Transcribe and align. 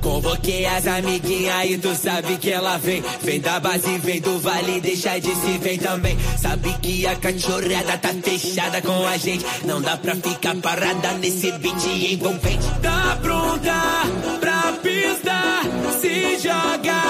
Convoquei 0.00 0.64
as 0.66 0.86
amiguinhas 0.86 1.70
e 1.70 1.78
tu 1.78 1.94
sabe 1.94 2.38
que 2.38 2.50
ela 2.50 2.78
vem. 2.78 3.02
Vem 3.22 3.40
da 3.40 3.58
base, 3.60 3.98
vem 3.98 4.20
do 4.20 4.38
vale, 4.38 4.80
deixa 4.80 5.18
de 5.18 5.34
se 5.34 5.58
vem 5.58 5.78
também. 5.78 6.16
Sabe 6.38 6.72
que 6.80 7.06
a 7.06 7.16
cachorrada 7.16 7.98
tá 7.98 8.10
fechada 8.22 8.80
com 8.82 9.06
a 9.06 9.16
gente. 9.16 9.44
Não 9.64 9.82
dá 9.82 9.96
pra 9.96 10.14
ficar 10.14 10.54
parada 10.56 11.12
nesse 11.14 11.50
beat 11.52 11.84
envolvente. 12.12 12.66
Tá 12.80 13.18
pronta 13.20 14.02
pra 14.40 14.72
pista, 14.82 15.60
se 16.00 16.38
joga 16.38 17.02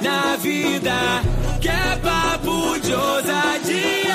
na 0.00 0.36
vida. 0.36 1.22
Que 1.60 1.68
é 1.68 1.96
papo 1.96 2.78
de 2.80 2.94
ousadia. 2.94 4.05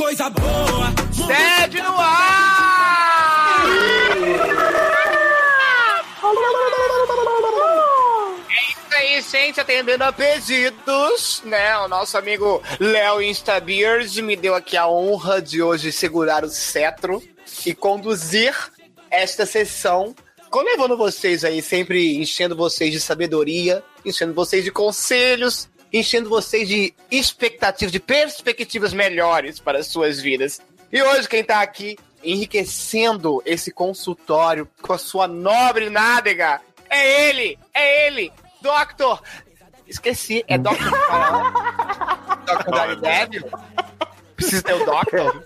Coisa 0.00 0.30
boa! 0.30 0.94
Sede 1.12 1.82
no 1.82 1.94
ar! 1.98 3.66
É 8.92 9.18
isso 9.18 9.36
aí, 9.36 9.42
gente, 9.42 9.60
atendendo 9.60 10.02
a 10.04 10.10
pedidos, 10.10 11.42
né? 11.44 11.76
O 11.80 11.88
nosso 11.88 12.16
amigo 12.16 12.62
Léo 12.78 13.20
Instabeard 13.20 14.22
me 14.22 14.36
deu 14.36 14.54
aqui 14.54 14.74
a 14.74 14.88
honra 14.88 15.42
de 15.42 15.62
hoje 15.62 15.92
segurar 15.92 16.44
o 16.44 16.48
cetro 16.48 17.22
e 17.66 17.74
conduzir 17.74 18.54
esta 19.10 19.44
sessão, 19.44 20.14
levando 20.64 20.96
vocês 20.96 21.44
aí, 21.44 21.60
sempre 21.60 22.16
enchendo 22.16 22.56
vocês 22.56 22.90
de 22.90 23.00
sabedoria, 23.00 23.84
enchendo 24.02 24.32
vocês 24.32 24.64
de 24.64 24.70
conselhos, 24.70 25.68
enchendo 25.92 26.28
vocês 26.28 26.68
de 26.68 26.94
expectativas, 27.10 27.92
de 27.92 28.00
perspectivas 28.00 28.92
melhores 28.92 29.58
para 29.58 29.78
as 29.78 29.86
suas 29.86 30.20
vidas. 30.20 30.60
E 30.92 31.02
hoje 31.02 31.28
quem 31.28 31.44
tá 31.44 31.60
aqui 31.60 31.98
enriquecendo 32.22 33.42
esse 33.46 33.72
consultório 33.72 34.68
com 34.82 34.92
a 34.92 34.98
sua 34.98 35.26
nobre 35.26 35.88
nádega 35.88 36.60
é 36.88 37.28
ele, 37.28 37.58
é 37.72 38.06
ele, 38.06 38.32
Doctor. 38.60 39.22
Esqueci, 39.86 40.44
é 40.46 40.58
Doctor 40.58 40.90
Dr. 42.44 42.70
Daredevil? 42.70 43.50
Precisa 44.36 44.62
ter 44.62 44.74
o 44.74 44.84
Doctor? 44.84 45.44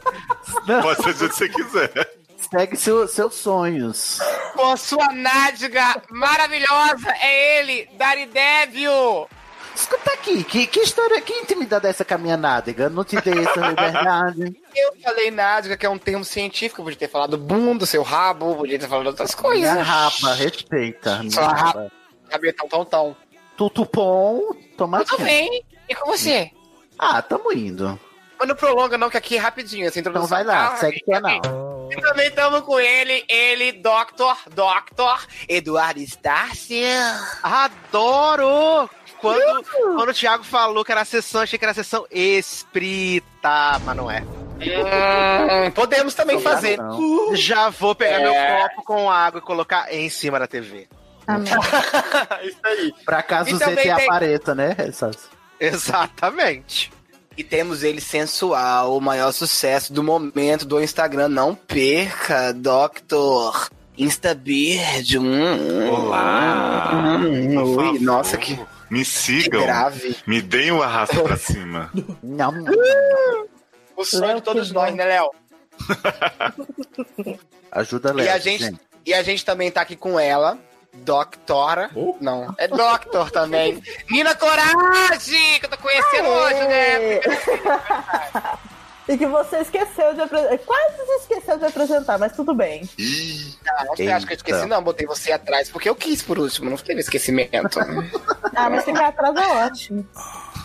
Pode 0.82 1.02
ser 1.02 1.14
do 1.14 1.28
que 1.28 1.36
você 1.36 1.48
quiser. 1.48 2.14
Segue 2.50 2.76
seu, 2.76 3.08
seus 3.08 3.34
sonhos. 3.34 4.18
Com 4.54 4.72
a 4.72 4.76
sua 4.76 5.12
nádega 5.12 6.02
maravilhosa, 6.10 7.10
é 7.20 7.60
ele, 7.60 7.88
Daredevil. 7.96 9.28
Escuta 9.74 10.12
aqui, 10.12 10.44
que, 10.44 10.66
que 10.66 10.80
história, 10.80 11.20
que 11.20 11.32
intimidade 11.32 11.86
é 11.86 11.90
essa 11.90 12.04
com 12.04 12.14
a 12.14 12.18
minha 12.18 12.36
nádega? 12.36 12.88
Não 12.88 13.04
te 13.04 13.20
dei 13.20 13.38
essa 13.40 13.60
liberdade. 13.68 14.56
Eu 14.74 14.94
falei 15.02 15.30
nádega, 15.30 15.76
que 15.76 15.84
é 15.84 15.90
um 15.90 15.98
termo 15.98 16.24
científico, 16.24 16.80
eu 16.80 16.84
podia 16.84 16.98
ter 16.98 17.08
falado 17.08 17.36
bunda, 17.38 17.86
seu 17.86 18.02
rabo, 18.02 18.56
podia 18.56 18.78
ter 18.78 18.88
falado 18.88 19.06
outras 19.06 19.34
coisas. 19.34 19.70
Minha 19.70 19.82
raba, 19.84 20.34
respeita. 20.34 21.18
Minha 21.18 21.30
Sua 21.30 21.46
raba. 21.46 21.92
Rabetão, 22.30 22.68
tão, 22.68 22.84
tão. 22.84 23.16
Tutupom, 23.56 24.52
tomate. 24.76 25.10
Tudo 25.10 25.22
bem. 25.24 25.64
E 25.88 25.94
com 25.94 26.10
você? 26.10 26.50
Ah, 26.98 27.22
tamo 27.22 27.52
indo. 27.52 27.98
Mas 28.38 28.48
não 28.48 28.56
prolonga 28.56 28.98
não, 28.98 29.08
que 29.08 29.16
aqui 29.16 29.36
é 29.36 29.40
rapidinho, 29.40 29.86
essa 29.86 30.00
introdução. 30.00 30.24
Então 30.26 30.36
vai 30.36 30.44
lá, 30.44 30.72
Ah, 30.72 30.76
segue 30.76 31.02
o 31.06 31.10
canal. 31.12 31.88
E 31.92 32.00
também 32.00 32.26
estamos 32.28 32.60
com 32.62 32.80
ele, 32.80 33.24
ele, 33.28 33.72
Doctor, 33.72 34.36
Doctor, 34.52 35.24
Eduardo 35.48 36.00
Starcia. 36.00 37.20
Adoro! 37.42 38.90
Quando, 39.32 39.64
quando 39.96 40.08
o 40.10 40.14
Thiago 40.14 40.44
falou 40.44 40.84
que 40.84 40.92
era 40.92 41.00
a 41.00 41.04
sessão, 41.04 41.40
achei 41.42 41.58
que 41.58 41.64
era 41.64 41.72
a 41.72 41.74
sessão 41.74 42.06
esprita, 42.10 43.80
mas 43.84 43.96
não 43.96 44.10
é. 44.10 44.22
Hum, 44.22 45.70
podemos 45.74 46.14
também 46.14 46.40
fazer. 46.40 46.78
Não. 46.78 47.34
Já 47.34 47.68
vou 47.70 47.94
pegar 47.94 48.20
É. 48.20 48.22
meu 48.22 48.68
copo 48.68 48.82
com 48.84 49.10
água 49.10 49.38
e 49.38 49.42
colocar 49.42 49.92
em 49.92 50.08
cima 50.08 50.38
da 50.38 50.46
TV. 50.46 50.86
Isso 52.44 52.58
aí. 52.64 52.92
Pra 53.04 53.22
caso 53.22 53.54
o 53.54 53.58
ZT 53.58 53.74
tem- 53.76 53.90
apareça, 53.90 54.54
né? 54.54 54.74
Essas... 54.78 55.16
Exatamente. 55.58 56.92
E 57.36 57.42
temos 57.42 57.82
ele 57.82 58.00
sensual, 58.00 58.96
o 58.96 59.00
maior 59.00 59.32
sucesso 59.32 59.92
do 59.92 60.02
momento 60.04 60.64
do 60.64 60.80
Instagram. 60.80 61.28
Não 61.28 61.54
perca, 61.54 62.52
Doctor. 62.52 63.68
Instabeard. 63.98 65.18
Hum, 65.18 65.88
Olá. 65.90 67.16
hum, 67.18 67.22
Por 67.54 67.62
ui, 67.62 67.76
favor, 67.76 68.00
nossa, 68.00 68.36
que, 68.36 68.58
Me 68.90 69.00
que 69.00 69.04
sigam. 69.04 69.62
grave. 69.62 70.16
Me 70.26 70.40
deem 70.42 70.72
o 70.72 70.82
arrasto 70.82 71.22
pra 71.22 71.36
cima. 71.38 71.90
Não, 72.22 72.52
não. 72.52 72.72
O 73.96 74.04
sonho 74.04 74.26
Léo, 74.26 74.36
de 74.36 74.42
todos 74.42 74.70
nós, 74.72 74.90
bom. 74.90 74.96
né, 74.96 75.04
Léo? 75.04 75.30
Ajuda 77.70 78.12
Léo. 78.12 78.26
E 78.26 78.28
a 78.28 78.38
gente, 78.38 78.74
e 79.06 79.14
a 79.14 79.22
gente 79.22 79.44
também 79.44 79.70
tá 79.70 79.80
aqui 79.80 79.96
com 79.96 80.18
ela, 80.18 80.58
Doctora. 80.92 81.90
Não, 82.20 82.54
é 82.58 82.68
Doctor 82.68 83.30
também. 83.30 83.82
Nina 84.10 84.34
Coragem, 84.34 85.58
que 85.60 85.66
eu 85.66 85.70
tô 85.70 85.78
conhecendo 85.78 86.28
hoje, 86.28 86.68
né? 86.68 87.20
E 89.08 89.18
que 89.18 89.26
você 89.26 89.58
esqueceu 89.58 90.14
de 90.14 90.20
apresentar. 90.22 90.58
Quase 90.58 91.02
esqueceu 91.20 91.58
de 91.58 91.64
apresentar, 91.66 92.18
mas 92.18 92.32
tudo 92.32 92.54
bem. 92.54 92.88
Ih, 92.98 93.54
Não, 93.64 93.86
você 93.94 94.08
acha 94.08 94.26
que 94.26 94.32
eu 94.32 94.36
esqueci? 94.36 94.66
Não, 94.66 94.82
botei 94.82 95.06
você 95.06 95.30
atrás, 95.32 95.68
porque 95.68 95.88
eu 95.88 95.94
quis 95.94 96.22
por 96.22 96.38
último, 96.38 96.70
não 96.70 96.76
teve 96.76 97.00
esquecimento. 97.00 97.78
Ah, 98.56 98.70
mas 98.70 98.84
ficar 98.84 99.08
atrás 99.08 99.34
é 99.34 99.64
ótimo. 99.66 100.06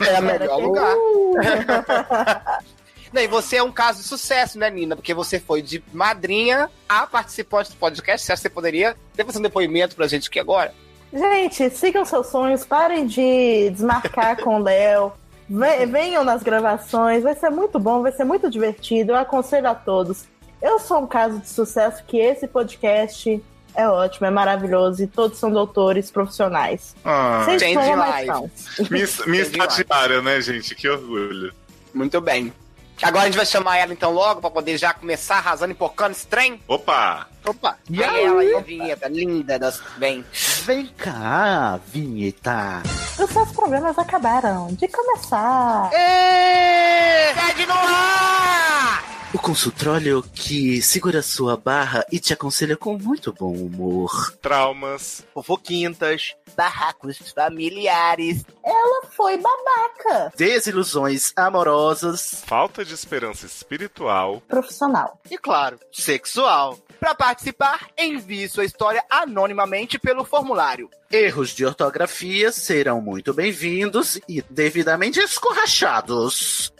É 0.08 0.20
o 0.20 0.22
melhor 0.24 0.56
que- 0.58 0.62
lugar. 0.62 0.96
Não, 3.12 3.22
e 3.24 3.28
você 3.28 3.56
é 3.56 3.64
um 3.64 3.72
caso 3.72 4.04
de 4.04 4.08
sucesso, 4.08 4.60
né, 4.60 4.70
Nina? 4.70 4.96
Porque 4.96 5.12
você 5.16 5.40
foi 5.40 5.64
de 5.64 5.84
madrinha 5.92 6.70
a 6.88 7.08
participante 7.08 7.72
do 7.72 7.78
podcast. 7.78 8.24
Você 8.24 8.32
acha 8.32 8.40
que 8.40 8.44
você 8.48 8.54
poderia 8.54 8.96
ter 9.16 9.26
fazer 9.26 9.40
um 9.40 9.42
depoimento 9.42 9.96
pra 9.96 10.08
gente 10.08 10.28
aqui 10.30 10.40
agora? 10.40 10.72
Gente, 11.12 11.68
sigam 11.72 12.06
seus 12.06 12.28
sonhos, 12.28 12.64
parem 12.64 13.08
de 13.08 13.72
desmarcar 13.72 14.38
com 14.44 14.58
o 14.60 14.64
Léo. 14.64 15.12
Ve- 15.50 15.86
Venham 15.86 16.24
nas 16.24 16.44
gravações, 16.44 17.24
vai 17.24 17.36
ser 17.36 17.50
muito 17.50 17.80
bom, 17.80 18.02
vai 18.02 18.12
ser 18.12 18.24
muito 18.24 18.50
divertido. 18.50 19.12
Eu 19.14 19.16
aconselho 19.18 19.68
a 19.70 19.76
todos. 19.76 20.26
Eu 20.62 20.78
sou 20.80 21.00
um 21.00 21.08
caso 21.08 21.40
de 21.40 21.50
sucesso 21.50 22.04
que 22.06 22.18
esse 22.18 22.48
podcast 22.48 23.42
é 23.76 23.88
ótimo, 23.88 24.28
é 24.28 24.30
maravilhoso 24.30 25.02
e 25.04 25.08
todos 25.08 25.38
são 25.40 25.50
doutores 25.52 26.12
profissionais. 26.12 26.96
ah, 27.06 27.44
Vocês 27.46 27.62
são, 27.74 27.96
mas 27.96 28.26
são. 28.26 28.52
minha, 28.92 29.08
minha 29.28 29.42
estagiária, 29.44 30.22
né, 30.22 30.42
gente? 30.42 30.76
Que 30.76 30.90
orgulho. 30.90 31.54
Muito 31.94 32.20
bem. 32.20 32.54
Agora 33.02 33.24
a 33.24 33.26
gente 33.26 33.38
vai 33.38 33.46
chamar 33.46 33.78
ela 33.78 33.94
então 33.94 34.12
logo 34.12 34.42
pra 34.42 34.50
poder 34.50 34.78
já 34.78 34.94
começar 34.94 35.38
arrasando 35.38 35.72
e 35.72 35.76
pocando 35.76 36.12
esse 36.12 36.28
trem. 36.28 36.62
Opa! 36.68 37.28
Opa! 37.46 37.78
E 37.90 38.04
aí? 38.04 38.24
ela 38.26 38.42
aí, 38.42 38.56
a 38.56 38.60
vinheta 38.60 39.08
linda 39.08 39.58
das 39.58 39.82
bem. 39.98 40.26
Vem 40.66 40.88
cá, 40.98 41.80
vinheta. 41.88 42.84
Os 43.18 43.30
seus 43.30 43.52
problemas 43.52 43.98
acabaram 43.98 44.68
de 44.74 44.88
começar. 44.88 45.90
Sede 45.92 47.66
no 47.66 47.74
ar! 47.74 49.19
O 49.32 49.38
consultório 49.38 50.24
que 50.34 50.82
segura 50.82 51.22
sua 51.22 51.56
barra 51.56 52.04
e 52.12 52.20
te 52.20 52.34
aconselha 52.34 52.76
com 52.76 52.98
muito 52.98 53.32
bom 53.32 53.54
humor. 53.54 54.36
Traumas. 54.42 55.24
Fofoquintas. 55.36 56.36
Barracos 56.58 57.20
familiares. 57.36 58.44
Ela 58.66 59.06
foi 59.12 59.38
babaca. 59.38 60.34
Desilusões 60.36 61.32
amorosas. 61.36 62.42
Falta 62.44 62.84
de 62.84 62.96
esperança 62.96 63.46
espiritual. 63.46 64.42
Profissional. 64.48 65.20
E 65.30 65.38
claro, 65.38 65.80
sexual. 65.92 66.80
Pra 67.00 67.14
participar, 67.14 67.88
envie 67.96 68.50
sua 68.50 68.66
história 68.66 69.04
anonimamente 69.12 70.00
pelo 70.00 70.26
formulário. 70.26 70.90
Erros 71.12 71.52
de 71.52 71.64
ortografia 71.64 72.52
serão 72.52 73.00
muito 73.00 73.32
bem-vindos 73.32 74.20
e 74.28 74.42
devidamente 74.50 75.20
escorrachados. 75.20 76.74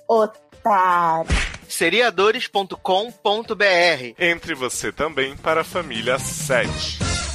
Seriadores.com.br 1.68 4.16
Entre 4.18 4.56
você 4.56 4.92
também 4.92 5.36
para 5.38 5.62
a 5.62 5.64
família 5.64 6.20
7. 6.20 7.29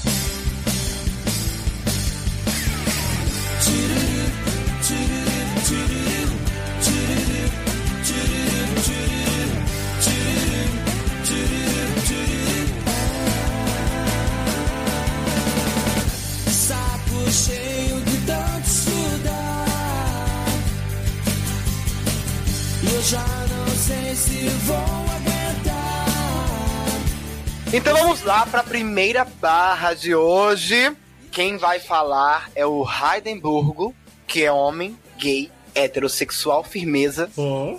Então 27.72 27.92
vamos 27.96 28.22
lá 28.22 28.46
para 28.46 28.60
a 28.60 28.64
primeira 28.64 29.24
barra 29.24 29.94
de 29.94 30.14
hoje. 30.14 30.96
Quem 31.32 31.56
vai 31.56 31.80
falar 31.80 32.48
é 32.54 32.64
o 32.64 32.86
Heidenburgo, 32.88 33.92
que 34.28 34.44
é 34.44 34.52
homem, 34.52 34.96
gay, 35.18 35.50
heterossexual 35.74 36.62
firmeza, 36.62 37.28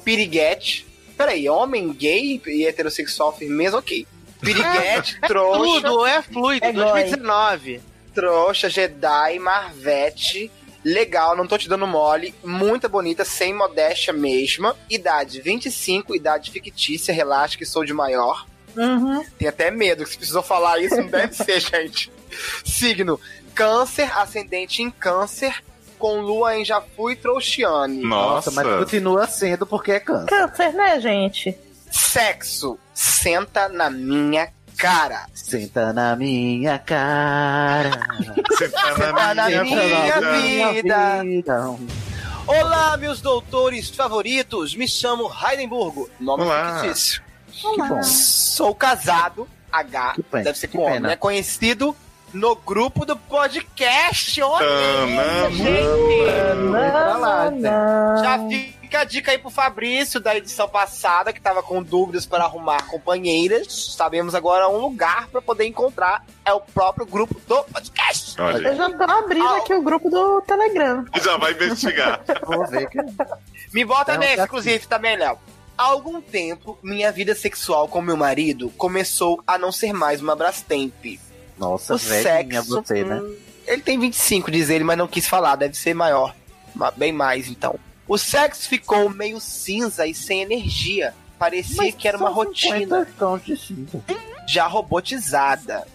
piriguete. 0.03 0.85
Peraí, 1.17 1.47
homem 1.47 1.93
gay 1.93 2.41
e 2.45 2.65
heterossexual 2.65 3.35
firmeza, 3.35 3.77
ok. 3.77 4.05
Piriguete, 4.41 5.17
trouxa, 5.25 5.81
Tudo 5.81 6.05
é 6.05 6.21
fluido. 6.21 6.65
É 6.65 6.73
goi. 6.73 6.83
2019. 6.83 7.81
trouxa, 8.13 8.69
Jedi, 8.69 9.39
Marvete. 9.39 10.51
Legal, 10.85 11.35
não 11.35 11.47
tô 11.47 11.57
te 11.57 11.67
dando 11.67 11.87
mole. 11.87 12.35
Muita 12.43 12.87
bonita, 12.87 13.25
sem 13.25 13.55
modéstia 13.55 14.13
mesma. 14.13 14.75
Idade 14.87 15.41
25, 15.41 16.15
idade 16.15 16.51
fictícia, 16.51 17.11
relaxa 17.11 17.57
que 17.57 17.65
sou 17.65 17.83
de 17.83 17.91
maior. 17.91 18.45
Uhum. 18.77 19.25
Tem 19.39 19.47
até 19.47 19.71
medo 19.71 20.03
que 20.03 20.11
se 20.11 20.17
precisou 20.17 20.43
falar 20.43 20.79
isso, 20.79 20.95
não 20.97 21.07
deve 21.07 21.33
ser, 21.33 21.59
gente. 21.59 22.11
Signo: 22.63 23.19
Câncer, 23.55 24.15
ascendente 24.15 24.83
em 24.83 24.91
Câncer, 24.91 25.63
com 25.97 26.21
lua 26.21 26.55
em 26.55 26.63
Jafu 26.63 27.09
e 27.09 27.15
Trouxiane. 27.15 28.03
Nossa, 28.03 28.51
Nossa, 28.51 28.51
mas 28.51 28.79
continua 28.79 29.25
sendo 29.25 29.65
porque 29.65 29.93
é 29.93 29.99
câncer. 29.99 30.27
Câncer, 30.27 30.71
né, 30.73 30.99
gente? 30.99 31.57
Sexo: 31.89 32.77
Senta 32.93 33.67
na 33.69 33.89
minha 33.89 34.53
cara. 34.75 35.25
Senta 35.33 35.91
na 35.93 36.15
minha 36.15 36.77
cara. 36.77 37.91
tá 39.01 39.33
na 39.33 39.33
na 39.33 39.63
minha, 39.63 39.63
minha 39.63 40.71
vida. 40.73 41.23
vida. 41.23 41.75
Olá, 42.47 42.95
meus 42.97 43.21
doutores 43.21 43.89
favoritos. 43.89 44.75
Me 44.75 44.87
chamo 44.87 45.31
Heidenburgo. 45.43 46.09
Nome 46.19 46.43
Olá. 46.43 46.81
fictício. 46.81 47.23
Que 47.47 47.77
bom. 47.77 48.03
Sou 48.03 48.75
casado, 48.75 49.47
H, 49.71 50.15
deve 50.43 50.57
ser 50.57 50.67
que 50.67 50.77
com 50.77 50.83
homem, 50.83 50.99
né? 50.99 51.15
Conhecido 51.15 51.95
no 52.33 52.55
grupo 52.55 53.05
do 53.05 53.15
podcast. 53.15 54.41
Olha 54.41 54.65
isso, 55.05 55.55
gente. 55.55 56.23
Já 58.21 58.37
fica 58.95 59.01
a 59.01 59.03
dica 59.03 59.31
aí 59.31 59.37
pro 59.37 59.49
Fabrício 59.49 60.19
da 60.19 60.35
edição 60.35 60.67
passada, 60.69 61.33
que 61.33 61.41
tava 61.41 61.61
com 61.61 61.83
dúvidas 61.83 62.25
para 62.25 62.45
arrumar 62.45 62.85
companheiras. 62.87 63.93
Sabemos 63.95 64.33
agora 64.33 64.69
um 64.69 64.77
lugar 64.77 65.27
para 65.27 65.41
poder 65.41 65.65
encontrar. 65.65 66.25
É 66.45 66.53
o 66.53 66.59
próprio 66.61 67.05
grupo 67.05 67.35
do 67.47 67.63
podcast. 67.65 68.39
Olha, 68.41 68.67
Eu 68.67 68.75
já 68.75 68.89
tô 68.91 69.03
abrindo 69.03 69.47
aqui 69.55 69.73
o 69.73 69.81
grupo 69.81 70.09
do 70.09 70.41
Telegram. 70.41 71.05
já 71.21 71.37
vai 71.37 71.51
investigar. 71.53 72.21
Vou 72.45 72.65
ver 72.67 72.87
que. 72.89 72.97
Me 73.73 73.83
bota 73.83 74.13
É 74.13 74.15
um 74.15 74.19
nesse, 74.19 74.41
inclusive, 74.43 74.87
também, 74.87 75.17
Léo. 75.17 75.37
Há 75.77 75.83
algum 75.83 76.21
tempo, 76.21 76.79
minha 76.81 77.11
vida 77.11 77.35
sexual 77.35 77.87
com 77.89 77.99
meu 78.01 78.15
marido 78.15 78.69
começou 78.77 79.43
a 79.45 79.57
não 79.57 79.71
ser 79.73 79.91
mais 79.91 80.21
uma 80.21 80.33
Brastemp. 80.35 81.19
Nossa, 81.57 81.95
o 81.95 81.97
velhinha 81.97 82.61
sexo. 82.61 82.81
você, 82.81 83.03
né? 83.03 83.15
hum, 83.21 83.35
Ele 83.67 83.81
tem 83.81 83.99
25, 83.99 84.49
diz 84.51 84.69
ele, 84.69 84.85
mas 84.85 84.97
não 84.97 85.07
quis 85.07 85.27
falar, 85.27 85.57
deve 85.57 85.75
ser 85.75 85.93
maior. 85.93 86.33
Ma- 86.73 86.91
Bem 86.91 87.11
mais, 87.11 87.49
então. 87.49 87.77
O 88.07 88.17
sexo 88.17 88.67
ficou 88.69 89.09
meio 89.09 89.39
cinza 89.39 90.05
e 90.05 90.13
sem 90.13 90.41
energia. 90.41 91.13
Parecia 91.39 91.91
que 91.91 92.07
era 92.07 92.17
uma 92.17 92.29
rotina 92.29 92.77
50 93.05 93.11
tons 93.17 93.43
de 93.43 93.57
cinza. 93.57 94.03
já 94.47 94.67
robotizada. 94.67 95.87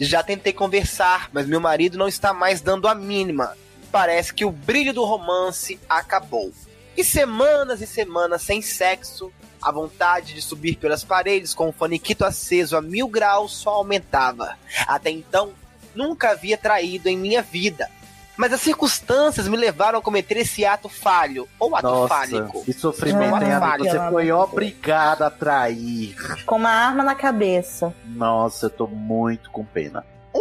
Já 0.00 0.22
tentei 0.22 0.52
conversar, 0.52 1.30
mas 1.32 1.46
meu 1.46 1.60
marido 1.60 1.96
não 1.96 2.08
está 2.08 2.32
mais 2.32 2.60
dando 2.60 2.88
a 2.88 2.94
mínima. 2.94 3.56
Parece 3.92 4.32
que 4.32 4.44
o 4.44 4.50
brilho 4.50 4.92
do 4.92 5.04
romance 5.04 5.78
acabou. 5.88 6.52
E 6.96 7.04
semanas 7.04 7.80
e 7.80 7.86
semanas 7.86 8.42
sem 8.42 8.60
sexo, 8.60 9.32
a 9.60 9.70
vontade 9.70 10.34
de 10.34 10.42
subir 10.42 10.76
pelas 10.76 11.04
paredes 11.04 11.54
com 11.54 11.68
o 11.68 11.72
faniquito 11.72 12.24
aceso 12.24 12.76
a 12.76 12.82
mil 12.82 13.08
graus 13.08 13.52
só 13.52 13.70
aumentava. 13.70 14.56
Até 14.86 15.10
então, 15.10 15.52
nunca 15.94 16.30
havia 16.30 16.56
traído 16.56 17.08
em 17.08 17.16
minha 17.16 17.42
vida. 17.42 17.90
Mas 18.40 18.54
as 18.54 18.62
circunstâncias 18.62 19.46
me 19.46 19.56
levaram 19.58 19.98
a 19.98 20.02
cometer 20.02 20.38
esse 20.38 20.64
ato 20.64 20.88
falho, 20.88 21.46
ou 21.58 21.76
ato 21.76 21.86
Nossa, 21.86 22.08
fálico. 22.08 22.64
que 22.64 22.72
sofrimento, 22.72 23.44
É, 23.44 23.52
hein. 23.52 23.60
Você 23.80 24.10
foi 24.10 24.32
obrigado 24.32 25.20
a 25.20 25.30
trair. 25.30 26.16
Com 26.46 26.56
uma 26.56 26.70
arma 26.70 27.04
na 27.04 27.14
cabeça. 27.14 27.94
Nossa, 28.06 28.64
eu 28.64 28.70
tô 28.70 28.86
muito 28.86 29.50
com 29.50 29.62
pena. 29.62 30.06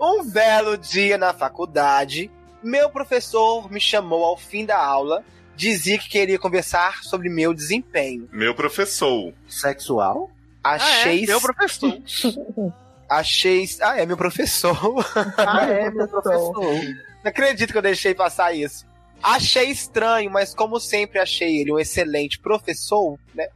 Um 0.00 0.24
belo 0.24 0.76
dia 0.76 1.16
na 1.16 1.32
faculdade, 1.32 2.28
meu 2.60 2.90
professor 2.90 3.70
me 3.70 3.80
chamou 3.80 4.24
ao 4.24 4.36
fim 4.36 4.66
da 4.66 4.76
aula, 4.76 5.24
dizia 5.54 5.96
que 5.96 6.08
queria 6.08 6.40
conversar 6.40 7.04
sobre 7.04 7.28
meu 7.28 7.54
desempenho. 7.54 8.28
Meu 8.32 8.52
professor. 8.52 9.32
Sexual? 9.48 10.28
Achei. 10.62 11.20
Ah, 11.20 11.22
é, 11.22 11.26
meu 11.26 11.40
professor. 11.40 11.98
Achei. 13.08 13.64
Ah, 13.82 13.98
é 14.00 14.06
meu 14.06 14.16
professor. 14.16 14.76
Ah, 15.36 15.64
é, 15.64 15.90
meu 15.90 16.08
professor. 16.08 16.54
Não 16.54 17.30
acredito 17.30 17.72
que 17.72 17.78
eu 17.78 17.82
deixei 17.82 18.14
passar 18.14 18.52
isso. 18.54 18.86
Achei 19.22 19.70
estranho, 19.70 20.30
mas 20.30 20.54
como 20.54 20.78
sempre 20.78 21.18
achei 21.18 21.58
ele 21.60 21.72
um 21.72 21.78
excelente 21.78 22.38
professor, 22.38 23.18
né? 23.34 23.48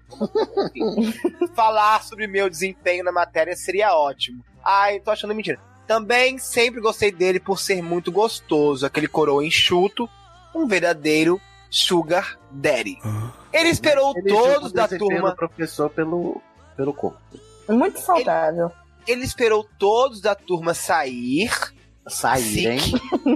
Enfim, 0.75 1.13
Falar 1.55 2.03
sobre 2.03 2.27
meu 2.27 2.49
desempenho 2.49 3.05
na 3.05 3.13
matéria 3.13 3.55
seria 3.55 3.95
ótimo. 3.95 4.43
Ai, 4.65 5.01
tô 5.01 5.11
achando 5.11 5.35
mentira. 5.35 5.59
Também 5.87 6.39
sempre 6.39 6.81
gostei 6.81 7.11
dele 7.13 7.41
por 7.41 7.59
ser 7.59 7.83
muito 7.83 8.11
gostoso, 8.11 8.87
aquele 8.87 9.09
coroa 9.09 9.45
enxuto, 9.45 10.09
um 10.55 10.67
verdadeiro 10.67 11.41
sugar 11.69 12.39
daddy. 12.51 12.99
Ele 13.53 13.69
esperou 13.69 14.13
Ele 14.17 14.29
todos 14.29 14.73
da 14.73 14.89
turma 14.89 15.35
professor 15.35 15.91
pelo, 15.91 16.41
pelo 16.77 16.95
corpo. 16.95 17.19
Muito 17.69 18.01
saudável. 18.01 18.67
ele 18.67 18.80
esperou 19.07 19.69
todos 19.79 20.21
da 20.21 20.35
turma 20.35 20.75
sair, 20.75 21.51
Sair, 22.09 22.69
hein? 22.73 22.81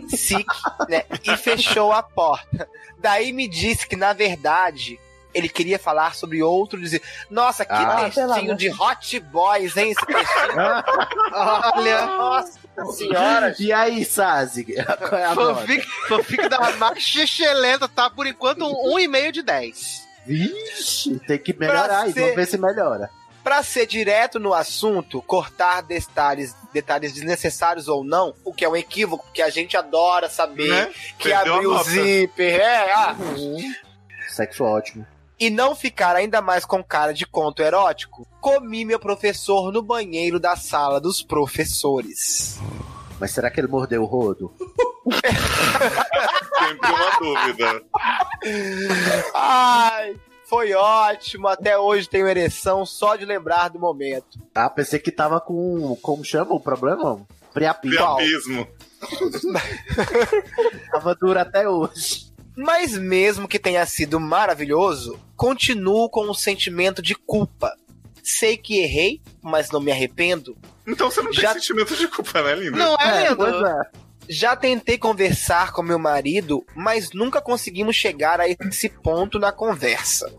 sic, 0.08 0.46
né, 0.88 1.04
e 1.22 1.36
fechou 1.36 1.92
a 1.92 2.02
porta. 2.02 2.68
Daí 2.98 3.32
me 3.32 3.46
disse 3.46 3.86
que, 3.86 3.94
na 3.96 4.12
verdade, 4.12 4.98
ele 5.32 5.48
queria 5.48 5.78
falar 5.78 6.14
sobre 6.14 6.42
outro 6.42 6.80
dizer, 6.80 7.02
nossa, 7.30 7.64
que 7.64 7.72
Ah, 7.72 8.10
pelo 8.10 8.26
textinho 8.30 8.56
de 8.56 8.70
hot 8.70 9.20
boys, 9.20 9.76
hein, 9.76 9.90
esse 9.90 10.06
textinho. 10.06 10.54
Olha, 11.76 12.06
Nossa 12.06 12.58
senhora. 12.96 13.54
E 13.58 13.72
aí, 13.72 14.04
Sazi? 14.04 14.64
Qual 14.64 15.14
é 15.20 15.24
a 15.26 15.34
fanfic, 15.34 15.86
fanfic 16.08 16.48
da 16.48 16.70
Max 16.76 17.14
Excelenta 17.16 17.88
tá 17.88 18.08
por 18.10 18.26
enquanto 18.26 18.64
um 18.66 18.96
1,5 18.96 19.30
de 19.32 19.42
10. 19.42 20.04
Vixe, 20.26 21.18
tem 21.26 21.38
que 21.38 21.52
melhorar 21.52 22.02
aí. 22.02 22.12
ser- 22.12 22.20
Vamos 22.20 22.36
ver 22.36 22.46
se 22.46 22.58
melhora. 22.58 23.10
Pra 23.44 23.62
ser 23.62 23.86
direto 23.86 24.40
no 24.40 24.54
assunto, 24.54 25.20
cortar 25.22 25.82
detalhes, 25.82 26.56
detalhes 26.72 27.12
desnecessários 27.12 27.86
ou 27.88 28.02
não, 28.02 28.34
o 28.42 28.52
que 28.54 28.64
é 28.64 28.68
um 28.68 28.74
equívoco, 28.74 29.22
porque 29.26 29.42
a 29.42 29.50
gente 29.50 29.76
adora 29.76 30.28
saber 30.30 30.66
Né? 30.68 30.92
que 31.18 31.28
Perdeu 31.28 31.54
abriu 31.54 31.70
o 31.72 31.82
zíper, 31.84 32.58
é, 32.60 32.90
ah. 32.92 33.14
Sexo 34.30 34.64
ótimo. 34.64 35.06
e 35.38 35.50
não 35.50 35.76
ficar 35.76 36.16
ainda 36.16 36.40
mais 36.40 36.64
com 36.64 36.82
cara 36.82 37.12
de 37.12 37.26
conto 37.26 37.62
erótico, 37.62 38.26
comi 38.40 38.84
meu 38.84 38.98
professor 38.98 39.70
no 39.70 39.82
banheiro 39.82 40.40
da 40.40 40.56
sala 40.56 40.98
dos 40.98 41.22
professores. 41.22 42.58
Mas 43.20 43.30
será 43.32 43.50
que 43.50 43.60
ele 43.60 43.68
mordeu 43.68 44.02
o 44.02 44.06
rodo? 44.06 44.52
Sempre 46.58 46.90
uma 46.90 47.18
dúvida. 47.20 47.82
Ai, 49.34 50.14
foi 50.54 50.72
ótimo. 50.74 51.48
Até 51.48 51.76
hoje 51.78 52.08
tenho 52.08 52.28
ereção 52.28 52.86
só 52.86 53.16
de 53.16 53.24
lembrar 53.24 53.68
do 53.68 53.78
momento. 53.78 54.38
Ah, 54.54 54.70
pensei 54.70 54.98
que 54.98 55.10
tava 55.10 55.40
com. 55.40 55.96
Como 56.02 56.24
chama 56.24 56.54
o 56.54 56.60
problema? 56.60 57.20
Priapito. 57.52 57.94
Priapismo. 57.94 58.66
Tava 60.90 61.14
duro 61.14 61.38
até 61.38 61.68
hoje. 61.68 62.32
Mas 62.56 62.96
mesmo 62.96 63.48
que 63.48 63.58
tenha 63.58 63.84
sido 63.84 64.18
maravilhoso, 64.20 65.18
continuo 65.36 66.08
com 66.08 66.28
um 66.30 66.34
sentimento 66.34 67.02
de 67.02 67.14
culpa. 67.14 67.72
Sei 68.22 68.56
que 68.56 68.78
errei, 68.78 69.20
mas 69.42 69.70
não 69.70 69.80
me 69.80 69.90
arrependo. 69.92 70.56
Então 70.86 71.10
você 71.10 71.20
não 71.20 71.30
tem 71.32 71.40
Já- 71.42 71.52
sentimento 71.52 71.94
de 71.96 72.08
culpa, 72.08 72.42
né, 72.42 72.54
linda? 72.54 72.76
Não 72.78 72.96
é, 72.96 73.24
lindo? 73.24 73.36
pois 73.36 73.54
é. 73.54 73.80
Já 74.28 74.56
tentei 74.56 74.96
conversar 74.96 75.72
com 75.72 75.82
meu 75.82 75.98
marido, 75.98 76.64
mas 76.74 77.10
nunca 77.12 77.42
conseguimos 77.42 77.94
chegar 77.94 78.40
a 78.40 78.48
esse 78.48 78.88
ponto 78.88 79.38
na 79.38 79.52
conversa. 79.52 80.32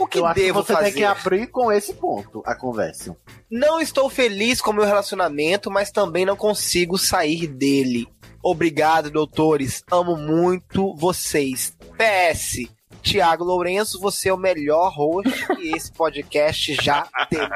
O 0.00 0.06
que 0.06 0.18
Eu 0.18 0.26
acho 0.26 0.34
que 0.34 0.40
devo 0.46 0.62
você 0.62 0.72
fazer? 0.72 0.84
tem 0.86 0.94
que 0.94 1.04
abrir 1.04 1.46
com 1.48 1.70
esse 1.70 1.94
ponto 1.94 2.42
a 2.46 2.54
conversa. 2.54 3.16
Não 3.50 3.80
estou 3.80 4.08
feliz 4.08 4.60
com 4.60 4.72
meu 4.72 4.84
relacionamento, 4.84 5.70
mas 5.70 5.90
também 5.90 6.24
não 6.24 6.36
consigo 6.36 6.96
sair 6.98 7.46
dele. 7.46 8.08
Obrigado, 8.42 9.10
doutores. 9.10 9.84
Amo 9.90 10.16
muito 10.16 10.94
vocês. 10.96 11.76
PS. 11.98 12.68
Tiago 13.02 13.44
Lourenço, 13.44 13.98
você 14.00 14.28
é 14.28 14.32
o 14.32 14.36
melhor 14.36 14.92
host 14.94 15.30
que 15.56 15.74
esse 15.74 15.90
podcast 15.92 16.74
já 16.82 17.06
teve. 17.30 17.46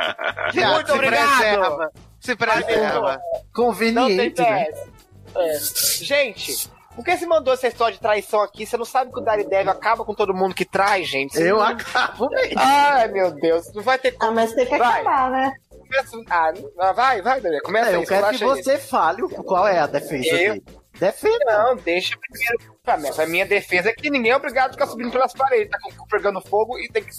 Viado, 0.53 0.75
Muito 0.75 0.87
se 0.87 0.93
obrigado. 0.93 1.39
preserva. 1.39 1.93
Se 2.21 2.37
preserva. 2.37 3.01
Não 3.13 3.19
tem 3.21 3.45
Conveniente, 3.53 4.41
né? 4.41 4.65
PS. 4.67 4.95
É. 5.37 6.05
Gente, 6.05 6.69
por 6.95 7.05
que 7.05 7.17
você 7.17 7.27
mandou 7.27 7.53
essa 7.55 7.69
história 7.69 7.95
de 7.95 8.01
traição 8.01 8.41
aqui? 8.41 8.65
Você 8.67 8.77
não 8.77 8.85
sabe 8.85 9.13
que 9.13 9.19
o 9.19 9.23
Daredevil 9.23 9.71
acaba 9.73 10.05
com 10.05 10.15
todo 10.15 10.35
mundo 10.35 10.55
que 10.55 10.65
trai, 10.65 11.05
gente? 11.05 11.35
Você 11.35 11.51
Eu 11.51 11.57
não- 11.57 11.63
acabo 11.63 12.29
mesmo. 12.31 12.55
Ai, 12.59 13.09
meu 13.09 13.31
Deus. 13.33 13.73
Não 13.75 13.83
vai 13.83 13.99
ter 13.99 14.09
Ah, 14.09 14.19
como. 14.21 14.33
mas 14.35 14.53
tem 14.53 14.67
que 14.67 14.77
Vai. 14.79 15.01
acabar, 15.01 15.31
né? 15.31 15.53
Começa- 15.71 16.17
Ah, 16.31 16.53
não- 16.53 16.95
vai, 16.95 17.21
vai, 17.23 17.41
Daredevil. 17.41 17.63
Começa 17.63 17.91
É, 17.91 17.97
eu 17.97 18.05
quero 18.07 18.29
que 18.31 18.45
aí. 18.45 18.51
você 18.51 18.79
fale 18.79 19.23
qual 19.45 19.67
é 19.69 19.79
a 19.79 19.87
defesa 19.87 20.27
Eu? 20.29 20.55
dele. 20.55 20.65
Defenda. 20.99 21.45
Não, 21.47 21.77
deixa 21.77 22.17
primeiro. 22.19 22.74
Minha, 22.99 23.12
pra 23.14 23.26
minha 23.26 23.47
defesa 23.47 23.88
é 23.88 23.93
que 23.95 24.11
ninguém 24.11 24.31
é 24.33 24.37
obrigado 24.37 24.69
a 24.69 24.73
ficar 24.75 24.87
subindo 24.87 25.11
pelas 25.11 25.33
paredes, 25.33 25.71
tá 25.71 25.79
com- 25.97 26.07
pegando 26.07 26.38
fogo 26.43 26.79
e 26.79 26.87
tem 26.88 27.03
que. 27.03 27.11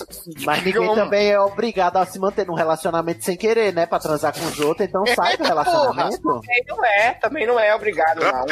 Mas 0.46 0.64
ninguém 0.64 0.94
também 0.94 1.32
é 1.32 1.40
obrigado 1.40 1.98
a 1.98 2.06
se 2.06 2.20
manter 2.20 2.46
num 2.46 2.54
relacionamento 2.54 3.24
sem 3.26 3.36
querer, 3.36 3.74
né? 3.74 3.88
Pra 3.88 3.98
transar 4.00 4.32
com 4.32 4.46
os 4.46 4.60
outros, 4.60 4.88
então 4.88 5.04
sai 5.16 5.36
do 5.38 5.44
relacionamento. 5.48 6.22
Também 6.22 6.64
não 6.68 6.86
é, 6.86 7.14
também 7.16 7.48
não 7.48 7.60
é 7.60 7.74
obrigado, 7.76 8.20
não. 8.22 8.46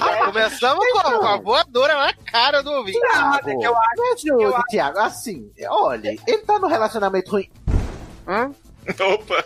Ah, 0.00 0.26
começamos 0.26 0.84
com, 0.92 1.18
com 1.18 1.26
a 1.26 1.36
voadora 1.38 1.94
na 1.94 2.12
cara 2.14 2.62
do 2.62 2.70
ouvinte. 2.70 2.98
Nada, 3.00 3.42
que 3.56 3.64
eu 3.64 3.74
acho. 3.76 4.64
Thiago. 4.68 4.98
Assim, 5.00 5.50
olha, 5.68 6.16
ele 6.26 6.38
tá 6.38 6.58
num 6.58 6.68
relacionamento 6.68 7.32
ruim. 7.32 7.50
Opa, 9.00 9.44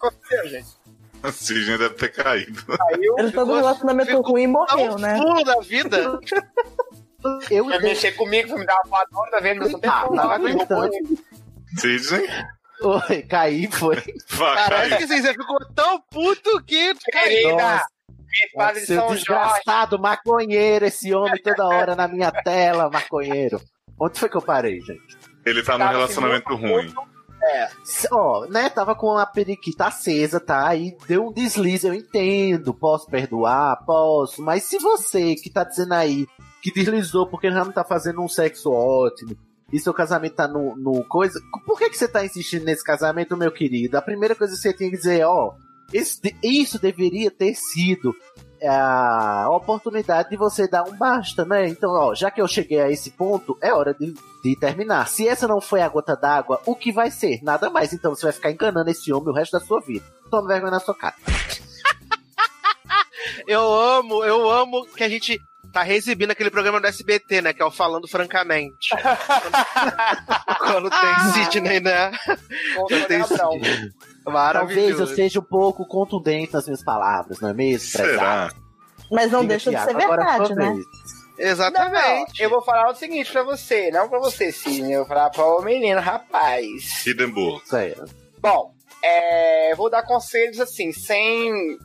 Aconteceu, 0.00 0.48
gente. 0.48 0.77
a 1.22 1.32
Sidney 1.32 1.78
deve 1.78 1.94
ter 1.94 2.08
caído. 2.12 2.62
Aí 2.68 2.94
Ele 2.94 3.06
tá 3.08 3.22
num 3.22 3.28
Ficou- 3.30 3.56
relacionamento 3.56 4.10
ficou 4.10 4.32
ruim 4.32 4.52
Tá 4.52 4.76
morreu, 4.76 4.98
né? 4.98 5.16
fulo 5.18 5.44
da 5.44 5.60
vida. 5.60 6.20
Eu 7.50 7.64
Vai 7.66 7.80
mexer 7.80 8.12
comigo, 8.12 8.50
vai 8.50 8.60
me 8.60 8.66
dar 8.66 8.76
uma 8.86 8.98
padrona, 8.98 9.30
tá 9.32 9.40
vendo? 9.40 9.64
Eu 9.68 9.80
Ah, 9.90 10.26
vai 10.28 10.38
comigo. 10.38 10.62
então. 10.62 10.88
Sidney? 11.76 12.26
Oi, 12.80 13.22
caí, 13.22 13.66
foi. 13.70 13.96
Vai 14.30 14.68
Parece 14.68 14.96
que 14.98 15.02
assim, 15.04 15.20
você 15.22 15.32
ficou 15.32 15.58
tão 15.74 16.00
puto 16.10 16.62
que 16.64 16.94
caiu. 17.10 17.56
Querida, 17.56 17.82
Seu 18.74 18.86
São 18.86 18.96
Jorge. 19.08 19.14
desgraçado 19.16 19.98
maconheiro, 19.98 20.84
esse 20.86 21.12
homem 21.12 21.42
toda 21.42 21.66
hora 21.66 21.96
na 21.96 22.06
minha 22.06 22.30
tela, 22.30 22.88
maconheiro. 22.88 23.60
Onde 24.00 24.20
foi 24.20 24.28
que 24.28 24.36
eu 24.36 24.42
parei, 24.42 24.80
gente? 24.80 25.18
Ele 25.44 25.60
tá 25.64 25.72
num 25.72 25.78
Tava 25.86 25.92
relacionamento 25.92 26.52
assim, 26.54 26.62
ruim. 26.68 26.94
S- 27.82 28.08
Ó, 28.12 28.46
né, 28.46 28.68
tava 28.70 28.94
com 28.94 29.16
a 29.16 29.26
periquita 29.26 29.86
acesa, 29.86 30.38
tá? 30.40 30.66
Aí 30.68 30.96
deu 31.06 31.26
um 31.28 31.32
deslize, 31.32 31.86
eu 31.86 31.94
entendo. 31.94 32.72
Posso 32.74 33.06
perdoar? 33.06 33.84
Posso. 33.84 34.42
Mas 34.42 34.64
se 34.64 34.78
você 34.78 35.34
que 35.34 35.50
tá 35.50 35.64
dizendo 35.64 35.94
aí 35.94 36.26
que 36.62 36.72
deslizou 36.72 37.26
porque 37.26 37.50
já 37.50 37.64
não 37.64 37.72
tá 37.72 37.84
fazendo 37.84 38.20
um 38.22 38.28
sexo 38.28 38.70
ótimo 38.72 39.36
e 39.72 39.78
seu 39.78 39.92
casamento 39.94 40.34
tá 40.34 40.48
no, 40.48 40.74
no 40.76 41.04
coisa, 41.04 41.40
por 41.66 41.78
que, 41.78 41.90
que 41.90 41.96
você 41.98 42.08
tá 42.08 42.24
insistindo 42.24 42.64
nesse 42.64 42.82
casamento, 42.82 43.36
meu 43.36 43.52
querido? 43.52 43.96
A 43.98 44.02
primeira 44.02 44.34
coisa 44.34 44.54
que 44.54 44.60
você 44.60 44.72
tem 44.72 44.90
que 44.90 44.96
dizer, 44.96 45.24
ó, 45.24 45.52
esse 45.92 46.20
de- 46.20 46.34
isso 46.42 46.78
deveria 46.80 47.30
ter 47.30 47.54
sido 47.54 48.14
a 48.66 49.48
oportunidade 49.50 50.30
de 50.30 50.36
você 50.36 50.66
dar 50.66 50.84
um 50.84 50.96
basta, 50.96 51.44
né? 51.44 51.68
Então, 51.68 51.90
ó, 51.90 52.14
já 52.14 52.30
que 52.30 52.40
eu 52.40 52.48
cheguei 52.48 52.80
a 52.80 52.90
esse 52.90 53.10
ponto, 53.10 53.56
é 53.60 53.72
hora 53.72 53.94
de, 53.94 54.14
de 54.42 54.56
terminar. 54.56 55.06
Se 55.08 55.28
essa 55.28 55.46
não 55.46 55.60
foi 55.60 55.80
a 55.82 55.88
gota 55.88 56.16
d'água, 56.16 56.60
o 56.66 56.74
que 56.74 56.90
vai 56.90 57.10
ser? 57.10 57.40
Nada 57.42 57.70
mais. 57.70 57.92
Então 57.92 58.14
você 58.14 58.26
vai 58.26 58.32
ficar 58.32 58.50
enganando 58.50 58.90
esse 58.90 59.12
homem 59.12 59.28
o 59.30 59.34
resto 59.34 59.58
da 59.58 59.64
sua 59.64 59.80
vida. 59.80 60.04
Toma 60.30 60.48
vergonha 60.48 60.72
na 60.72 60.80
sua 60.80 60.94
cara. 60.94 61.14
Eu 63.46 63.72
amo, 63.72 64.24
eu 64.24 64.50
amo 64.50 64.86
que 64.86 65.02
a 65.02 65.08
gente 65.08 65.40
tá 65.72 65.82
reexibindo 65.82 66.32
aquele 66.32 66.50
programa 66.50 66.80
do 66.80 66.86
SBT, 66.86 67.42
né? 67.42 67.52
Que 67.52 67.62
é 67.62 67.64
o 67.64 67.70
Falando 67.70 68.08
Francamente. 68.08 68.90
Quando 70.58 70.90
tem 70.90 71.44
Sidney, 71.44 71.80
né? 71.80 72.12
Contra 72.76 73.06
tem 73.06 73.18
Gabriel. 73.18 73.50
Talvez 74.32 74.98
eu 74.98 75.06
seja 75.06 75.40
um 75.40 75.44
pouco 75.44 75.86
contundente 75.86 76.52
nas 76.52 76.66
minhas 76.66 76.82
palavras, 76.82 77.40
não 77.40 77.48
é 77.50 77.54
mesmo? 77.54 77.88
Será? 77.88 78.50
Mas 79.10 79.30
não 79.30 79.40
Diga, 79.40 79.50
deixa 79.54 79.70
de 79.70 79.80
ser 79.84 79.94
verdade, 79.96 80.54
né? 80.54 80.72
vez. 80.72 80.84
Não, 81.38 81.38
não, 81.38 81.50
Exatamente. 81.50 82.42
eu 82.42 82.50
vou 82.50 82.60
falar 82.62 82.90
o 82.90 82.94
seguinte 82.94 83.30
pra 83.30 83.42
você, 83.42 83.90
não 83.90 84.08
pra 84.08 84.18
você, 84.18 84.50
sim. 84.50 84.92
Eu 84.92 85.00
vou 85.00 85.08
falar 85.08 85.30
pra 85.30 85.44
o 85.44 85.62
menino, 85.62 86.00
rapaz. 86.00 87.06
Hindenburg. 87.06 87.62
Sério. 87.66 88.04
Bom, 88.40 88.72
é, 89.02 89.74
vou 89.76 89.88
dar 89.88 90.02
conselhos 90.02 90.60
assim, 90.60 90.92
sem 90.92 91.78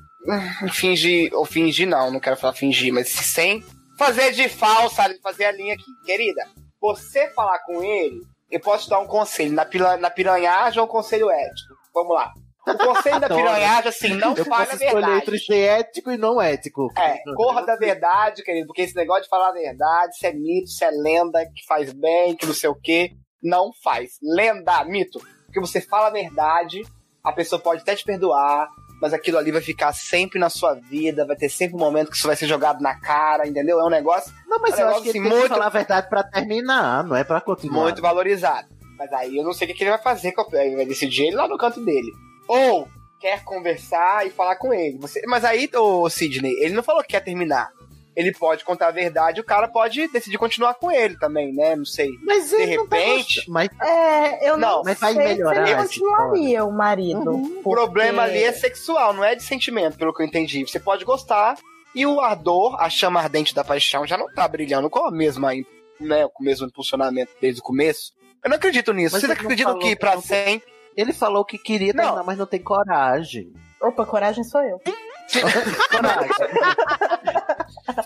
fingir, 0.72 1.34
ou 1.34 1.46
fingir 1.46 1.88
não, 1.88 2.12
não 2.12 2.20
quero 2.20 2.38
falar 2.38 2.54
fingir, 2.54 2.94
mas 2.94 3.10
sem 3.10 3.64
fazer 3.98 4.32
de 4.32 4.50
falsa, 4.50 5.04
fazer 5.22 5.46
a 5.46 5.52
linha 5.52 5.76
aqui. 5.76 5.86
Querida, 6.06 6.48
você 6.82 7.30
falar 7.30 7.60
com 7.60 7.84
ele, 7.84 8.22
eu 8.52 8.60
posso 8.60 8.86
te 8.86 8.90
dar 8.90 9.00
um 9.00 9.08
conselho. 9.08 9.54
Na, 9.54 9.66
pila, 9.66 9.98
na 9.98 10.10
piranhagem 10.10 10.80
ou 10.80 10.86
um 10.86 10.90
conselho 10.92 11.30
ético? 11.30 11.74
Vamos 11.94 12.16
lá. 12.16 12.32
O 12.66 12.78
conselho 12.78 13.20
da 13.20 13.28
piranhagem, 13.28 13.90
assim, 13.90 14.14
não 14.14 14.34
Eu 14.36 14.46
fale 14.46 14.72
a 14.72 14.76
verdade. 14.76 15.18
entre 15.18 15.38
ser 15.38 15.80
ético 15.80 16.10
e 16.12 16.18
não 16.18 16.42
ético. 16.42 16.88
É, 16.98 17.20
corra 17.36 17.62
da 17.66 17.76
verdade, 17.76 18.42
querido, 18.42 18.68
porque 18.68 18.84
esse 18.84 18.96
negócio 18.96 19.24
de 19.24 19.30
falar 19.30 19.50
a 19.50 19.54
verdade, 19.54 20.14
isso 20.16 20.26
é 20.26 20.32
mito, 20.32 20.70
isso 20.70 20.84
é 20.86 20.90
lenda, 20.90 21.46
que 21.54 21.66
faz 21.68 21.92
bem, 21.92 22.36
que 22.38 22.46
não 22.46 22.54
sei 22.54 22.70
o 22.70 22.76
quê, 22.82 23.12
não 23.44 23.72
faz. 23.84 24.12
Lenda, 24.24 24.82
mito. 24.86 25.20
Porque 25.46 25.60
você 25.60 25.82
fala 25.82 26.08
a 26.08 26.12
verdade, 26.12 26.82
a 27.22 27.34
pessoa 27.34 27.62
pode 27.62 27.82
até 27.82 27.96
te 27.96 28.06
perdoar, 28.06 28.70
mas 29.02 29.14
aquilo 29.14 29.38
ali 29.38 29.52
vai 29.52 29.62
ficar 29.62 29.92
sempre 29.94 30.40
na 30.40 30.50
sua 30.50 30.74
vida, 30.74 31.26
vai 31.28 31.36
ter 31.36 31.50
sempre 31.50 31.76
um 31.76 31.80
momento 31.80 32.10
que 32.12 32.16
isso 32.16 32.28
vai 32.28 32.36
ser 32.38 32.48
jogado 32.48 32.80
na 32.82 32.98
cara, 32.98 33.46
entendeu? 33.46 33.78
É 33.78 33.84
um 33.86 33.90
negócio 33.90 34.32
Não, 34.48 34.58
mas 34.60 34.80
É 34.80 34.86
um 34.86 34.88
eu 34.88 34.94
acho 34.94 35.02
que 35.04 35.10
assim, 35.10 35.20
tem 35.22 35.30
que 35.30 35.36
muito- 35.36 35.50
falar 35.50 35.66
a 35.66 35.70
verdade 35.70 36.08
pra 36.10 36.24
terminar, 36.24 37.04
não 37.04 37.14
é 37.16 37.26
pra 37.26 37.42
continuar. 37.42 37.84
muito 37.84 38.02
valorizado. 38.02 38.70
Mas 39.03 39.12
aí 39.13 39.36
eu 39.38 39.43
não 39.43 39.51
sei 39.51 39.65
o 39.65 39.72
que 39.72 39.75
que 39.77 39.83
ele 39.83 39.89
vai 39.91 40.01
fazer, 40.01 40.31
com 40.31 40.41
a- 40.41 40.63
ele 40.65 40.77
vai 40.77 40.86
decidir 40.86 41.25
ele 41.25 41.36
lá 41.36 41.45
no 41.48 41.57
canto 41.57 41.83
dele. 41.83 42.10
Ou 42.48 42.88
quer 43.19 43.43
conversar 43.43 44.25
e 44.25 44.29
falar 44.29 44.55
com 44.55 44.74
ele. 44.74 44.98
Você- 45.00 45.22
mas 45.27 45.43
aí, 45.43 45.69
ô 45.75 46.10
Sidney, 46.10 46.53
ele 46.60 46.74
não 46.74 46.83
falou 46.83 47.01
que 47.01 47.10
quer 47.10 47.19
terminar. 47.22 47.69
Ele 48.15 48.31
pode 48.31 48.63
contar 48.63 48.88
a 48.88 48.91
verdade, 48.91 49.41
o 49.41 49.43
cara 49.43 49.67
pode 49.67 50.07
decidir 50.10 50.38
continuar 50.38 50.75
com 50.75 50.89
ele 50.91 51.17
também, 51.17 51.51
né? 51.51 51.75
Não 51.75 51.83
sei. 51.83 52.12
Mas 52.24 52.50
De 52.51 52.55
ele 52.55 52.77
não 52.77 52.88
tá 52.88 52.95
repente-. 52.95 53.50
Mas 53.50 53.69
É, 53.81 54.50
eu 54.50 54.55
não, 54.55 54.77
Não, 54.77 54.83
mas 54.83 55.00
vai 55.00 55.13
sei 55.15 55.24
melhorar 55.24 55.65
se 55.65 55.72
ele 55.74 55.81
continuaria 55.83 56.63
o 56.63 56.72
marido. 56.72 57.31
O 57.33 57.63
problema 57.63 58.22
ali 58.24 58.43
é 58.43 58.51
sexual, 58.53 59.13
não 59.13 59.24
é 59.24 59.33
de 59.36 59.43
sentimento, 59.43 59.98
pelo 59.98 60.13
que 60.13 60.22
eu 60.22 60.27
entendi. 60.27 60.63
Você 60.65 60.79
pode 60.79 61.03
gostar 61.03 61.57
e 61.95 62.05
o 62.05 62.22
ardor, 62.22 62.79
a 62.79 62.89
chama 62.89 63.19
ardente 63.19 63.53
da 63.53 63.63
paixão 63.63 64.05
já 64.05 64.15
não 64.17 64.31
tá 64.33 64.48
brilhando 64.48 64.89
com 64.91 65.07
a 65.07 65.12
mesma, 65.12 65.51
né, 66.00 66.27
com 66.31 66.43
o 66.43 66.45
mesmo 66.45 66.67
impulsionamento 66.67 67.31
desde 67.41 67.62
o 67.62 67.63
começo. 67.63 68.12
Eu 68.44 68.50
não 68.50 68.58
acredito 68.58 68.94
nisso. 68.94 69.14
Mas 69.14 69.22
Vocês 69.22 69.32
ele 69.32 69.40
não 69.40 69.46
acreditam 69.46 69.72
falou 69.74 69.82
que 69.84 69.90
que 69.90 69.96
pra 70.00 70.16
não- 70.16 70.22
sempre 70.22 70.74
ele 70.96 71.14
falou 71.14 71.46
que 71.46 71.58
queria 71.58 71.94
Não. 71.94 72.04
terminar, 72.04 72.24
mas 72.24 72.38
não 72.38 72.46
tem 72.46 72.62
coragem. 72.62 73.52
Opa, 73.82 74.06
coragem 74.06 74.44
sou 74.44 74.62
eu. 74.62 74.80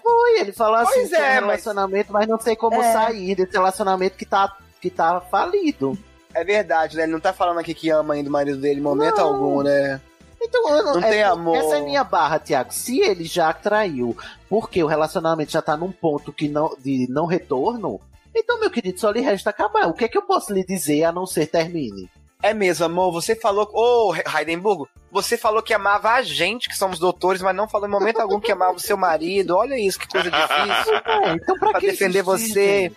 Foi, 0.01 0.39
ele 0.39 0.51
falou 0.51 0.75
assim, 0.77 1.01
Pois 1.01 1.13
é 1.13 1.19
um 1.19 1.23
é, 1.23 1.33
mas- 1.35 1.43
relacionamento, 1.63 2.13
mas 2.13 2.27
não 2.27 2.39
sei 2.39 2.55
como 2.55 2.81
É. 2.81 2.93
sair 2.93 3.35
desse 3.35 3.53
relacionamento 3.53 4.17
que 4.17 4.25
tá, 4.25 4.55
que 4.81 4.89
tá 4.89 5.19
falido. 5.21 5.97
É 6.33 6.43
verdade, 6.43 6.97
né? 6.97 7.03
Ele 7.03 7.11
não 7.11 7.19
tá 7.19 7.33
falando 7.33 7.59
aqui 7.59 7.73
que 7.73 7.89
ama 7.89 8.13
ainda 8.13 8.29
o 8.29 8.31
marido 8.31 8.59
dele 8.59 8.79
em 8.79 8.83
momento 8.83 9.17
Não. 9.17 9.25
algum, 9.33 9.63
né? 9.63 9.99
Então, 10.41 10.69
eu 10.69 10.83
Não 10.83 11.01
tem 11.01 11.19
é- 11.19 11.23
amor. 11.23 11.57
Essa 11.57 11.77
é 11.77 11.81
minha 11.81 12.03
barra, 12.03 12.39
Tiago. 12.39 12.71
Se 12.71 12.99
ele 12.99 13.23
já 13.23 13.51
traiu, 13.51 14.15
porque 14.47 14.83
o 14.83 14.87
relacionamento 14.87 15.51
já 15.51 15.61
tá 15.61 15.75
num 15.75 15.91
ponto 15.91 16.31
que 16.31 16.47
não, 16.47 16.75
de 16.79 17.07
não 17.09 17.25
retorno, 17.25 17.99
então, 18.39 18.59
meu 18.59 18.69
querido, 18.69 18.99
só 18.99 19.09
lhe 19.11 19.21
resta 19.21 19.49
acabar. 19.49 19.87
O 19.87 19.93
que 19.93 20.05
é 20.05 20.07
que 20.07 20.17
eu 20.17 20.21
posso 20.21 20.53
lhe 20.53 20.63
dizer 20.63 21.03
a 21.03 21.11
não 21.11 21.25
ser 21.25 21.47
termine? 21.47 22.09
É 22.41 22.53
mesmo, 22.53 22.85
amor. 22.85 23.11
Você 23.11 23.35
falou. 23.35 23.69
Ô, 23.73 24.13
Heidenburgo, 24.15 24.87
você 25.11 25.37
falou 25.37 25.61
que 25.61 25.73
amava 25.73 26.11
a 26.11 26.21
gente, 26.21 26.69
que 26.69 26.77
somos 26.77 26.99
doutores, 26.99 27.41
mas 27.41 27.55
não 27.55 27.67
falou 27.67 27.87
em 27.87 27.91
momento 27.91 28.19
algum 28.19 28.39
que 28.39 28.51
amava 28.51 28.75
o 28.75 28.79
seu 28.79 28.95
marido. 28.95 29.55
Olha 29.55 29.77
isso, 29.77 29.99
que 29.99 30.07
coisa 30.07 30.29
difícil. 30.29 30.97
É, 31.07 31.33
então 31.33 31.57
pra, 31.57 31.71
Pra 31.71 31.79
que 31.79 31.87
defender 31.87 32.21
você. 32.21 32.91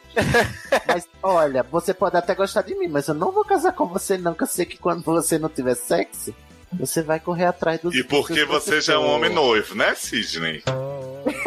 Mas, 0.86 1.08
olha, 1.22 1.62
você 1.62 1.94
pode 1.94 2.16
até 2.16 2.34
gostar 2.34 2.62
de 2.62 2.74
mim, 2.74 2.88
mas 2.88 3.08
eu 3.08 3.14
não 3.14 3.32
vou 3.32 3.44
casar 3.44 3.72
com 3.72 3.86
você, 3.86 4.18
não, 4.18 4.34
que 4.34 4.42
eu 4.42 4.46
sei 4.46 4.66
que 4.66 4.76
quando 4.76 5.02
você 5.02 5.38
não 5.38 5.48
tiver 5.48 5.74
sexo, 5.74 6.34
você 6.72 7.02
vai 7.02 7.18
correr 7.18 7.46
atrás 7.46 7.80
dos 7.80 7.94
E 7.94 8.04
porque 8.04 8.44
dos 8.44 8.62
você 8.62 8.80
já 8.80 8.94
é 8.94 8.98
um 8.98 9.08
homem 9.08 9.30
noivo, 9.30 9.74
né, 9.74 9.94
Sidney? 9.94 10.62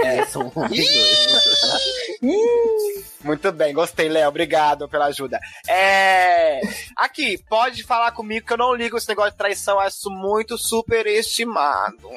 É, 0.03 0.12
Muito 3.23 3.51
bem, 3.51 3.73
gostei, 3.73 4.09
Léo. 4.09 4.29
Obrigado 4.29 4.87
pela 4.89 5.05
ajuda. 5.05 5.39
É. 5.67 6.61
Aqui, 6.95 7.37
pode 7.49 7.83
falar 7.83 8.11
comigo 8.11 8.45
que 8.45 8.53
eu 8.53 8.57
não 8.57 8.73
ligo 8.73 8.97
esse 8.97 9.07
negócio 9.07 9.31
de 9.31 9.37
traição, 9.37 9.79
acho 9.79 10.09
muito 10.09 10.57
superestimado. 10.57 12.09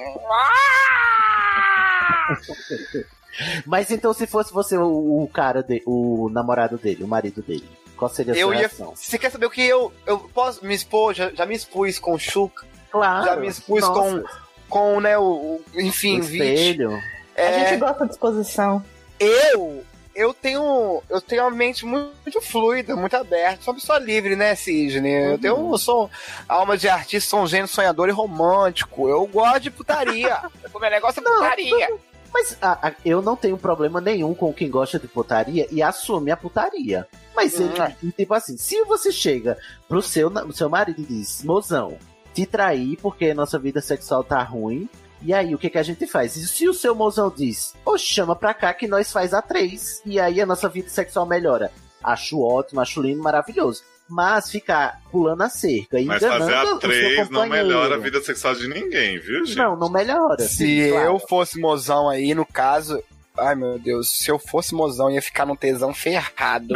Mas 3.67 3.91
então, 3.91 4.13
se 4.13 4.27
fosse 4.27 4.53
você 4.53 4.77
o, 4.77 5.23
o 5.23 5.29
cara, 5.33 5.63
de, 5.63 5.83
o 5.87 6.29
namorado 6.31 6.77
dele, 6.79 7.05
o 7.05 7.09
marido 7.09 7.43
dele, 7.43 7.69
qual 7.97 8.09
seria 8.11 8.33
a 8.33 8.37
Eu 8.37 8.49
sua 8.49 8.55
ia. 8.55 8.61
reação? 8.61 8.95
Você 8.97 9.19
quer 9.19 9.31
saber 9.31 9.47
o 9.47 9.51
que 9.51 9.63
eu. 9.63 9.93
Eu 10.07 10.19
posso 10.19 10.65
me 10.65 10.75
expor? 10.75 11.15
Já, 11.15 11.31
já 11.31 11.47
me 11.47 11.55
expus 11.55 11.99
com 11.99 12.15
o 12.15 12.19
Chuca, 12.19 12.67
Claro. 12.91 13.25
já 13.27 13.37
me 13.37 13.47
expus 13.47 13.83
Nossa, 13.83 14.01
com, 14.01 14.25
com, 14.69 15.01
né, 15.01 15.17
o. 15.19 15.23
o- 15.23 15.65
enfim, 15.81 16.21
o 16.21 16.25
vídeo. 16.25 16.91
Espelho. 17.37 17.49
A 17.57 17.61
É, 17.61 17.69
gente 17.69 17.79
gosta 17.81 18.05
de 18.07 18.13
exposição. 18.13 18.85
eu. 19.21 19.85
Eu 20.15 20.33
tenho. 20.33 21.03
Eu 21.11 21.21
tenho 21.21 21.43
uma 21.43 21.51
mente 21.51 21.85
muito, 21.85 22.41
fluida, 22.41 22.97
muito 22.97 23.15
aberta. 23.15 23.63
Sou 23.63 23.75
uma 23.75 23.79
pessoa 23.79 23.99
livre, 23.99 24.35
né, 24.35 24.55
Sidney? 24.55 25.33
Eu, 25.33 25.39
tenho, 25.39 25.73
eu 25.73 25.77
sou 25.77 26.11
alma 26.49 26.75
de 26.79 26.89
artista, 26.89 27.29
sou 27.29 27.41
um 27.43 27.47
gênio 27.47 27.69
sonhador 27.69 28.09
e 28.09 28.13
romântico. 28.13 29.11
Eu 29.11 29.27
gosto 29.27 29.61
de 29.61 29.71
putaria. 29.71 30.39
o 30.73 30.79
meu 30.79 30.89
negócio 30.91 31.21
é 31.21 31.23
putaria. 31.23 31.99
Mas 32.33 32.57
a- 32.63 32.89
a- 32.89 32.93
eu 33.05 33.21
não 33.21 33.37
tenho 33.37 33.59
problema 33.59 34.01
nenhum 34.01 34.33
com 34.35 34.55
quem 34.55 34.71
gosta 34.71 34.99
de 34.99 35.07
putaria 35.07 35.67
e 35.71 35.83
assume 35.83 36.31
a 36.31 36.37
putaria. 36.37 37.07
Mas, 37.35 37.61
Hum, 37.61 37.69
ele, 38.03 38.13
tipo 38.13 38.33
assim, 38.33 38.57
se 38.57 38.83
você 38.85 39.13
chega 39.13 39.59
pro 39.87 40.01
seu, 40.01 40.33
seu 40.55 40.71
marido 40.71 41.03
e 41.03 41.05
diz, 41.05 41.43
mozão, 41.45 41.99
te 42.33 42.47
trair 42.47 42.97
porque 43.03 43.35
nossa 43.35 43.59
vida 43.59 43.83
sexual 43.83 44.25
tá 44.25 44.43
ruim, 44.43 44.89
E 45.23 45.33
aí, 45.33 45.55
o 45.55 45.59
que, 45.59 45.71
que 45.71 45.79
a 45.79 45.83
gente 45.83 46.07
faz? 46.07 46.37
E 46.37 46.47
se 46.47 46.69
o 46.69 46.75
seu 46.75 46.95
mozão 46.95 47.33
diz, 47.35 47.75
ô, 47.85 47.97
chama 47.97 48.37
pra 48.37 48.55
cá 48.55 48.73
que 48.75 48.87
nós 48.87 49.11
faz 49.11 49.33
a 49.33 49.43
três, 49.43 50.01
e 50.05 50.21
aí 50.21 50.41
a 50.41 50.47
nossa 50.47 50.69
vida 50.69 50.89
sexual 50.89 51.27
melhora. 51.27 51.71
Acho 52.03 52.41
ótimo, 52.41 52.81
acho 52.81 53.03
lindo, 53.03 53.23
maravilhoso. 53.23 53.83
Mas 54.09 54.51
ficar 54.51 55.01
pulando 55.11 55.43
a 55.43 55.49
cerca, 55.49 56.01
Mas 56.01 56.23
enganando 56.23 56.45
fazer 56.45 56.55
a 56.55 56.63
o 56.63 56.67
seu 56.67 56.79
três 56.79 57.31
não 57.31 57.47
melhora 57.47 57.97
a 57.97 57.99
vida 57.99 58.21
sexual 58.23 58.55
de 58.55 58.69
ninguém, 58.69 59.19
viu, 59.19 59.45
gente? 59.45 59.57
Não, 59.57 59.77
não 59.77 59.91
melhora. 59.91 60.39
Se 60.47 60.57
sim, 60.57 60.91
claro. 60.91 61.07
eu 61.07 61.19
fosse 61.19 61.59
mozão 61.59 62.09
aí, 62.09 62.33
no 62.33 62.47
caso. 62.47 63.03
Ai, 63.37 63.57
meu 63.57 63.79
Deus, 63.79 64.11
se 64.11 64.31
eu 64.31 64.39
fosse 64.39 64.75
mozão, 64.75 65.11
ia 65.11 65.21
ficar 65.21 65.45
num 65.45 65.57
tesão 65.57 65.93
ferrado. 65.93 66.75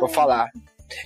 Vou 0.00 0.08
falar. 0.08 0.50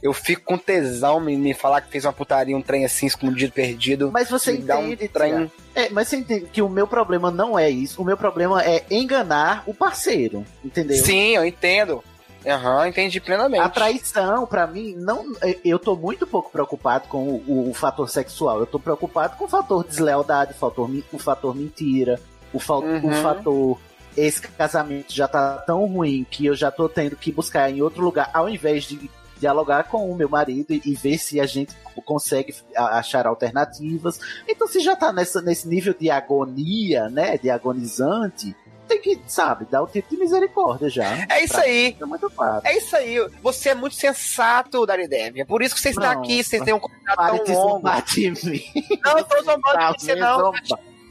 Eu 0.02 0.12
fico 0.12 0.42
com 0.44 0.56
tesão 0.58 1.20
me, 1.20 1.36
me 1.36 1.54
falar 1.54 1.80
que 1.80 1.90
fez 1.90 2.04
uma 2.04 2.12
putaria, 2.12 2.56
um 2.56 2.62
trem 2.62 2.84
assim, 2.84 3.06
escondido, 3.06 3.52
perdido. 3.52 4.10
Mas 4.12 4.30
você 4.30 4.52
me 4.52 4.58
dá 4.58 4.78
um 4.78 4.86
entende, 4.92 5.08
trem. 5.08 5.50
É, 5.74 5.88
mas 5.90 6.08
você 6.08 6.16
entende 6.16 6.46
que 6.52 6.62
o 6.62 6.68
meu 6.68 6.86
problema 6.86 7.30
não 7.30 7.58
é 7.58 7.68
isso. 7.68 8.00
O 8.00 8.04
meu 8.04 8.16
problema 8.16 8.62
é 8.64 8.84
enganar 8.90 9.62
o 9.66 9.74
parceiro, 9.74 10.44
entendeu? 10.64 10.96
Sim, 11.04 11.36
eu 11.36 11.44
entendo. 11.44 12.02
Aham, 12.46 12.88
entendi 12.88 13.20
plenamente. 13.20 13.62
A 13.64 13.68
traição, 13.70 14.46
pra 14.46 14.66
mim, 14.66 14.94
não. 14.98 15.32
Eu 15.64 15.78
tô 15.78 15.96
muito 15.96 16.26
pouco 16.26 16.50
preocupado 16.50 17.08
com 17.08 17.22
o, 17.26 17.42
o- 17.46 17.70
o 17.70 17.74
fator 17.74 18.08
sexual. 18.08 18.60
Eu 18.60 18.66
tô 18.66 18.78
preocupado 18.78 19.36
com 19.36 19.46
o 19.46 19.48
fator 19.48 19.82
deslealdade, 19.82 20.52
o 20.52 20.54
fator, 20.54 20.90
o 21.12 21.18
fator 21.18 21.54
mentira, 21.56 22.20
o, 22.52 22.58
fa- 22.60 22.74
Uhum. 22.76 23.08
o 23.08 23.12
fator. 23.22 23.80
Esse 24.16 24.42
casamento 24.42 25.12
já 25.12 25.26
tá 25.26 25.56
tão 25.66 25.84
ruim 25.86 26.24
que 26.30 26.44
eu 26.46 26.54
já 26.54 26.70
tô 26.70 26.86
tendo 26.88 27.16
que 27.16 27.32
buscar 27.32 27.70
em 27.70 27.80
outro 27.82 28.04
lugar, 28.04 28.30
ao 28.34 28.46
invés 28.48 28.84
de 28.84 29.10
dialogar 29.44 29.84
com 29.84 30.10
o 30.10 30.16
meu 30.16 30.28
marido 30.28 30.72
e, 30.72 30.80
e 30.86 30.94
ver 30.94 31.18
se 31.18 31.38
a 31.38 31.44
gente 31.44 31.74
consegue 32.04 32.54
achar 32.74 33.26
alternativas. 33.26 34.18
Então, 34.48 34.66
se 34.66 34.80
já 34.80 34.96
tá 34.96 35.12
nessa, 35.12 35.42
nesse 35.42 35.68
nível 35.68 35.94
de 35.98 36.10
agonia, 36.10 37.10
né? 37.10 37.36
De 37.36 37.50
agonizante, 37.50 38.56
tem 38.88 39.00
que, 39.02 39.20
sabe, 39.26 39.66
dar 39.66 39.82
o 39.82 39.86
tipo 39.86 40.08
de 40.08 40.16
misericórdia 40.16 40.88
já. 40.88 41.26
É 41.30 41.44
isso 41.44 41.58
aí. 41.60 41.94
É 42.00 42.04
muito 42.06 42.30
claro. 42.30 42.62
É 42.64 42.76
isso 42.78 42.96
aí. 42.96 43.16
Você 43.42 43.68
é 43.70 43.74
muito 43.74 43.96
sensato, 43.96 44.86
Daridev. 44.86 45.38
É 45.40 45.44
por 45.44 45.62
isso 45.62 45.74
que 45.74 45.80
você 45.80 45.90
está 45.90 46.14
Não. 46.14 46.22
aqui, 46.22 46.42
você 46.42 46.58
tem 46.64 46.72
um 46.72 46.80
contrato 46.80 47.16
Pare 47.16 47.38
de 47.40 47.44
tão 47.44 47.66
longo. 47.66 48.02
de 48.06 48.30
mim. 48.30 48.62
Não, 49.04 49.18
eu 49.18 49.24
tô 49.24 49.36
zombando 49.42 49.74
Tá 49.74 49.92
de 49.92 50.02
você, 50.02 50.14
me 50.14 50.20
não. 50.20 50.52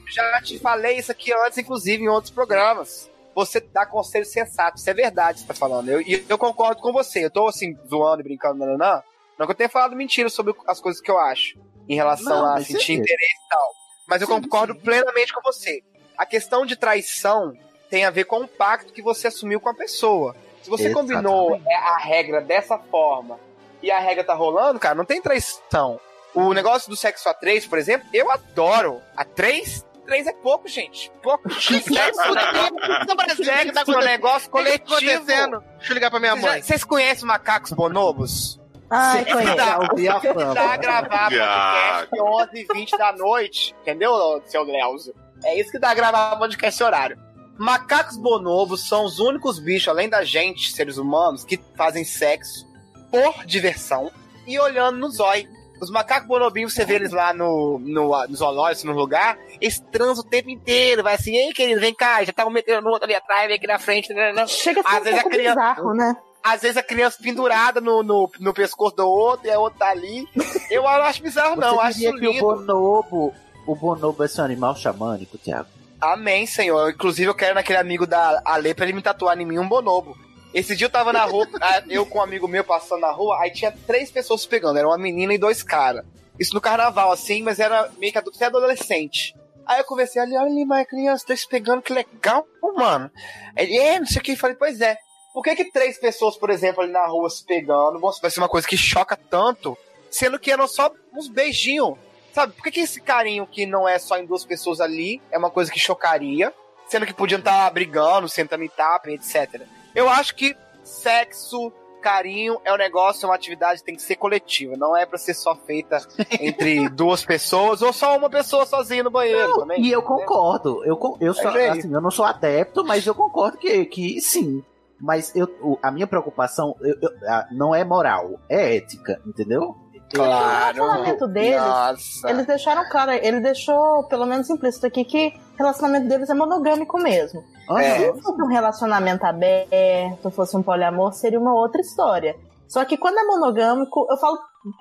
Já 0.10 0.42
te 0.42 0.60
falei 0.60 0.98
isso 0.98 1.12
aqui 1.12 1.32
antes, 1.46 1.58
inclusive, 1.60 2.04
em 2.04 2.08
outros 2.10 2.32
programas. 2.32 3.10
Você 3.36 3.60
dá 3.60 3.86
conselho 3.86 4.26
sensato. 4.26 4.78
Isso 4.78 4.90
é 4.90 4.94
verdade 4.94 5.36
que 5.36 5.42
você 5.42 5.48
tá 5.48 5.54
falando. 5.54 5.90
Eu- 5.90 6.02
E 6.02 6.26
eu, 6.30 6.38
concordo 6.38 6.82
com 6.82 6.92
você. 6.94 7.26
Eu 7.26 7.32
tô, 7.32 7.48
assim, 7.48 7.78
zoando 7.90 8.22
e 8.22 8.24
brincando, 8.24 8.60
não, 8.60 8.68
não, 8.68 8.78
não. 8.78 9.04
Não 9.40 9.46
que 9.48 9.52
eu 9.52 9.56
tenha 9.56 9.70
falado 9.70 9.96
mentira 9.96 10.30
sobre 10.30 10.54
as 10.68 10.80
coisas 10.80 11.02
que 11.02 11.10
eu 11.10 11.18
acho. 11.18 11.58
Em 11.90 11.96
relação 11.96 12.36
Não, 12.38 12.46
a 12.46 12.54
mas 12.54 12.68
sentir 12.68 12.94
é- 12.94 12.96
interesse 12.96 13.46
e 13.46 13.50
tal. 13.50 13.70
Mas 14.08 14.22
eu 14.22 14.28
Sim, 14.28 14.42
concordo 14.42 14.74
sim. 14.74 14.80
plenamente 14.80 15.34
com 15.34 15.42
você. 15.42 15.82
A 16.18 16.26
questão 16.26 16.66
de 16.66 16.76
traição 16.76 17.54
tem 17.90 18.06
a 18.06 18.10
ver 18.12 18.26
com 18.26 18.42
o 18.42 18.48
pacto 18.48 18.94
que 18.94 19.02
você 19.02 19.28
assumiu 19.28 19.60
com 19.60 19.70
a 19.70 19.74
pessoa. 19.74 20.36
Se 20.62 20.70
você 20.70 20.86
Exatamente. 20.88 21.14
combinou 21.14 21.60
é, 21.68 21.76
a 21.76 21.98
regra 21.98 22.40
dessa 22.40 22.78
forma 22.78 23.38
e 23.82 23.90
a 23.92 24.00
regra 24.00 24.24
tá 24.24 24.34
rolando, 24.34 24.80
cara, 24.80 24.96
não 24.96 25.04
tem 25.06 25.22
traição. 25.22 26.00
O 26.34 26.54
negócio 26.54 26.90
do 26.90 26.96
sexo 26.96 27.28
a 27.28 27.34
três, 27.34 27.66
por 27.68 27.78
exemplo, 27.78 28.08
eu 28.14 28.32
adoro. 28.32 29.02
A 29.18 29.26
três, 29.26 29.86
três 30.06 30.28
é 30.28 30.34
pouco, 30.34 30.68
gente. 30.68 31.12
Pouco. 31.22 31.50
Sexo 31.60 31.94
é 33.92 33.98
um 33.98 34.00
negócio 34.00 34.50
O 34.50 34.64
que 34.64 34.80
tá 34.80 34.86
coletivo. 34.86 34.94
acontecendo? 34.96 35.64
Deixa 35.78 35.92
eu 35.92 35.96
ligar 35.96 36.10
pra 36.10 36.20
minha 36.20 36.36
mãe. 36.36 36.62
Vocês 36.62 36.84
conhecem 36.84 37.26
macacos 37.26 37.72
bonobos? 37.72 38.60
Ai. 38.90 39.26
Tá. 39.56 39.80
ouvi 39.80 40.08
a. 40.08 40.20
Dá 40.20 40.78
gravar 40.78 41.30
podcast 41.30 42.22
11 42.22 42.50
e 42.54 42.74
20 42.74 42.98
da 42.98 43.12
noite. 43.14 43.76
Entendeu, 43.82 44.42
seu 44.46 44.64
Leozio? 44.64 45.16
É 45.44 45.60
isso 45.60 45.72
que 45.72 45.80
dá 45.80 45.94
gravar 45.94 46.36
podcast 46.38 46.76
esse 46.76 46.84
horário. 46.84 47.18
Macacos 47.58 48.18
bonobos 48.18 48.88
são 48.88 49.06
os 49.06 49.20
únicos 49.20 49.60
bichos, 49.60 49.88
além 49.88 50.10
da 50.10 50.24
gente, 50.24 50.72
seres 50.72 50.98
humanos, 50.98 51.44
que 51.44 51.60
fazem 51.76 52.04
sexo 52.04 52.68
por 53.12 53.46
diversão 53.46 54.12
e 54.48 54.60
olhando 54.60 54.98
no 54.98 55.10
zóio. 55.10 55.48
Os 55.84 55.92
macacos 55.92 56.28
bonobinhos, 56.28 56.74
você 56.74 56.86
vê 56.86 56.96
eles 56.96 57.12
lá 57.12 57.34
no, 57.34 57.78
no, 57.80 58.28
no 58.28 58.36
zoológico, 58.36 58.88
no 58.88 58.94
lugar, 58.94 59.38
eles 59.60 59.80
transam 59.92 60.24
o 60.24 60.28
tempo 60.28 60.50
inteiro. 60.50 61.04
Vai 61.04 61.16
assim, 61.16 61.36
ei, 61.36 61.52
querido, 61.54 61.82
vem 61.82 61.94
cá, 61.94 62.24
já 62.24 62.32
tá 62.34 62.46
um 62.46 62.50
metendo 62.50 62.82
no 62.82 62.90
outro 62.90 63.06
ali 63.06 63.16
atrás, 63.16 63.48
vem 63.48 63.58
aqui 63.58 63.68
na 63.68 63.78
frente. 63.80 64.14
né, 64.14 64.28
né, 64.28 64.34
né. 64.34 64.48
Chega 64.48 64.82
a 64.82 64.84
ser 64.84 64.90
Às 64.96 65.02
um 65.02 65.04
vezes 65.04 65.20
a 65.20 65.22
pouco 65.24 65.36
criança- 65.38 65.60
bizarro, 65.60 65.94
né? 65.94 66.18
Às 66.46 66.62
vezes 66.62 66.78
a 66.78 66.84
criança 66.84 67.18
pendurada 67.22 67.80
no, 67.80 68.04
no, 68.04 68.30
no 68.40 68.54
pescoço 68.54 68.96
do 68.98 69.08
outro 69.08 69.48
e 69.48 69.52
a 69.52 69.58
outra 69.60 69.80
tá 69.80 69.90
ali. 69.92 70.28
Eu 70.70 70.84
não 70.84 70.90
acho 70.90 71.22
bizarro, 71.24 71.56
não. 71.56 71.76
Você 71.76 71.82
acho 71.82 72.00
diria 72.00 72.12
que 72.20 72.28
o 72.28 72.32
lindo. 72.32 72.42
bonobo, 72.42 73.34
o 73.66 73.76
bonobo 73.76 74.24
é 74.24 74.28
seu 74.28 74.44
animal 74.44 74.76
xamânico, 74.76 75.38
Thiago? 75.38 75.70
Amém, 76.02 76.46
senhor. 76.46 76.90
Inclusive, 76.92 77.30
eu 77.30 77.34
quero 77.36 77.56
naquele 77.56 77.80
amigo 77.80 78.06
da 78.06 78.42
Ale 78.44 78.74
pra 78.74 78.84
ele 78.84 78.92
me 78.94 79.02
tatuar 79.02 79.40
em 79.40 79.46
mim 79.46 79.58
um 79.58 79.70
bonobo. 79.70 80.18
Esse 80.54 80.76
dia 80.76 80.86
eu 80.86 80.92
tava 80.92 81.12
na 81.12 81.24
rua, 81.26 81.48
ah, 81.62 81.84
eu 81.90 82.06
com 82.06 82.20
um 82.20 82.22
amigo 82.22 82.48
meu 82.48 82.64
passando 82.64 83.02
na 83.02 83.12
rua, 83.12 83.40
aí 83.42 83.52
tinha 83.52 83.72
três 83.72 84.12
pessoas 84.12 84.46
pegando, 84.46 84.78
era 84.78 84.88
uma 84.88 84.98
menina 84.98 85.34
e 85.34 85.38
dois 85.38 85.64
caras. 85.64 86.06
Isso 86.40 86.54
no 86.54 86.62
carnaval, 86.62 87.12
assim, 87.12 87.42
mas 87.42 87.60
era 87.60 87.92
meio 87.98 88.12
que 88.12 88.18
adulto, 88.18 88.44
adolescente. 88.44 89.36
Aí 89.66 89.80
eu 89.80 89.86
conversei 89.86 90.22
ali, 90.22 90.36
olha 90.36 90.48
ali, 90.48 90.66
mas 90.66 90.88
criança, 90.88 91.26
tá 91.28 91.36
se 91.36 91.48
pegando, 91.48 91.82
que 91.82 91.94
legal, 91.94 92.46
mano. 92.76 93.10
Ele, 93.56 93.78
é, 93.78 94.00
não 94.00 94.06
sei 94.06 94.20
o 94.20 94.24
que, 94.24 94.34
eu 94.34 94.38
falei, 94.38 94.56
pois 94.56 94.82
é. 94.82 94.98
Por 95.34 95.42
que 95.42 95.56
que 95.56 95.72
três 95.72 95.98
pessoas, 95.98 96.38
por 96.38 96.50
exemplo, 96.50 96.84
ali 96.84 96.92
na 96.92 97.06
rua 97.08 97.30
se 97.30 97.44
pegando, 97.44 98.00
vai 98.00 98.30
ser 98.30 98.40
uma 98.40 98.50
coisa 98.50 98.68
que 98.68 98.78
choca 98.78 99.18
tanto, 99.18 99.78
sendo 100.10 100.38
que 100.38 100.52
eram 100.52 100.68
só 100.68 100.92
uns 101.14 101.28
beijinhos? 101.28 101.98
Sabe, 102.34 102.54
por 102.54 102.64
que, 102.64 102.72
que 102.72 102.80
esse 102.82 103.00
carinho 103.00 103.48
que 103.48 103.66
não 103.66 103.88
é 103.88 103.98
só 104.00 104.18
em 104.18 104.26
duas 104.26 104.44
pessoas 104.44 104.82
ali 104.82 105.22
é 105.32 105.38
uma 105.38 105.52
coisa 105.52 105.72
que 105.72 105.80
chocaria, 105.80 106.54
sendo 106.88 107.06
que 107.06 107.14
podiam 107.14 107.40
estar 107.40 107.70
brigando, 107.70 108.28
sentando 108.28 108.64
em 108.64 108.70
tapa, 108.70 109.12
etc. 109.12 109.62
Eu 109.96 110.10
acho 110.10 110.36
que 110.36 110.56
sexo, 110.84 111.72
carinho 112.02 112.60
é 112.66 112.74
um 112.74 112.78
negócio, 112.78 113.26
é 113.26 113.30
uma 113.30 113.36
atividade 113.36 113.80
que 113.80 113.86
tem 113.86 113.96
que 113.96 114.02
ser 114.02 114.16
coletiva, 114.18 114.76
não 114.76 114.96
é 114.96 115.06
pra 115.06 115.18
ser 115.18 115.34
só 115.34 115.56
feita 115.56 115.98
entre 116.40 116.90
duas 116.90 117.24
pessoas 117.24 117.82
ou 117.82 117.94
só 117.94 118.18
uma 118.18 118.30
pessoa 118.30 118.66
sozinha 118.66 119.04
no 119.04 119.10
banheiro 119.12 119.54
também. 119.56 119.82
E 119.82 119.92
eu 119.92 120.00
entendeu? 120.00 120.18
concordo. 120.18 120.84
Eu, 120.86 121.00
eu, 121.22 121.28
É 121.28 121.32
isso 121.32 121.48
aí. 121.48 121.70
assim, 121.70 121.94
eu 121.94 122.02
não 122.02 122.12
sou 122.12 122.26
adepto, 122.26 122.84
mas 122.84 123.06
eu 123.08 123.16
concordo 123.16 123.58
que, 123.58 123.86
que 123.86 124.20
sim. 124.20 124.64
Mas 125.00 125.36
eu, 125.36 125.78
a 125.82 125.92
minha 125.92 126.08
preocupação 126.08 126.76
eu- 126.82 126.96
eu- 127.02 127.12
não 127.52 127.76
é 127.76 127.84
moral, 127.84 128.40
é 128.50 128.78
ética, 128.78 129.22
entendeu? 129.26 129.76
Claro. 130.14 130.78
O 130.78 130.86
relacionamento 130.86 131.28
deles, 131.28 131.62
Nossa. 131.62 132.30
Eles 132.30 132.46
deixaram 132.46 132.90
claro, 132.90 133.12
ele 133.12 133.40
deixou 133.40 134.04
pelo 134.06 134.26
menos 134.26 134.50
implícito 134.50 134.86
aqui 134.86 135.04
que 135.04 135.34
o 135.56 135.58
relacionamento 135.58 136.08
deles 136.08 136.30
é 136.30 136.34
monogâmico 136.34 136.98
mesmo. 136.98 137.44
É. 137.78 138.12
Se 138.14 138.22
fosse 138.22 138.42
um 138.42 138.48
relacionamento 138.48 139.26
aberto, 139.26 140.32
fosse 140.32 140.56
um 140.56 140.64
poliamor, 140.64 141.14
seria 141.14 141.40
uma 141.40 141.54
outra 141.54 141.82
história. 141.82 142.36
Só 142.68 142.84
que 142.86 142.98
quando 142.98 143.20
é 143.20 143.24
monogâmico, 143.24 144.08
eu 144.10 144.18
falo, 144.18 144.38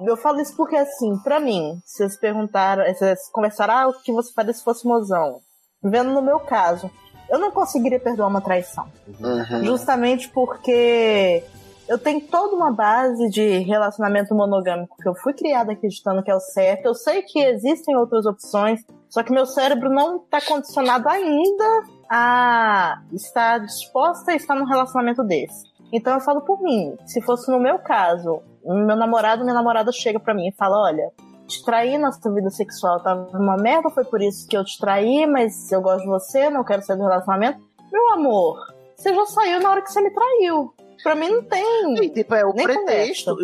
eu 0.07 0.16
falo 0.16 0.40
isso 0.40 0.57
porque 0.57 0.77
assim, 0.77 1.18
pra 1.23 1.38
mim, 1.38 1.81
se 1.85 1.99
vocês 1.99 2.18
perguntaram, 2.18 2.85
se 2.87 2.95
vocês 2.95 3.31
conversaram, 3.31 3.75
ah, 3.75 3.88
o 3.88 4.03
que 4.03 4.12
você 4.12 4.33
faria 4.33 4.53
se 4.53 4.64
fosse 4.64 4.87
mozão? 4.87 5.40
Vendo 5.83 6.11
no 6.11 6.23
meu 6.23 6.40
caso, 6.40 6.90
eu 7.29 7.38
não 7.38 7.51
conseguiria 7.51 7.99
perdoar 7.99 8.29
uma 8.29 8.40
traição. 8.40 8.87
Uhum. 9.21 9.64
Justamente 9.64 10.29
porque 10.29 11.45
eu 11.88 11.99
tenho 11.99 12.21
toda 12.21 12.55
uma 12.55 12.73
base 12.73 13.29
de 13.29 13.59
relacionamento 13.59 14.35
monogâmico 14.35 14.97
que 14.97 15.09
eu 15.09 15.14
fui 15.14 15.33
criada 15.33 15.73
acreditando 15.73 16.23
que 16.23 16.31
é 16.31 16.35
o 16.35 16.40
certo. 16.40 16.87
Eu 16.87 16.95
sei 16.95 17.23
que 17.23 17.38
existem 17.40 17.97
outras 17.97 18.25
opções, 18.25 18.81
só 19.09 19.23
que 19.23 19.33
meu 19.33 19.47
cérebro 19.47 19.90
não 19.90 20.16
está 20.16 20.40
condicionado 20.40 21.09
ainda 21.09 21.83
a 22.11 23.03
estar 23.12 23.59
disposta 23.61 24.33
a 24.33 24.35
estar 24.35 24.55
num 24.55 24.64
relacionamento 24.64 25.23
desse. 25.25 25.71
Então 25.92 26.14
eu 26.14 26.21
falo 26.21 26.40
por 26.40 26.62
mim, 26.62 26.97
se 27.05 27.21
fosse 27.21 27.51
no 27.51 27.61
meu 27.61 27.79
caso, 27.79 28.42
meu 28.64 28.97
namorado, 28.97 29.42
minha 29.42 29.55
namorada 29.55 29.92
chega 29.92 30.18
pra 30.18 30.35
mim 30.35 30.49
e 30.49 30.53
fala: 30.53 30.81
Olha, 30.81 31.11
te 31.47 31.62
traí 31.64 31.99
na 31.99 32.12
sua 32.12 32.33
vida 32.33 32.49
sexual, 32.49 33.03
tava 33.03 33.29
uma 33.37 33.57
merda, 33.57 33.90
foi 33.90 34.05
por 34.05 34.23
isso 34.23 34.47
que 34.49 34.57
eu 34.57 34.64
te 34.64 34.79
traí, 34.79 35.27
mas 35.27 35.71
eu 35.71 35.83
gosto 35.83 36.03
de 36.03 36.09
você, 36.09 36.49
não 36.49 36.64
quero 36.64 36.83
sair 36.83 36.97
do 36.97 37.03
relacionamento. 37.03 37.61
Meu 37.92 38.12
amor, 38.12 38.59
você 38.97 39.14
já 39.14 39.27
saiu 39.27 39.61
na 39.61 39.71
hora 39.71 39.83
que 39.83 39.92
você 39.92 40.01
me 40.01 40.11
traiu. 40.11 40.73
Pra 41.03 41.15
mim 41.15 41.29
não 41.29 41.43
tem. 41.45 41.95
E, 42.05 42.11
tipo, 42.11 42.35
é 42.35 42.45
o 42.45 42.53
Nem 42.53 42.65
pretexto. 42.65 43.37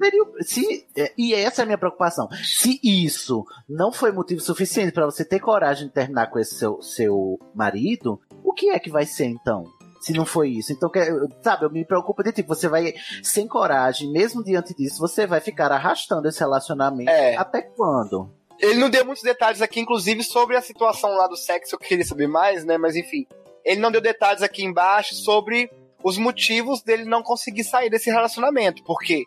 Seria 0.00 0.24
Se, 0.40 0.86
é, 0.96 1.12
e 1.16 1.32
essa 1.34 1.62
é 1.62 1.64
a 1.64 1.66
minha 1.66 1.78
preocupação. 1.78 2.28
Se 2.42 2.80
isso 2.82 3.44
não 3.68 3.92
foi 3.92 4.10
motivo 4.12 4.40
suficiente 4.40 4.92
pra 4.92 5.04
você 5.06 5.24
ter 5.24 5.38
coragem 5.40 5.86
de 5.88 5.92
terminar 5.94 6.28
com 6.30 6.38
esse 6.38 6.56
seu, 6.56 6.82
seu 6.82 7.38
marido, 7.54 8.20
o 8.42 8.52
que 8.52 8.70
é 8.70 8.78
que 8.78 8.90
vai 8.90 9.06
ser 9.06 9.26
então? 9.26 9.64
Se 10.00 10.12
não 10.12 10.26
foi 10.26 10.50
isso. 10.50 10.72
Então, 10.72 10.90
que- 10.90 11.00
sabe, 11.42 11.64
eu 11.64 11.70
me 11.70 11.84
preocupo 11.84 12.22
de 12.22 12.32
tipo, 12.32 12.54
você 12.54 12.68
vai, 12.68 12.92
sem 13.22 13.46
coragem, 13.48 14.10
mesmo 14.12 14.42
diante 14.44 14.74
disso, 14.74 14.98
você 14.98 15.26
vai 15.26 15.40
ficar 15.40 15.70
arrastando 15.72 16.28
esse 16.28 16.40
relacionamento 16.40 17.10
É. 17.10 17.36
até 17.36 17.62
quando? 17.62 18.30
Ele 18.58 18.78
não 18.78 18.90
deu 18.90 19.04
muitos 19.04 19.22
detalhes 19.22 19.62
aqui, 19.62 19.80
inclusive, 19.80 20.22
sobre 20.22 20.56
a 20.56 20.62
situação 20.62 21.10
lá 21.16 21.26
do 21.26 21.36
sexo, 21.36 21.74
eu 21.74 21.78
queria 21.78 22.04
saber 22.04 22.26
mais, 22.28 22.64
né? 22.64 22.76
Mas 22.76 22.96
enfim. 22.96 23.26
Ele 23.64 23.80
não 23.80 23.90
deu 23.90 24.00
detalhes 24.00 24.42
aqui 24.42 24.62
embaixo 24.62 25.14
sobre 25.14 25.70
os 26.04 26.18
motivos 26.18 26.82
dele 26.82 27.04
não 27.06 27.22
conseguir 27.22 27.64
sair 27.64 27.88
desse 27.88 28.10
relacionamento. 28.10 28.84
Por 28.84 29.00
quê? 29.00 29.24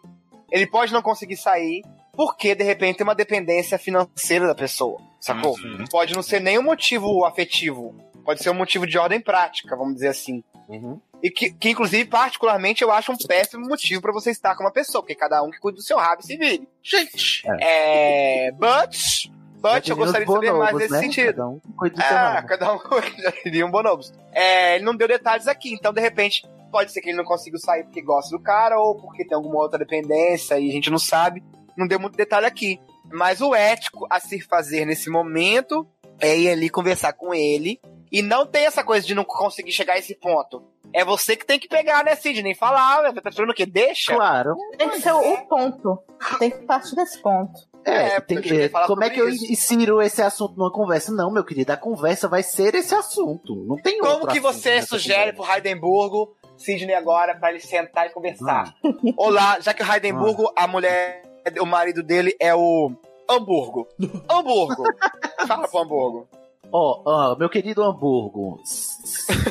Ele 0.52 0.68
pode 0.68 0.94
não 0.94 1.02
conseguir 1.02 1.36
sair 1.36 1.82
porque, 2.14 2.54
de 2.56 2.64
repente, 2.64 2.98
tem 2.98 3.04
uma 3.04 3.16
dependência 3.16 3.78
financeira 3.78 4.46
da 4.48 4.56
pessoa. 4.56 5.02
Sacou? 5.20 5.56
Uhum. 5.58 5.86
Pode 5.90 6.14
não 6.16 6.22
ser 6.22 6.40
nenhum 6.40 6.62
motivo 6.64 7.26
afetivo. 7.26 7.96
Pode 8.24 8.44
ser 8.44 8.50
um 8.52 8.56
motivo 8.56 8.86
de 8.86 8.98
ordem 8.98 9.20
prática, 9.20 9.76
vamos 9.76 9.96
dizer 9.96 10.10
assim. 10.10 10.44
Uhum. 10.70 11.00
E 11.24 11.32
que, 11.32 11.52
que, 11.52 11.70
inclusive, 11.70 12.06
particularmente, 12.06 12.84
eu 12.84 12.92
acho 12.92 13.12
um 13.12 13.18
péssimo 13.18 13.68
motivo 13.68 14.02
pra 14.02 14.12
você 14.14 14.30
estar 14.30 14.56
com 14.56 14.64
uma 14.64 14.72
pessoa, 14.72 15.02
porque 15.02 15.16
cada 15.16 15.42
um 15.42 15.50
que 15.50 15.60
cuida 15.60 15.78
do 15.78 15.82
seu 15.82 15.98
rabo 15.98 16.22
e 16.22 16.26
se 16.26 16.38
vire. 16.38 16.68
Gente, 16.84 17.44
É. 17.60 18.52
But. 18.52 19.32
But 19.60 19.86
Já 19.88 19.94
eu 19.94 19.98
gostaria 19.98 20.26
de 20.28 20.32
saber 20.32 20.54
mais 20.54 20.76
nesse 20.78 20.92
né? 20.94 21.00
sentido. 21.00 21.34
Cada 21.34 21.48
um 21.48 21.60
cuida 21.76 21.96
do 21.96 22.02
seu 22.04 22.16
Ah, 22.18 22.30
rabo. 22.34 22.48
cada 22.48 22.74
um 22.76 22.80
diria 23.44 23.66
um 23.66 23.72
bonobos. 23.72 24.14
É, 24.32 24.76
ele 24.76 24.86
não 24.86 24.96
deu 24.96 25.08
detalhes 25.08 25.48
aqui, 25.48 25.74
então 25.74 25.92
de 25.92 26.00
repente 26.00 26.44
pode 26.72 26.92
ser 26.92 27.02
que 27.02 27.10
ele 27.10 27.18
não 27.18 27.24
consiga 27.26 27.58
sair 27.58 27.84
porque 27.84 28.02
gosta 28.02 28.36
do 28.36 28.42
cara 28.42 28.80
ou 28.80 28.96
porque 28.96 29.26
tem 29.26 29.36
alguma 29.36 29.60
outra 29.60 29.80
dependência 29.80 30.60
e 30.60 30.70
a 30.70 30.72
gente 30.72 30.90
não 30.90 31.00
sabe. 31.00 31.44
Não 31.78 31.88
deu 31.88 32.00
muito 32.00 32.16
detalhe 32.16 32.46
aqui. 32.46 32.80
Mas 33.12 33.40
o 33.42 33.56
ético 33.56 34.06
a 34.10 34.20
se 34.20 34.40
fazer 34.42 34.86
nesse 34.86 35.10
momento 35.10 35.88
é 36.20 36.38
ir 36.38 36.50
ali 36.50 36.70
conversar 36.70 37.14
com 37.14 37.34
ele 37.34 37.80
e 38.12 38.22
não 38.22 38.46
tem 38.46 38.66
essa 38.66 38.84
coisa 38.84 39.06
de 39.06 39.14
não 39.16 39.24
conseguir 39.24 39.72
chegar 39.72 39.94
a 39.94 39.98
esse 40.00 40.16
ponto. 40.16 40.64
É 40.94 41.04
você 41.04 41.36
que 41.36 41.46
tem 41.46 41.60
que 41.60 41.68
pegar, 41.68 42.04
né, 42.04 42.16
Sidney? 42.16 42.56
Falar, 42.56 43.04
né? 43.04 43.22
tá 43.22 43.30
esperando 43.30 43.52
o 43.52 43.54
quê? 43.54 43.66
Deixa. 43.66 44.16
Claro. 44.16 44.56
Tem 44.78 44.90
que 44.90 45.02
ser 45.02 45.12
o 45.12 45.38
ponto. 45.46 46.00
Tem 46.40 46.50
que 46.50 46.60
partir 46.66 46.96
desse 46.96 47.22
ponto. 47.22 47.68
É, 47.86 48.16
É, 48.16 48.20
tem 48.22 48.38
porque 48.38 48.70
que, 48.70 48.76
eu 48.76 48.88
como 48.88 49.04
é 49.04 49.10
que 49.10 49.20
eu 49.20 49.30
isso. 49.30 49.52
insiro 49.52 50.02
esse 50.02 50.22
assunto 50.22 50.58
numa 50.58 50.72
conversa? 50.72 51.12
Não, 51.12 51.32
meu 51.32 51.44
querido, 51.44 51.72
a 51.72 51.78
conversa 51.78 52.28
vai 52.28 52.42
ser 52.42 52.74
esse 52.76 52.96
assunto. 52.96 53.56
Não 53.68 53.76
tem 53.78 54.00
Como 54.00 54.14
outro 54.14 54.28
que 54.30 54.40
assunto 54.40 54.54
você 54.54 54.82
sugere 54.82 55.34
pro 55.34 55.42
conversa. 55.44 55.58
Heidenburgo, 55.58 56.36
Sidney 56.58 56.96
agora, 56.96 57.36
pra 57.36 57.52
ele 57.52 57.60
sentar 57.60 58.08
e 58.08 58.10
conversar? 58.10 58.74
Olá, 59.16 59.60
já 59.60 59.74
que 59.74 59.84
o 59.84 59.94
Heidenburgo, 59.94 60.52
a 60.58 60.68
mulher, 60.68 61.24
o 61.62 61.66
marido 61.66 62.02
dele 62.04 62.36
é 62.40 62.54
o 62.54 62.92
Hamburgo. 63.30 63.88
Hamburgo. 64.30 64.84
Fala 65.48 65.68
pro 65.68 65.80
Hamburgo. 65.80 66.28
Ó, 66.72 67.02
ó, 67.06 67.36
meu 67.38 67.50
querido 67.50 67.84
Hamburgo, 67.84 68.60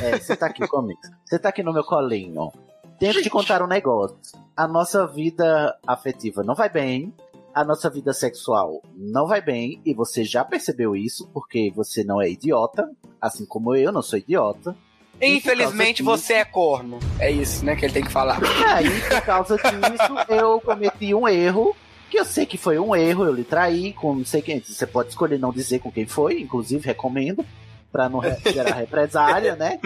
é, 0.03 0.19
você 0.19 0.35
tá 0.35 0.47
aqui 0.47 0.67
comigo. 0.67 0.99
Você 1.25 1.39
tá 1.39 1.49
aqui 1.49 1.63
no 1.63 1.73
meu 1.73 1.83
colinho. 1.83 2.51
Tenho 2.99 3.13
que 3.13 3.23
te 3.23 3.29
contar 3.29 3.61
um 3.61 3.67
negócio. 3.67 4.17
A 4.55 4.67
nossa 4.67 5.07
vida 5.07 5.77
afetiva 5.85 6.43
não 6.43 6.55
vai 6.55 6.69
bem. 6.69 7.13
A 7.53 7.63
nossa 7.63 7.89
vida 7.89 8.13
sexual 8.13 8.81
não 8.95 9.27
vai 9.27 9.41
bem. 9.41 9.81
E 9.85 9.93
você 9.93 10.23
já 10.23 10.43
percebeu 10.43 10.95
isso, 10.95 11.27
porque 11.33 11.71
você 11.75 12.03
não 12.03 12.21
é 12.21 12.29
idiota. 12.29 12.87
Assim 13.19 13.45
como 13.45 13.75
eu 13.75 13.91
não 13.91 14.01
sou 14.01 14.19
idiota. 14.19 14.75
E 15.19 15.37
Infelizmente 15.37 16.03
você 16.03 16.33
é 16.33 16.45
corno. 16.45 16.99
É 17.19 17.31
isso, 17.31 17.65
né, 17.65 17.75
que 17.75 17.85
ele 17.85 17.93
tem 17.93 18.03
que 18.03 18.11
falar. 18.11 18.39
Aí, 18.67 19.01
por 19.01 19.21
causa 19.21 19.57
disso, 19.57 20.33
eu 20.33 20.61
cometi 20.61 21.13
um 21.13 21.27
erro. 21.27 21.75
Que 22.09 22.19
eu 22.19 22.25
sei 22.25 22.45
que 22.45 22.57
foi 22.57 22.79
um 22.79 22.95
erro, 22.95 23.25
eu 23.25 23.33
lhe 23.33 23.43
traí 23.43 23.91
com 23.91 24.15
não 24.15 24.25
sei 24.25 24.41
quem. 24.41 24.61
Você 24.61 24.87
pode 24.87 25.09
escolher 25.09 25.37
não 25.37 25.51
dizer 25.51 25.79
com 25.79 25.91
quem 25.91 26.05
foi, 26.05 26.39
inclusive 26.39 26.85
recomendo, 26.85 27.45
pra 27.91 28.07
não 28.07 28.21
gerar 28.45 28.75
represália, 28.77 29.57
né? 29.57 29.77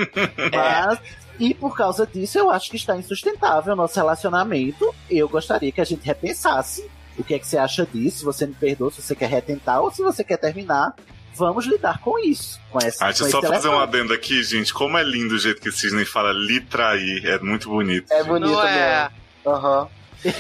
Mas, 0.52 1.00
e 1.40 1.54
por 1.54 1.76
causa 1.76 2.06
disso, 2.06 2.38
eu 2.38 2.52
acho 2.52 2.70
que 2.70 2.76
está 2.76 2.96
insustentável 2.96 3.74
o 3.74 3.76
nosso 3.76 3.96
relacionamento. 3.96 4.94
E 5.10 5.18
eu 5.18 5.28
gostaria 5.28 5.72
que 5.72 5.82
a 5.82 5.86
gente 5.86 6.06
repensasse 6.06 6.88
o 7.18 7.24
que 7.24 7.34
é 7.34 7.40
que 7.40 7.48
você 7.48 7.58
acha 7.58 7.86
disso, 7.86 8.20
se 8.20 8.26
você 8.26 8.46
me 8.46 8.54
perdoa, 8.54 8.92
se 8.92 9.02
você 9.02 9.16
quer 9.16 9.30
retentar 9.30 9.82
ou 9.82 9.92
se 9.92 10.04
você 10.04 10.24
quer 10.24 10.38
terminar. 10.38 10.94
Vamos 11.36 11.66
lidar 11.66 12.00
com 12.00 12.20
isso. 12.20 12.60
Com 12.70 12.80
essa, 12.80 13.06
Ah, 13.06 13.08
deixa 13.08 13.22
com 13.24 13.28
eu 13.28 13.32
só 13.32 13.42
fazer 13.42 13.70
um 13.70 13.80
adendo 13.80 14.14
aqui, 14.14 14.44
gente. 14.44 14.74
Como 14.74 14.98
é 14.98 15.04
lindo 15.04 15.36
o 15.36 15.40
jeito 15.40 15.62
que 15.62 15.70
o 15.70 15.72
Cisne 15.72 16.06
fala 16.06 16.32
lhe 16.32 16.60
trair. 16.62 17.26
É 17.26 17.40
muito 17.40 17.70
bonito. 17.70 18.12
É 18.12 18.24
bonito 18.24 18.52
não 18.52 18.68
é. 18.68 19.10
mesmo. 19.46 19.56
Aham. 19.56 19.88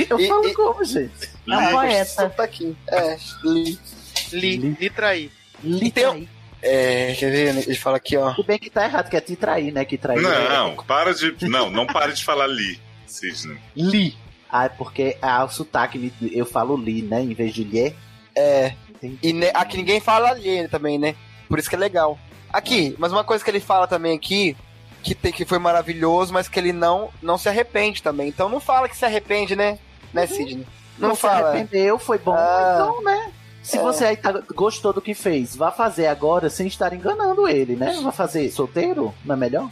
Eu 0.10 0.20
E- 0.20 0.28
falo 0.28 0.48
e- 0.48 0.54
como, 0.54 0.84
gente? 0.86 1.30
É 1.50 1.58
um 1.58 1.60
Lhe- 1.66 1.72
poeta. 1.72 2.06
Sotaquinho. 2.06 2.78
É, 2.88 3.18
li. 3.44 3.80
Li, 4.34 4.58
Li. 4.58 4.78
li 4.80 4.90
trair. 4.90 5.32
Um- 5.64 5.90
trair. 5.90 6.30
É, 6.62 7.16
quer 7.18 7.32
ver? 7.32 7.58
Ele 7.68 7.76
fala 7.76 7.98
aqui, 7.98 8.16
ó. 8.16 8.32
Tudo 8.34 8.46
bem 8.46 8.60
que 8.60 8.70
tá 8.70 8.86
errado, 8.86 9.10
que 9.10 9.18
é 9.18 9.22
te 9.22 9.36
trair, 9.36 9.72
né? 9.74 9.84
Que 9.84 9.98
trair. 9.98 10.22
Não, 10.22 10.76
para 10.76 11.14
de. 11.14 11.36
Não, 11.50 11.72
não 11.72 11.88
pare 11.88 12.14
de 12.14 12.24
falar 12.24 12.46
li, 12.46 12.80
Cisne. 13.08 13.58
Li. 13.76 14.16
Ah, 14.48 14.66
é 14.66 14.70
porque 14.70 15.18
ah, 15.22 15.44
o 15.46 15.50
sotaque, 15.50 16.14
eu 16.32 16.46
falo 16.46 16.78
li, 16.78 17.02
né? 17.02 17.22
Em 17.22 17.34
vez 17.34 17.52
de 17.54 17.64
lhe. 17.64 17.96
É. 18.36 18.76
Entendi. 19.02 19.20
E 19.24 19.34
ne- 19.34 19.52
aqui 19.54 19.78
ninguém 19.78 20.00
fala 20.00 20.30
ali 20.30 20.68
também, 20.68 20.98
né? 21.00 21.16
Por 21.48 21.58
isso 21.60 21.70
que 21.70 21.76
é 21.76 21.80
legal. 21.80 22.18
Aqui, 22.52 22.96
mas 23.00 23.12
uma 23.12 23.24
coisa 23.24 23.44
que 23.44 23.50
ele 23.50 23.60
fala 23.60 23.88
também 23.88 24.16
aqui, 24.16 24.56
que, 25.02 25.16
tem, 25.16 25.32
que 25.32 25.46
foi 25.46 25.58
maravilhoso, 25.58 26.34
mas 26.34 26.48
que 26.48 26.60
ele 26.60 26.72
não, 26.74 27.10
não 27.22 27.38
se 27.38 27.50
arrepende 27.50 28.04
também. 28.04 28.28
Então 28.28 28.48
não 28.50 28.60
fala 28.60 28.88
que 28.90 28.96
se 28.98 29.06
arrepende, 29.06 29.56
né? 29.56 29.80
Né, 30.14 30.28
Sidney? 30.28 30.66
Não, 31.00 31.10
Não 31.10 31.16
se 31.16 31.22
fala. 31.22 31.50
arrependeu, 31.50 31.98
foi 31.98 32.18
bom. 32.18 32.36
Ah. 32.38 32.74
Então, 32.76 33.04
né? 33.04 33.32
Se 33.64 33.78
É. 33.78 33.82
você 33.82 34.06
aí 34.06 34.18
tá- 34.18 34.42
gostou 34.54 34.92
do 34.92 35.02
que 35.02 35.14
fez, 35.14 35.56
vá 35.56 35.72
fazer 35.72 36.08
agora 36.08 36.50
sem 36.50 36.68
estar 36.68 36.94
enganando 36.94 37.48
ele, 37.48 37.76
né? 37.76 37.98
Vá 38.04 38.12
fazer 38.12 38.50
solteiro, 38.52 39.14
não 39.24 39.36
é 39.36 39.38
melhor? 39.38 39.70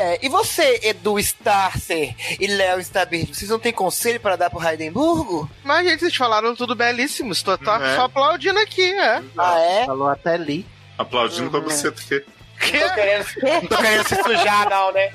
É, 0.00 0.18
e 0.24 0.28
você, 0.28 0.80
Edu 0.84 1.18
Starcer 1.18 2.14
e 2.38 2.46
Léo 2.46 2.80
Stabir, 2.80 3.26
vocês 3.26 3.50
não 3.50 3.58
têm 3.58 3.72
conselho 3.72 4.20
para 4.20 4.36
dar 4.36 4.48
pro 4.50 4.62
Heidenburgo? 4.64 5.50
Mas, 5.64 5.86
gente, 5.86 6.00
vocês 6.00 6.14
falaram 6.14 6.54
tudo 6.54 6.74
belíssimo. 6.74 7.32
Estou 7.32 7.58
tô 7.58 7.70
É. 7.74 7.96
só 7.96 8.04
aplaudindo 8.04 8.58
aqui, 8.60 8.92
é. 8.94 9.22
Ah, 9.36 9.58
é? 9.58 9.86
Falou 9.86 10.08
até 10.08 10.36
li. 10.36 10.64
Aplaudindo 10.96 11.50
pra 11.50 11.60
Uhum. 11.60 11.64
você, 11.68 11.90
porque. 11.90 12.24
Que? 12.60 12.78
Tô 12.78 12.94
querendo, 12.94 13.26
não 13.42 13.60
tô 13.66 13.76
querendo 13.76 14.08
se 14.08 14.22
sujar, 14.22 14.68
não, 14.70 14.92
né? 14.92 15.12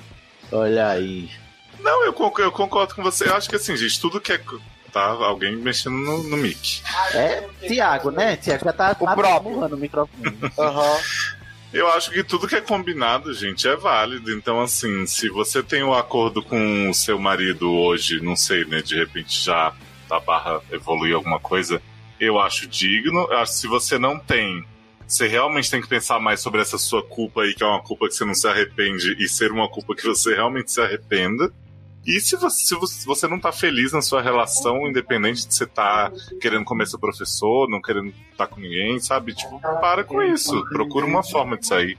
Olha 0.51 0.89
aí. 0.89 1.29
Não, 1.79 2.03
eu 2.05 2.13
concordo, 2.13 2.43
eu 2.43 2.51
concordo 2.51 2.95
com 2.95 3.03
você. 3.03 3.27
Eu 3.27 3.35
acho 3.35 3.49
que 3.49 3.55
assim, 3.55 3.75
gente, 3.75 3.99
tudo 3.99 4.21
que 4.21 4.31
é. 4.33 4.41
Tá, 4.93 5.05
alguém 5.07 5.55
mexendo 5.55 5.95
no, 5.95 6.21
no 6.23 6.37
mic. 6.37 6.83
É, 7.15 7.43
Tiago, 7.67 8.11
né? 8.11 8.37
Tiago 8.37 8.63
já 8.63 8.71
tá 8.71 8.95
O 8.99 9.05
próprio. 9.15 9.41
murrando 9.51 9.75
o 9.75 9.79
microfone. 9.79 10.37
Aham. 10.59 10.97
Eu 11.73 11.88
acho 11.88 12.12
que 12.12 12.23
tudo 12.23 12.47
que 12.47 12.55
é 12.55 12.62
combinado, 12.62 13.33
gente, 13.33 13.67
é 13.67 13.75
válido. 13.75 14.31
Então, 14.31 14.62
assim, 14.62 15.07
se 15.07 15.27
você 15.27 15.63
tem 15.63 15.83
um 15.83 15.93
acordo 15.93 16.43
com 16.43 16.89
o 16.89 16.93
seu 16.93 17.17
marido 17.17 17.71
hoje, 17.71 18.21
não 18.21 18.36
sei, 18.36 18.63
né? 18.63 18.79
De 18.83 18.95
repente 18.95 19.43
já 19.43 19.73
a 20.07 20.19
barra 20.19 20.62
evoluir 20.71 21.15
alguma 21.15 21.39
coisa, 21.39 21.81
eu 22.19 22.39
acho 22.39 22.67
digno. 22.67 23.27
Eu 23.31 23.39
acho 23.39 23.53
que 23.53 23.57
se 23.57 23.67
você 23.67 23.97
não 23.97 24.19
tem, 24.19 24.63
você 25.07 25.27
realmente 25.27 25.71
tem 25.71 25.81
que 25.81 25.88
pensar 25.88 26.19
mais 26.19 26.41
sobre 26.41 26.62
essa 26.62 26.77
sua 26.77 27.01
culpa 27.01 27.41
aí, 27.41 27.55
que 27.55 27.63
é 27.63 27.65
uma 27.65 27.81
culpa 27.81 28.07
que 28.07 28.13
você 28.13 28.23
não 28.23 28.36
se 28.36 28.47
arrepende, 28.47 29.15
e 29.17 29.27
ser 29.27 29.51
uma 29.51 29.67
culpa 29.67 29.95
que 29.95 30.05
você 30.05 30.36
realmente 30.36 30.71
se 30.71 30.79
arrependa. 30.79 31.51
E 32.05 32.19
se 32.19 32.35
você, 32.35 32.65
se 32.87 33.05
você- 33.05 33.27
não 33.27 33.39
tá 33.39 33.51
feliz 33.51 33.93
na 33.93 34.01
sua 34.01 34.21
relação, 34.21 34.87
independente 34.87 35.47
de 35.47 35.53
você 35.55 35.65
tá 35.65 36.11
querendo 36.41 36.65
comer 36.65 36.85
seu 36.87 36.99
professor, 36.99 37.69
não 37.69 37.81
querendo 37.81 38.13
estar 38.31 38.47
com 38.47 38.59
ninguém, 38.59 38.99
sabe? 38.99 39.33
Tipo, 39.33 39.59
para 39.59 40.03
com 40.03 40.21
isso. 40.21 40.63
Procura 40.69 41.05
uma 41.05 41.23
forma 41.23 41.57
de 41.57 41.65
sair. 41.65 41.97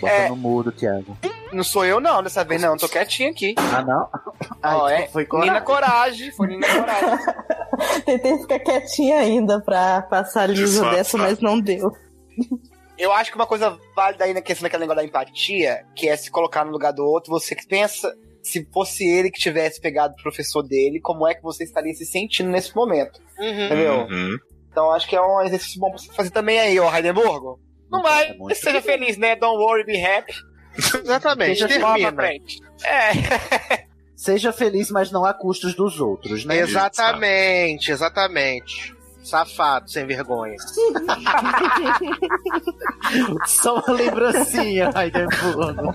Bota 0.00 0.12
É. 0.12 0.28
no 0.28 0.36
mudo, 0.36 0.72
Tiago. 0.72 1.16
Não 1.52 1.62
sou 1.62 1.84
eu, 1.84 2.00
não, 2.00 2.22
dessa 2.22 2.42
vez, 2.42 2.60
não. 2.60 2.76
Tô 2.76 2.88
quietinho 2.88 3.30
aqui. 3.30 3.54
Ah, 3.56 3.82
não? 3.82 4.08
Ai, 4.62 4.74
Ó, 4.74 4.88
é. 4.88 5.06
foi 5.08 5.22
Nina 5.34 5.60
coragem. 5.60 5.62
Coragem. 5.62 6.32
Foi 6.32 6.46
Nina 6.48 6.66
Coragem. 6.66 7.18
Tentei 8.04 8.38
ficar 8.38 8.58
quietinha 8.58 9.18
ainda 9.20 9.60
pra 9.60 10.02
passar 10.02 10.48
liso 10.48 10.64
Disfarçar. 10.64 10.94
dessa, 10.96 11.18
mas 11.18 11.38
não 11.40 11.60
deu. 11.60 11.92
Eu 12.98 13.12
acho 13.12 13.30
que 13.30 13.36
uma 13.36 13.46
coisa 13.46 13.78
válida 13.94 14.24
aí 14.24 14.32
na 14.34 14.40
questão 14.40 14.64
daquele 14.64 14.80
negócio 14.82 15.02
da 15.02 15.06
empatia, 15.06 15.84
que 15.94 16.08
é 16.08 16.16
se 16.16 16.30
colocar 16.30 16.64
no 16.64 16.72
lugar 16.72 16.92
do 16.92 17.04
outro, 17.04 17.30
você 17.30 17.54
que 17.54 17.66
pensa, 17.66 18.12
se 18.46 18.66
fosse 18.72 19.04
ele 19.06 19.30
que 19.30 19.38
tivesse 19.40 19.80
pegado 19.80 20.14
o 20.14 20.22
professor 20.22 20.62
dele, 20.62 21.00
como 21.00 21.26
é 21.26 21.34
que 21.34 21.42
você 21.42 21.64
estaria 21.64 21.92
se 21.94 22.04
sentindo 22.06 22.48
nesse 22.50 22.74
momento, 22.74 23.20
Uhum. 23.38 23.66
entendeu? 23.66 24.06
Uhum. 24.10 24.36
Então 24.70 24.90
acho 24.92 25.08
que 25.08 25.16
é 25.16 25.20
um 25.20 25.40
exercício 25.42 25.80
bom 25.80 25.90
pra 25.90 25.98
você 25.98 26.12
fazer 26.12 26.30
também 26.30 26.58
aí, 26.60 26.78
ó, 26.78 26.94
Heidenburgo. 26.94 27.58
Não 27.90 28.02
vai, 28.02 28.36
É 28.50 28.54
seja 28.54 28.80
feliz, 28.82 29.16
né? 29.16 29.36
Don't 29.36 29.58
worry, 29.62 29.84
be 29.84 30.02
happy. 30.04 30.32
Exatamente, 31.02 31.58
pra 31.66 31.94
termina. 31.94 32.22
É, 32.84 33.86
Seja 34.16 34.50
feliz, 34.52 34.90
mas 34.90 35.10
não 35.12 35.24
a 35.26 35.34
custos 35.34 35.74
dos 35.74 36.00
outros, 36.00 36.44
né? 36.46 36.56
Exatamente, 36.58 37.90
exatamente. 37.92 38.94
Safado, 39.22 39.90
sem 39.90 40.06
vergonha. 40.06 40.56
Só 43.46 43.78
uma 43.80 43.92
lembrancinha, 43.94 44.90
Heidenburgo. 44.96 45.92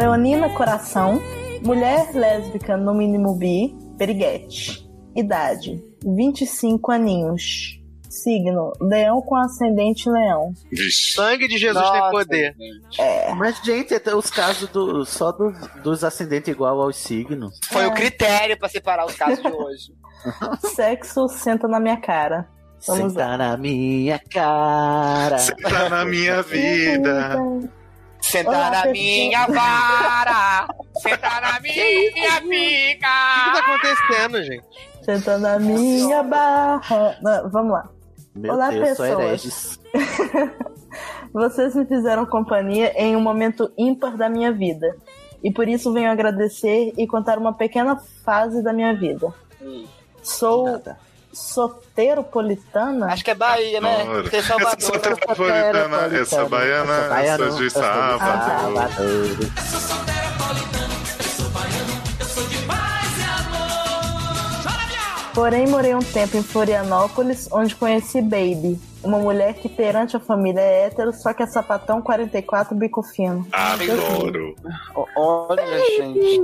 Leonina 0.00 0.48
Coração, 0.48 1.20
mulher 1.62 2.10
lésbica 2.14 2.74
no 2.74 2.94
mínimo 2.94 3.34
bi, 3.34 3.76
periguete. 3.98 4.88
Idade, 5.14 5.84
25 6.02 6.90
aninhos. 6.90 7.78
Signo, 8.08 8.72
leão 8.80 9.20
com 9.20 9.36
ascendente 9.36 10.08
leão. 10.08 10.54
Vixe. 10.72 11.12
Sangue 11.12 11.46
de 11.46 11.58
Jesus 11.58 11.84
tem 11.90 12.00
Nossa, 12.00 12.10
poder. 12.12 12.56
Mas, 13.36 13.58
gente, 13.62 13.92
até 13.92 14.16
os 14.16 14.30
casos 14.30 14.70
do, 14.70 15.04
só 15.04 15.32
do- 15.32 15.52
dos 15.82 16.02
ascendentes 16.02 16.48
igual 16.48 16.80
aos 16.80 16.96
signos. 16.96 17.60
Foi 17.70 17.86
o 17.86 17.92
critério 17.92 18.58
pra 18.58 18.70
separar 18.70 19.04
os 19.04 19.14
casos 19.14 19.42
de 19.42 19.52
hoje. 19.52 19.92
Sexo, 20.74 21.28
senta 21.28 21.68
na 21.68 21.78
minha 21.78 21.98
cara. 21.98 22.48
Vamos 22.86 23.12
Senta 23.12 23.36
na 23.36 23.54
minha 23.58 24.18
cara. 24.32 25.36
Tá 25.62 25.90
na 25.90 26.04
minha 26.06 26.40
vida. 26.42 27.38
Senta 28.20 28.50
Olá, 28.50 28.70
na 28.70 28.86
minha 28.92 29.46
vara, 29.46 30.68
senta 31.00 31.40
na 31.40 31.58
minha 31.60 31.72
O 31.72 32.12
que 32.12 32.28
tá 32.28 32.40
pica. 32.42 33.58
acontecendo, 33.58 34.42
gente? 34.44 34.64
Senta 35.02 35.38
na 35.38 35.58
minha 35.58 36.22
barra. 36.22 37.16
Não, 37.22 37.50
vamos 37.50 37.72
lá. 37.72 37.88
Meu 38.34 38.52
Olá, 38.54 38.70
Deus, 38.70 38.96
sou 38.96 39.06
pessoas. 39.06 39.80
Vocês 41.32 41.74
me 41.74 41.86
fizeram 41.86 42.26
companhia 42.26 42.92
em 42.96 43.16
um 43.16 43.20
momento 43.20 43.72
ímpar 43.76 44.16
da 44.16 44.28
minha 44.28 44.52
vida. 44.52 44.96
E 45.42 45.50
por 45.50 45.66
isso 45.68 45.92
venho 45.92 46.10
agradecer 46.10 46.92
e 46.96 47.06
contar 47.06 47.38
uma 47.38 47.54
pequena 47.54 47.96
fase 48.24 48.62
da 48.62 48.72
minha 48.72 48.94
vida. 48.94 49.32
Sou 50.22 50.64
Nada. 50.66 50.98
Soteropolitana? 51.32 53.06
Acho 53.06 53.24
que 53.24 53.30
é 53.30 53.34
Bahia, 53.34 53.80
né? 53.80 54.04
Ser 54.30 54.36
Essa 54.36 54.48
Salvador. 54.48 54.80
soteropolitana, 54.80 56.18
essa 56.20 56.44
baiana, 56.46 56.94
Essa 56.94 57.08
baiana, 57.08 57.46
essa 57.46 57.58
de 57.58 57.70
Porém, 65.34 65.66
morei 65.68 65.94
um 65.94 66.00
tempo 66.00 66.36
em 66.36 66.42
Florianópolis, 66.42 67.48
onde 67.52 67.74
conheci 67.76 68.20
Baby, 68.20 68.80
uma 69.02 69.18
mulher 69.18 69.54
que 69.54 69.68
perante 69.68 70.16
a 70.16 70.20
família 70.20 70.60
é 70.60 70.86
hétero, 70.86 71.12
só 71.12 71.32
que 71.32 71.42
é 71.42 71.46
sapatão 71.46 72.02
44 72.02 72.74
bico 72.74 73.02
fino. 73.02 73.46
Adoro. 73.52 74.54
Olha, 75.16 75.62
gente. 75.96 76.40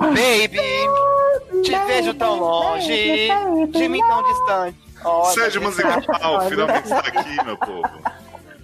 Baby, 0.00 1.62
te 1.62 1.74
vejo 1.86 2.14
tão 2.14 2.38
longe, 2.38 3.28
de 3.70 3.88
mim 3.88 4.00
tão 4.06 4.22
distante. 4.24 4.78
Olha, 5.04 5.32
Sérgio 5.34 5.62
Musical, 5.62 6.02
finalmente 6.48 6.84
está 6.84 6.98
aqui, 6.98 7.44
meu 7.44 7.56
povo. 7.56 7.88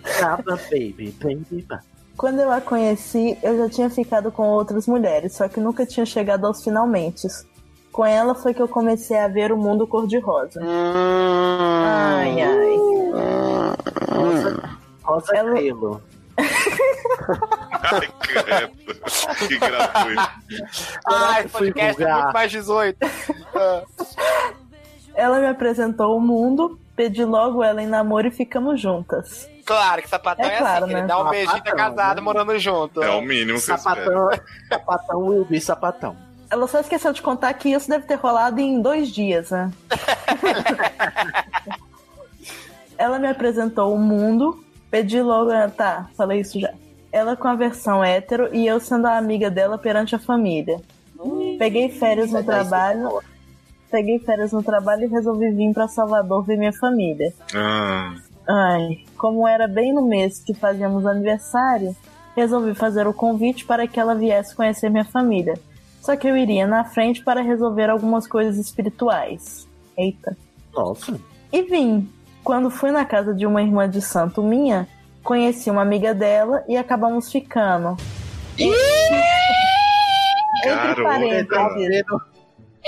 Sábado, 0.04 0.60
baby, 0.70 1.14
baby. 1.22 1.64
ba- 1.66 1.80
Quando 2.16 2.40
eu 2.40 2.50
a 2.52 2.60
conheci, 2.60 3.38
eu 3.42 3.56
já 3.56 3.68
tinha 3.70 3.88
ficado 3.88 4.30
com 4.30 4.42
outras 4.48 4.86
mulheres, 4.86 5.34
só 5.34 5.48
que 5.48 5.58
nunca 5.58 5.86
tinha 5.86 6.04
chegado 6.04 6.46
aos 6.46 6.62
finalmente. 6.62 7.26
Com 7.94 8.04
ela 8.04 8.34
foi 8.34 8.52
que 8.52 8.60
eu 8.60 8.66
comecei 8.66 9.16
a 9.16 9.28
ver 9.28 9.52
o 9.52 9.56
mundo 9.56 9.86
cor-de-rosa. 9.86 10.60
Ai, 10.60 12.42
ai. 12.42 12.76
Rosa, 14.12 14.70
rosa 15.04 15.36
Ela- 15.36 15.54
pelo. 15.54 16.02
Ai, 16.36 18.08
credo. 18.18 18.74
Que 19.46 19.58
gratuito. 19.58 20.22
Ai, 21.06 21.48
podcast 21.48 22.02
é 22.02 22.12
muito 22.14 22.32
mais 22.32 22.50
18. 22.50 22.98
Ah, 23.54 23.82
Ela 25.14 25.38
me 25.38 25.46
apresentou 25.46 26.16
o 26.16 26.20
mundo, 26.20 26.76
pedi 26.96 27.24
logo 27.24 27.62
ela 27.62 27.80
em 27.80 27.86
namoro 27.86 28.26
e 28.26 28.32
ficamos 28.32 28.80
juntas. 28.80 29.48
Claro 29.64 30.02
que 30.02 30.08
sapatão 30.08 30.44
é, 30.44 30.54
É 30.54 30.58
claro, 30.58 30.84
assim, 30.86 30.94
né? 30.94 31.06
dá 31.06 31.22
um 31.22 31.30
beijinho 31.30 31.58
e 31.58 31.60
tá 31.62 31.70
Sapatão, 31.70 31.76
casado 31.96 32.16
né? 32.16 32.22
morando 32.22 32.58
junto. 32.58 33.00
É 33.00 33.10
o 33.10 33.22
mínimo 33.22 33.60
que 33.60 33.64
você 33.66 33.74
espera. 33.74 34.04
Sapatão, 34.04 34.30
sapatão 34.68 35.44
be 35.44 35.60
sapatão. 35.60 36.23
Ela 36.54 36.68
só 36.68 36.78
esqueceu 36.78 37.12
de 37.12 37.20
contar 37.20 37.52
que 37.54 37.70
isso 37.70 37.90
deve 37.90 38.06
ter 38.06 38.14
rolado 38.14 38.60
em 38.60 38.80
dois 38.80 39.08
dias, 39.08 39.50
né? 39.50 39.72
ela 42.96 43.18
me 43.18 43.26
apresentou 43.26 43.92
o 43.92 43.98
mundo, 43.98 44.64
pedi 44.88 45.20
logo. 45.20 45.50
Tá, 45.76 46.08
falei 46.16 46.42
isso 46.42 46.60
já. 46.60 46.72
Ela 47.10 47.34
com 47.34 47.48
a 47.48 47.56
versão 47.56 48.04
hétero 48.04 48.54
e 48.54 48.68
eu 48.68 48.78
sendo 48.78 49.06
a 49.06 49.18
amiga 49.18 49.50
dela 49.50 49.76
perante 49.76 50.14
a 50.14 50.18
família. 50.20 50.80
Peguei 51.58 51.88
férias 51.88 52.30
no 52.30 52.44
trabalho. 52.44 53.20
Peguei 53.90 54.20
férias 54.20 54.52
no 54.52 54.62
trabalho 54.62 55.06
e 55.06 55.08
resolvi 55.08 55.50
vir 55.50 55.74
pra 55.74 55.88
Salvador 55.88 56.44
ver 56.44 56.56
minha 56.56 56.72
família. 56.72 57.34
Ah, 57.52 58.14
Ai, 58.48 58.98
como 59.18 59.48
era 59.48 59.66
bem 59.66 59.92
no 59.92 60.02
mês 60.02 60.38
que 60.38 60.54
fazíamos 60.54 61.04
aniversário, 61.04 61.96
resolvi 62.36 62.76
fazer 62.76 63.08
o 63.08 63.12
convite 63.12 63.64
para 63.64 63.88
que 63.88 63.98
ela 63.98 64.14
viesse 64.14 64.54
conhecer 64.54 64.88
minha 64.88 65.04
família. 65.04 65.58
Só 66.04 66.14
que 66.16 66.28
eu 66.28 66.36
iria 66.36 66.66
na 66.66 66.84
frente 66.84 67.24
para 67.24 67.40
resolver 67.40 67.88
algumas 67.88 68.26
coisas 68.26 68.58
espirituais. 68.58 69.66
Eita. 69.96 70.36
Nossa. 70.74 71.18
E 71.50 71.62
vim. 71.62 72.12
Quando 72.42 72.68
fui 72.68 72.90
na 72.90 73.06
casa 73.06 73.32
de 73.32 73.46
uma 73.46 73.62
irmã 73.62 73.88
de 73.88 74.02
santo 74.02 74.42
minha, 74.42 74.86
conheci 75.22 75.70
uma 75.70 75.80
amiga 75.80 76.12
dela 76.12 76.62
e 76.68 76.76
acabamos 76.76 77.32
ficando. 77.32 77.96
Entre 80.62 81.02
parênteses, 81.02 82.04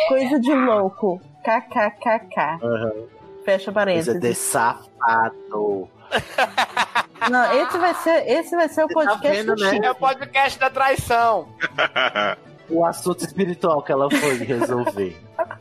coisa 0.08 0.38
de 0.38 0.52
louco. 0.52 1.18
KKKK. 1.42 2.58
Fecha 3.46 3.46
Coisa 3.46 3.72
parênteses. 3.72 4.20
de 4.20 4.34
safado. 4.34 5.88
Não, 7.30 7.50
esse 7.62 7.78
vai 7.78 7.94
ser, 7.94 8.28
esse 8.28 8.54
vai 8.54 8.68
ser 8.68 8.84
o 8.84 8.88
Você 8.88 8.94
tá 8.94 9.00
podcast 9.00 9.36
vendo, 9.38 9.54
do 9.54 9.64
né? 9.64 9.86
É 9.86 9.90
o 9.90 9.94
podcast 9.94 10.58
da 10.58 10.68
traição. 10.68 11.48
O 12.68 12.84
assunto 12.84 13.24
espiritual 13.24 13.82
que 13.82 13.92
ela 13.92 14.10
foi 14.10 14.36
resolver. 14.38 15.16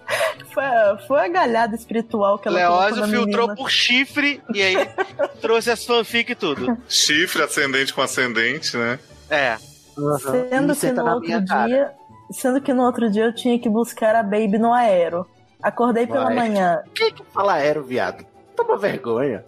Foi, 0.53 0.63
foi 1.05 1.19
a 1.19 1.27
galhada 1.27 1.75
espiritual 1.75 2.39
que 2.39 2.47
ela 2.47 2.57
colocou 2.61 2.79
Leózio 2.85 3.01
na 3.01 3.07
filtrou 3.09 3.47
menina. 3.47 3.55
por 3.55 3.69
chifre 3.69 4.41
e 4.53 4.61
aí 4.61 4.89
trouxe 5.41 5.69
as 5.69 5.83
fanfic 5.83 6.31
e 6.31 6.35
tudo. 6.35 6.77
Chifre 6.87 7.43
ascendente 7.43 7.93
com 7.93 8.01
ascendente, 8.01 8.77
né? 8.77 8.97
É. 9.29 9.57
Sendo 10.47 10.71
Ih, 10.71 10.75
que 10.75 10.79
senta 10.79 11.03
no 11.03 11.13
outro 11.15 11.41
dia, 11.41 11.91
sendo 12.31 12.61
que 12.61 12.73
no 12.73 12.83
outro 12.83 13.11
dia 13.11 13.25
eu 13.25 13.35
tinha 13.35 13.59
que 13.59 13.67
buscar 13.69 14.15
a 14.15 14.23
Baby 14.23 14.57
no 14.57 14.73
aero. 14.73 15.27
Acordei 15.61 16.07
pela 16.07 16.25
Vai. 16.25 16.35
manhã. 16.35 16.81
Quem 16.93 17.11
que 17.11 17.23
fala 17.33 17.55
aero, 17.55 17.83
viado? 17.83 18.25
Toma 18.55 18.77
vergonha. 18.77 19.43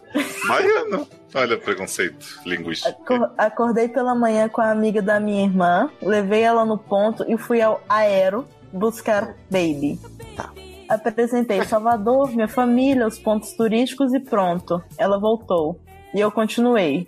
Baiano. 0.45 1.07
Olha, 1.35 1.57
preconceito 1.57 2.39
linguístico. 2.45 3.13
Acor- 3.13 3.31
Acordei 3.37 3.87
pela 3.89 4.15
manhã 4.15 4.47
com 4.49 4.61
a 4.61 4.71
amiga 4.71 5.01
da 5.01 5.19
minha 5.19 5.43
irmã, 5.45 5.89
levei 6.01 6.41
ela 6.41 6.63
no 6.65 6.77
ponto 6.77 7.25
e 7.27 7.37
fui 7.37 7.61
ao 7.61 7.81
aero 7.89 8.47
buscar 8.71 9.35
Baby. 9.51 9.99
Tá. 10.35 10.49
Apresentei 10.89 11.63
Salvador, 11.65 12.31
minha 12.31 12.47
família, 12.47 13.05
os 13.05 13.19
pontos 13.19 13.51
turísticos 13.53 14.13
e 14.13 14.19
pronto. 14.19 14.81
Ela 14.97 15.19
voltou. 15.19 15.79
E 16.13 16.19
eu 16.19 16.31
continuei. 16.31 17.07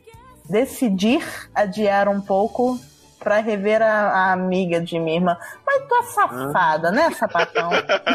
Decidir 0.50 1.24
adiar 1.56 2.08
um 2.10 2.20
pouco 2.20 2.78
pra 3.20 3.38
rever 3.40 3.82
a, 3.82 4.10
a 4.10 4.32
amiga 4.34 4.82
de 4.82 5.00
minha 5.00 5.18
irmã. 5.18 5.38
Mas 5.66 5.84
tu 5.88 5.96
é 5.96 6.04
safada, 6.04 6.92
né, 6.92 7.10
sapatão? 7.12 7.70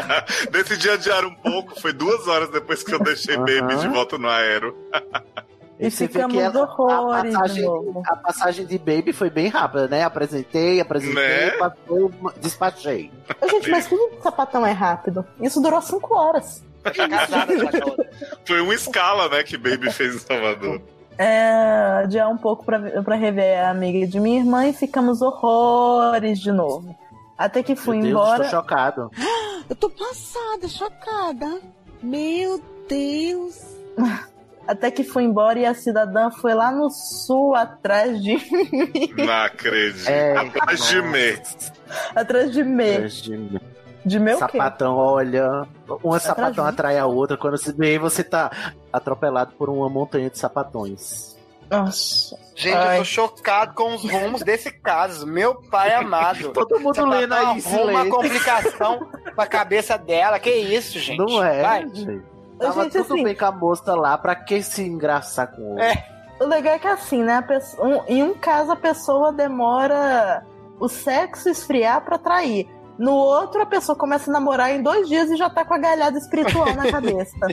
Decidi 0.51 0.89
adiar 0.89 1.25
um 1.25 1.33
pouco, 1.33 1.79
foi 1.79 1.93
duas 1.93 2.27
horas 2.27 2.49
depois 2.49 2.83
que 2.83 2.93
eu 2.93 2.99
deixei. 2.99 3.37
Baby 3.37 3.75
de 3.79 3.87
volta 3.87 4.17
no 4.17 4.29
aero. 4.29 4.75
E 5.77 5.89
ficamos 5.89 6.33
que 6.33 6.39
ela- 6.41 6.61
horrores 6.61 7.13
a, 7.17 7.21
de 7.23 7.31
passagem, 7.33 7.63
novo. 7.65 8.03
a 8.05 8.15
passagem 8.15 8.65
de 8.65 8.77
Baby 8.77 9.11
foi 9.11 9.29
bem 9.29 9.49
rápida, 9.49 9.87
né? 9.89 10.03
Apresentei, 10.03 10.79
apresentei, 10.79 11.15
Né? 11.23 11.51
passou, 11.51 12.11
despachei. 12.41 13.11
Ô, 13.41 13.47
Gente, 13.49 13.69
mas 13.69 13.89
de 13.89 13.97
sapatão 14.23 14.65
é 14.65 14.71
rápido. 14.71 15.25
Isso 15.41 15.61
durou 15.61 15.81
cinco 15.81 16.15
horas. 16.15 16.63
Foi 18.45 18.61
uma 18.61 18.73
escala, 18.75 19.27
né, 19.29 19.43
que 19.43 19.57
Baby 19.57 19.91
fez 19.91 20.15
em 20.15 20.19
Salvador. 20.19 20.81
É, 21.17 22.01
adiar 22.03 22.29
um 22.29 22.37
pouco 22.37 22.63
pra, 22.65 22.79
pra 23.01 23.15
rever 23.15 23.59
a 23.59 23.69
amiga 23.71 24.05
de 24.05 24.19
minha 24.19 24.39
irmã 24.39 24.67
e 24.67 24.73
ficamos 24.73 25.21
horrores 25.21 26.39
de 26.39 26.51
novo. 26.51 26.95
Até 27.37 27.63
que 27.63 27.75
fui 27.75 27.97
Meu 27.97 28.05
Deus, 28.05 28.11
embora. 28.13 28.43
estou 28.45 28.59
chocado. 28.61 29.11
Eu 29.69 29.75
tô 29.75 29.89
passada, 29.89 30.67
chocada. 30.67 31.59
Meu 32.03 32.61
Deus. 32.87 33.59
Até 34.67 34.89
que 34.89 35.03
fui 35.03 35.23
embora 35.23 35.59
e 35.59 35.65
a 35.65 35.73
cidadã 35.73 36.29
foi 36.31 36.53
lá 36.53 36.71
no 36.71 36.89
sul 36.89 37.53
atrás 37.55 38.21
de 38.23 38.35
Não 39.15 39.31
acredito. 39.33 40.09
É, 40.09 40.35
Atrás 40.37 40.87
de 40.87 41.01
mês. 41.01 41.71
atrás 42.15 42.51
de 42.51 42.63
me. 42.63 43.07
De 43.09 43.59
De 44.05 44.19
meu 44.19 44.37
quê? 44.37 44.57
sapatão, 44.57 44.95
olha. 44.97 45.67
Uma 46.03 46.19
sapatão 46.19 46.65
atrai 46.65 46.97
a 46.97 47.05
outra. 47.05 47.37
Quando 47.37 47.57
você 47.57 47.71
vê, 47.73 47.97
você 47.99 48.23
tá 48.23 48.51
atropelado 48.91 49.53
por 49.57 49.69
uma 49.69 49.89
montanha 49.89 50.29
de 50.29 50.37
sapatões. 50.37 51.35
Nossa. 51.69 52.37
Gente, 52.55 52.75
Ai. 52.77 52.95
eu 52.95 52.99
tô 52.99 53.05
chocado 53.05 53.73
com 53.73 53.95
os 53.95 54.03
rumos 54.03 54.43
desse 54.43 54.71
caso. 54.71 55.25
Meu 55.25 55.55
pai 55.55 55.93
amado. 55.95 56.49
Todo 56.53 56.79
mundo 56.79 56.95
Sapatão 56.95 57.19
lendo 57.19 57.33
aí, 57.33 57.61
uma 57.83 58.05
complicação 58.07 59.07
pra 59.35 59.47
cabeça 59.47 59.97
dela. 59.97 60.39
Que 60.39 60.51
isso, 60.51 60.99
gente? 60.99 61.17
Não 61.17 61.43
é, 61.43 61.61
Vai. 61.61 61.87
gente. 61.89 62.21
Tava 62.59 62.83
Gente, 62.83 62.93
tudo 62.93 63.13
assim- 63.13 63.23
bem 63.23 63.35
com 63.35 63.45
a 63.45 63.51
moça 63.51 63.95
lá, 63.95 64.17
pra 64.17 64.35
que 64.35 64.61
se 64.63 64.81
engraçar 64.83 65.47
com 65.51 65.61
o 65.61 65.69
outro? 65.71 65.83
É. 65.83 66.05
O 66.39 66.45
legal 66.45 66.73
é 66.75 66.79
que 66.79 66.87
assim, 66.87 67.23
né? 67.23 67.41
pessoa- 67.41 67.87
um- 67.87 68.01
em 68.07 68.23
um 68.23 68.33
caso 68.33 68.71
a 68.71 68.75
pessoa 68.75 69.31
demora 69.31 70.43
o 70.79 70.87
sexo 70.89 71.47
esfriar 71.49 72.01
pra 72.03 72.17
trair. 72.17 72.67
No 72.97 73.13
outro, 73.13 73.61
a 73.61 73.65
pessoa 73.65 73.97
começa 73.97 74.29
a 74.29 74.33
namorar 74.33 74.71
em 74.71 74.81
dois 74.81 75.07
dias 75.09 75.29
e 75.29 75.35
já 75.35 75.49
tá 75.49 75.63
com 75.65 75.73
a 75.73 75.77
galhada 75.77 76.17
espiritual 76.17 76.73
na 76.75 76.89
cabeça. 76.91 77.35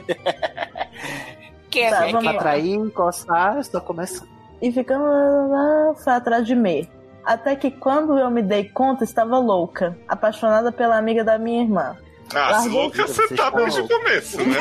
Que 1.70 1.88
Tá, 1.88 2.06
é, 2.06 2.12
vamos 2.12 2.20
que- 2.20 2.34
lá. 2.34 2.40
Atrair, 2.40 2.74
encostar, 2.74 3.64
só 3.64 3.80
começa. 3.80 4.26
E 4.60 4.70
ficamos 4.70 5.08
lá, 5.08 5.94
foi 6.04 6.12
atrás 6.12 6.46
de 6.46 6.54
mim. 6.54 6.86
Até 7.24 7.56
que 7.56 7.70
quando 7.70 8.18
eu 8.18 8.30
me 8.30 8.42
dei 8.42 8.68
conta, 8.68 9.04
estava 9.04 9.38
louca, 9.38 9.96
apaixonada 10.06 10.70
pela 10.70 10.96
amiga 10.98 11.24
da 11.24 11.38
minha 11.38 11.62
irmã. 11.62 11.96
Ah, 12.34 12.50
Larguei 12.50 12.72
louca 12.72 13.06
você 13.06 13.34
tá 13.34 13.50
desde 13.50 13.80
o 13.80 13.88
começo, 13.88 14.38
né? 14.38 14.56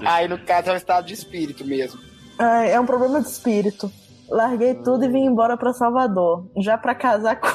Aí, 0.06 0.28
no 0.28 0.38
caso, 0.38 0.70
é 0.70 0.72
um 0.72 0.76
estado 0.76 1.06
de 1.06 1.14
espírito 1.14 1.64
mesmo. 1.66 2.00
Ai, 2.38 2.72
é 2.72 2.80
um 2.80 2.86
problema 2.86 3.20
de 3.20 3.28
espírito. 3.28 3.90
Larguei 4.30 4.74
tudo 4.74 5.04
e 5.04 5.08
vim 5.08 5.24
embora 5.24 5.56
pra 5.56 5.72
Salvador. 5.72 6.46
Já 6.58 6.76
pra 6.76 6.94
casar 6.94 7.36
com 7.40 7.48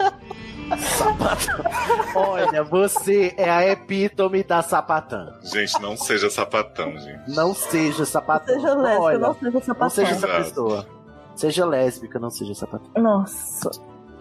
ela. 0.00 0.18
Olha, 2.14 2.62
você 2.64 3.32
é 3.36 3.48
a 3.48 3.66
epítome 3.66 4.42
da 4.42 4.62
sapatã. 4.62 5.32
Gente, 5.42 5.80
não 5.80 5.96
seja 5.96 6.28
sapatão, 6.28 6.96
gente. 6.98 7.30
Não 7.34 7.54
seja 7.54 8.04
sapatã. 8.04 8.52
Seja 8.54 8.74
lésbica, 8.74 9.00
Olha, 9.02 9.18
não 9.18 9.34
seja 9.34 9.50
não 9.52 9.60
sapatão. 9.62 9.90
seja 9.90 10.10
essa 10.12 10.26
pessoa. 10.28 10.86
Seja 11.36 11.64
lésbica, 11.64 12.18
não 12.18 12.30
seja 12.30 12.54
sapatã. 12.54 13.00
Nossa. 13.00 13.70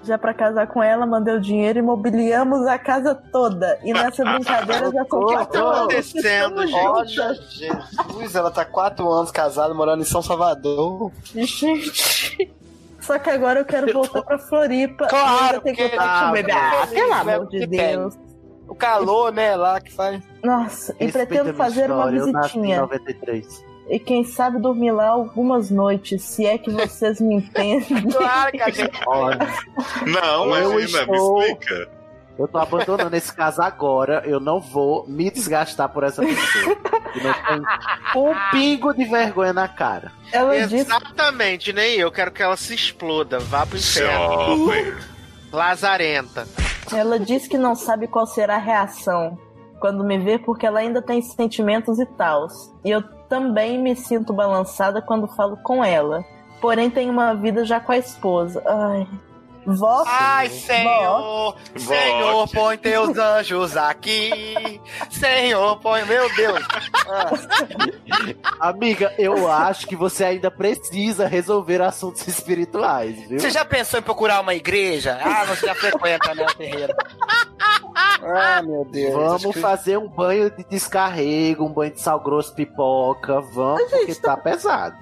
Já 0.04 0.18
pra 0.18 0.34
casar 0.34 0.68
com 0.68 0.82
ela, 0.82 1.06
mandei 1.06 1.34
o 1.36 1.42
dinheiro 1.42 1.80
e 1.80 1.82
mobiliamos 1.82 2.66
a 2.66 2.80
casa 2.80 3.14
toda. 3.14 3.78
E 3.84 3.92
nessa 3.94 4.24
brincadeira 4.24 4.92
já 4.92 5.06
são 5.06 5.20
O 5.20 5.28
que 5.28 5.36
tá 5.36 5.42
acontecendo, 5.42 6.66
gente? 6.66 7.20
Olha, 7.20 7.34
Jesus, 7.34 8.36
ela 8.36 8.50
tá 8.50 8.64
quatro 8.64 9.10
anos 9.10 9.30
casada, 9.30 9.74
morando 9.74 10.02
em 10.02 10.06
São 10.06 10.22
Salvador. 10.22 11.12
Gente. 11.36 12.54
Só 13.02 13.18
que 13.20 13.30
agora 13.30 13.60
eu 13.60 13.66
quero 13.66 13.92
voltar 13.92 14.22
pra 14.22 14.38
Floripa. 14.38 15.08
Claro, 15.08 15.62
tem 15.62 15.76
com 15.76 15.84
o 15.84 16.32
bebê. 16.32 16.52
Ah, 16.52 16.88
pelo 16.90 17.14
amor 17.14 17.48
de 17.48 17.60
que 17.60 17.68
Deus. 17.68 18.18
O 18.68 18.76
calor, 18.76 19.32
né, 19.34 19.56
lá 19.56 19.82
que 19.82 19.92
faz. 19.92 20.22
Nossa, 20.44 20.96
e 21.00 21.12
pretendo 21.12 21.54
fazer 21.56 21.92
uma 21.92 22.12
história, 22.12 22.18
Eu 22.20 22.28
nasci 22.28 22.58
em 22.58 22.62
visitinha. 22.62 22.82
93. 22.82 23.69
E 23.90 23.98
quem 24.00 24.24
sabe 24.24 24.60
dormir 24.60 24.92
lá 24.92 25.08
algumas 25.10 25.72
noites, 25.72 26.22
se 26.22 26.46
é 26.46 26.58
que 26.58 26.70
vocês 26.70 27.20
me 27.20 27.36
entendem. 27.36 28.04
Claro 28.12 28.52
que 28.52 28.62
a 28.62 28.70
gente. 28.70 29.00
Olha, 29.08 29.40
Não, 30.06 30.56
Eu 30.56 30.80
imagina, 30.80 31.02
estou- 31.02 31.40
me 31.40 31.46
explica. 31.48 31.90
eu 32.38 32.48
tô 32.48 32.58
abandonando 32.60 33.16
esse 33.16 33.34
caso 33.34 33.62
agora. 33.64 34.22
Eu 34.26 34.40
não 34.40 34.60
vou 34.60 35.06
me 35.08 35.32
desgastar 35.32 35.90
por 35.90 36.04
essa 36.04 36.22
pessoa. 36.22 36.76
Que 37.14 37.24
não 37.24 37.34
tem 37.34 38.22
um 38.22 38.34
pingo 38.52 38.94
de 38.94 39.06
vergonha 39.06 39.54
na 39.54 39.68
cara. 39.68 40.12
Ela 40.32 40.56
disse 40.60 40.76
Exatamente, 40.76 41.74
nem 41.74 41.96
eu. 41.96 42.12
Quero 42.12 42.32
que 42.32 42.44
ela 42.44 42.56
se 42.56 42.76
exploda. 42.76 43.40
Vá 43.40 43.66
pro 43.66 43.76
inferno. 43.78 44.72
Lazarenta. 45.52 46.48
Ela 46.94 47.20
diz 47.20 47.48
que 47.48 47.58
não 47.58 47.76
sabe 47.76 48.08
qual 48.08 48.26
será 48.28 48.56
a 48.56 48.60
reação 48.60 49.38
quando 49.80 50.04
me 50.04 50.18
vê, 50.20 50.38
porque 50.38 50.66
ela 50.66 50.80
ainda 50.80 51.02
tem 51.02 51.22
sentimentos 51.22 52.00
e 52.00 52.06
tals. 52.06 52.54
E 52.86 52.92
eu 52.92 53.02
também 53.30 53.82
me 53.82 53.96
sinto 53.96 54.34
balançada 54.34 55.02
quando 55.02 55.28
falo 55.28 55.56
com 55.58 55.84
ela. 55.84 56.26
Porém, 56.60 56.90
tem 56.90 57.10
uma 57.10 57.34
vida 57.34 57.64
já 57.64 57.80
com 57.80 57.92
a 57.92 57.98
esposa. 57.98 58.62
Ai. 58.66 59.08
Vó. 59.66 60.04
Ai, 60.08 60.50
Senhor, 60.50 61.56
Senhor, 61.76 62.48
põe 62.50 62.78
teus 62.78 63.18
anjos 63.18 63.78
aqui. 63.78 64.80
Senhor, 65.12 65.78
põe. 65.80 66.04
Meu 66.06 66.34
Deus. 66.36 66.60
Ah, 67.08 68.70
Amiga, 68.70 69.14
eu 69.18 69.50
acho 69.52 69.86
que 69.88 69.96
você 69.96 70.24
ainda 70.26 70.50
precisa 70.50 71.28
resolver 71.28 71.82
assuntos 71.82 72.28
espirituais, 72.28 73.16
viu? 73.28 73.40
Você 73.40 73.50
já 73.50 73.64
pensou 73.66 74.00
em 74.00 74.04
procurar 74.04 74.42
uma 74.42 74.54
igreja? 74.56 75.20
Ah, 75.24 75.46
você 75.46 75.68
já 75.68 75.76
frequenta, 75.76 76.34
né, 76.34 76.46
Ferreira? 76.58 76.96
Ah, 78.24 78.62
meu 78.64 78.86
Deus. 78.86 79.14
Vamos 79.14 79.54
que- 79.56 79.62
fazer 79.62 79.98
um 79.98 80.08
banho 80.08 80.50
de 80.50 80.64
descarrego, 80.64 81.66
um 81.66 81.72
banho 81.74 81.92
de 81.94 82.02
sal 82.02 82.20
grosso 82.20 82.54
pipoca. 82.56 83.40
Vamos, 83.54 83.84
porque 83.92 84.16
tá 84.16 84.36
pesado. 84.36 84.98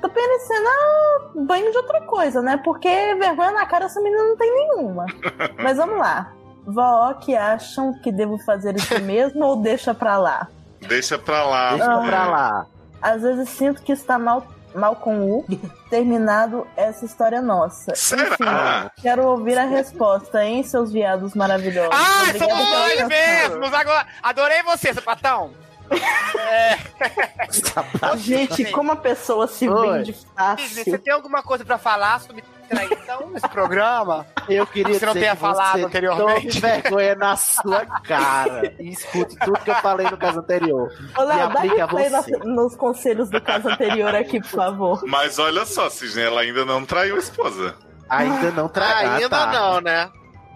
Tá 0.00 0.08
parecendo 0.08 0.68
ah, 0.68 1.18
banho 1.46 1.70
de 1.70 1.76
outra 1.76 2.00
coisa, 2.02 2.40
né? 2.40 2.60
Porque 2.64 2.88
vergonha 3.16 3.50
na 3.52 3.66
cara 3.66 3.86
essa 3.86 4.00
menina 4.00 4.22
não 4.22 4.36
tem 4.36 4.50
nenhuma. 4.52 5.06
Mas 5.62 5.76
vamos 5.76 5.98
lá. 5.98 6.32
Vó 6.64 7.12
que 7.14 7.34
acham 7.36 7.92
que 8.00 8.12
devo 8.12 8.38
fazer 8.38 8.76
isso 8.76 8.98
mesmo 9.02 9.44
ou 9.44 9.56
deixa 9.56 9.92
pra 9.94 10.16
lá? 10.18 10.46
Deixa 10.80 11.18
pra 11.18 11.44
lá. 11.44 11.70
Deixa 11.70 11.92
Ah. 11.92 12.06
pra 12.06 12.26
lá. 12.26 12.66
Às 13.02 13.22
vezes 13.22 13.48
sinto 13.48 13.82
que 13.82 13.92
está 13.92 14.18
mal, 14.18 14.46
mal 14.74 14.94
com 14.94 15.22
o 15.38 15.44
terminado 15.88 16.66
essa 16.76 17.04
história 17.04 17.40
nossa. 17.42 17.94
Será? 17.94 18.90
Quero 19.00 19.26
ouvir 19.26 19.58
a 19.58 19.64
resposta, 19.64 20.44
hein, 20.44 20.62
seus 20.62 20.92
viados 20.92 21.34
maravilhosos. 21.34 21.90
Ah, 21.94 22.26
somos 22.38 22.54
nós 22.58 22.92
atenção. 23.00 23.08
mesmos! 23.08 23.72
Agora, 23.74 24.06
adorei 24.22 24.62
você, 24.62 24.92
sapatão! 24.94 25.50
Gente, 28.16 28.64
como 28.70 28.92
a 28.92 28.96
pessoa 28.96 29.46
se 29.46 29.68
Oi. 29.68 29.92
vende 29.98 30.12
Disney, 30.12 30.28
fácil. 30.36 30.84
você 30.84 30.98
tem 30.98 31.12
alguma 31.12 31.42
coisa 31.42 31.64
pra 31.64 31.78
falar 31.78 32.20
sobre 32.20 32.44
traição 32.68 33.30
nesse 33.30 33.48
programa? 33.48 34.26
Eu 34.48 34.66
queria 34.66 34.98
Você 34.98 35.06
não 35.06 35.12
dizer 35.12 35.24
tenha 35.24 35.34
que 35.34 35.40
falado 35.40 35.78
você 35.78 35.84
anteriormente. 35.86 36.60
Tome 36.60 36.60
vergonha 36.60 37.14
na 37.16 37.36
sua 37.36 37.84
cara 37.86 38.72
e 38.78 38.90
escute 38.90 39.36
tudo 39.36 39.58
que 39.60 39.70
eu 39.70 39.74
falei 39.76 40.08
no 40.10 40.16
caso 40.16 40.40
anterior. 40.40 40.92
Ô, 41.16 41.22
E 41.22 41.26
dá 41.26 41.44
aplica 41.46 41.86
você. 41.86 42.36
nos 42.44 42.76
conselhos 42.76 43.28
do 43.30 43.40
caso 43.40 43.68
anterior 43.68 44.14
aqui, 44.14 44.40
por 44.40 44.48
favor. 44.50 45.02
Mas 45.06 45.38
olha 45.38 45.64
só, 45.64 45.88
Cisne, 45.90 46.22
ela 46.22 46.40
ainda 46.42 46.64
não 46.64 46.84
traiu 46.86 47.16
a 47.16 47.18
esposa. 47.18 47.74
Ainda 48.08 48.50
não 48.52 48.68
trai. 48.68 49.06
Ah, 49.06 49.14
ainda 49.14 49.28
tá. 49.28 49.46
não, 49.52 49.80
né? 49.80 50.10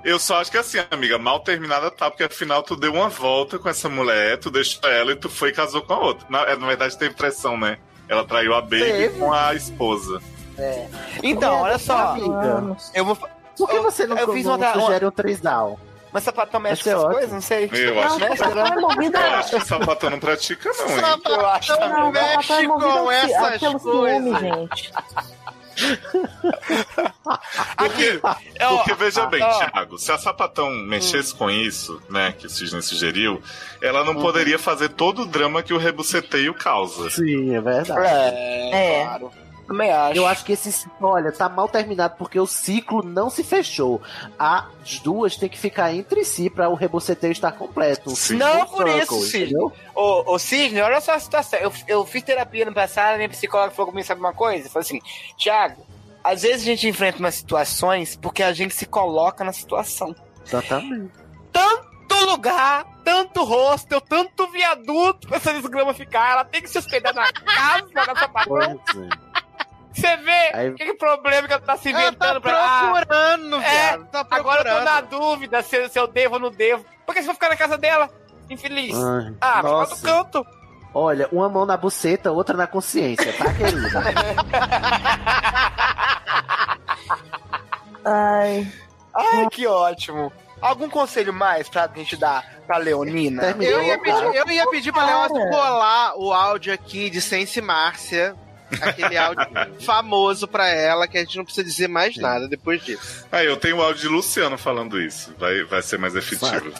Eu 0.05 0.19
só 0.19 0.40
acho 0.40 0.51
que 0.51 0.59
assim, 0.59 0.79
amiga, 0.90 1.19
mal 1.19 1.40
terminada 1.40 1.90
tá, 1.90 2.11
porque 2.11 2.25
afinal 2.25 2.62
tu 2.62 2.77
deu 2.77 2.93
uma 2.93 3.09
volta 3.09 3.59
com 3.59 3.69
essa 3.69 3.88
mulher, 3.88 4.38
tu 4.38 4.51
deixou 4.51 4.88
ela 4.88 5.12
e 5.12 5.17
tu 5.17 5.31
foi 5.31 5.49
e 5.49 5.53
casou 5.53 5.81
com 5.83 5.95
a 5.95 5.99
outra. 5.99 6.27
Na, 6.29 6.43
é, 6.43 6.57
na 6.57 6.67
verdade 6.67 6.97
teve 6.99 7.14
pressão, 7.14 7.57
né? 7.57 7.79
Ela 8.09 8.23
traiu 8.25 8.55
a 8.55 8.61
Baby 8.61 8.81
Teve. 8.85 9.19
com 9.19 9.33
a 9.33 9.55
esposa. 9.55 10.21
Então, 11.23 11.62
olha 11.62 11.79
só. 11.79 12.09
Amiga. 12.11 12.77
Eu 12.95 13.05
vou. 13.07 13.17
Por 13.57 13.69
que 13.69 13.77
Eu- 13.77 13.83
você 13.83 14.07
não, 14.07 14.19
eu 14.19 14.33
fiz 14.33 14.45
não 14.45 14.57
uma- 14.57 14.73
sugere 14.75 15.07
um 15.07 15.11
trisal? 15.11 15.81
Mas 16.12 16.23
sapatão 16.23 16.61
mexe 16.61 16.85
com 16.85 16.90
essas 16.90 17.05
coisas? 17.12 17.33
Não 17.33 17.40
sei. 17.40 17.71
Eu 17.73 18.01
acho 18.01 18.17
que. 18.19 18.37
sapatão 18.37 18.67
é 18.67 19.07
Eu 19.09 19.35
acho 19.35 19.51
que 19.59 19.64
sapatão 19.67 20.11
não 20.11 20.21
pratica, 20.21 20.71
não, 20.79 20.90
hein? 20.90 21.23
Eu 21.27 21.47
acho 21.47 21.73
Não 21.73 21.79
também. 21.79 21.99
Não, 21.99 22.12
mexe 22.12 22.33
sapatão 22.47 22.57
é 22.61 22.67
movido 22.69 22.95
com 22.95 23.11
essas 23.11 23.83
coisas. 23.83 24.40
gente. 24.40 24.93
Aqui, 27.77 28.21
Porque 28.59 28.95
veja 28.95 29.27
bem. 29.27 29.41
Thiago, 29.41 29.99
se 29.99 30.13
a 30.13 30.19
sapatão 30.19 30.71
mexesse 30.71 31.35
com 31.35 31.51
isso, 31.51 32.01
né, 32.09 32.33
que 32.39 32.47
o 32.47 32.51
Cisne 32.51 32.83
sugeriu, 32.83 33.43
ela 33.81 34.05
não 34.05 34.15
poderia 34.15 34.59
fazer 34.59 34.91
todo 34.91 35.23
o 35.23 35.27
drama 35.27 35.63
que 35.63 35.73
o 35.75 35.79
rebuceteio 35.79 36.55
causa. 36.55 37.11
Sim, 37.11 37.55
é 37.55 37.61
verdade. 37.61 38.07
É, 38.07 39.01
É. 39.01 39.05
claro. 39.05 39.33
Também 39.66 39.90
acho. 39.90 40.16
Eu 40.16 40.27
acho 40.27 40.44
que 40.44 40.53
esse 40.53 40.70
ciclo, 40.70 41.09
olha, 41.09 41.33
tá 41.33 41.48
mal 41.48 41.68
terminado 41.68 42.16
porque 42.18 42.38
o 42.38 42.46
ciclo 42.46 43.03
não 43.03 43.31
se 43.31 43.42
fechou. 43.42 44.00
As 44.38 44.98
duas 45.03 45.37
têm 45.37 45.48
que 45.48 45.59
ficar 45.59 45.94
entre 45.94 46.24
si 46.24 46.50
para 46.50 46.68
o 46.68 46.74
reboceteio 46.74 47.33
estar 47.33 47.53
completo. 47.53 48.14
Sim. 48.14 48.37
Não 48.37 48.66
por 48.66 48.87
isso, 48.88 49.20
Cisne. 49.22 49.57
Ô, 49.94 50.35
ô 50.35 50.38
Cisne, 50.38 50.81
olha 50.81 51.00
só 51.00 51.14
a 51.14 51.18
situação. 51.18 51.59
Eu, 51.59 51.72
eu 51.88 52.05
fiz 52.05 52.22
terapia 52.22 52.64
no 52.64 52.74
passado, 52.74 53.16
minha 53.16 53.29
psicóloga 53.29 53.72
falou 53.72 53.90
comigo, 53.90 54.07
sabe 54.07 54.20
uma 54.20 54.35
coisa? 54.35 54.68
Falou 54.68 54.83
assim, 54.83 55.00
Thiago, 55.38 55.87
às 56.22 56.42
vezes 56.42 56.62
a 56.62 56.64
gente 56.64 56.88
enfrenta 56.88 57.18
umas 57.18 57.35
situações 57.35 58.16
porque 58.16 58.42
a 58.42 58.53
gente 58.53 58.74
se 58.74 58.87
coloca 58.87 59.44
na 59.44 59.53
situação. 59.53 60.14
Exatamente. 60.46 61.11
Tanto 61.50 61.94
lugar, 62.27 62.85
tanto 63.05 63.44
hostel, 63.44 64.00
tanto 64.00 64.50
viaduto 64.50 65.29
pra 65.29 65.37
essa 65.37 65.53
desgrama 65.53 65.94
ficar. 65.94 66.33
Ela 66.33 66.44
tem 66.44 66.62
que 66.62 66.68
se 66.68 66.79
hospedar 66.79 67.14
na 67.14 67.31
casa 67.33 67.88
da 67.92 68.03
é. 68.62 69.34
Você 69.95 70.17
vê 70.17 70.51
Aí- 70.53 70.73
que, 70.75 70.85
que 70.87 70.95
problema 70.95 71.47
que 71.47 71.53
ela 71.55 71.63
tá 71.63 71.77
se 71.77 71.91
Ela 71.91 71.99
tá 72.01 72.07
inventando 72.09 72.41
pra 72.41 72.65
ah, 72.65 72.81
procurando, 72.93 73.57
É, 73.63 73.71
viado. 73.91 74.07
Tá 74.07 74.27
Agora 74.31 74.61
eu 74.61 74.65
tô 74.65 74.71
procurando. 74.71 74.85
na 74.85 75.01
dúvida 75.01 75.63
se, 75.63 75.89
se 75.89 75.99
eu 75.99 76.07
devo 76.09 76.35
ou 76.35 76.41
não 76.41 76.51
devo. 76.51 76.85
Por 77.07 77.15
que 77.15 77.21
você 77.23 77.27
vai 77.27 77.35
ficar 77.35 77.49
na 77.51 77.57
casa 77.57 77.79
dela? 77.79 78.11
Infeliz. 78.51 78.95
Ai, 78.97 79.35
ah, 79.41 79.63
vai 79.63 79.73
lá 79.73 79.85
do 79.85 79.91
nossa. 79.91 80.07
canto. 80.07 80.45
Olha, 80.93 81.29
uma 81.33 81.49
mão 81.49 81.65
na 81.67 81.77
buceta, 81.77 82.31
outra 82.31 82.57
na 82.57 82.67
consciência, 82.67 83.33
tá, 83.33 83.53
querida? 83.55 84.03
Ai, 88.05 88.71
Ai, 89.15 89.49
que 89.51 89.67
ótimo. 89.67 90.33
Algum 90.61 90.89
conselho 90.89 91.33
mais 91.33 91.69
pra 91.69 91.89
gente 91.95 92.17
dar 92.17 92.45
pra 92.67 92.79
Leonina? 92.79 93.43
Terminou. 93.43 93.81
Eu 93.81 93.83
ia 93.83 93.99
pedir, 93.99 94.35
eu 94.35 94.49
ia 94.51 94.71
pedir 94.71 94.93
pra 94.93 95.05
Leoa 95.05 95.29
Cara. 95.29 95.51
colar 95.51 96.13
o 96.17 96.33
áudio 96.33 96.73
aqui 96.73 97.11
de 97.11 97.21
Sense 97.21 97.61
Márcia. 97.61 98.35
Aquele 98.83 99.16
áudio 99.16 99.46
famoso 99.81 100.46
pra 100.48 100.68
ela, 100.68 101.06
que 101.08 101.18
a 101.18 101.20
gente 101.20 101.37
não 101.37 101.44
precisa 101.44 101.66
dizer 101.66 101.88
mais 101.88 102.16
nada 102.16 102.48
depois 102.48 102.83
disso. 102.85 103.25
Ah, 103.31 103.42
eu 103.44 103.56
tenho 103.56 103.77
o 103.79 103.83
áudio 103.83 104.02
de 104.02 104.08
Luciano 104.08 104.56
falando 104.58 105.00
isso. 105.00 105.35
Vai, 105.38 105.62
vai 105.64 105.83
ser 105.83 105.98
mais 105.98 106.14
efetivo. 106.14 106.72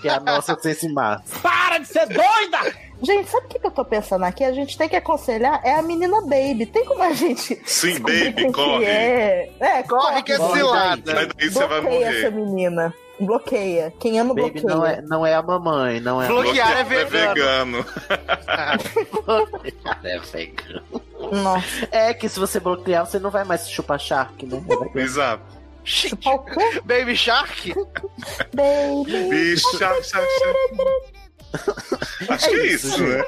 que 0.00 0.08
é 0.08 0.12
a 0.12 0.20
nossa 0.20 0.58
sense 0.60 0.88
massa. 0.88 1.38
Para 1.40 1.78
de 1.78 1.88
ser 1.88 2.06
doida! 2.06 2.74
gente, 3.02 3.28
sabe 3.28 3.46
o 3.46 3.48
que, 3.50 3.58
que 3.58 3.66
eu 3.66 3.70
tô 3.70 3.84
pensando 3.84 4.24
aqui? 4.24 4.44
A 4.44 4.52
gente 4.52 4.78
tem 4.78 4.88
que 4.88 4.96
aconselhar 4.96 5.60
é 5.62 5.74
a 5.74 5.82
menina 5.82 6.20
Baby. 6.22 6.66
Tem 6.66 6.84
como 6.84 7.02
a 7.02 7.12
gente. 7.12 7.60
Sim, 7.66 7.98
baby, 8.00 8.50
corre. 8.52 8.84
É? 8.84 9.50
é, 9.60 9.82
Corre 9.82 10.22
que 10.22 10.32
é 10.32 10.38
Corre 10.38 10.58
cilada. 10.60 11.14
Mas 11.14 11.28
daí 11.36 11.50
você 11.50 11.66
vai 11.66 11.80
Bloqueia 11.80 12.06
essa 12.06 12.30
morrer. 12.30 12.46
menina. 12.46 12.94
Bloqueia. 13.20 13.94
Quem 14.00 14.18
ama, 14.18 14.34
Baby 14.34 14.60
bloqueia. 14.60 14.74
não 14.76 14.86
é, 14.86 15.02
não 15.02 15.26
é 15.26 15.34
a 15.34 15.42
mamãe, 15.42 16.00
não 16.00 16.20
é 16.20 16.26
a 16.26 16.28
Bloquear 16.28 16.78
é 16.78 16.84
Bloqueado 16.84 17.10
vegano. 17.10 17.86
é 18.08 18.76
vegano. 18.78 19.60
Nossa. 21.32 21.88
É 21.90 22.14
que 22.14 22.28
se 22.28 22.38
você 22.38 22.58
bloquear, 22.60 23.06
você 23.06 23.18
não 23.18 23.30
vai 23.30 23.44
mais 23.44 23.68
chupar 23.68 23.98
shark, 23.98 24.46
né? 24.46 24.62
Exato. 24.94 25.42
Chupar 25.84 26.34
o 26.34 26.44
quê? 26.44 26.80
Baby 26.84 27.14
Shark? 27.14 27.74
Baby. 28.54 29.28
Bicho, 29.28 29.78
chá, 29.78 29.94
chá, 30.02 30.18
Acho 32.28 32.48
que 32.48 32.54
é 32.56 32.66
isso, 32.66 33.02
né? 33.02 33.22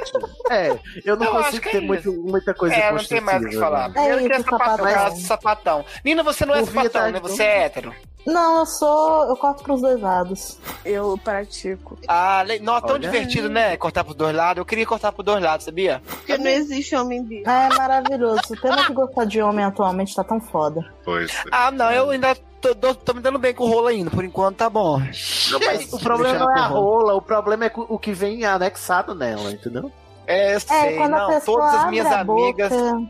É, 0.51 0.79
eu 1.05 1.17
não 1.17 1.27
Eu 1.27 1.37
acho 1.39 1.45
consigo 1.45 1.63
que 1.63 1.71
ter 1.71 1.77
é 1.79 1.81
muito, 1.87 2.13
muita 2.13 2.55
coisa 2.55 2.75
É, 2.75 2.93
não 2.93 3.05
tem 3.05 3.21
mais 3.21 3.43
o 3.43 3.49
que 3.49 3.57
falar. 3.59 3.89
né? 3.89 3.95
Primeiro 3.95 4.27
que 4.27 4.33
é 4.33 4.37
isso, 4.37 4.45
sapatão, 4.51 4.77
sapatão. 4.87 5.15
de 5.15 5.23
sapatão. 5.23 5.85
Nina, 6.05 6.23
você 6.23 6.47
não 6.47 6.55
é 6.55 6.59
Por 6.61 6.67
sapatão, 6.69 6.83
verdade, 6.83 7.13
né? 7.13 7.21
Você 7.21 7.43
é 7.43 7.63
hétero. 7.65 7.95
Não, 8.27 8.59
eu 8.59 8.67
sou. 8.67 9.25
Eu 9.29 9.37
corto 9.37 9.63
pros 9.63 9.81
dois 9.81 10.01
lados. 10.01 10.59
Eu 10.85 11.17
pratico. 11.23 11.97
Ah, 12.09 12.43
le... 12.43 12.59
não, 12.59 12.81
tão 12.81 12.97
Olha 12.97 12.99
divertido, 12.99 13.49
né? 13.49 13.77
Cortar 13.77 14.03
pros 14.03 14.17
dois 14.17 14.35
lados. 14.35 14.59
Eu 14.59 14.65
queria 14.65 14.85
cortar 14.85 15.13
pros 15.13 15.25
dois 15.25 15.41
lados, 15.43 15.65
sabia? 15.65 16.03
Porque 16.05 16.37
não 16.37 16.51
existe 16.51 16.97
homem 16.97 17.23
bicho. 17.23 17.45
Ah, 17.47 17.69
é 17.73 17.77
maravilhoso. 17.77 18.43
Pena 18.61 18.85
que 18.85 18.93
gostar 18.93 19.27
de 19.27 19.41
homem 19.41 19.65
atualmente 19.65 20.15
tá 20.15 20.25
tão 20.25 20.41
foda. 20.41 20.85
Pois 21.05 21.31
é. 21.31 21.43
Ah, 21.53 21.71
não, 21.71 21.91
eu 21.93 22.11
ainda 22.11 22.37
tô, 22.75 22.75
tô- 22.75 22.95
tô 22.95 23.15
me 23.15 23.21
dando 23.21 23.39
bem 23.39 23.55
com 23.55 23.65
o 23.65 23.69
rolo 23.69 23.87
ainda. 23.89 24.11
Por 24.11 24.25
enquanto 24.25 24.57
tá 24.57 24.69
bom. 24.71 24.99
Não, 24.99 25.61
mas 25.61 25.93
o 25.93 25.99
problema 25.99 26.39
não 26.39 26.51
é 26.57 26.61
a 26.61 26.67
rola, 26.67 27.15
o 27.15 27.23
problema 27.23 27.67
é 27.67 27.73
o 27.75 27.99
que 27.99 28.13
vem 28.13 28.45
anexado 28.45 29.15
nela, 29.15 29.51
entendeu? 29.53 29.91
É, 30.27 30.55
eu 30.55 30.61
sei, 30.61 30.99
a 30.99 31.09
não. 31.09 31.41
Todas 31.41 31.75
as 31.75 31.91
minhas 31.91 32.07
amigas. 32.13 32.71
boca- 32.73 33.03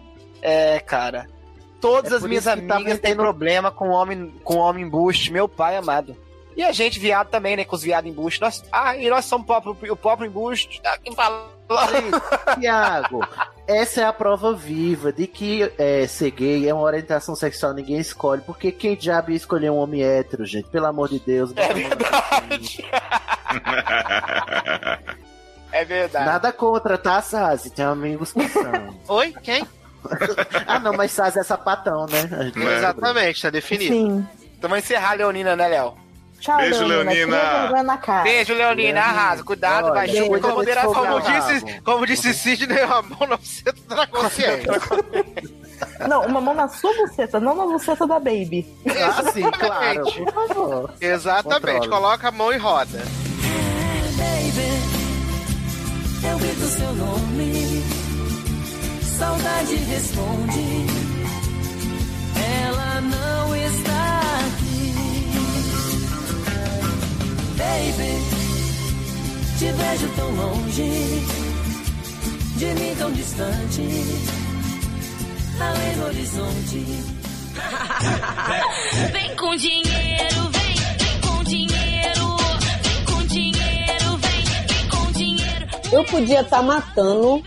É, 0.43 0.79
cara. 0.81 1.27
Todas 1.81 2.13
É 2.13 2.17
as 2.17 2.23
minhas 2.23 2.45
tá 2.45 2.53
amigas 2.53 2.99
têm 2.99 3.15
problema 3.15 3.71
com 3.71 3.89
homem, 3.91 4.33
com 4.43 4.57
homem 4.57 4.85
embuste, 4.85 5.33
meu 5.33 5.49
pai 5.49 5.77
amado. 5.77 6.17
E 6.57 6.63
a 6.63 6.73
gente, 6.73 6.99
viado 6.99 7.29
também, 7.29 7.55
né? 7.57 7.65
Com 7.65 7.77
os 7.77 7.83
viados 7.83 8.11
embuste. 8.11 8.41
Nós, 8.41 8.63
ah, 8.73 8.97
e 8.97 9.09
nós 9.11 9.25
somos 9.27 9.45
o 9.45 9.47
próprio, 9.47 9.93
o 9.93 9.97
próprio 9.97 10.27
embuste. 10.27 10.81
Ah, 10.85 10.97
quem 11.03 11.15
fala? 11.15 11.51
Tiago, 12.59 13.21
essa 13.67 14.01
é 14.01 14.05
a 14.05 14.12
prova 14.12 14.55
viva 14.55 15.12
de 15.12 15.27
que 15.27 15.71
é, 15.77 16.07
ser 16.07 16.31
gay 16.31 16.69
é 16.69 16.75
uma 16.75 16.85
orientação 16.85 17.35
sexual, 17.35 17.75
ninguém 17.75 17.99
escolhe. 17.99 18.43
Porque 18.43 18.71
quem 18.71 18.97
diabo 18.97 19.31
ia 19.31 19.37
escolher 19.37 19.71
um 19.71 19.77
homem 19.77 20.03
hétero, 20.03 20.45
gente? 20.45 20.69
Pelo 20.69 20.87
amor 20.87 21.09
de 21.09 21.19
Deus. 21.19 21.53
É 21.57 21.75
verdade. 21.75 22.85
É 25.73 25.85
verdade. 25.85 26.25
Nada 26.25 26.53
contra, 26.53 26.97
tá, 26.97 27.21
Sazi? 27.21 27.71
Tem 27.71 27.85
amigos 27.85 28.33
que 28.33 28.49
são. 28.49 28.99
Oi? 29.09 29.35
Quem? 29.43 29.67
ah, 30.67 30.79
não, 30.79 30.93
mas 30.93 31.11
Sazi 31.11 31.39
é 31.39 31.43
sapatão, 31.43 32.07
né? 32.07 32.53
É. 32.57 32.77
Exatamente, 32.79 33.43
tá 33.43 33.51
definido. 33.51 33.93
Sim. 33.93 34.27
Então 34.57 34.71
vamos 34.71 34.85
encerrar 34.85 35.11
a 35.11 35.14
Leonina, 35.14 35.55
né, 35.57 35.69
Léo? 35.69 36.06
Tchau, 36.41 36.59
Beijo, 36.59 36.84
Leonina. 36.84 37.68
Leonina. 37.72 38.22
Beijo, 38.22 38.55
Leonina. 38.55 39.01
Arrasa. 39.01 39.43
Cuidado, 39.43 39.89
vai 39.93 40.09
chuva 40.09 40.39
com 40.41 40.49
moderação. 40.49 40.95
Como 40.95 41.20
disse, 41.20 41.80
como 41.82 42.07
disse 42.07 42.34
Sidney, 42.34 42.82
a 42.84 43.03
mão 43.03 43.28
na 43.28 43.37
buceta 43.37 43.95
da 43.95 44.07
consciência. 44.07 44.72
Não, 46.09 46.24
uma 46.26 46.41
mão 46.41 46.55
na 46.55 46.68
sua 46.68 46.91
buceta, 46.95 47.39
não 47.39 47.55
na 47.55 47.66
buceta 47.66 48.07
da 48.07 48.18
baby. 48.18 48.66
Ah, 48.89 49.30
sim, 49.30 49.43
claro. 49.51 50.05
Por 50.05 50.32
favor. 50.32 50.95
Exatamente, 51.01 51.80
Controle. 51.80 51.89
coloca 51.89 52.28
a 52.28 52.30
mão 52.32 52.51
e 52.51 52.57
roda. 52.57 53.03
Eu 56.24 56.39
grito 56.39 56.64
seu 56.66 56.93
nome, 56.95 57.82
saudade 59.18 59.74
responde. 59.74 60.87
Ela 62.64 63.01
não 63.03 63.55
está 63.55 64.39
aqui. 64.47 64.66
Baby, 67.57 68.21
te 69.59 69.73
vejo 69.73 70.09
tão 70.15 70.31
longe, 70.31 71.23
de 72.57 72.67
mim 72.67 72.95
tão 72.99 73.11
distante, 73.13 73.83
além 75.59 75.97
do 75.97 76.05
horizonte. 76.05 76.85
Vem 79.11 79.37
com 79.37 79.57
dinheiro, 79.57 80.51
vem, 80.53 80.75
vem 80.99 81.21
com 81.23 81.43
dinheiro, 81.45 82.37
vem 82.83 83.05
com 83.07 83.27
dinheiro, 83.27 84.19
vem, 84.19 84.45
vem 84.67 84.89
com 84.91 85.13
dinheiro. 85.13 85.67
Eu 85.91 86.05
podia 86.05 86.43
estar 86.43 86.63
matando, 86.63 87.43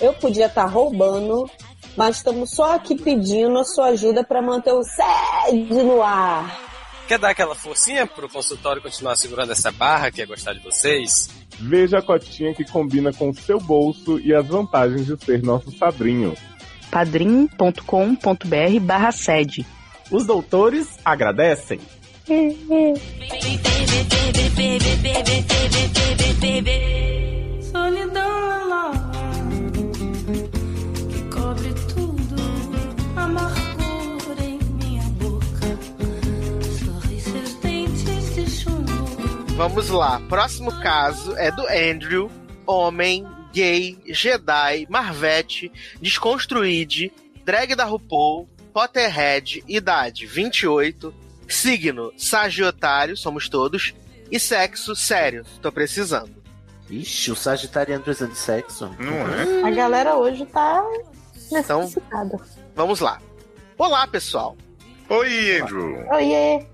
eu 0.00 0.12
podia 0.14 0.46
estar 0.46 0.66
roubando, 0.66 1.48
mas 1.96 2.16
estamos 2.16 2.50
só 2.50 2.74
aqui 2.74 2.96
pedindo 2.96 3.56
a 3.56 3.64
sua 3.64 3.90
ajuda 3.90 4.24
para 4.24 4.42
manter 4.42 4.72
o 4.72 4.82
sede 4.82 5.84
no 5.84 6.02
ar. 6.02 6.71
Quer 7.12 7.18
dar 7.18 7.28
aquela 7.28 7.54
forcinha 7.54 8.06
pro 8.06 8.26
consultório 8.26 8.80
continuar 8.80 9.16
segurando 9.16 9.52
essa 9.52 9.70
barra 9.70 10.10
que 10.10 10.22
é 10.22 10.24
gostar 10.24 10.54
de 10.54 10.60
vocês? 10.60 11.28
Veja 11.60 11.98
a 11.98 12.02
cotinha 12.02 12.54
que 12.54 12.64
combina 12.64 13.12
com 13.12 13.28
o 13.28 13.34
seu 13.34 13.60
bolso 13.60 14.18
e 14.18 14.34
as 14.34 14.46
vantagens 14.46 15.04
de 15.04 15.22
ser 15.22 15.42
nosso 15.42 15.70
padrinho. 15.72 16.34
padrim.com.br 16.90 18.80
barra 18.80 19.12
sede. 19.12 19.66
Os 20.10 20.24
doutores 20.24 20.98
agradecem. 21.04 21.80
Solidão 27.60 28.68
lá, 28.68 28.90
que 31.10 31.36
cobre 31.36 31.74
tudo, 31.94 32.36
Vamos 39.56 39.88
lá, 39.90 40.20
próximo 40.28 40.72
caso 40.80 41.36
é 41.36 41.50
do 41.50 41.62
Andrew, 41.68 42.30
homem, 42.66 43.26
gay, 43.52 43.98
Jedi, 44.06 44.86
Marvete, 44.88 45.70
desconstruíde, 46.00 47.12
drag 47.44 47.74
da 47.74 47.84
RuPaul, 47.84 48.48
Potterhead, 48.72 49.62
idade 49.68 50.26
28, 50.26 51.14
signo 51.48 52.12
Sagiotário, 52.16 53.16
somos 53.16 53.48
todos, 53.48 53.94
e 54.30 54.40
sexo 54.40 54.96
sério, 54.96 55.44
tô 55.60 55.70
precisando. 55.70 56.42
Ixi, 56.90 57.30
o 57.30 57.36
Sagitariano 57.36 58.02
precisando 58.02 58.32
de 58.32 58.38
sexo. 58.38 58.90
Não 58.98 59.62
é? 59.62 59.68
A 59.68 59.70
galera 59.70 60.16
hoje 60.16 60.44
tá 60.46 60.82
Então- 61.52 61.80
necessitada. 61.80 62.36
Vamos 62.74 63.00
lá. 63.00 63.20
Olá, 63.78 64.06
pessoal. 64.06 64.56
Oi, 65.08 65.60
Andrew. 65.60 66.06
Oiê. 66.10 66.66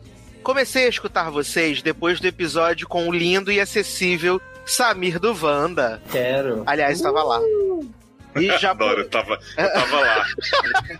Comecei 0.48 0.86
a 0.86 0.88
escutar 0.88 1.28
vocês 1.28 1.82
depois 1.82 2.20
do 2.20 2.26
episódio 2.26 2.88
com 2.88 3.06
o 3.06 3.12
lindo 3.12 3.52
e 3.52 3.60
acessível 3.60 4.40
Samir 4.64 5.20
do 5.20 5.36
Wanda. 5.38 6.00
Quero. 6.10 6.62
Aliás, 6.64 6.96
estava 6.96 7.22
lá. 7.22 7.38
E 8.34 8.46
já 8.56 8.70
Adoro, 8.70 9.02
eu 9.02 9.10
tava, 9.10 9.38
eu 9.58 9.72
tava 9.74 10.00
lá. 10.00 10.26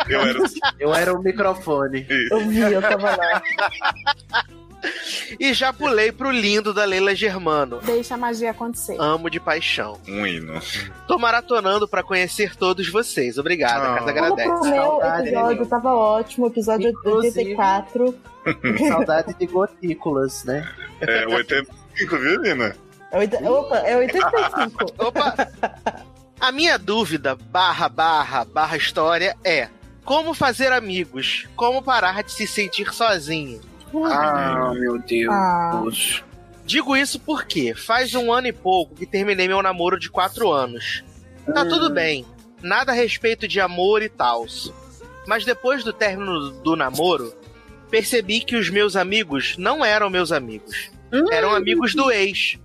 Eu 0.07 0.20
era 0.20 0.38
o 0.38 0.44
Eu 0.78 0.94
era 0.94 1.14
o 1.14 1.22
microfone. 1.22 2.07
Eu 2.30 2.46
vi, 2.46 2.59
eu 2.59 2.82
tava 2.82 3.16
lá. 3.16 3.42
E 5.39 5.53
já 5.53 5.72
pulei 5.72 6.11
pro 6.11 6.31
lindo 6.31 6.72
da 6.72 6.85
Leila 6.85 7.14
Germano. 7.14 7.81
Deixa 7.85 8.14
a 8.14 8.16
magia 8.16 8.51
acontecer. 8.51 8.97
Amo 8.99 9.29
de 9.29 9.39
paixão. 9.39 9.99
um 10.09 10.26
hino. 10.26 10.61
Tô 11.07 11.18
maratonando 11.18 11.87
pra 11.87 12.03
conhecer 12.03 12.57
todos 12.57 12.89
vocês. 12.89 13.37
Obrado, 13.39 13.62
Ah. 13.62 13.66
a 13.66 13.70
casa 13.70 13.89
Vamos 13.99 14.09
agradece. 14.09 14.49
pro 14.49 14.70
meu 14.70 14.83
Saudade, 14.83 15.29
episódio, 15.29 15.62
né? 15.62 15.68
tava 15.68 15.95
ótimo. 15.95 16.47
Episódio 16.47 16.91
Inclusive- 16.91 17.39
84. 17.57 18.18
Saudade 18.89 19.35
de 19.35 19.47
gotículas, 19.47 20.45
né? 20.45 20.68
É, 21.01 21.26
85, 21.26 22.16
viu, 22.18 22.41
Nina? 22.41 22.74
É 23.11 23.49
Opa, 23.49 23.76
é 23.79 23.97
85. 23.97 24.85
Opa! 24.99 25.35
A 26.41 26.53
minha 26.53 26.79
dúvida, 26.79 27.35
barra, 27.35 27.89
barra, 27.89 28.45
barra 28.45 28.76
história 28.76 29.37
é: 29.45 29.68
como 30.05 30.33
fazer 30.35 30.72
amigos? 30.72 31.47
Como 31.57 31.83
parar 31.83 32.22
de 32.22 32.33
se 32.33 32.47
sentir 32.47 32.93
sozinho? 32.95 33.61
Ah, 33.95 34.72
meu 34.74 34.99
Deus. 34.99 35.32
Ah. 35.32 35.82
Digo 36.64 36.97
isso 36.97 37.18
porque 37.20 37.74
faz 37.74 38.14
um 38.14 38.32
ano 38.32 38.49
e 38.49 38.53
pouco 38.53 38.95
que 38.95 39.07
terminei 39.07 39.49
meu 39.49 39.62
namoro 39.62 39.99
de 39.99 40.11
quatro 40.11 40.53
anos. 40.53 41.03
Tá 41.47 41.64
tudo 41.64 41.89
bem, 41.89 42.26
nada 42.62 42.93
a 42.93 42.95
respeito 42.95 43.49
de 43.49 43.59
amor 43.59 44.03
e 44.03 44.09
tal. 44.09 44.45
Mas 45.26 45.45
depois 45.45 45.82
do 45.82 45.95
término 45.95 46.51
do 46.51 46.76
namoro, 46.76 47.32
percebi 47.91 48.41
que 48.41 48.57
os 48.57 48.68
meus 48.68 48.97
amigos 48.97 49.57
não 49.57 49.82
eram 49.82 50.11
meus 50.11 50.30
amigos. 50.30 50.91
Eram 51.32 51.55
amigos 51.55 51.95
do 51.95 52.11
ex. 52.11 52.59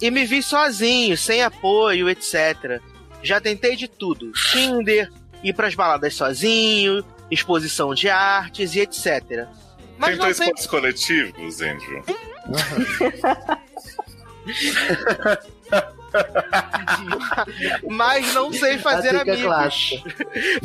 E 0.00 0.10
me 0.10 0.24
vi 0.24 0.42
sozinho, 0.42 1.16
sem 1.18 1.42
apoio, 1.42 2.08
etc. 2.08 2.80
Já 3.22 3.40
tentei 3.40 3.76
de 3.76 3.86
tudo: 3.86 4.32
Tinder, 4.32 5.10
ir 5.42 5.52
pras 5.52 5.74
baladas 5.74 6.14
sozinho, 6.14 7.04
exposição 7.30 7.94
de 7.94 8.08
artes 8.08 8.74
e 8.74 8.80
etc. 8.80 9.46
Mas 9.98 10.16
não 10.18 10.24
sei 10.24 10.46
esportes 10.46 10.66
coletivos, 10.66 11.60
Andrew. 11.60 12.02
mas 17.88 18.34
não 18.34 18.52
sei 18.52 18.78
fazer 18.78 19.10
dica 19.10 19.22
amigos. 19.22 19.42
clássica. 19.42 20.16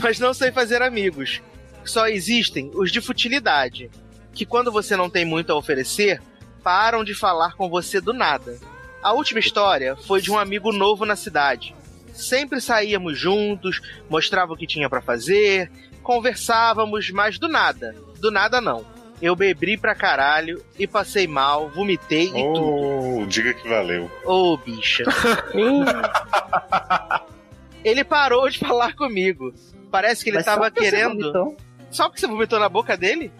mas 0.02 0.20
não 0.20 0.34
sei 0.34 0.52
fazer 0.52 0.82
amigos. 0.82 1.42
Só 1.84 2.08
existem 2.08 2.72
os 2.74 2.92
de 2.92 3.00
futilidade, 3.00 3.92
que 4.34 4.46
quando 4.46 4.72
você 4.72 4.96
não 4.96 5.10
tem 5.10 5.24
muito 5.24 5.52
a 5.52 5.56
oferecer, 5.56 6.22
param 6.64 7.04
de 7.04 7.14
falar 7.14 7.54
com 7.56 7.70
você 7.70 8.02
do 8.02 8.12
nada. 8.12 8.58
A 9.04 9.14
última 9.14 9.40
história 9.40 9.96
foi 9.96 10.20
de 10.20 10.32
um 10.32 10.40
amigo 10.40 10.72
novo 10.72 11.06
na 11.06 11.16
cidade. 11.16 11.76
Sempre 12.12 12.60
saíamos 12.60 13.20
juntos, 13.20 13.82
mostrava 14.10 14.54
o 14.54 14.58
que 14.58 14.66
tinha 14.66 14.90
pra 14.90 15.02
fazer, 15.02 15.70
conversávamos, 16.06 17.10
mas 17.10 17.40
do 17.40 17.50
nada, 17.50 17.96
do 18.22 18.30
nada 18.30 18.62
não. 18.62 18.86
Eu 19.22 19.36
bebi 19.36 19.76
pra 19.76 19.96
caralho 19.96 20.64
e 20.78 20.86
passei 20.86 21.26
mal, 21.26 21.70
vomitei 21.70 22.28
e 22.28 22.54
tudo. 22.54 23.22
Oh, 23.22 23.26
diga 23.26 23.54
que 23.54 23.68
valeu. 23.68 24.12
Ô, 24.24 24.56
bicha. 24.58 25.04
ele 27.84 28.04
parou 28.04 28.48
de 28.50 28.60
falar 28.60 28.94
comigo. 28.94 29.54
Parece 29.90 30.24
que 30.24 30.30
ele 30.30 30.38
Mas 30.38 30.46
tava 30.46 30.70
querendo. 30.70 31.18
vomitou? 31.18 31.58
Só 31.96 32.10
porque 32.10 32.20
você 32.20 32.28
vomitou 32.28 32.60
na 32.60 32.68
boca 32.68 32.98
dele? 32.98 33.32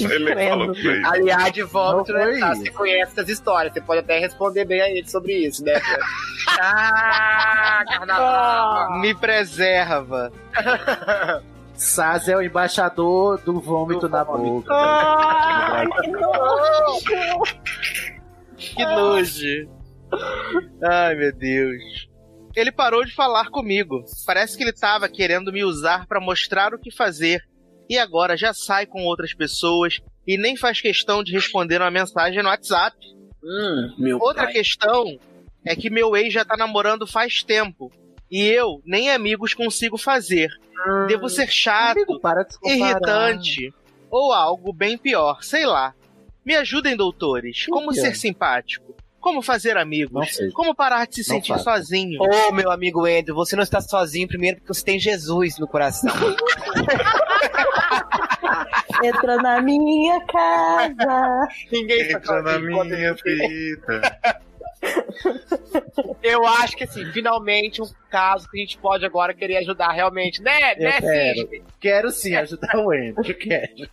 Ele 0.00 0.34
falou 0.48 0.74
pra 0.74 0.92
ele. 0.92 1.06
Aliás, 1.06 1.52
de 1.52 1.62
vômito, 1.62 2.12
né? 2.12 2.40
Tá, 2.40 2.56
você 2.56 2.70
conhece 2.70 3.12
essas 3.12 3.28
histórias, 3.28 3.72
você 3.72 3.80
pode 3.80 4.00
até 4.00 4.18
responder 4.18 4.64
bem 4.64 4.80
a 4.80 4.90
ele 4.90 5.08
sobre 5.08 5.32
isso, 5.32 5.64
né? 5.64 5.74
ah, 6.58 7.84
carnaval! 7.86 8.98
Me 9.00 9.14
preserva. 9.14 10.32
Saz 11.74 12.28
é 12.28 12.36
o 12.36 12.42
embaixador 12.42 13.38
do 13.38 13.60
vômito 13.60 14.08
na 14.08 14.24
boca. 14.24 14.74
Ai, 14.74 15.86
que 15.86 16.10
nojo! 16.10 17.42
Que 18.56 18.84
nojo. 18.84 19.68
Ai, 20.82 21.14
meu 21.14 21.32
Deus. 21.32 22.08
Ele 22.56 22.70
parou 22.70 23.04
de 23.04 23.14
falar 23.14 23.50
comigo. 23.50 24.04
Parece 24.26 24.56
que 24.56 24.62
ele 24.62 24.72
tava 24.72 25.08
querendo 25.08 25.52
me 25.52 25.64
usar 25.64 26.06
pra 26.06 26.20
mostrar 26.20 26.72
o 26.72 26.78
que 26.78 26.90
fazer. 26.90 27.42
E 27.88 27.98
agora 27.98 28.36
já 28.36 28.54
sai 28.54 28.86
com 28.86 29.04
outras 29.04 29.34
pessoas 29.34 30.00
e 30.26 30.38
nem 30.38 30.56
faz 30.56 30.80
questão 30.80 31.22
de 31.22 31.32
responder 31.32 31.80
uma 31.80 31.90
mensagem 31.90 32.42
no 32.42 32.48
WhatsApp. 32.48 32.96
Hum, 33.42 33.94
meu 33.98 34.18
Outra 34.18 34.44
pai. 34.44 34.52
questão 34.54 35.18
é 35.66 35.76
que 35.76 35.90
meu 35.90 36.16
ex 36.16 36.32
já 36.32 36.44
tá 36.44 36.56
namorando 36.56 37.06
faz 37.06 37.42
tempo. 37.42 37.90
E 38.30 38.42
eu 38.42 38.80
nem 38.84 39.10
amigos 39.10 39.52
consigo 39.52 39.98
fazer. 39.98 40.50
Devo 41.08 41.28
ser 41.28 41.48
chato, 41.50 41.98
Amigo, 41.98 42.20
para 42.20 42.46
irritante 42.64 43.72
ou 44.10 44.32
algo 44.32 44.72
bem 44.72 44.96
pior, 44.98 45.42
sei 45.42 45.66
lá. 45.66 45.94
Me 46.44 46.54
ajudem, 46.56 46.96
doutores. 46.96 47.66
Como 47.66 47.92
ser 47.92 48.14
simpático? 48.14 48.83
Como 49.24 49.40
fazer 49.40 49.72
Não 49.72 49.80
amigos? 49.80 50.36
sei. 50.36 50.50
Como 50.50 50.74
parar 50.74 51.06
de 51.06 51.24
se 51.24 51.30
Não 51.30 51.36
sentir 51.36 51.54
faço. 51.54 51.64
sozinho? 51.64 52.20
Ô, 52.20 52.52
meu 52.52 52.70
amigo 52.70 53.06
Andrew, 53.06 53.34
você 53.34 53.56
não 53.56 53.62
está 53.62 53.80
sozinho 53.80 54.28
primeiro 54.28 54.58
porque 54.58 54.74
você 54.74 54.84
tem 54.84 55.00
Jesus 55.00 55.58
no 55.58 55.66
coração. 55.66 56.12
Entra 59.02 59.36
na 59.36 59.62
minha 59.62 60.20
casa. 60.26 61.48
Ninguém 61.72 62.12
Entra 62.12 62.42
na 62.42 62.58
minha 62.58 63.14
vida. 63.14 64.20
Eu 66.22 66.46
acho 66.46 66.76
que 66.76 66.84
assim, 66.84 67.10
finalmente 67.10 67.80
um 67.80 67.86
caso 68.10 68.46
que 68.50 68.58
a 68.58 68.60
gente 68.60 68.76
pode 68.76 69.06
agora 69.06 69.32
querer 69.32 69.56
ajudar 69.56 69.90
realmente, 69.92 70.42
né? 70.42 70.74
Eu 70.74 70.84
né, 70.84 71.00
quero. 71.00 71.48
Quero 71.80 72.10
sim 72.10 72.36
ajudar 72.36 72.76
o 72.76 72.92
Andrew, 72.92 73.34
quero. 73.38 73.88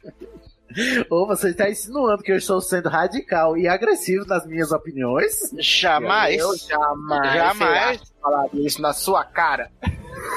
Ou 1.09 1.27
você 1.27 1.49
está 1.49 1.69
insinuando 1.69 2.23
que 2.23 2.31
eu 2.31 2.37
estou 2.37 2.61
sendo 2.61 2.89
radical 2.89 3.57
e 3.57 3.67
agressivo 3.67 4.25
nas 4.25 4.45
minhas 4.45 4.71
opiniões? 4.71 5.51
Jamais. 5.59 6.39
Eu 6.39 6.55
jamais. 6.57 7.33
Jamais. 7.33 8.13
falaria 8.21 8.67
isso 8.67 8.81
na 8.81 8.93
sua 8.93 9.23
cara. 9.23 9.71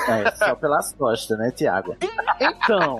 É, 0.08 0.30
só 0.32 0.54
pelas 0.54 0.92
costas, 0.92 1.38
né, 1.38 1.50
Tiago? 1.50 1.96
Então, 2.40 2.98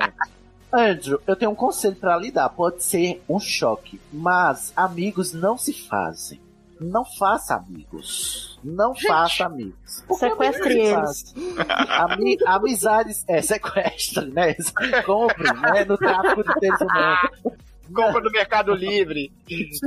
Andrew, 0.73 1.21
eu 1.27 1.37
tenho 1.37 1.51
um 1.53 1.55
conselho 1.55 1.97
pra 1.97 2.17
lhe 2.17 2.31
dar. 2.31 2.49
Pode 2.49 2.83
ser 2.83 3.23
um 3.29 3.39
choque, 3.39 4.01
mas 4.13 4.73
amigos 4.77 5.33
não 5.33 5.57
se 5.57 5.73
fazem. 5.73 6.41
Não 6.81 7.05
faça 7.05 7.55
amigos. 7.57 8.59
Não 8.63 8.95
faça 8.95 9.47
amigos. 9.47 10.03
Porque 10.09 10.29
Sequestre 10.29 10.79
eles. 10.81 11.35
Ami- 11.89 12.39
amizades. 12.47 13.25
É, 13.29 13.41
sequestre, 13.43 14.27
né? 14.31 14.55
Compre, 15.07 15.45
né? 15.61 15.85
No 15.85 15.97
tráfico 15.97 16.43
de 16.43 16.53
seres 16.61 16.81
humanos. 16.81 17.31
Compra 17.95 18.21
no 18.21 18.31
Mercado 18.31 18.75
Livre. 18.75 19.33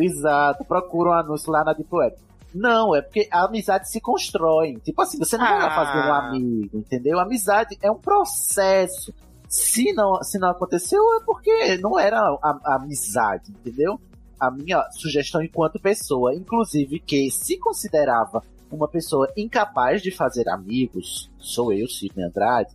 Exato, 0.02 0.64
procura 0.66 1.10
um 1.10 1.14
anúncio 1.14 1.52
lá 1.52 1.64
na 1.64 1.74
Deep 1.74 1.90
Web. 1.94 2.16
Não, 2.54 2.96
é 2.96 3.02
porque 3.02 3.28
a 3.32 3.44
amizade 3.46 3.90
se 3.90 4.00
constrói. 4.00 4.78
Tipo 4.84 5.02
assim, 5.02 5.18
você 5.20 5.38
não 5.38 5.46
vai 5.46 5.68
Ah. 5.68 5.76
fazer 5.76 5.98
um 6.08 6.14
amigo, 6.14 6.78
entendeu? 6.78 7.20
Amizade 7.20 7.78
é 7.82 7.92
um 7.92 7.98
processo. 8.00 9.14
Se 9.50 9.94
não, 9.94 10.22
se 10.24 10.38
não 10.40 10.50
aconteceu, 10.50 11.02
é 11.16 11.24
porque 11.26 11.78
não 11.78 11.98
era 12.00 12.20
a, 12.20 12.60
a 12.66 12.76
amizade, 12.76 13.50
entendeu? 13.52 14.00
A 14.40 14.52
minha 14.52 14.88
sugestão 14.92 15.42
enquanto 15.42 15.80
pessoa, 15.80 16.34
inclusive, 16.34 17.00
que 17.00 17.32
se 17.32 17.58
considerava 17.58 18.44
uma 18.72 18.88
pessoa 18.88 19.32
incapaz 19.36 20.02
de 20.02 20.12
fazer 20.12 20.48
amigos, 20.50 21.30
sou 21.40 21.72
eu, 21.74 21.88
Sidney 21.88 22.26
Andrade, 22.26 22.72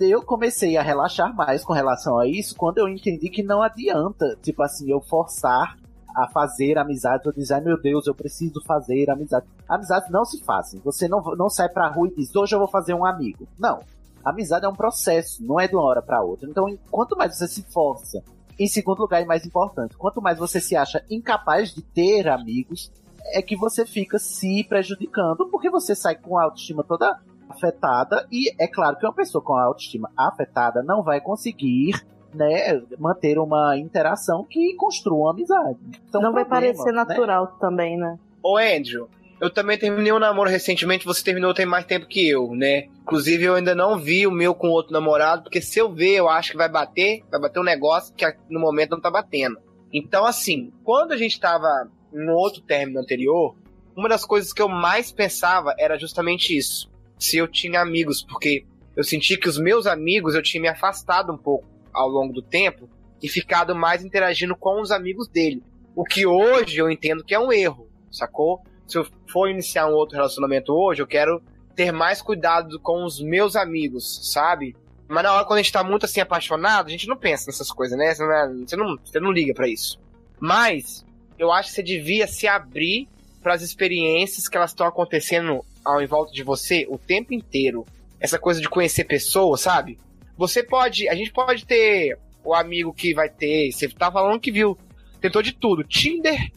eu 0.00 0.22
comecei 0.22 0.76
a 0.76 0.82
relaxar 0.82 1.34
mais 1.34 1.64
com 1.64 1.72
relação 1.72 2.18
a 2.18 2.26
isso 2.26 2.54
quando 2.56 2.78
eu 2.78 2.88
entendi 2.88 3.28
que 3.28 3.42
não 3.42 3.62
adianta, 3.62 4.36
tipo 4.42 4.62
assim, 4.62 4.90
eu 4.90 5.00
forçar 5.00 5.76
a 6.14 6.28
fazer 6.28 6.78
amizade 6.78 7.26
ou 7.26 7.32
dizer, 7.32 7.54
"Ai, 7.54 7.60
meu 7.60 7.80
Deus, 7.80 8.06
eu 8.06 8.14
preciso 8.14 8.60
fazer 8.64 9.08
amizade. 9.10 9.46
Amizades 9.68 10.10
não 10.10 10.24
se 10.24 10.42
fazem. 10.42 10.80
Você 10.84 11.06
não, 11.08 11.20
não 11.36 11.48
sai 11.48 11.68
pra 11.68 11.88
rua 11.88 12.08
e 12.08 12.14
diz, 12.14 12.34
hoje 12.34 12.54
eu 12.54 12.58
vou 12.58 12.68
fazer 12.68 12.94
um 12.94 13.04
amigo. 13.04 13.46
Não. 13.58 13.80
Amizade 14.24 14.64
é 14.64 14.68
um 14.68 14.74
processo, 14.74 15.44
não 15.44 15.60
é 15.60 15.68
de 15.68 15.76
uma 15.76 15.84
hora 15.84 16.02
pra 16.02 16.22
outra. 16.22 16.48
Então, 16.48 16.66
quanto 16.90 17.16
mais 17.16 17.36
você 17.36 17.46
se 17.46 17.62
força, 17.62 18.22
em 18.58 18.66
segundo 18.66 19.00
lugar 19.00 19.22
e 19.22 19.26
mais 19.26 19.46
importante, 19.46 19.96
quanto 19.96 20.20
mais 20.20 20.38
você 20.38 20.60
se 20.60 20.74
acha 20.74 21.04
incapaz 21.10 21.74
de 21.74 21.82
ter 21.82 22.28
amigos, 22.28 22.90
é 23.32 23.42
que 23.42 23.56
você 23.56 23.84
fica 23.84 24.18
se 24.18 24.64
prejudicando, 24.64 25.48
porque 25.50 25.70
você 25.70 25.94
sai 25.94 26.16
com 26.16 26.38
a 26.38 26.44
autoestima 26.44 26.82
toda 26.82 27.20
afetada, 27.48 28.26
e 28.30 28.52
é 28.58 28.66
claro 28.66 28.96
que 28.96 29.06
uma 29.06 29.12
pessoa 29.12 29.42
com 29.42 29.54
a 29.54 29.64
autoestima 29.64 30.10
afetada 30.16 30.82
não 30.82 31.02
vai 31.02 31.20
conseguir 31.20 32.04
né, 32.34 32.80
manter 32.98 33.38
uma 33.38 33.76
interação 33.76 34.44
que 34.44 34.74
construa 34.74 35.24
uma 35.24 35.30
amizade. 35.30 35.78
Então, 36.08 36.20
Não 36.20 36.32
vai 36.32 36.44
problema, 36.44 36.74
parecer 36.74 36.92
né? 36.92 37.04
natural 37.04 37.46
também, 37.58 37.96
né? 37.96 38.18
Ô, 38.42 38.56
Andrew, 38.56 39.08
eu 39.40 39.50
também 39.50 39.78
terminei 39.78 40.12
um 40.12 40.18
namoro 40.18 40.50
recentemente, 40.50 41.04
você 41.04 41.22
terminou 41.22 41.54
tem 41.54 41.64
mais 41.64 41.84
tempo 41.84 42.06
que 42.06 42.28
eu, 42.28 42.54
né? 42.54 42.88
Inclusive, 43.02 43.44
eu 43.44 43.54
ainda 43.54 43.74
não 43.74 43.98
vi 43.98 44.26
o 44.26 44.32
meu 44.32 44.54
com 44.54 44.68
outro 44.68 44.92
namorado, 44.92 45.44
porque 45.44 45.60
se 45.60 45.78
eu 45.78 45.92
ver, 45.92 46.16
eu 46.16 46.28
acho 46.28 46.52
que 46.52 46.56
vai 46.56 46.68
bater, 46.68 47.22
vai 47.30 47.40
bater 47.40 47.60
um 47.60 47.64
negócio 47.64 48.14
que 48.14 48.26
no 48.50 48.58
momento 48.58 48.90
não 48.90 49.00
tá 49.00 49.10
batendo. 49.10 49.58
Então, 49.92 50.26
assim, 50.26 50.72
quando 50.82 51.12
a 51.12 51.16
gente 51.16 51.38
tava 51.38 51.88
no 52.12 52.32
outro 52.34 52.60
término 52.60 53.00
anterior, 53.00 53.56
uma 53.96 54.08
das 54.08 54.24
coisas 54.24 54.52
que 54.52 54.60
eu 54.60 54.68
mais 54.68 55.12
pensava 55.12 55.74
era 55.78 55.98
justamente 55.98 56.56
isso. 56.56 56.90
Se 57.18 57.36
eu 57.36 57.48
tinha 57.48 57.80
amigos, 57.80 58.22
porque 58.22 58.64
eu 58.96 59.04
senti 59.04 59.36
que 59.36 59.48
os 59.48 59.58
meus 59.58 59.86
amigos 59.86 60.34
eu 60.34 60.42
tinha 60.42 60.60
me 60.60 60.68
afastado 60.68 61.32
um 61.32 61.38
pouco 61.38 61.66
ao 61.92 62.08
longo 62.08 62.32
do 62.32 62.42
tempo 62.42 62.88
e 63.22 63.28
ficado 63.28 63.74
mais 63.74 64.04
interagindo 64.04 64.56
com 64.56 64.80
os 64.80 64.90
amigos 64.90 65.28
dele. 65.28 65.62
O 65.94 66.04
que 66.04 66.26
hoje 66.26 66.78
eu 66.78 66.90
entendo 66.90 67.24
que 67.24 67.34
é 67.34 67.38
um 67.38 67.52
erro, 67.52 67.88
sacou? 68.10 68.62
Se 68.88 68.98
eu 68.98 69.06
for 69.30 69.48
iniciar 69.48 69.86
um 69.86 69.92
outro 69.92 70.16
relacionamento 70.16 70.72
hoje, 70.72 71.02
eu 71.02 71.06
quero 71.06 71.40
ter 71.76 71.92
mais 71.92 72.20
cuidado 72.20 72.80
com 72.80 73.04
os 73.04 73.20
meus 73.20 73.54
amigos, 73.54 74.32
sabe? 74.32 74.74
Mas 75.06 75.22
na 75.22 75.32
hora 75.32 75.44
quando 75.44 75.58
a 75.60 75.62
gente 75.62 75.72
tá 75.72 75.84
muito 75.84 76.06
assim 76.06 76.20
apaixonado, 76.20 76.88
a 76.88 76.90
gente 76.90 77.06
não 77.06 77.16
pensa 77.16 77.46
nessas 77.46 77.70
coisas, 77.70 77.96
né? 77.96 78.14
Você 78.14 78.24
não, 78.24 78.32
é- 78.32 78.48
você 78.66 78.76
não, 78.76 78.96
você 79.04 79.20
não 79.20 79.30
liga 79.30 79.54
pra 79.54 79.68
isso. 79.68 80.00
Mas 80.40 81.04
eu 81.38 81.52
acho 81.52 81.68
que 81.68 81.74
você 81.76 81.82
devia 81.82 82.26
se 82.26 82.48
abrir 82.48 83.08
para 83.42 83.54
as 83.54 83.62
experiências 83.62 84.48
que 84.48 84.56
elas 84.56 84.70
estão 84.70 84.86
acontecendo 84.86 85.64
ao 85.84 86.02
em 86.02 86.06
volta 86.06 86.32
de 86.32 86.42
você 86.42 86.86
o 86.90 86.98
tempo 86.98 87.32
inteiro. 87.32 87.86
Essa 88.18 88.38
coisa 88.38 88.60
de 88.60 88.68
conhecer 88.68 89.04
pessoas, 89.04 89.60
sabe? 89.60 89.98
Você 90.36 90.62
pode, 90.62 91.08
a 91.08 91.14
gente 91.14 91.32
pode 91.32 91.64
ter 91.64 92.18
o 92.44 92.54
amigo 92.54 92.92
que 92.92 93.14
vai 93.14 93.28
ter, 93.28 93.70
você 93.70 93.88
tá 93.88 94.10
falando 94.10 94.40
que 94.40 94.50
viu, 94.50 94.76
tentou 95.20 95.42
de 95.42 95.52
tudo, 95.52 95.84
Tinder, 95.84 96.50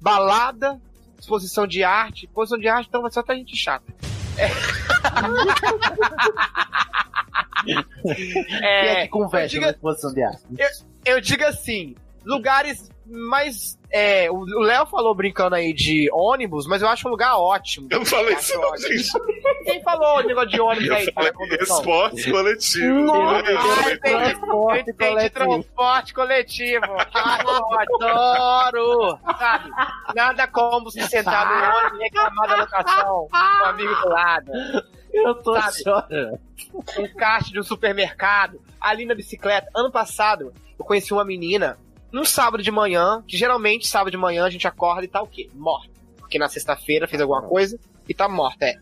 balada, 0.00 0.80
exposição 1.18 1.66
de 1.66 1.82
arte, 1.84 2.26
exposição 2.26 2.58
de 2.58 2.68
arte, 2.68 2.86
então 2.88 3.02
vai 3.02 3.10
só 3.10 3.22
tá 3.22 3.34
gente 3.34 3.56
chata. 3.56 3.92
É. 4.36 4.48
Quem 7.64 8.88
é 8.88 9.02
que 9.02 9.08
conversa 9.08 9.44
eu 9.46 9.48
digo- 9.48 9.64
na 9.66 9.70
exposição 9.72 10.12
de 10.12 10.22
arte? 10.22 10.42
eu, 10.58 10.68
eu 11.14 11.20
digo 11.20 11.44
assim, 11.44 11.94
lugares 12.28 12.88
mais. 13.10 13.78
É, 13.90 14.30
o 14.30 14.44
Léo 14.60 14.84
falou 14.84 15.14
brincando 15.14 15.54
aí 15.56 15.72
de 15.72 16.10
ônibus, 16.12 16.66
mas 16.66 16.82
eu 16.82 16.88
acho 16.88 17.08
um 17.08 17.10
lugar 17.10 17.38
ótimo. 17.38 17.88
Eu 17.90 18.04
falei 18.04 18.34
isso 18.34 18.54
não, 18.60 18.76
gente. 18.76 19.08
Quem 19.64 19.82
falou 19.82 20.18
o 20.18 20.22
negócio 20.22 20.50
de 20.50 20.60
ônibus 20.60 20.88
Eu 20.88 20.94
aí? 20.94 21.12
falei 21.12 21.32
esportes 21.62 22.26
coletivos. 22.30 23.04
Nossa, 23.04 23.50
Eu 23.50 23.94
entendi, 23.94 23.98
Transporte 24.00 24.90
entendi 24.90 25.08
coletivo. 25.08 25.30
transporte 25.34 26.14
coletivo. 26.14 26.84
Adoro! 28.02 29.18
Sabe? 29.38 29.70
Nada 30.14 30.46
como 30.48 30.90
se 30.90 31.02
sentar 31.08 31.46
no 31.46 31.78
ônibus 31.78 32.00
e 32.00 32.02
reclamar 32.04 32.48
da 32.48 32.56
locação 32.56 33.28
com 33.30 33.36
um 33.36 33.64
amigo 33.64 33.94
do 34.02 34.08
lado. 34.08 34.52
Eu 35.12 35.34
tô 35.36 35.54
Sabe? 35.54 35.82
chorando. 35.82 36.38
um 36.98 37.08
caixa 37.16 37.50
de 37.50 37.58
um 37.58 37.62
supermercado, 37.62 38.60
ali 38.80 39.06
na 39.06 39.14
bicicleta. 39.14 39.68
Ano 39.74 39.90
passado, 39.90 40.52
eu 40.78 40.84
conheci 40.84 41.12
uma 41.12 41.24
menina, 41.24 41.78
num 42.12 42.24
sábado 42.24 42.62
de 42.62 42.70
manhã, 42.70 43.22
que 43.26 43.36
geralmente 43.36 43.86
sábado 43.86 44.10
de 44.10 44.16
manhã 44.16 44.44
a 44.44 44.50
gente 44.50 44.66
acorda 44.66 45.04
e 45.04 45.08
tá 45.08 45.22
o 45.22 45.26
quê? 45.26 45.48
Morta. 45.54 45.90
Porque 46.18 46.38
na 46.38 46.48
sexta-feira 46.48 47.06
fez 47.06 47.20
alguma 47.20 47.42
coisa 47.42 47.78
e 48.08 48.14
tá 48.14 48.28
morta, 48.28 48.66
é. 48.66 48.74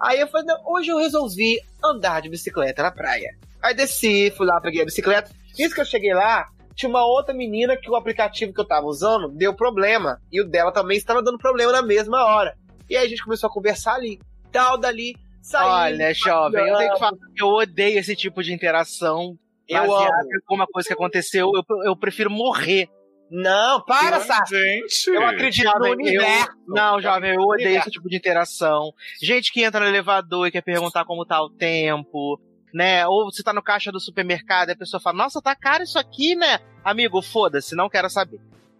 Aí 0.00 0.20
eu 0.20 0.28
falei, 0.28 0.46
não, 0.46 0.60
hoje 0.66 0.90
eu 0.90 0.98
resolvi 0.98 1.58
andar 1.82 2.20
de 2.20 2.28
bicicleta 2.28 2.82
na 2.82 2.90
praia. 2.90 3.36
Aí 3.62 3.74
desci, 3.74 4.30
fui 4.36 4.46
lá, 4.46 4.60
peguei 4.60 4.82
a 4.82 4.84
bicicleta. 4.84 5.30
Isso 5.58 5.74
que 5.74 5.80
eu 5.80 5.86
cheguei 5.86 6.12
lá, 6.12 6.46
tinha 6.74 6.90
uma 6.90 7.04
outra 7.04 7.34
menina 7.34 7.76
que 7.76 7.90
o 7.90 7.96
aplicativo 7.96 8.52
que 8.52 8.60
eu 8.60 8.66
tava 8.66 8.86
usando 8.86 9.28
deu 9.28 9.54
problema. 9.54 10.20
E 10.30 10.40
o 10.40 10.44
dela 10.46 10.70
também 10.70 10.98
estava 10.98 11.22
dando 11.22 11.38
problema 11.38 11.72
na 11.72 11.82
mesma 11.82 12.24
hora. 12.24 12.56
E 12.88 12.96
aí 12.96 13.06
a 13.06 13.08
gente 13.08 13.24
começou 13.24 13.48
a 13.48 13.52
conversar 13.52 13.94
ali. 13.94 14.20
Tal, 14.52 14.76
dali, 14.78 15.16
saindo. 15.40 15.70
Olha, 15.70 16.14
jovem, 16.14 16.68
eu 16.68 16.76
tenho 16.76 16.92
que 16.92 16.98
falar 16.98 17.16
que 17.34 17.42
eu 17.42 17.48
odeio 17.48 17.98
esse 17.98 18.14
tipo 18.14 18.42
de 18.42 18.52
interação. 18.52 19.36
Eu 19.68 19.94
amo. 19.94 20.08
em 20.08 20.36
alguma 20.48 20.66
coisa 20.66 20.86
que 20.88 20.94
aconteceu. 20.94 21.50
Eu, 21.54 21.62
eu 21.84 21.96
prefiro 21.96 22.30
morrer. 22.30 22.88
Não, 23.30 23.82
para, 23.84 24.20
Sassi. 24.20 24.54
Gente. 24.54 25.10
Eu 25.10 25.26
acredito 25.26 25.64
no 25.64 25.72
Jovem, 25.72 25.90
eu, 25.90 25.96
universo. 26.22 26.48
não, 26.68 27.00
jovem, 27.00 27.30
eu 27.34 27.40
odeio 27.40 27.66
Universo. 27.66 27.88
esse 27.88 27.90
tipo 27.90 28.08
de 28.08 28.16
interação. 28.16 28.92
Gente 29.20 29.52
que 29.52 29.64
entra 29.64 29.80
no 29.80 29.86
elevador 29.86 30.46
e 30.46 30.52
quer 30.52 30.62
perguntar 30.62 31.04
como 31.04 31.26
tá 31.26 31.42
o 31.42 31.50
tempo, 31.50 32.40
né? 32.72 33.04
Ou 33.08 33.24
você 33.24 33.42
tá 33.42 33.52
no 33.52 33.60
caixa 33.62 33.90
do 33.90 33.98
supermercado 33.98 34.68
e 34.68 34.72
a 34.72 34.76
pessoa 34.76 35.00
fala, 35.00 35.16
nossa, 35.16 35.42
tá 35.42 35.56
caro 35.56 35.82
isso 35.82 35.98
aqui, 35.98 36.36
né? 36.36 36.60
Amigo, 36.84 37.20
foda-se, 37.20 37.74
não 37.74 37.88
quero 37.88 38.08
saber. 38.08 38.38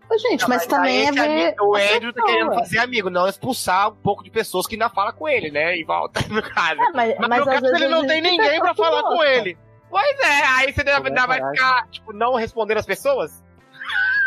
Ô, 0.09 0.17
Gente, 0.17 0.49
mas, 0.49 0.65
também 0.69 1.09
é 1.09 1.11
ver. 1.11 1.21
amigo- 1.49 1.65
O 1.67 1.75
Andrew 1.75 2.13
tá 2.13 2.23
querendo 2.23 2.55
fazer 2.55 2.79
amigo, 2.79 3.11
não 3.11 3.27
expulsar 3.27 3.89
um 3.91 3.97
pouco 3.97 4.23
de 4.23 4.31
pessoas 4.31 4.65
que 4.65 4.77
ainda 4.77 4.89
falam 4.89 5.13
com 5.13 5.29
ele, 5.29 5.51
né? 5.51 5.77
E 5.77 5.83
volta 5.83 6.21
no 6.31 6.41
caso. 6.41 6.81
É, 6.81 6.93
mas, 6.93 7.17
Mas, 7.19 7.29
mas 7.29 7.29
no 7.29 7.35
às 7.35 7.45
caso 7.47 7.61
vezes 7.63 7.81
ele 7.83 7.89
não 7.89 8.07
tem 8.07 8.23
ninguém 8.23 8.61
que 8.61 8.75
falar 8.75 9.03
com 9.03 9.25
ele. 9.25 9.59
Pois 9.89 10.19
é, 10.21 10.47
aí 10.47 10.73
você 10.73 10.81
ainda, 10.81 10.91
é 10.93 10.97
ainda 10.97 11.27
vai 11.27 11.51
ficar, 11.51 11.89
tipo, 11.89 12.13
não 12.13 12.35
respondendo 12.35 12.79
as 12.79 12.87
pessoas? 12.87 13.43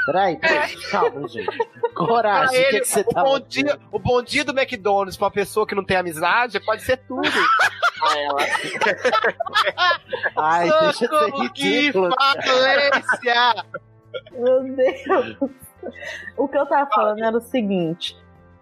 Peraí, 0.05 0.37
peraí, 0.37 0.75
calma, 0.89 1.27
gente. 1.27 1.57
Coragem, 1.93 2.47
o 2.47 2.51
que, 2.51 2.57
ele, 2.57 2.79
que 2.79 2.87
você 2.87 3.01
o, 3.01 3.03
tá 3.03 3.23
bom 3.23 3.39
dia, 3.39 3.79
o 3.91 3.99
bom 3.99 4.23
dia 4.23 4.43
do 4.43 4.57
McDonald's 4.57 5.17
pra 5.17 5.25
uma 5.25 5.31
pessoa 5.31 5.67
que 5.67 5.75
não 5.75 5.83
tem 5.83 5.97
amizade 5.97 6.59
pode 6.61 6.81
ser 6.81 6.97
tudo. 6.97 7.29
Ai, 10.35 10.69
deixa 10.69 10.87
de 10.87 10.97
ser 10.97 11.07
Socorro, 11.07 11.49
que 11.51 11.63
ridículo. 11.63 12.09
falência! 12.17 13.65
Meu 14.31 14.63
Deus. 14.75 15.37
O 16.37 16.47
que 16.47 16.57
eu 16.57 16.65
tava 16.65 16.89
falando 16.89 17.23
era 17.23 17.37
o 17.37 17.41
seguinte. 17.41 18.17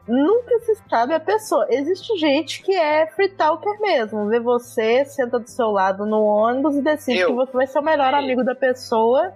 Nunca 0.08 0.58
se 0.60 0.76
sabe 0.90 1.14
a 1.14 1.20
pessoa. 1.20 1.68
Existe 1.70 2.18
gente 2.18 2.64
que 2.64 2.74
é 2.74 3.08
free 3.08 3.30
talker 3.30 3.80
mesmo. 3.82 4.28
Vê 4.30 4.40
você, 4.40 5.04
senta 5.04 5.38
do 5.38 5.50
seu 5.50 5.68
lado 5.68 6.06
no 6.06 6.24
ônibus 6.24 6.78
e 6.78 6.82
decide 6.82 7.20
Eu. 7.20 7.30
que 7.30 7.34
você 7.34 7.52
vai 7.52 7.68
ser 7.68 7.80
o 7.80 7.84
melhor 7.84 8.14
amigo 8.14 8.44
da 8.44 8.56
pessoa 8.56 9.34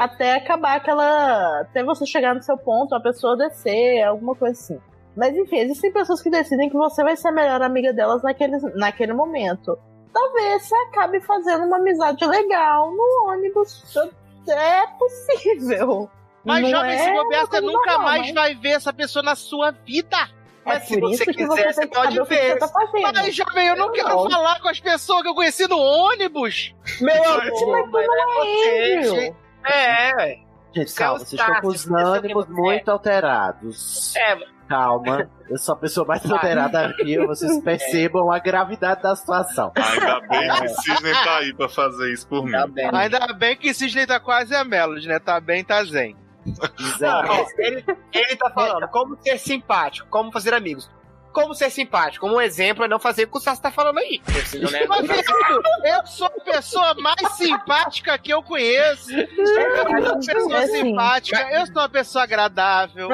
até 0.00 0.36
acabar 0.36 0.76
aquela. 0.76 1.60
Até 1.60 1.84
você 1.84 2.06
chegar 2.06 2.34
no 2.34 2.42
seu 2.42 2.56
ponto, 2.56 2.94
a 2.94 3.00
pessoa 3.00 3.36
descer, 3.36 4.02
alguma 4.02 4.34
coisa 4.34 4.58
assim. 4.58 4.80
Mas 5.14 5.36
enfim, 5.36 5.58
existem 5.58 5.92
pessoas 5.92 6.22
que 6.22 6.30
decidem 6.30 6.70
que 6.70 6.76
você 6.76 7.04
vai 7.04 7.16
ser 7.16 7.28
a 7.28 7.32
melhor 7.32 7.60
amiga 7.62 7.92
delas 7.92 8.22
naquele, 8.22 8.58
naquele 8.74 9.12
momento. 9.12 9.78
Talvez 10.12 10.62
você 10.62 10.74
acabe 10.88 11.20
fazendo 11.20 11.66
uma 11.66 11.76
amizade 11.76 12.24
legal 12.24 12.90
no 12.90 13.30
ônibus. 13.30 13.84
É 14.48 14.86
possível. 14.98 16.08
Mas, 16.44 16.62
Não 16.62 16.70
jovem, 16.70 16.90
é 16.94 16.98
se 16.98 17.10
bobear, 17.12 17.46
você 17.46 17.60
nunca 17.60 17.92
normal, 17.92 18.02
mais 18.02 18.22
mas- 18.26 18.34
vai 18.34 18.54
ver 18.54 18.68
essa 18.70 18.92
pessoa 18.92 19.22
na 19.22 19.34
sua 19.34 19.70
vida. 19.70 20.16
É 20.66 20.74
Mas 20.74 20.84
se 20.88 20.98
você 21.00 21.26
quiser, 21.26 21.72
você 21.74 21.86
pode 21.86 22.14
ver. 22.24 22.52
você 22.52 22.58
tá. 22.58 22.68
Mas, 23.14 23.34
jovem, 23.34 23.66
eu 23.68 23.76
não 23.76 23.92
quero 23.92 24.08
Não. 24.08 24.30
falar 24.30 24.60
com 24.60 24.68
as 24.68 24.80
pessoas 24.80 25.22
que 25.22 25.28
eu 25.28 25.34
conheci 25.34 25.68
no 25.68 25.78
ônibus. 25.78 26.74
Meu 27.00 27.14
Mas 27.14 27.48
amor, 27.62 27.88
mas 27.90 28.06
não 28.06 28.42
é 28.42 29.02
gente. 29.02 29.34
É, 29.66 30.38
Gente, 30.74 30.92
calma, 30.94 31.18
vocês 31.20 31.40
estão 31.40 31.60
com 31.60 31.68
os 31.68 31.86
ânimos 31.90 32.46
muito 32.48 32.90
alterados. 32.90 34.14
é. 34.16 34.54
Calma, 34.66 35.30
eu 35.50 35.58
sou 35.58 35.74
a 35.74 35.78
pessoa 35.78 36.06
mais 36.06 36.24
alterada 36.30 36.86
aqui, 36.86 37.18
vocês 37.26 37.62
percebam 37.62 38.32
a 38.32 38.38
gravidade 38.38 39.02
da 39.02 39.14
situação. 39.14 39.70
Ainda 39.76 40.20
bem 40.26 40.50
que 40.50 40.68
Sidney 40.68 41.12
tá 41.12 41.36
aí 41.36 41.54
pra 41.54 41.68
fazer 41.68 42.10
isso 42.12 42.26
por 42.26 42.42
mim. 42.46 42.52
Tá 42.52 42.66
bem. 42.66 42.88
Ainda 42.92 43.26
bem 43.34 43.56
que 43.58 43.74
Cisne 43.74 44.06
tá 44.06 44.18
quase 44.18 44.54
a 44.54 44.64
Melody, 44.64 45.06
né? 45.06 45.18
Tá 45.18 45.38
bem, 45.38 45.62
tá 45.62 45.84
zen. 45.84 46.16
Ele, 47.58 47.84
ele 48.12 48.36
tá 48.36 48.50
falando 48.50 48.88
como 48.88 49.16
ser 49.22 49.38
simpático, 49.38 50.06
como 50.08 50.30
fazer 50.32 50.54
amigos. 50.54 50.90
Como 51.32 51.52
ser 51.54 51.68
simpático. 51.70 52.24
Como 52.26 52.36
um 52.36 52.40
exemplo 52.40 52.84
é 52.84 52.88
não 52.88 53.00
fazer 53.00 53.24
o 53.24 53.28
que 53.28 53.36
o 53.36 53.40
Sassi 53.40 53.60
tá 53.60 53.70
falando 53.72 53.98
aí. 53.98 54.22
Leva- 54.70 55.02
Mas, 55.02 55.26
querido, 55.26 55.62
eu 55.84 56.06
sou 56.06 56.26
a 56.28 56.30
pessoa 56.30 56.94
mais 56.94 57.32
simpática 57.32 58.16
que 58.18 58.30
eu 58.32 58.40
conheço. 58.42 59.10
Eu 59.12 59.26
sou 59.46 59.98
uma 59.98 60.18
pessoa 60.20 60.58
É 60.62 60.66
sim. 60.68 60.72
simpática, 60.84 61.50
eu 61.52 61.66
sou 61.66 61.74
uma 61.76 61.88
pessoa 61.88 62.24
agradável, 62.24 63.08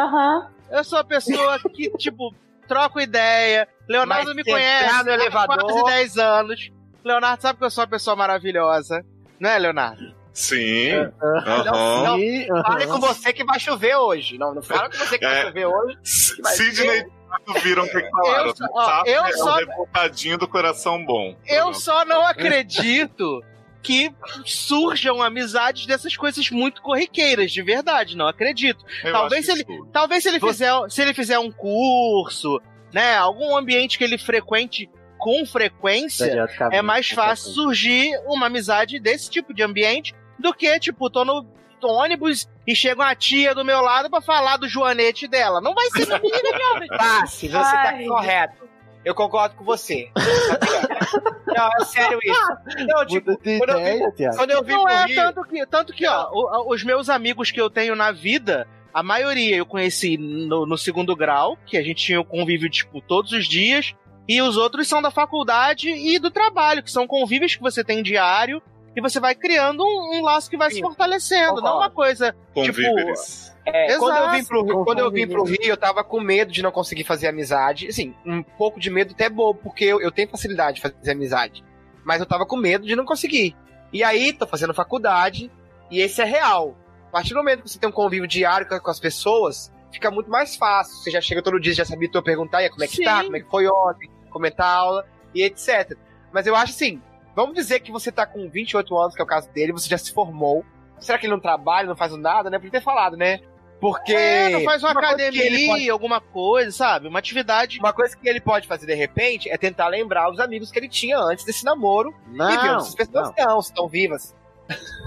eu 0.70 0.84
sou 0.84 0.98
uma 0.98 1.04
pessoa 1.04 1.58
que, 1.74 1.90
tipo, 1.96 2.34
troco 2.68 3.00
ideia. 3.00 3.66
Leonardo 3.88 4.26
Mas 4.26 4.36
me 4.36 4.44
conhece 4.44 5.02
no 5.04 5.10
há 5.10 5.14
elevador- 5.14 5.58
quase 5.64 5.84
10 5.84 6.18
anos. 6.18 6.70
Leonardo 7.02 7.40
sabe 7.40 7.58
que 7.58 7.64
eu 7.64 7.70
sou 7.70 7.82
uma 7.84 7.90
pessoa 7.90 8.14
maravilhosa. 8.14 9.02
Não 9.40 9.48
é, 9.48 9.58
Leonardo? 9.58 10.14
Sim. 10.32 10.90
Não, 11.20 12.04
não, 12.04 12.62
Fale 12.64 12.86
com 12.86 13.00
você 13.00 13.32
que 13.32 13.44
vai 13.44 13.58
chover 13.58 13.96
hoje. 13.96 14.38
Não, 14.38 14.54
não 14.54 14.62
fala 14.62 14.88
com 14.88 14.96
você 14.96 15.18
que 15.18 15.24
vai 15.24 15.40
É. 15.40 15.42
chover 15.46 15.66
hoje. 15.66 15.96
Mas 16.42 16.56
Sidney 16.56 16.98
e 16.98 17.04
Thiago 17.04 17.60
viram 17.62 17.84
o 17.84 17.88
que 17.88 18.10
falaram. 18.10 18.46
Eu 18.46 18.56
só- 18.56 18.66
ó, 18.72 19.02
eu 19.06 19.24
é 19.24 19.32
só- 19.32 19.54
o 19.54 19.58
revoltadinho 19.58 20.38
do 20.38 20.46
coração 20.48 21.04
bom. 21.04 21.36
Eu 21.46 21.74
só 21.74 22.04
não 22.04 22.24
acredito 22.26 23.42
que 23.82 24.12
surjam 24.44 25.22
amizades 25.22 25.86
dessas 25.86 26.14
coisas 26.16 26.50
muito 26.50 26.82
corriqueiras, 26.82 27.50
de 27.50 27.62
verdade, 27.62 28.14
não 28.16 28.28
acredito. 28.28 28.84
Eu 29.02 29.12
talvez 29.12 29.48
acho 29.48 29.58
ele- 29.58 29.72
isso. 29.74 29.86
Talvez 29.92 30.22
se 30.22 30.28
ele 30.28 30.38
fizer, 30.40 30.70
se 30.90 31.00
ele 31.02 31.14
fizer 31.14 31.38
um 31.38 31.50
curso, 31.50 32.60
né, 32.92 33.16
algum 33.16 33.56
ambiente 33.56 33.96
que 33.96 34.04
ele 34.04 34.18
frequente 34.18 34.88
com 35.20 35.44
frequência, 35.46 36.48
é 36.72 36.82
mais 36.82 37.10
fácil 37.10 37.52
surgir 37.52 38.10
uma 38.26 38.46
amizade 38.46 38.98
desse 38.98 39.30
tipo 39.30 39.54
de 39.54 39.62
ambiente 39.62 40.14
do 40.38 40.52
que, 40.54 40.80
tipo, 40.80 41.08
tô 41.10 41.24
no 41.24 41.46
ônibus 41.82 42.48
e 42.66 42.74
chega 42.74 43.00
uma 43.02 43.14
tia 43.14 43.54
do 43.54 43.64
meu 43.64 43.80
lado 43.80 44.10
pra 44.10 44.20
falar 44.20 44.56
do 44.56 44.68
joanete 44.68 45.28
dela. 45.28 45.60
Não 45.60 45.74
vai 45.74 45.86
ser 45.90 46.06
minha 46.06 46.16
amiga, 46.16 46.58
jovem. 46.72 46.88
Tassi, 46.88 47.48
você 47.52 47.56
Ai. 47.76 48.02
tá 48.02 48.08
correto. 48.08 48.70
Eu 49.04 49.14
concordo 49.14 49.54
com 49.54 49.64
você. 49.64 50.10
Não, 51.46 51.68
é 51.80 51.84
sério 51.84 52.18
isso. 52.22 52.86
Não, 52.86 53.06
tipo, 53.06 53.36
quando 53.36 53.70
eu 53.72 53.78
vi- 53.78 54.04
ideia, 54.14 54.30
quando 54.36 54.50
eu 54.50 54.62
vim 54.62 54.72
Não 54.72 54.82
pro 54.84 54.92
é 54.92 55.04
Rio... 55.06 55.16
tanto 55.16 55.44
que, 55.44 55.66
tanto 55.66 55.92
que 55.92 56.06
ó, 56.06 56.28
o- 56.32 56.72
os 56.72 56.84
meus 56.84 57.08
amigos 57.08 57.50
que 57.50 57.60
eu 57.60 57.70
tenho 57.70 57.96
na 57.96 58.12
vida, 58.12 58.68
a 58.92 59.02
maioria 59.02 59.56
eu 59.56 59.66
conheci 59.66 60.16
no, 60.18 60.66
no 60.66 60.76
segundo 60.78 61.16
grau, 61.16 61.56
que 61.66 61.76
a 61.76 61.82
gente 61.82 62.04
tinha 62.04 62.20
o 62.20 62.24
convívio, 62.24 62.68
tipo, 62.70 63.00
todos 63.00 63.32
os 63.32 63.46
dias, 63.48 63.94
e 64.32 64.40
os 64.40 64.56
outros 64.56 64.86
são 64.86 65.02
da 65.02 65.10
faculdade 65.10 65.90
e 65.90 66.18
do 66.18 66.30
trabalho, 66.30 66.82
que 66.84 66.90
são 66.92 67.06
convívios 67.06 67.56
que 67.56 67.62
você 67.62 67.82
tem 67.82 68.00
diário, 68.02 68.62
e 68.94 69.00
você 69.00 69.18
vai 69.18 69.34
criando 69.34 69.82
um, 69.82 70.18
um 70.18 70.22
laço 70.22 70.48
que 70.48 70.56
vai 70.56 70.68
se 70.70 70.76
Sim, 70.76 70.82
fortalecendo, 70.82 71.54
não 71.56 71.62
concordo. 71.62 71.78
uma 71.78 71.90
coisa, 71.90 72.36
Convíveres. 72.54 73.50
É, 73.66 73.96
quando, 73.98 74.16
eu 74.16 74.30
vim 74.30 74.44
pro, 74.44 74.64
Rio- 74.64 74.84
quando 74.84 74.98
eu 75.00 75.10
vim 75.10 75.26
pro. 75.28 75.44
Rio, 75.44 75.58
eu 75.64 75.76
tava 75.76 76.02
com 76.02 76.20
medo 76.20 76.50
de 76.50 76.62
não 76.62 76.70
conseguir 76.72 77.04
fazer 77.04 77.28
amizade. 77.28 77.88
Assim, 77.88 78.14
um 78.24 78.42
pouco 78.42 78.80
de 78.80 78.88
medo 78.90 79.12
até 79.12 79.28
bobo, 79.28 79.60
porque 79.62 79.84
eu, 79.84 80.00
eu 80.00 80.10
tenho 80.10 80.28
facilidade 80.28 80.76
de 80.76 80.80
fazer 80.82 81.10
amizade. 81.12 81.62
Mas 82.04 82.20
eu 82.20 82.26
tava 82.26 82.46
com 82.46 82.56
medo 82.56 82.86
de 82.86 82.96
não 82.96 83.04
conseguir. 83.04 83.54
E 83.92 84.02
aí, 84.02 84.32
tô 84.32 84.46
fazendo 84.46 84.72
faculdade, 84.72 85.50
e 85.90 86.00
esse 86.00 86.20
é 86.20 86.24
real. 86.24 86.74
A 87.08 87.12
partir 87.12 87.30
do 87.30 87.36
momento 87.36 87.62
que 87.62 87.70
você 87.70 87.78
tem 87.78 87.88
um 87.88 87.92
convívio 87.92 88.26
diário 88.26 88.66
com, 88.68 88.78
com 88.80 88.90
as 88.90 88.98
pessoas, 89.00 89.72
fica 89.92 90.10
muito 90.10 90.30
mais 90.30 90.56
fácil. 90.56 90.94
Você 90.96 91.10
já 91.10 91.20
chega 91.20 91.42
todo 91.42 91.60
dia, 91.60 91.74
já 91.74 91.84
sabia 91.84 92.10
tu 92.10 92.22
perguntar, 92.22 92.62
e 92.62 92.64
aí, 92.64 92.70
como 92.70 92.82
é 92.84 92.88
que 92.88 92.96
Sim. 92.96 93.04
tá, 93.04 93.22
como 93.24 93.36
é 93.36 93.40
que 93.40 93.50
foi 93.50 93.68
ontem, 93.68 94.08
como 94.30 94.50
tá 94.50 94.64
a 94.64 94.74
aula, 94.74 95.06
e 95.34 95.42
etc. 95.42 95.96
Mas 96.32 96.46
eu 96.46 96.54
acho 96.56 96.72
assim, 96.72 97.00
vamos 97.34 97.54
dizer 97.54 97.80
que 97.80 97.92
você 97.92 98.10
tá 98.10 98.24
com 98.26 98.48
28 98.48 98.96
anos, 98.96 99.14
que 99.14 99.20
é 99.20 99.24
o 99.24 99.26
caso 99.26 99.50
dele, 99.50 99.72
você 99.72 99.88
já 99.88 99.98
se 99.98 100.12
formou. 100.12 100.64
Será 100.98 101.18
que 101.18 101.26
ele 101.26 101.32
não 101.32 101.40
trabalha, 101.40 101.88
não 101.88 101.96
faz 101.96 102.12
nada, 102.16 102.50
né? 102.50 102.58
Podia 102.58 102.72
ter 102.72 102.82
falado, 102.82 103.16
né? 103.16 103.40
Porque. 103.80 104.12
é, 104.12 104.50
não 104.50 104.60
faz 104.62 104.82
uma, 104.82 104.92
coisa 104.92 105.08
que 105.16 105.22
academia, 105.22 105.46
ele 105.46 105.66
pode- 105.66 105.90
alguma 105.90 106.20
coisa, 106.20 106.70
sabe? 106.70 107.08
Uma 107.08 107.18
atividade. 107.18 107.78
uma 107.78 107.92
coisa 107.92 108.14
que 108.14 108.28
ele 108.28 108.40
pode 108.40 108.66
fazer 108.66 108.86
de 108.86 108.94
repente 108.94 109.48
é 109.48 109.56
tentar 109.56 109.88
lembrar 109.88 110.30
os 110.30 110.38
amigos 110.38 110.70
que 110.70 110.78
ele 110.78 110.88
tinha 110.88 111.18
antes 111.18 111.44
desse 111.44 111.64
namoro 111.64 112.14
e 112.28 112.32
ver 112.32 112.36
Não, 112.36 112.46
onde 112.46 112.82
essas 112.82 112.94
pessoas 112.94 113.28
não, 113.28 113.30
estão, 113.30 113.62
se 113.62 113.68
estão 113.70 113.88
vivas. 113.88 114.34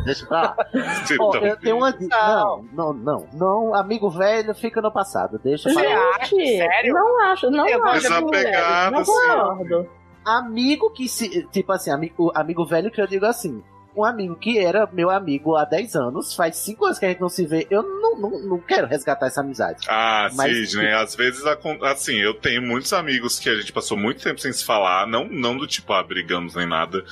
Deixa 0.06 0.26
pra 0.26 0.42
lá. 0.42 0.56
Ó, 1.20 1.36
então. 1.36 1.46
eu 1.48 1.58
tenho 1.58 1.78
uma 1.78 1.92
dica. 1.92 2.16
Não, 2.18 2.64
não, 2.74 2.94
não, 2.94 3.28
não. 3.34 3.74
Amigo 3.76 4.10
velho 4.10 4.54
fica 4.56 4.82
no 4.82 4.92
passado. 4.92 5.40
Deixa 5.44 5.70
eu 5.70 5.74
Você 5.74 5.84
falar. 5.84 6.16
acha? 6.16 6.36
Gente, 6.36 6.58
Sério? 6.58 6.94
não 6.94 7.22
acho, 7.32 7.50
não 7.52 7.68
Eu 7.68 7.80
vou 7.80 7.88
acho. 7.90 8.02
desapegado, 8.02 8.92
Não 8.96 9.06
sim. 9.06 9.12
concordo. 9.12 9.90
Amigo 10.26 10.90
que 10.92 11.08
se. 11.10 11.46
Tipo 11.48 11.72
assim, 11.74 11.92
amigo, 11.92 12.32
amigo 12.34 12.66
velho 12.66 12.90
que 12.92 13.02
eu 13.02 13.08
digo 13.08 13.26
assim. 13.26 13.62
Um 13.96 14.04
amigo 14.04 14.36
que 14.36 14.58
era 14.58 14.90
meu 14.92 15.10
amigo 15.10 15.56
há 15.56 15.66
10 15.66 15.96
anos, 15.96 16.36
faz 16.36 16.56
5 16.58 16.86
anos 16.86 17.00
que 17.00 17.06
a 17.06 17.10
gente 17.10 17.22
não 17.22 17.30
se 17.30 17.46
vê. 17.46 17.68
Eu 17.70 17.84
não, 17.84 18.18
não, 18.20 18.40
não 18.40 18.60
quero 18.60 18.88
resgatar 18.88 19.28
essa 19.28 19.42
amizade. 19.42 19.86
Ah, 19.88 20.30
Mas- 20.34 20.70
Sidney, 20.70 20.92
às 20.94 21.16
vezes, 21.16 21.44
assim, 21.84 22.16
eu 22.16 22.34
tenho 22.34 22.62
muitos 22.62 22.92
amigos 22.94 23.40
que 23.40 23.50
a 23.50 23.56
gente 23.56 23.72
passou 23.72 23.98
muito 23.98 24.24
tempo 24.24 24.40
sem 24.40 24.52
se 24.52 24.66
falar, 24.66 25.06
não, 25.08 25.26
não 25.26 25.58
do 25.58 25.68
tipo, 25.68 25.94
ah, 25.94 26.04
brigamos 26.04 26.56
nem 26.56 26.68
nada, 26.68 27.04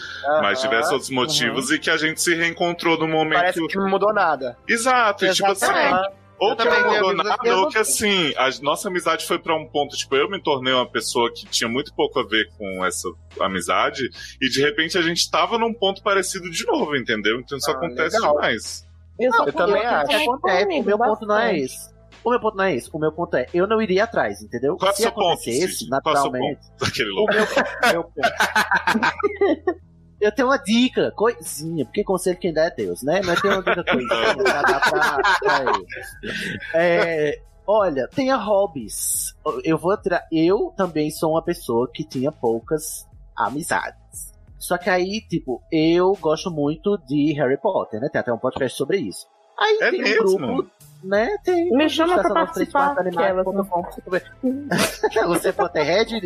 mas 0.41 0.61
diversos 0.61 0.91
outros 0.91 1.09
motivos, 1.11 1.71
e 1.71 1.77
que 1.79 1.89
a 1.89 1.97
gente 1.97 2.21
se 2.21 2.33
reencontrou 2.33 2.97
no 2.97 3.07
momento. 3.07 3.39
Parece 3.39 3.67
que 3.67 3.77
não 3.77 3.89
mudou 3.89 4.13
nada. 4.13 4.57
Exato, 4.67 5.25
e 5.25 5.31
tipo 5.33 5.51
assim, 5.51 5.65
Exatamente. 5.65 6.20
Ou 6.41 6.49
Eu 6.49 6.55
que 6.55 6.67
abandonada, 6.67 7.01
amigos 7.11 7.29
assim, 7.29 7.49
ou 7.51 7.61
eu 7.63 7.67
que 7.69 7.77
assim, 7.77 8.33
a 8.35 8.49
nossa 8.63 8.87
amizade 8.87 9.25
foi 9.27 9.37
pra 9.37 9.55
um 9.55 9.67
ponto, 9.67 9.95
tipo, 9.95 10.15
eu 10.15 10.27
me 10.27 10.41
tornei 10.41 10.73
uma 10.73 10.89
pessoa 10.89 11.31
que 11.31 11.45
tinha 11.45 11.69
muito 11.69 11.93
pouco 11.93 12.19
a 12.19 12.23
ver 12.25 12.49
com 12.57 12.83
essa 12.83 13.07
amizade, 13.39 14.09
e 14.41 14.49
de 14.49 14.59
repente 14.59 14.97
a 14.97 15.01
gente 15.03 15.29
tava 15.29 15.59
num 15.59 15.71
ponto 15.71 16.01
parecido 16.01 16.49
de 16.49 16.65
novo, 16.65 16.95
entendeu? 16.95 17.39
Então 17.39 17.57
isso 17.59 17.69
Ah, 17.69 17.73
acontece 17.75 18.15
legal. 18.17 18.33
demais. 18.35 18.87
Não, 19.19 19.45
eu 19.45 19.53
também 19.53 19.85
acho. 19.85 20.15
Acontece, 20.15 20.79
o 20.79 20.83
meu 20.83 20.97
ponto 20.97 21.25
não 21.27 21.37
é 21.37 21.57
esse. 21.59 21.91
O 22.23 22.29
meu 22.31 22.39
ponto 22.39 22.57
não 22.57 22.63
é 22.63 22.75
esse. 22.75 22.89
O 22.91 22.97
meu 22.99 23.11
ponto 23.11 23.35
é, 23.37 23.45
eu 23.53 23.67
não 23.67 23.79
iria 23.81 24.03
atrás, 24.05 24.41
entendeu? 24.41 24.77
Qual 24.77 24.89
é 24.89 24.93
o 24.93 24.95
Se 24.95 25.01
seu 25.03 25.11
ponto, 25.11 25.41
Cid? 25.43 25.59
Qual 25.59 25.65
é 25.65 25.67
o 25.67 25.71
seu 25.71 25.89
naturalmente. 25.89 26.61
ponto? 26.71 26.85
Aquele 26.85 27.11
O 27.11 27.25
meu, 27.25 27.47
meu 27.93 28.03
ponto. 28.03 29.81
Eu 30.21 30.31
tenho 30.31 30.47
uma 30.47 30.57
dica, 30.57 31.11
coisinha, 31.15 31.83
porque 31.83 32.03
conselho 32.03 32.37
quem 32.37 32.53
dá 32.53 32.65
é 32.65 32.69
Deus, 32.69 33.01
né? 33.01 33.21
Mas 33.25 33.41
tem 33.41 33.51
uma 33.51 33.63
dica 33.63 33.83
coisinha 33.83 34.35
pra 34.37 34.79
pra. 34.79 35.73
É, 36.75 37.41
olha, 37.65 38.07
tenha 38.07 38.35
hobbies. 38.35 39.35
Eu 39.63 39.79
vou 39.79 39.97
tirar. 39.97 40.27
Eu 40.31 40.71
também 40.77 41.09
sou 41.09 41.31
uma 41.31 41.43
pessoa 41.43 41.89
que 41.91 42.03
tinha 42.03 42.31
poucas 42.31 43.07
amizades. 43.35 44.31
Só 44.59 44.77
que 44.77 44.91
aí, 44.91 45.21
tipo, 45.21 45.59
eu 45.71 46.15
gosto 46.21 46.51
muito 46.51 46.95
de 47.07 47.33
Harry 47.33 47.57
Potter, 47.57 47.99
né? 47.99 48.07
Tem 48.07 48.21
até 48.21 48.31
um 48.31 48.37
podcast 48.37 48.77
sobre 48.77 48.99
isso. 48.99 49.25
Aí 49.59 49.77
É 49.81 49.91
tem 49.91 49.99
um 49.99 50.03
mesmo? 50.03 50.37
grupo, 50.37 50.71
né? 51.03 51.37
Tem. 51.43 51.69
Me 51.71 51.89
chama 51.89 52.21
pra 52.21 52.33
participar 52.33 52.97
Animais.com. 52.99 53.83
Você 55.27 55.49
é 55.49 55.51
Potterhead, 55.51 56.21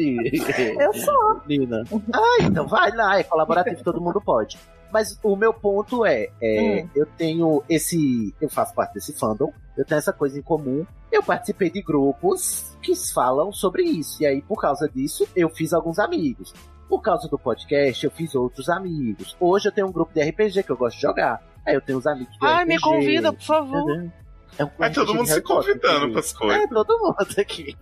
Eu 0.80 0.94
sou. 0.94 1.42
Nina? 1.48 1.84
Ah, 2.14 2.38
então 2.44 2.68
vai 2.68 2.92
lá, 2.92 3.20
é 3.20 3.24
colaborativo, 3.24 3.84
todo 3.84 4.02
mundo 4.02 4.22
pode. 4.22 4.58
Mas 4.92 5.20
o 5.24 5.36
meu 5.36 5.54
ponto 5.54 6.06
é, 6.06 6.30
é, 6.42 6.84
Hum. 6.86 6.90
eu 6.96 7.06
tenho 7.18 7.64
esse. 7.68 8.34
Eu 8.40 8.48
faço 8.50 8.74
parte 8.74 8.94
desse 8.94 9.18
fandom, 9.18 9.52
eu 9.78 9.84
tenho 9.86 9.98
essa 9.98 10.14
coisa 10.14 10.38
em 10.40 10.42
comum. 10.42 10.86
Eu 11.12 11.22
participei 11.24 11.70
de 11.70 11.82
grupos 11.82 12.78
que 12.82 12.94
falam 13.14 13.52
sobre 13.52 13.84
isso. 13.84 14.22
E 14.22 14.26
aí, 14.26 14.42
por 14.42 14.60
causa 14.62 14.88
disso, 14.88 15.28
eu 15.36 15.50
fiz 15.50 15.74
alguns 15.74 16.00
amigos. 16.00 16.54
Por 16.88 17.02
causa 17.02 17.28
do 17.28 17.38
podcast, 17.40 18.06
eu 18.06 18.12
fiz 18.12 18.36
outros 18.36 18.70
amigos. 18.70 19.36
Hoje 19.40 19.68
eu 19.68 19.72
tenho 19.72 19.88
um 19.88 19.92
grupo 19.92 20.14
de 20.14 20.22
RPG 20.22 20.64
que 20.64 20.72
eu 20.72 20.78
gosto 20.78 20.96
de 20.98 21.02
jogar. 21.02 21.42
Aí 21.66 21.76
eu 21.76 21.82
tenho 21.82 21.98
os 21.98 22.06
amigos 22.08 22.36
Ai, 22.42 22.64
RPG. 22.64 22.68
me 22.74 22.80
convida, 22.80 23.34
por 23.34 23.42
favor. 23.44 23.92
entendeu? 23.92 24.12
É 24.58 24.64
um 24.64 24.70
Aí 24.80 24.94
todo 24.94 25.14
mundo 25.14 25.28
se 25.28 25.42
convidando 25.42 26.08
inclusive. 26.08 26.14
pras 26.14 26.32
coisas. 26.34 26.64
É, 26.64 26.68
todo 26.68 26.98
mundo 27.00 27.16
aqui. 27.38 27.76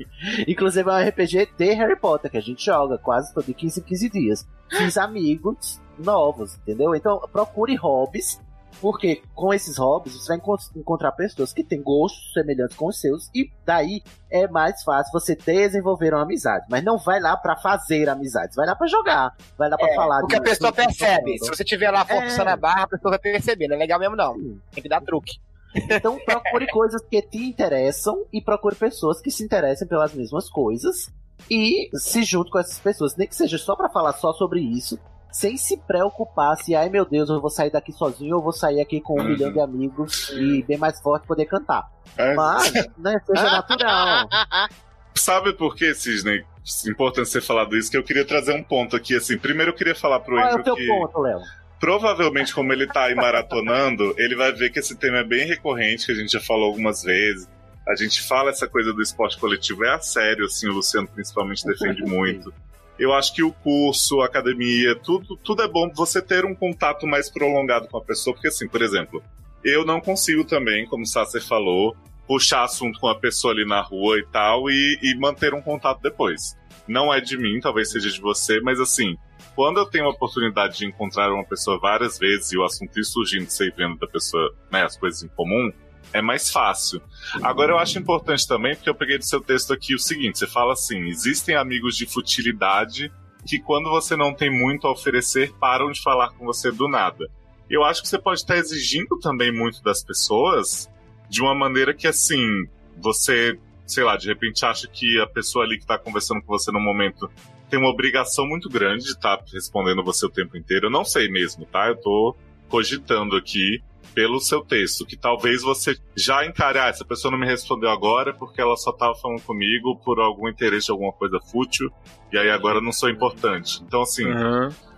Inclusive 0.48 0.90
é 0.90 0.94
um 0.94 1.08
RPG 1.10 1.50
de 1.58 1.74
Harry 1.74 1.96
Potter 1.96 2.32
que 2.32 2.38
a 2.38 2.42
gente 2.42 2.66
joga 2.66 2.98
quase 2.98 3.32
todo 3.34 3.46
de 3.46 3.54
15 3.54 3.80
em 3.80 3.84
15 3.84 4.10
dias. 4.10 4.48
Fiz 4.72 4.98
amigos 4.98 5.80
novos, 6.00 6.56
entendeu? 6.56 6.96
Então 6.96 7.20
procure 7.32 7.76
hobbies, 7.76 8.42
porque 8.82 9.22
com 9.36 9.54
esses 9.54 9.78
hobbies 9.78 10.16
você 10.16 10.28
vai 10.30 10.38
encon- 10.38 10.58
encontrar 10.76 11.12
pessoas 11.14 11.54
que 11.54 11.64
têm 11.64 11.82
gostos 11.82 12.34
semelhantes 12.34 12.76
com 12.76 12.88
os 12.88 13.00
seus 13.00 13.30
e 13.34 13.50
daí 13.66 14.02
é 14.30 14.48
mais 14.48 14.84
fácil 14.84 15.12
você 15.12 15.36
desenvolver 15.36 16.14
uma 16.14 16.24
amizade. 16.24 16.66
Mas 16.70 16.84
não 16.84 16.98
vai 16.98 17.20
lá 17.20 17.36
pra 17.38 17.56
fazer 17.56 18.10
amizades, 18.10 18.56
vai 18.56 18.66
lá 18.66 18.76
pra 18.76 18.88
jogar, 18.88 19.36
vai 19.58 19.70
lá 19.70 19.78
pra 19.78 19.90
É, 19.90 19.96
falar. 19.96 20.20
porque 20.22 20.36
a 20.36 20.42
pessoa 20.42 20.72
percebe. 20.74 21.38
Se 21.40 21.48
você 21.50 21.64
tiver 21.64 21.92
lá 21.92 22.06
forçando 22.06 22.50
É. 22.50 22.54
a 22.54 22.58
barra, 22.58 22.84
a 22.84 22.88
pessoa 22.88 23.12
vai 23.12 23.20
perceber. 23.20 23.68
Não 23.68 23.76
é 23.76 23.80
legal 23.80 24.00
mesmo, 24.00 24.16
não. 24.16 24.36
Tem 24.72 24.82
que 24.84 24.90
dar 24.90 25.02
truque. 25.02 25.34
Então 25.76 26.20
procure 26.26 26.68
coisas 26.72 27.02
que 27.10 27.22
te 27.22 27.38
interessam 27.46 28.26
e 28.32 28.42
procure 28.42 28.76
pessoas 28.76 29.20
que 29.22 29.32
se 29.32 29.44
interessem 29.44 29.88
pelas 29.88 30.14
mesmas 30.14 30.50
coisas 30.50 31.12
e 31.50 31.90
se 31.96 32.24
junte 32.24 32.52
com 32.52 32.60
essas 32.60 32.80
pessoas, 32.80 33.16
nem 33.18 33.28
que 33.28 33.36
seja 33.36 33.58
só 33.58 33.76
pra 33.76 33.90
falar 33.90 34.14
só 34.14 34.32
sobre 34.34 34.62
isso, 34.62 35.00
sem 35.34 35.58
se 35.58 35.76
preocupar 35.78 36.56
se, 36.58 36.76
ai 36.76 36.88
meu 36.90 37.04
Deus, 37.04 37.28
eu 37.30 37.42
vou 37.42 37.50
sair 37.50 37.72
daqui 37.72 37.92
sozinho 37.92 38.38
ou 38.38 38.42
vou 38.42 38.54
sair 38.54 38.80
aqui 38.80 39.02
com 39.02 39.16
um 39.20 39.24
Uhum. 39.24 39.30
milhão 39.30 39.52
de 39.52 39.60
amigos 39.60 40.30
e 40.30 40.64
bem 40.64 40.78
mais 40.78 41.02
forte 41.02 41.28
poder 41.28 41.46
cantar. 41.46 41.90
É. 42.16 42.36
Mas, 42.36 42.72
né, 42.98 43.20
seja 43.26 43.44
natural. 43.52 44.30
Sabe 45.16 45.54
por 45.54 45.76
que, 45.76 45.94
Cisne? 45.94 46.46
Importante 46.88 47.28
você 47.30 47.42
falar 47.42 47.66
disso, 47.66 47.92
que 47.92 47.98
eu 47.98 48.04
queria 48.04 48.26
trazer 48.26 48.54
um 48.54 48.64
ponto 48.64 48.96
aqui, 48.96 49.16
assim. 49.16 49.38
Primeiro 49.38 49.72
eu 49.72 49.76
queria 49.76 49.96
falar 49.96 50.20
pro 50.20 50.36
Qual 50.36 50.46
é 50.48 50.54
Andrew 50.54 50.62
o 50.62 50.64
teu 50.64 50.76
que... 50.76 50.88
ponto, 50.88 51.20
Léo? 51.20 51.40
provavelmente, 51.80 52.54
como 52.54 52.72
ele 52.72 52.88
tá 52.88 53.04
aí 53.06 53.16
maratonando, 53.16 54.14
ele 54.18 54.38
vai 54.38 54.54
ver 54.54 54.70
que 54.70 54.80
esse 54.80 54.96
tema 54.96 55.18
é 55.18 55.24
bem 55.26 55.46
recorrente, 55.46 56.06
que 56.06 56.14
a 56.14 56.16
gente 56.16 56.32
já 56.32 56.40
falou 56.40 56.68
algumas 56.68 57.04
vezes. 57.04 57.50
A 57.86 57.94
gente 57.96 58.22
fala 58.22 58.52
essa 58.52 58.66
coisa 58.70 58.94
do 58.94 59.02
esporte 59.02 59.38
coletivo, 59.38 59.84
é 59.84 59.94
a 59.94 60.00
sério, 60.00 60.46
assim, 60.46 60.70
o 60.70 60.74
Luciano 60.74 61.08
principalmente 61.10 61.66
defende 61.66 62.02
muito. 62.04 62.54
Eu 62.98 63.14
acho 63.14 63.34
que 63.34 63.44
o 63.44 63.52
curso, 63.52 64.22
a 64.22 64.26
academia, 64.26 64.96
tudo, 64.96 65.36
tudo 65.38 65.62
é 65.64 65.68
bom 65.68 65.92
você 65.94 66.22
ter 66.22 66.46
um 66.46 66.54
contato 66.54 67.08
mais 67.08 67.30
prolongado 67.30 67.88
com 67.88 67.98
a 67.98 68.04
pessoa, 68.04 68.34
porque 68.34 68.48
assim, 68.48 68.68
por 68.68 68.82
exemplo, 68.82 69.22
eu 69.64 69.86
não 69.86 70.00
consigo 70.00 70.44
também, 70.44 70.86
como 70.86 71.04
o 71.04 71.08
Sasser 71.08 71.42
falou, 71.42 71.96
puxar 72.28 72.64
assunto 72.64 73.00
com 73.00 73.08
a 73.08 73.20
pessoa 73.20 73.54
ali 73.54 73.66
na 73.66 73.82
rua 73.82 74.20
e 74.20 74.26
tal, 74.32 74.70
e, 74.70 75.00
e 75.02 75.16
manter 75.18 75.54
um 75.54 75.62
contato 75.62 76.02
depois. 76.02 76.56
Não 76.88 77.14
é 77.14 77.20
de 77.20 77.38
mim, 77.38 77.60
talvez 77.60 77.92
seja 77.92 78.10
de 78.10 78.20
você, 78.20 78.60
mas 78.62 78.80
assim, 78.80 79.18
quando 79.56 79.80
eu 79.80 79.86
tenho 79.86 80.06
a 80.06 80.10
oportunidade 80.10 80.78
de 80.78 80.86
encontrar 80.86 81.32
uma 81.32 81.46
pessoa 81.46 81.80
várias 81.80 82.18
vezes 82.18 82.52
e 82.52 82.58
o 82.58 82.64
assunto 82.64 83.00
ir 83.00 83.06
surgindo, 83.06 83.50
você 83.50 83.72
vendo 83.72 83.98
da 83.98 84.08
pessoa, 84.08 84.54
né, 84.72 84.84
as 84.84 84.98
coisas 84.98 85.24
em 85.24 85.28
comum, 85.30 85.72
é 86.14 86.22
mais 86.22 86.52
fácil. 86.52 87.02
Agora 87.42 87.74
eu 87.74 87.78
acho 87.78 87.98
importante 87.98 88.48
também, 88.48 88.76
porque 88.76 88.90
eu 88.90 88.96
peguei 88.96 89.18
do 89.18 89.26
seu 89.26 89.42
texto 89.42 89.74
aqui 89.74 89.96
o 89.96 90.00
seguinte: 90.00 90.40
você 90.40 90.48
fala 90.48 90.74
assim, 90.74 91.08
existem 91.08 91.56
amigos 91.56 91.98
de 91.98 92.06
futilidade 92.06 93.12
que 93.46 93.60
quando 93.60 93.90
você 93.90 94.16
não 94.16 94.34
tem 94.34 94.50
muito 94.50 94.88
a 94.88 94.92
oferecer, 94.92 95.52
param 95.60 95.92
de 95.92 96.02
falar 96.02 96.30
com 96.30 96.46
você 96.46 96.72
do 96.72 96.88
nada. 96.88 97.30
Eu 97.70 97.84
acho 97.84 98.02
que 98.02 98.08
você 98.08 98.18
pode 98.18 98.40
estar 98.40 98.56
exigindo 98.56 99.20
também 99.20 99.52
muito 99.52 99.82
das 99.84 100.04
pessoas 100.04 100.90
de 101.30 101.42
uma 101.42 101.56
maneira 101.56 101.94
que 101.94 102.08
assim, 102.08 102.66
você, 102.98 103.60
sei 103.86 104.04
lá, 104.04 104.16
de 104.16 104.28
repente 104.28 104.66
acha 104.66 104.88
que 104.88 105.20
a 105.20 105.28
pessoa 105.28 105.66
ali 105.66 105.78
que 105.78 105.84
está 105.84 105.98
conversando 105.98 106.42
com 106.42 106.48
você 106.48 106.72
no 106.72 106.80
momento 106.80 107.30
tem 107.70 107.80
uma 107.80 107.90
obrigação 107.90 108.46
muito 108.46 108.70
grande 108.70 109.04
de 109.06 109.12
estar 109.12 109.40
respondendo 109.52 110.04
você 110.04 110.26
o 110.26 110.30
tempo 110.30 110.56
inteiro. 110.56 110.88
Eu 110.88 110.92
não 110.92 111.04
sei 111.04 111.28
mesmo, 111.28 111.66
tá? 111.66 111.88
Eu 111.88 111.96
tô 111.96 112.36
cogitando 112.70 113.36
aqui 113.36 113.82
pelo 114.14 114.40
seu 114.40 114.64
texto, 114.64 115.06
que 115.06 115.18
talvez 115.18 115.62
você 115.64 115.96
já 116.16 116.46
encare, 116.46 116.78
ah, 116.80 116.88
essa 116.88 117.04
pessoa 117.04 117.32
não 117.32 117.38
me 117.40 117.46
respondeu 117.48 117.90
agora 117.90 118.34
porque 118.34 118.62
ela 118.62 118.76
só 118.78 118.92
tava 118.92 119.16
falando 119.16 119.42
comigo 119.42 119.96
por 120.06 120.20
algum 120.20 120.48
interesse 120.48 120.86
de 120.88 120.92
alguma 120.92 121.12
coisa 121.14 121.40
fútil, 121.40 121.90
e 122.32 122.38
aí 122.38 122.50
agora 122.50 122.78
eu 122.78 122.82
não 122.82 122.92
sou 122.92 123.10
importante. 123.10 123.82
Então, 123.88 124.02
assim, 124.04 124.26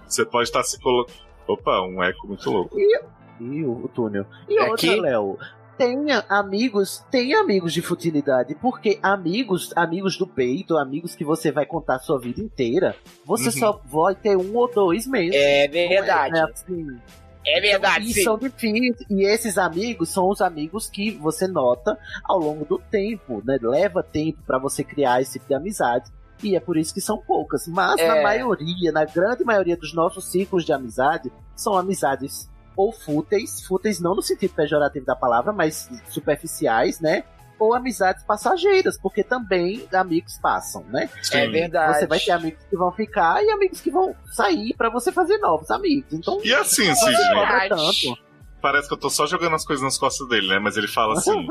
você 0.07 0.25
pode 0.25 0.49
estar 0.49 0.63
se 0.63 0.79
colocando. 0.79 1.15
Opa, 1.47 1.81
um 1.81 2.01
eco 2.03 2.27
muito 2.27 2.49
louco. 2.49 2.75
E 3.39 3.63
o, 3.63 3.85
o 3.85 3.87
túnel. 3.87 4.25
E 4.49 4.57
É 4.57 4.61
outra, 4.69 4.77
que- 4.77 4.95
Léo. 4.99 5.37
Tenha 5.77 6.23
amigos, 6.29 7.05
tenha 7.11 7.41
amigos 7.41 7.73
de 7.73 7.81
futilidade, 7.81 8.55
porque 8.55 8.97
amigos, 9.03 9.73
amigos 9.75 10.17
do 10.17 10.25
peito, 10.25 10.77
amigos 10.77 11.15
que 11.15 11.25
você 11.25 11.51
vai 11.51 11.65
contar 11.65 11.95
a 11.95 11.99
sua 11.99 12.17
vida 12.17 12.39
inteira, 12.39 12.95
você 13.25 13.47
Uhum. 13.47 13.51
só 13.51 13.81
vai 13.83 14.15
ter 14.15 14.37
um 14.37 14.55
ou 14.55 14.71
dois 14.73 15.05
mesmo. 15.05 15.33
É 15.35 15.67
verdade. 15.67 16.31
Não 16.33 16.39
é 16.47 16.51
assim. 16.51 16.97
É 17.45 17.61
verdade, 17.61 18.09
E 18.09 18.23
são 18.23 18.37
difíceis. 18.37 18.95
E 19.09 19.23
esses 19.23 19.57
amigos 19.57 20.09
são 20.09 20.29
os 20.29 20.41
amigos 20.41 20.89
que 20.89 21.11
você 21.11 21.47
nota 21.47 21.97
ao 22.23 22.39
longo 22.39 22.65
do 22.65 22.79
tempo, 22.79 23.41
né? 23.45 23.57
Leva 23.61 24.01
tempo 24.01 24.39
pra 24.45 24.57
você 24.57 24.83
criar 24.83 25.21
esse 25.21 25.33
tipo 25.33 25.47
de 25.47 25.53
amizade. 25.53 26.11
E 26.43 26.55
é 26.55 26.59
por 26.59 26.75
isso 26.75 26.93
que 26.93 26.99
são 27.01 27.17
poucas. 27.17 27.67
Mas 27.67 27.99
É. 27.99 28.07
na 28.07 28.21
maioria, 28.23 28.91
na 28.91 29.05
grande 29.05 29.43
maioria 29.43 29.77
dos 29.77 29.93
nossos 29.93 30.25
ciclos 30.31 30.65
de 30.65 30.73
amizade, 30.73 31.31
são 31.55 31.77
amizades 31.77 32.49
ou 32.75 32.91
fúteis, 32.91 33.61
fúteis 33.65 34.01
não 34.01 34.15
no 34.15 34.21
sentido 34.21 34.53
pejorativo 34.53 35.05
da 35.05 35.15
palavra, 35.15 35.53
mas 35.53 35.89
superficiais, 36.09 36.99
né? 36.99 37.23
Ou 37.59 37.73
amizades 37.73 38.23
passageiras, 38.23 38.99
porque 39.01 39.23
também 39.23 39.87
amigos 39.93 40.37
passam, 40.41 40.83
né? 40.89 41.09
É 41.31 41.47
verdade. 41.47 41.99
Você 41.99 42.07
vai 42.07 42.19
ter 42.19 42.31
amigos 42.31 42.63
que 42.69 42.75
vão 42.75 42.91
ficar 42.91 43.43
e 43.43 43.49
amigos 43.49 43.79
que 43.81 43.89
vão 43.89 44.15
sair 44.31 44.73
pra 44.77 44.89
você 44.89 45.11
fazer 45.11 45.37
novos 45.37 45.71
amigos. 45.71 46.11
Então, 46.11 46.39
E 46.43 46.53
assim, 46.53 46.91
cobra 47.33 47.69
tanto. 47.69 48.25
Parece 48.61 48.87
que 48.87 48.93
eu 48.95 48.97
tô 48.99 49.09
só 49.09 49.27
jogando 49.27 49.55
as 49.55 49.63
coisas 49.65 49.83
nas 49.83 49.97
costas 49.97 50.27
dele, 50.27 50.47
né? 50.47 50.59
Mas 50.59 50.75
ele 50.75 50.87
fala 50.87 51.13
assim: 51.13 51.47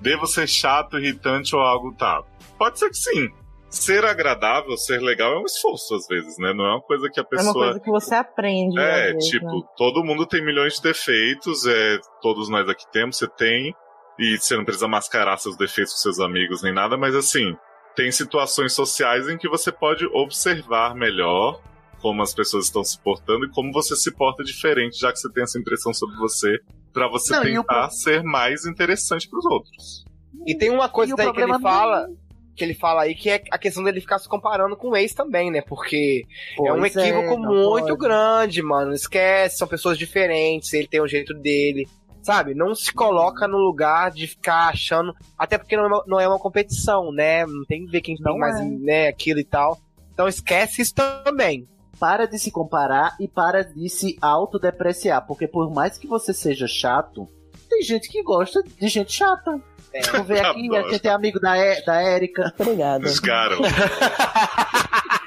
devo 0.00 0.26
ser 0.26 0.48
chato, 0.48 0.98
irritante 0.98 1.54
ou 1.54 1.60
algo 1.62 1.94
tal. 1.96 2.26
Pode 2.58 2.78
ser 2.78 2.88
que 2.88 2.96
sim. 2.96 3.28
Ser 3.68 4.04
agradável, 4.04 4.76
ser 4.76 5.00
legal 5.02 5.32
é 5.34 5.38
um 5.40 5.44
esforço 5.44 5.96
às 5.96 6.06
vezes, 6.06 6.38
né? 6.38 6.54
Não 6.54 6.64
é 6.64 6.70
uma 6.74 6.80
coisa 6.80 7.10
que 7.10 7.18
a 7.18 7.22
É 7.22 7.26
uma 7.26 7.28
pessoa. 7.28 7.64
coisa 7.64 7.80
que 7.80 7.90
você 7.90 8.14
aprende. 8.14 8.78
É, 8.78 9.06
às 9.08 9.12
vezes, 9.14 9.28
tipo, 9.30 9.46
né? 9.58 9.62
todo 9.76 10.04
mundo 10.04 10.24
tem 10.26 10.44
milhões 10.44 10.74
de 10.76 10.82
defeitos, 10.82 11.66
é, 11.66 11.98
todos 12.22 12.48
nós 12.48 12.68
aqui 12.68 12.84
temos, 12.92 13.18
você 13.18 13.26
tem, 13.28 13.74
e 14.18 14.36
você 14.38 14.56
não 14.56 14.64
precisa 14.64 14.88
mascarar 14.88 15.36
seus 15.38 15.56
defeitos 15.56 15.92
com 15.94 15.98
seus 16.00 16.20
amigos 16.20 16.62
nem 16.62 16.72
nada, 16.72 16.96
mas 16.96 17.14
assim, 17.14 17.54
tem 17.96 18.10
situações 18.12 18.72
sociais 18.72 19.28
em 19.28 19.36
que 19.38 19.48
você 19.48 19.70
pode 19.72 20.06
observar 20.06 20.94
melhor 20.94 21.60
como 22.00 22.22
as 22.22 22.34
pessoas 22.34 22.66
estão 22.66 22.84
se 22.84 23.00
portando 23.00 23.46
e 23.46 23.50
como 23.50 23.72
você 23.72 23.96
se 23.96 24.12
porta 24.14 24.44
diferente, 24.44 24.98
já 25.00 25.10
que 25.10 25.18
você 25.18 25.32
tem 25.32 25.42
essa 25.42 25.58
impressão 25.58 25.92
sobre 25.94 26.16
você, 26.16 26.58
pra 26.92 27.08
você 27.08 27.32
Não, 27.32 27.40
o 27.40 27.44
tentar 27.44 27.88
pro- 27.88 27.90
ser 27.96 28.22
mais 28.22 28.66
interessante 28.66 29.28
pros 29.28 29.44
outros. 29.46 30.04
E 30.46 30.54
tem 30.56 30.70
uma 30.70 30.88
coisa 30.88 31.14
o 31.14 31.16
daí 31.16 31.26
que 31.26 31.30
ele 31.40 31.46
problema 31.46 31.58
não- 31.58 31.62
fala, 31.76 32.06
que 32.54 32.62
ele 32.62 32.74
fala 32.74 33.02
aí, 33.02 33.14
que 33.14 33.30
é 33.30 33.42
a 33.50 33.56
questão 33.58 33.82
dele 33.82 34.00
ficar 34.02 34.18
se 34.18 34.28
comparando 34.28 34.76
com 34.76 34.90
o 34.90 34.96
ex 34.96 35.14
também, 35.14 35.50
né? 35.50 35.62
Porque 35.62 36.24
é 36.58 36.72
um 36.72 36.78
Pois 36.80 36.94
é, 36.94 37.00
equívoco 37.08 37.38
não 37.40 37.54
muito 37.54 37.86
pode. 37.86 37.98
grande, 37.98 38.62
mano. 38.62 38.88
Não 38.88 38.94
esquece, 38.94 39.56
são 39.56 39.66
pessoas 39.66 39.96
diferentes, 39.96 40.72
ele 40.74 40.86
tem 40.86 41.00
o 41.00 41.08
jeito 41.08 41.32
dele. 41.32 41.88
Sabe? 42.24 42.54
Não 42.54 42.74
se 42.74 42.92
coloca 42.92 43.46
no 43.46 43.58
lugar 43.58 44.10
de 44.10 44.26
ficar 44.26 44.68
achando. 44.68 45.14
Até 45.38 45.58
porque 45.58 45.76
não 45.76 45.84
é 45.84 45.86
uma, 45.86 46.04
não 46.06 46.20
é 46.20 46.26
uma 46.26 46.38
competição, 46.38 47.12
né? 47.12 47.44
Não 47.46 47.64
tem 47.64 47.84
que 47.84 47.92
ver 47.92 48.00
quem 48.00 48.16
tem 48.16 48.24
Não 48.24 48.38
mais, 48.38 48.58
é. 48.58 48.64
né, 48.64 49.08
aquilo 49.08 49.38
e 49.38 49.44
tal. 49.44 49.78
Então 50.12 50.26
esquece 50.26 50.82
isso 50.82 50.94
também. 50.94 51.68
Para 52.00 52.26
de 52.26 52.38
se 52.38 52.50
comparar 52.50 53.14
e 53.20 53.28
para 53.28 53.62
de 53.62 53.88
se 53.88 54.16
autodepreciar, 54.20 55.26
porque 55.26 55.46
por 55.46 55.72
mais 55.72 55.96
que 55.96 56.06
você 56.06 56.32
seja 56.32 56.66
chato, 56.66 57.28
tem 57.68 57.82
gente 57.82 58.08
que 58.08 58.22
gosta 58.22 58.62
de 58.62 58.88
gente 58.88 59.12
chata. 59.12 59.60
Vou 60.12 60.24
ver 60.24 60.40
aqui, 60.44 60.76
a 60.76 60.82
gente 60.90 61.06
é 61.06 61.10
amigo 61.10 61.38
da, 61.38 61.56
e, 61.56 61.84
da 61.84 62.02
Érica. 62.02 62.52
Obrigada. 62.58 63.06
Esgaram. 63.06 63.58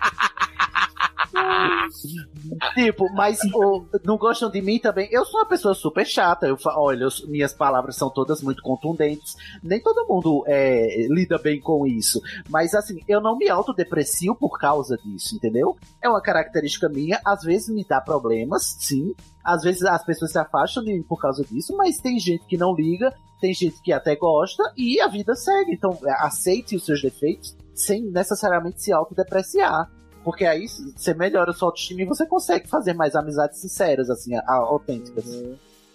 Tipo, 2.76 3.12
mas 3.14 3.40
ô, 3.54 3.86
não 4.04 4.18
gostam 4.18 4.50
de 4.50 4.62
mim 4.62 4.80
também? 4.80 5.08
Eu 5.12 5.26
sou 5.26 5.40
uma 5.40 5.48
pessoa 5.48 5.74
super 5.74 6.06
chata. 6.06 6.48
Eu, 6.48 6.58
fa- 6.58 6.76
olha, 6.78 7.04
eu- 7.04 7.28
minhas 7.30 7.54
palavras 7.54 7.96
são 7.96 8.10
todas 8.10 8.42
muito 8.42 8.62
contundentes. 8.62 9.36
Nem 9.64 9.82
todo 9.82 10.08
mundo 10.08 10.44
é, 10.48 11.08
lida 11.10 11.38
bem 11.38 11.60
com 11.60 11.86
isso. 11.86 12.22
Mas 12.50 12.74
assim, 12.74 13.00
eu 13.08 13.20
não 13.22 13.38
me 13.38 13.50
autodeprecio 13.50 14.36
por 14.36 14.58
causa 14.60 14.98
disso, 14.98 15.36
entendeu? 15.36 15.76
É 16.02 16.08
uma 16.10 16.22
característica 16.22 16.88
minha. 16.90 17.20
Às 17.26 17.44
vezes 17.44 17.70
me 17.70 17.86
dá 17.88 18.00
problemas, 18.02 18.76
sim. 18.80 19.14
Às 19.44 19.64
vezes 19.64 19.84
as 19.84 20.04
pessoas 20.06 20.32
se 20.32 20.38
afastam 20.40 20.84
de 20.84 20.94
mim 20.94 21.04
por 21.04 21.20
causa 21.22 21.44
disso, 21.44 21.76
mas 21.78 21.98
tem 21.98 22.20
gente 22.20 22.46
que 22.46 22.58
não 22.58 22.76
liga, 22.76 23.14
tem 23.40 23.54
gente 23.54 23.82
que 23.82 23.94
até 23.94 24.16
gosta 24.16 24.64
e 24.76 25.00
a 25.00 25.08
vida 25.08 25.36
segue. 25.36 25.74
Então, 25.74 25.98
aceite 26.20 26.76
os 26.76 26.86
seus 26.86 27.02
defeitos 27.02 27.56
sem 27.74 28.04
necessariamente 28.04 28.82
se 28.82 28.92
autodepreciar. 28.92 29.90
Porque 30.28 30.44
aí 30.44 30.68
você 30.68 31.14
melhora 31.14 31.52
a 31.52 31.54
sua 31.54 31.70
autoestima 31.70 32.02
e 32.02 32.06
você 32.06 32.26
consegue 32.26 32.68
fazer 32.68 32.92
mais 32.94 33.16
amizades 33.16 33.62
sinceras, 33.62 34.10
assim, 34.10 34.36
autênticas. 34.46 35.24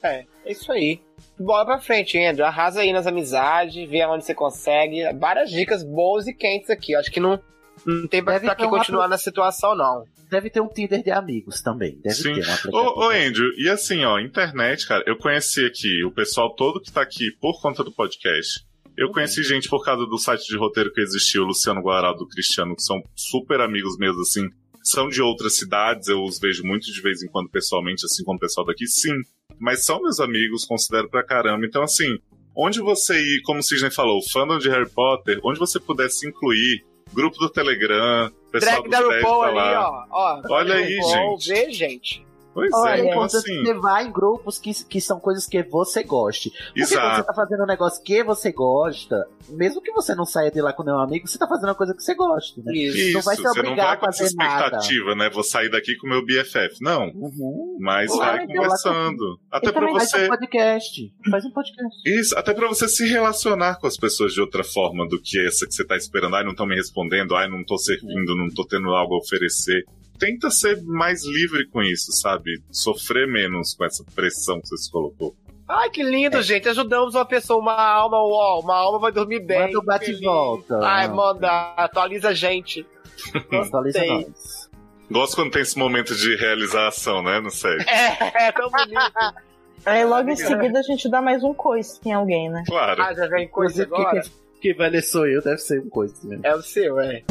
É, 0.02 0.24
é 0.46 0.52
isso 0.52 0.72
aí. 0.72 1.02
Bola 1.38 1.66
pra 1.66 1.78
frente, 1.80 2.18
Andrew. 2.18 2.46
Arrasa 2.46 2.80
aí 2.80 2.94
nas 2.94 3.06
amizades, 3.06 3.86
vê 3.86 4.02
onde 4.06 4.24
você 4.24 4.34
consegue. 4.34 5.02
Várias 5.12 5.50
dicas 5.50 5.82
boas 5.82 6.26
e 6.26 6.32
quentes 6.32 6.70
aqui. 6.70 6.94
Acho 6.94 7.12
que 7.12 7.20
não, 7.20 7.38
não 7.84 8.08
tem 8.08 8.24
pra, 8.24 8.40
pra 8.40 8.54
que 8.54 8.66
continuar 8.66 9.02
apro- 9.02 9.10
na 9.10 9.18
situação, 9.18 9.74
não. 9.74 10.06
Deve 10.30 10.48
ter 10.48 10.62
um 10.62 10.68
Tinder 10.68 11.02
de 11.02 11.10
amigos 11.10 11.60
também. 11.60 12.00
Deve 12.02 12.14
Sim. 12.14 12.32
ter 12.32 12.70
um. 12.70 12.74
Ô, 12.74 13.04
ô, 13.04 13.10
Andrew, 13.10 13.50
e 13.58 13.68
assim, 13.68 14.02
ó, 14.02 14.18
internet, 14.18 14.88
cara, 14.88 15.04
eu 15.06 15.18
conheci 15.18 15.66
aqui 15.66 16.02
o 16.06 16.10
pessoal 16.10 16.54
todo 16.54 16.80
que 16.80 16.90
tá 16.90 17.02
aqui 17.02 17.30
por 17.38 17.60
conta 17.60 17.84
do 17.84 17.92
podcast. 17.92 18.64
Eu 19.02 19.10
conheci 19.10 19.42
gente 19.42 19.68
por 19.68 19.84
causa 19.84 20.06
do 20.06 20.16
site 20.16 20.46
de 20.46 20.56
roteiro 20.56 20.92
que 20.92 21.00
existiu, 21.00 21.42
o 21.42 21.46
Luciano 21.46 21.80
Guará 21.80 22.12
do 22.12 22.24
Cristiano, 22.24 22.76
que 22.76 22.82
são 22.84 23.02
super 23.16 23.60
amigos 23.60 23.98
mesmo, 23.98 24.20
assim. 24.20 24.48
São 24.80 25.08
de 25.08 25.20
outras 25.20 25.56
cidades, 25.56 26.06
eu 26.06 26.22
os 26.22 26.38
vejo 26.38 26.62
muito 26.62 26.84
de 26.84 27.02
vez 27.02 27.20
em 27.20 27.26
quando 27.26 27.50
pessoalmente, 27.50 28.06
assim 28.06 28.22
como 28.22 28.36
o 28.36 28.40
pessoal 28.40 28.64
daqui, 28.64 28.86
sim. 28.86 29.10
Mas 29.58 29.84
são 29.84 30.00
meus 30.00 30.20
amigos, 30.20 30.64
considero 30.64 31.10
pra 31.10 31.24
caramba. 31.24 31.66
Então, 31.66 31.82
assim, 31.82 32.16
onde 32.56 32.80
você 32.80 33.18
ir, 33.18 33.42
como 33.42 33.58
o 33.58 33.62
Sidney 33.64 33.90
falou, 33.90 34.20
fandom 34.32 34.58
de 34.58 34.70
Harry 34.70 34.88
Potter, 34.88 35.40
onde 35.42 35.58
você 35.58 35.80
pudesse 35.80 36.28
incluir, 36.28 36.84
grupo 37.12 37.36
do 37.38 37.50
Telegram, 37.50 38.30
pessoal 38.52 38.84
Drag 38.84 39.02
do 39.02 39.08
da 39.08 39.16
RuPaul 39.16 39.42
tá 39.42 39.48
ali, 39.48 39.76
ó. 39.78 40.04
ó 40.12 40.42
Olha 40.48 40.74
aí, 40.76 40.96
RuPaul, 41.00 41.40
gente. 41.40 41.48
Vê, 41.48 41.72
gente. 41.72 42.26
Pois 42.54 42.70
Olha, 42.74 42.96
é, 42.96 43.00
então 43.00 43.12
quando 43.18 43.34
assim. 43.36 43.62
você 43.62 43.74
vai 43.74 44.04
em 44.06 44.12
grupos 44.12 44.58
que, 44.58 44.72
que 44.84 45.00
são 45.00 45.18
coisas 45.18 45.46
que 45.46 45.62
você 45.62 46.02
goste. 46.02 46.50
Porque 46.50 46.80
quando 46.80 46.82
Exato. 46.92 47.16
você 47.16 47.22
tá 47.24 47.34
fazendo 47.34 47.62
um 47.62 47.66
negócio 47.66 48.02
que 48.02 48.22
você 48.22 48.52
gosta, 48.52 49.26
mesmo 49.48 49.80
que 49.80 49.90
você 49.92 50.14
não 50.14 50.24
saia 50.26 50.50
de 50.50 50.60
lá 50.60 50.72
com 50.72 50.82
nenhum 50.82 50.98
amigo, 50.98 51.26
você 51.26 51.38
tá 51.38 51.46
fazendo 51.48 51.68
uma 51.70 51.74
coisa 51.74 51.94
que 51.94 52.02
você 52.02 52.14
gosta, 52.14 52.60
né? 52.62 52.72
Isso, 52.74 53.14
não 53.14 53.22
vai 53.22 53.36
ser 53.36 53.42
você 53.42 53.62
não 53.62 53.76
vai 53.76 53.86
a 53.94 53.96
com 53.96 54.06
essa 54.08 54.22
fazer 54.24 54.36
nada. 54.36 54.54
expectativa, 54.66 55.14
né? 55.14 55.30
Vou 55.30 55.42
sair 55.42 55.70
daqui 55.70 55.96
com 55.96 56.06
o 56.06 56.10
meu 56.10 56.24
BFF. 56.24 56.76
Não. 56.82 57.10
Mas 57.80 58.10
Uhum. 58.10 58.18
vai 58.18 58.36
Vai, 58.36 58.44
então, 58.44 58.56
conversando. 58.62 59.40
Até 59.50 59.68
E 59.68 59.72
pra 59.72 59.80
também 59.80 59.94
você. 59.94 60.10
Faz 60.10 60.24
um 60.24 60.28
podcast. 60.28 61.14
Faz 61.30 61.44
um 61.46 61.50
podcast. 61.50 61.96
Isso, 62.20 62.38
até 62.38 62.52
pra 62.54 62.68
você 62.68 62.88
se 62.88 63.06
relacionar 63.06 63.78
com 63.80 63.86
as 63.86 63.96
pessoas 63.96 64.32
de 64.32 64.40
outra 64.40 64.62
forma 64.62 65.06
do 65.08 65.20
que 65.20 65.38
essa 65.46 65.66
que 65.66 65.72
você 65.74 65.84
tá 65.84 65.96
esperando. 65.96 66.36
Ai, 66.36 66.44
não 66.44 66.50
estão 66.50 66.66
me 66.66 66.74
respondendo, 66.76 67.34
ai, 67.34 67.48
não 67.48 67.64
tô 67.64 67.78
servindo, 67.78 68.36
não 68.36 68.48
tô 68.48 68.64
tendo 68.66 68.88
algo 68.90 69.14
a 69.14 69.18
oferecer. 69.18 69.84
Tenta 70.24 70.50
ser 70.52 70.80
mais 70.84 71.24
livre 71.26 71.66
com 71.66 71.82
isso, 71.82 72.12
sabe? 72.12 72.62
Sofrer 72.70 73.26
menos 73.26 73.74
com 73.74 73.84
essa 73.84 74.04
pressão 74.14 74.60
que 74.60 74.68
você 74.68 74.76
se 74.84 74.88
colocou. 74.92 75.34
Ai, 75.68 75.90
que 75.90 76.00
lindo, 76.00 76.36
É. 76.36 76.42
gente. 76.42 76.68
Ajudamos 76.68 77.16
uma 77.16 77.24
pessoa, 77.24 77.58
uma 77.60 77.74
alma, 77.74 78.18
ó, 78.18 78.60
uma 78.60 78.76
alma 78.76 79.00
vai 79.00 79.10
dormir 79.10 79.40
bem. 79.40 79.58
Manda 79.66 79.78
o 79.80 79.82
bate 79.82 80.04
e 80.04 80.06
feliz. 80.14 80.20
volta. 80.20 80.78
Ai, 80.80 81.08
manda, 81.08 81.74
atualiza 81.76 82.28
a 82.28 82.34
gente. 82.34 82.86
Atualiza 83.52 84.04
nós. 84.06 84.70
Gosto 85.10 85.34
quando 85.34 85.50
tem 85.50 85.62
esse 85.62 85.76
momento 85.76 86.14
de 86.14 86.36
realização, 86.36 87.20
né? 87.20 87.40
No 87.40 87.50
sério. 87.50 87.84
É, 87.88 88.46
é 88.48 88.52
tão 88.52 88.70
bonito. 88.70 88.94
Aí 89.84 90.04
logo 90.04 90.30
em 90.30 90.36
seguida 90.36 90.78
a 90.78 90.82
gente 90.82 91.10
dá 91.10 91.20
mais 91.20 91.42
um 91.42 91.52
coice 91.52 91.98
em 92.06 92.12
alguém, 92.12 92.48
né? 92.48 92.62
Claro. 92.68 93.02
Ah, 93.02 93.12
já 93.12 93.26
vem 93.26 93.46
Inclusive, 93.46 93.82
agora? 93.92 94.20
quem, 94.20 94.30
quem 94.60 94.74
vai 94.76 94.88
ler 94.88 95.02
sou 95.02 95.26
eu, 95.26 95.42
deve 95.42 95.58
ser 95.58 95.80
um 95.80 95.88
coisa 95.88 96.14
mesmo. 96.22 96.46
É 96.46 96.54
o 96.54 96.62
seu, 96.62 97.00
é. 97.00 97.24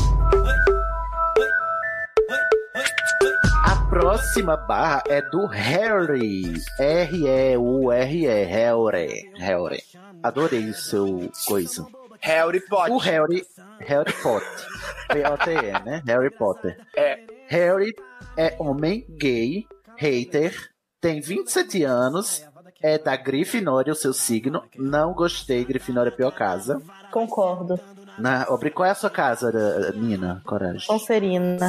Próxima 4.02 4.58
barra 4.58 5.04
é 5.08 5.22
do 5.22 5.46
Harry. 5.46 6.54
R-E-U-R-E. 6.80 8.26
Harry. 8.46 9.32
Harry. 9.36 9.84
Adorei 10.24 10.70
o 10.70 10.74
seu 10.74 11.32
coisa. 11.46 11.86
Harry 12.20 12.60
Potter. 12.62 12.96
O 12.96 12.98
Harry. 12.98 13.46
Harry 13.80 14.12
Potter. 14.24 14.68
P-O-T-E, 15.08 15.86
né? 15.86 16.02
Harry 16.08 16.32
Potter. 16.32 16.80
É. 16.98 17.20
Harry 17.48 17.94
é 18.36 18.56
homem 18.58 19.06
gay, 19.20 19.68
hater, 19.98 20.72
tem 21.00 21.22
27 21.22 21.84
anos, 21.84 22.44
é 22.82 22.98
da 22.98 23.16
Grifinória, 23.16 23.94
o 23.94 23.96
seu 23.96 24.14
signo. 24.14 24.64
Não 24.76 25.14
gostei, 25.14 25.64
Grifinória 25.64 26.10
é 26.10 26.16
pior 26.16 26.32
casa. 26.32 26.82
Concordo. 27.12 27.80
Na, 28.18 28.46
Obri, 28.50 28.70
qual 28.72 28.88
é 28.88 28.92
a 28.92 28.96
sua 28.96 29.10
casa, 29.10 29.52
eh, 29.54 29.92
Nina? 29.96 30.42
Coragem. 30.46 30.80
Sonserina. 30.82 31.68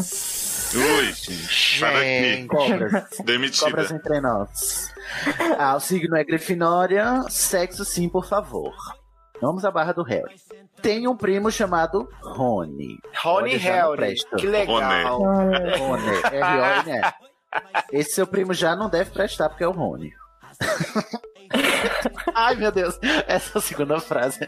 Ui, 0.75 1.13
sai 1.15 2.47
daqui. 2.47 2.47
Cobras. 2.47 3.09
Demitida. 3.25 3.67
Cobras 3.67 3.91
entre 3.91 4.21
nós. 4.21 4.93
Ah, 5.59 5.77
o 5.77 5.81
signo 5.81 6.17
é 6.17 6.25
Grifinória. 6.25 7.23
Sexo 7.29 7.85
sim, 7.85 8.09
por 8.09 8.27
favor. 8.27 8.75
Vamos 9.41 9.65
à 9.65 9.71
barra 9.71 9.93
do 9.93 10.03
Harry. 10.03 10.35
Tem 10.81 11.07
um 11.07 11.17
primo 11.17 11.51
chamado 11.51 12.09
Rony. 12.23 12.99
Rony 13.23 13.57
Harry. 13.57 14.17
Que 14.39 14.47
legal. 14.47 15.19
Rony. 15.19 15.55
R-O-N-E. 16.33 17.13
Esse 17.93 18.15
seu 18.15 18.27
primo 18.27 18.55
já 18.55 18.75
não 18.75 18.89
deve 18.89 19.11
prestar 19.11 19.49
porque 19.49 19.65
é 19.65 19.69
o 19.69 19.73
Rony. 19.73 20.13
Ai, 22.35 22.55
meu 22.55 22.73
Deus. 22.73 22.99
Essa 23.27 23.61
segunda 23.61 24.01
frase. 24.01 24.41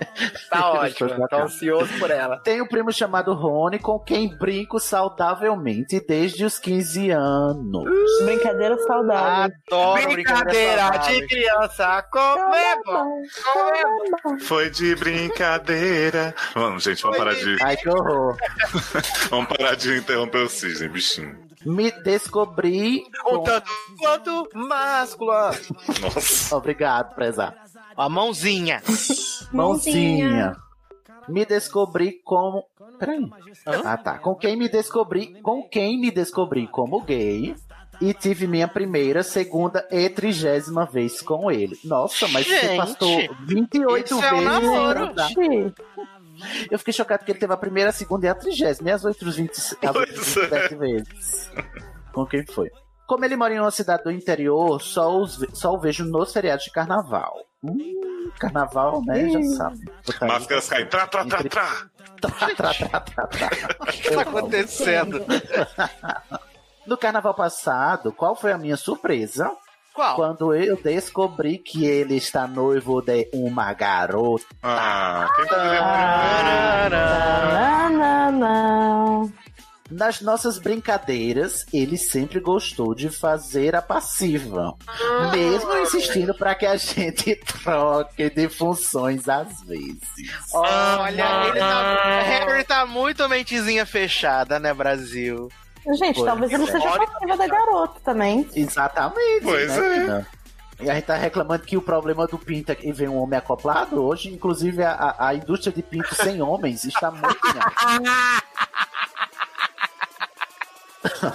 Tá 0.50 0.88
estou 0.88 1.08
Tô 1.28 1.36
ansioso 1.36 1.98
por 1.98 2.10
ela. 2.10 2.38
Tem 2.38 2.62
um 2.62 2.66
primo 2.66 2.92
chamado 2.92 3.34
Rony 3.34 3.78
com 3.78 3.98
quem 3.98 4.28
brinco 4.36 4.78
saudavelmente 4.78 6.04
desde 6.06 6.44
os 6.44 6.58
15 6.58 7.10
anos. 7.10 7.84
Brincadeira 8.24 8.76
saudável. 8.78 9.54
Adoro 9.68 10.12
Brincadeira 10.12 10.82
saudável. 10.82 11.20
de 11.20 11.26
criança, 11.26 12.02
como 12.10 12.54
é 12.54 12.76
bom. 12.84 13.22
Como 13.52 13.74
é 13.74 13.82
bom. 14.22 14.38
Foi 14.40 14.70
de 14.70 14.94
brincadeira. 14.96 16.34
Vamos, 16.54 16.84
gente, 16.84 17.02
vamos 17.02 17.18
parar 17.18 17.34
de. 17.34 17.56
Ai, 17.62 17.76
que 17.76 17.88
horror. 17.88 18.36
Vamos 19.30 19.48
parar 19.48 19.74
de 19.76 19.96
interromper 19.98 20.42
o 20.42 20.48
cisne, 20.48 20.88
bichinho. 20.88 21.43
Me 21.64 21.90
descobri. 22.02 23.04
Tanto 23.44 23.62
quanto 23.98 24.48
máscula. 24.54 25.50
Nossa. 26.00 26.56
Obrigado, 26.56 27.14
prezar. 27.14 27.54
A 27.96 28.08
mãozinha. 28.08 28.82
Mãozinha. 29.52 30.56
Me 31.28 31.44
descobri 31.46 32.20
como. 32.24 32.64
Peraí. 32.98 33.30
Ah, 33.84 33.96
tá. 33.96 34.18
Com 34.18 34.34
quem 34.34 34.56
me 34.56 34.68
descobri. 34.68 35.40
Com 35.42 35.62
quem 35.68 35.98
me 35.98 36.10
descobri 36.10 36.66
como 36.66 37.00
gay. 37.02 37.54
E 38.00 38.12
tive 38.12 38.48
minha 38.48 38.66
primeira, 38.66 39.22
segunda 39.22 39.86
e 39.90 40.08
trigésima 40.10 40.84
vez 40.84 41.22
com 41.22 41.48
ele. 41.48 41.78
Nossa, 41.84 42.26
mas 42.28 42.44
você 42.44 42.60
Gente, 42.60 42.76
passou 42.76 43.36
28 43.46 44.04
isso 44.14 44.14
é 44.24 44.32
um 44.32 44.38
vezes. 44.40 44.44
namoro. 44.44 45.14
tá? 45.14 45.28
Eu 46.70 46.78
fiquei 46.78 46.92
chocado 46.92 47.24
que 47.24 47.30
ele 47.30 47.38
teve 47.38 47.52
a 47.52 47.56
primeira, 47.56 47.90
a 47.90 47.92
segunda 47.92 48.26
e 48.26 48.28
a 48.28 48.34
trigésima. 48.34 48.88
E 48.90 48.92
as 48.92 49.04
outras 49.04 49.36
20, 49.36 49.50
as 49.52 49.96
outras 49.96 50.34
27 50.34 50.74
vezes. 50.76 51.50
Com 52.12 52.26
quem 52.26 52.44
foi? 52.46 52.70
Como 53.06 53.24
ele 53.24 53.36
mora 53.36 53.54
em 53.54 53.60
uma 53.60 53.70
cidade 53.70 54.04
do 54.04 54.10
interior, 54.10 54.80
só, 54.80 55.14
os, 55.20 55.44
só 55.52 55.72
o 55.72 55.78
vejo 55.78 56.04
nos 56.04 56.32
feriados 56.32 56.64
de 56.64 56.70
carnaval. 56.70 57.34
Hum, 57.62 58.30
carnaval, 58.38 59.02
né? 59.04 59.28
Já 59.28 59.42
sabe. 59.56 59.80
Máscaras 60.22 60.68
caem. 60.68 60.86
Trá, 60.86 61.06
trá, 61.06 61.24
trá, 61.24 61.42
trá. 61.42 61.68
Tra, 62.20 62.54
tra, 62.54 62.74
tra, 62.74 63.00
tra, 63.00 63.26
tra. 63.26 63.48
O 63.80 63.86
que 63.86 64.10
tá 64.10 64.22
acontecendo? 64.22 65.24
No 66.86 66.98
carnaval 66.98 67.32
passado, 67.32 68.12
qual 68.12 68.36
foi 68.36 68.52
a 68.52 68.58
minha 68.58 68.76
surpresa? 68.76 69.50
Qual? 69.94 70.16
Quando 70.16 70.52
eu 70.52 70.76
descobri 70.76 71.56
que 71.56 71.86
ele 71.86 72.16
está 72.16 72.48
noivo 72.48 73.00
de 73.00 73.28
uma 73.32 73.72
garota. 73.72 74.44
Ah, 74.60 75.28
quem 75.36 75.46
Ah, 75.80 77.88
não, 77.90 77.92
não, 77.92 78.32
não. 78.32 79.32
Nas 79.88 80.20
nossas 80.20 80.58
brincadeiras, 80.58 81.64
ele 81.72 81.96
sempre 81.96 82.40
gostou 82.40 82.92
de 82.92 83.08
fazer 83.08 83.76
a 83.76 83.82
passiva. 83.82 84.74
Mesmo 85.30 85.76
insistindo 85.78 86.34
para 86.34 86.56
que 86.56 86.66
a 86.66 86.74
gente 86.76 87.36
troque 87.62 88.30
de 88.30 88.48
funções 88.48 89.28
às 89.28 89.62
vezes. 89.62 90.00
Olha, 90.52 91.46
ele 91.48 91.58
tá, 91.60 92.20
Harry 92.22 92.64
tá 92.64 92.84
muito 92.86 93.28
mentezinha 93.28 93.86
fechada, 93.86 94.58
né, 94.58 94.74
Brasil? 94.74 95.48
Gente, 95.98 96.14
Pois 96.16 96.26
talvez 96.26 96.52
ele 96.52 96.64
é. 96.64 96.66
seja 96.66 96.98
passiva 96.98 97.36
da 97.36 97.46
garota 97.46 98.00
também. 98.04 98.48
Exatamente. 98.54 99.40
Pois 99.42 99.76
né, 99.76 100.26
é. 100.80 100.84
E 100.84 100.90
a 100.90 100.94
gente 100.94 101.04
tá 101.04 101.14
reclamando 101.14 101.64
que 101.64 101.76
o 101.76 101.82
problema 101.82 102.26
do 102.26 102.38
pinto 102.38 102.72
é 102.72 102.74
que 102.74 102.90
vem 102.92 103.08
um 103.08 103.18
homem 103.18 103.38
acoplado. 103.38 104.02
Hoje, 104.02 104.32
inclusive, 104.32 104.82
a, 104.82 105.14
a- 105.18 105.34
indústria 105.34 105.72
de 105.72 105.82
pinto 105.82 106.14
sem 106.14 106.40
homens 106.42 106.84
está 106.84 107.10
muito. 107.10 107.24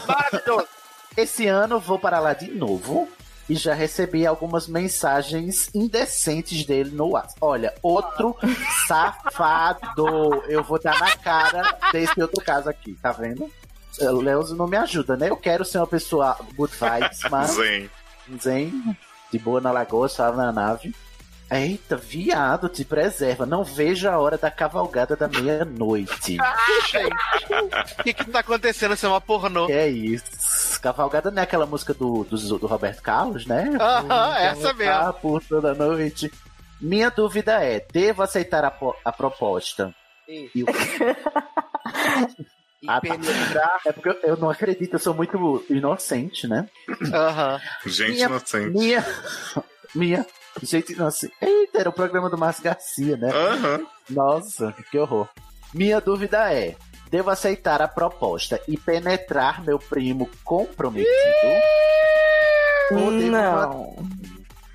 Maravilhoso. 0.08 0.68
Esse 1.16 1.48
ano 1.48 1.80
vou 1.80 2.00
para 2.00 2.20
lá 2.20 2.34
de 2.34 2.50
novo 2.52 3.08
e 3.50 3.56
já 3.56 3.74
recebi 3.74 4.26
algumas 4.28 4.68
mensagens 4.68 5.70
indecentes 5.74 6.66
dele 6.66 6.92
no 6.92 7.10
WhatsApp. 7.10 7.38
Olha, 7.42 7.74
outro 7.82 8.36
safado. 8.88 10.44
Eu 10.48 10.64
vou 10.64 10.80
dar 10.80 10.98
na 11.00 11.16
cara 11.18 11.78
desse 11.92 12.22
outro 12.22 12.44
caso 12.44 12.70
aqui, 12.70 12.96
tá 13.02 13.12
vendo? 13.12 13.50
O 14.02 14.22
Leozo 14.22 14.56
não 14.56 14.68
me 14.68 14.78
ajuda, 14.78 15.16
né? 15.18 15.30
Eu 15.30 15.38
quero 15.38 15.64
ser 15.66 15.78
uma 15.80 15.88
pessoa 15.88 16.38
good 16.56 16.74
vibes, 16.76 17.20
mas. 17.30 17.52
Zen. 17.52 17.90
Zen, 18.42 18.96
de 19.32 19.40
boa 19.40 19.60
na 19.60 19.72
lagoa, 19.72 20.08
suave 20.08 20.38
na 20.38 20.52
nave. 20.52 20.94
Eita, 21.52 21.98
viado, 21.98 22.70
te 22.70 22.86
preserva. 22.86 23.44
Não 23.44 23.64
vejo 23.64 24.08
a 24.08 24.20
hora 24.20 24.38
da 24.38 24.52
cavalgada 24.52 25.16
da 25.16 25.28
meia-noite. 25.28 26.38
O 28.00 28.04
que 28.04 28.14
que 28.14 28.26
tá 28.26 28.40
acontecendo? 28.40 28.94
Isso 28.94 29.06
é 29.06 29.10
uma 29.10 29.20
pornô. 29.20 29.66
Que 29.66 29.72
é 29.74 29.88
isso? 29.88 30.80
Cavalgada 30.82 31.32
não 31.32 31.40
é 31.42 31.44
aquela 31.44 31.66
música 31.66 31.94
do, 31.94 32.24
do, 32.24 32.38
do 32.60 32.68
Roberto 32.68 33.02
Carlos, 33.02 33.46
né? 33.48 33.72
Aham, 33.80 34.38
essa 34.38 34.74
mesmo. 34.74 35.14
Por 35.14 35.44
toda 35.44 35.74
noite. 35.74 36.32
Minha 36.80 37.10
dúvida 37.10 37.64
é: 37.64 37.84
devo 37.92 38.22
aceitar 38.22 38.64
a, 38.64 38.72
a 39.04 39.12
proposta? 39.12 39.94
E 40.28 40.64
o- 40.64 40.68
Ah, 42.88 43.02
tá. 43.02 43.80
É 43.86 43.92
porque 43.92 44.18
eu, 44.24 44.38
não 44.38 44.50
acredito, 44.50 44.94
eu 44.94 45.00
sou 45.00 45.14
muito 45.14 45.66
inocente, 45.70 46.48
né? 46.48 46.68
Aham. 47.14 47.60
Gente 47.86 48.12
Minha- 48.14 48.26
inocente. 48.28 48.70
Minha. 48.78 49.06
Minha. 49.94 50.26
Gente 50.64 50.94
inocente. 50.94 51.34
Eita, 51.42 51.80
era 51.80 51.90
o 51.90 51.94
programa 51.94 52.30
do 52.30 52.38
Márcio 52.38 52.64
Garcia, 52.64 53.18
né? 53.18 53.30
Aham. 53.32 53.86
Nossa, 54.10 54.74
que 54.90 54.98
horror. 54.98 55.28
Minha 55.74 56.00
dúvida 56.00 56.54
é: 56.54 56.76
devo 57.12 57.30
aceitar 57.30 57.82
a 57.82 57.88
proposta 57.88 58.62
e 58.68 58.78
penetrar 58.78 59.62
meu 59.64 59.78
primo 59.78 60.30
comprometido? 60.44 61.10
Ou 62.92 63.12
devo, 63.12 63.32
Não. 63.32 63.96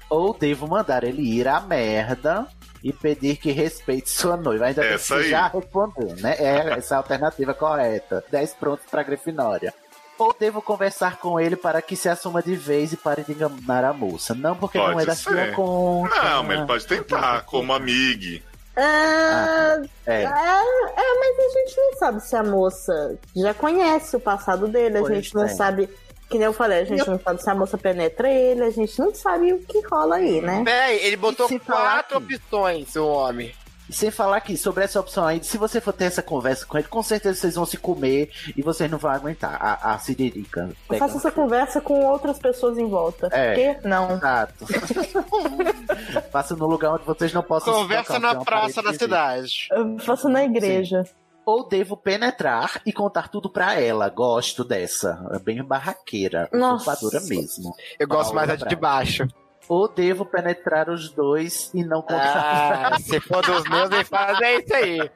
ou 0.08 0.34
devo 0.38 0.68
mandar 0.68 1.02
ele 1.04 1.22
ir 1.22 1.48
à 1.48 1.60
merda 1.60 2.46
e 2.84 2.92
pedir 2.92 3.36
que 3.38 3.50
respeite 3.50 4.10
sua 4.10 4.36
noiva? 4.36 4.66
Ainda 4.66 4.82
bem 4.82 4.90
que 4.90 4.94
Essa 4.96 5.16
você 5.16 5.22
aí. 5.24 5.30
já 5.30 5.48
respondeu, 5.48 6.14
né? 6.20 6.36
É 6.38 6.74
essa 6.78 6.94
a 6.94 6.98
alternativa 6.98 7.54
correta. 7.54 8.22
10 8.30 8.54
prontos 8.54 8.84
pra 8.90 9.02
Grifinória. 9.02 9.72
Ou 10.18 10.36
devo 10.38 10.62
conversar 10.62 11.16
com 11.16 11.40
ele 11.40 11.56
para 11.56 11.82
que 11.82 11.96
se 11.96 12.08
assuma 12.08 12.40
de 12.42 12.54
vez 12.54 12.92
e 12.92 12.96
pare 12.96 13.24
de 13.24 13.32
enganar 13.32 13.84
a 13.84 13.92
moça? 13.92 14.34
Não, 14.34 14.54
porque 14.54 14.78
não 14.78 14.90
é 14.90 14.92
Pode 14.92 15.06
da 15.06 15.14
sua 15.16 15.48
conta. 15.48 16.14
Não, 16.22 16.42
mas 16.44 16.56
ele 16.58 16.66
pode 16.66 16.86
tentar, 16.86 17.40
como 17.46 17.72
amigo. 17.72 18.40
Ah, 18.76 19.80
É. 20.06 20.22
é, 20.22 20.24
é, 20.24 20.28
mas 20.28 21.38
a 21.38 21.58
gente 21.58 21.76
não 21.76 21.96
sabe 21.98 22.20
se 22.20 22.36
a 22.36 22.42
moça 22.44 23.18
já 23.34 23.54
conhece 23.54 24.16
o 24.16 24.20
passado 24.20 24.68
dele, 24.68 24.98
a 24.98 25.00
Pois 25.00 25.14
gente 25.14 25.34
não 25.34 25.44
é. 25.44 25.48
sabe. 25.48 25.88
Que 26.28 26.38
nem 26.38 26.46
eu 26.46 26.52
falei, 26.52 26.80
a 26.80 26.84
gente 26.84 27.06
não 27.06 27.20
sabe 27.20 27.42
se 27.42 27.50
a 27.50 27.54
moça 27.54 27.76
penetra 27.78 28.28
ele, 28.28 28.64
a 28.64 28.70
gente 28.70 28.98
não 28.98 29.14
sabe 29.14 29.52
o 29.52 29.58
que 29.60 29.80
rola 29.86 30.16
aí, 30.16 30.40
né? 30.40 30.62
Peraí, 30.64 30.98
ele 31.04 31.16
botou 31.16 31.48
quatro 31.60 32.18
opções, 32.18 32.96
o 32.96 33.06
homem. 33.06 33.54
E 33.88 33.92
sem 33.92 34.10
falar 34.10 34.40
que 34.40 34.56
sobre 34.56 34.82
essa 34.82 34.98
opção 34.98 35.26
aí, 35.26 35.42
se 35.44 35.58
você 35.58 35.80
for 35.80 35.92
ter 35.92 36.04
essa 36.04 36.22
conversa 36.22 36.64
com 36.64 36.78
ele, 36.78 36.88
com 36.88 37.02
certeza 37.02 37.38
vocês 37.38 37.54
vão 37.54 37.66
se 37.66 37.76
comer 37.76 38.30
e 38.56 38.62
vocês 38.62 38.90
não 38.90 38.96
vão 38.96 39.10
aguentar 39.10 39.58
a, 39.60 39.94
a. 39.94 39.98
Eu 40.90 40.98
faço 40.98 41.18
essa 41.18 41.30
conversa 41.30 41.80
com 41.80 42.02
outras 42.06 42.38
pessoas 42.38 42.78
em 42.78 42.88
volta. 42.88 43.28
É. 43.30 43.54
Que 43.76 43.86
não? 43.86 44.12
Exato. 44.12 44.66
Faça 46.32 46.56
no 46.56 46.66
lugar 46.66 46.94
onde 46.94 47.04
vocês 47.04 47.32
não 47.32 47.42
possam 47.42 47.74
se 47.74 47.80
Conversa 47.80 48.14
tocar, 48.14 48.20
na 48.20 48.34
que 48.34 48.42
é 48.42 48.44
praça 48.44 48.82
da 48.82 48.94
cidade. 48.94 49.68
Eu 49.70 49.98
faço 49.98 50.28
na 50.28 50.44
igreja. 50.44 51.04
Ou 51.46 51.68
devo 51.68 51.96
penetrar 51.96 52.80
e 52.86 52.92
contar 52.92 53.28
tudo 53.28 53.50
pra 53.50 53.78
ela. 53.80 54.08
Gosto 54.08 54.64
dessa. 54.64 55.22
É 55.32 55.38
bem 55.38 55.62
barraqueira. 55.62 56.48
Nossa. 56.52 56.92
Usurpadora 56.92 57.20
mesmo. 57.28 57.74
Eu 57.98 58.08
gosto 58.08 58.32
Paula 58.32 58.46
mais 58.46 58.48
da 58.48 58.54
de 58.54 58.60
Braga. 58.76 58.76
baixo. 58.80 59.28
Ou 59.68 59.88
devo 59.88 60.26
penetrar 60.26 60.90
os 60.90 61.08
dois 61.10 61.70
e 61.72 61.82
não 61.84 62.02
contar. 62.02 62.92
Ah, 62.92 62.98
se 63.00 63.18
for 63.20 63.42
dos 63.44 63.64
meus, 63.68 63.88
me 63.88 64.04
faz 64.04 64.38
é 64.42 64.58
isso 64.60 64.74
aí. 64.74 65.10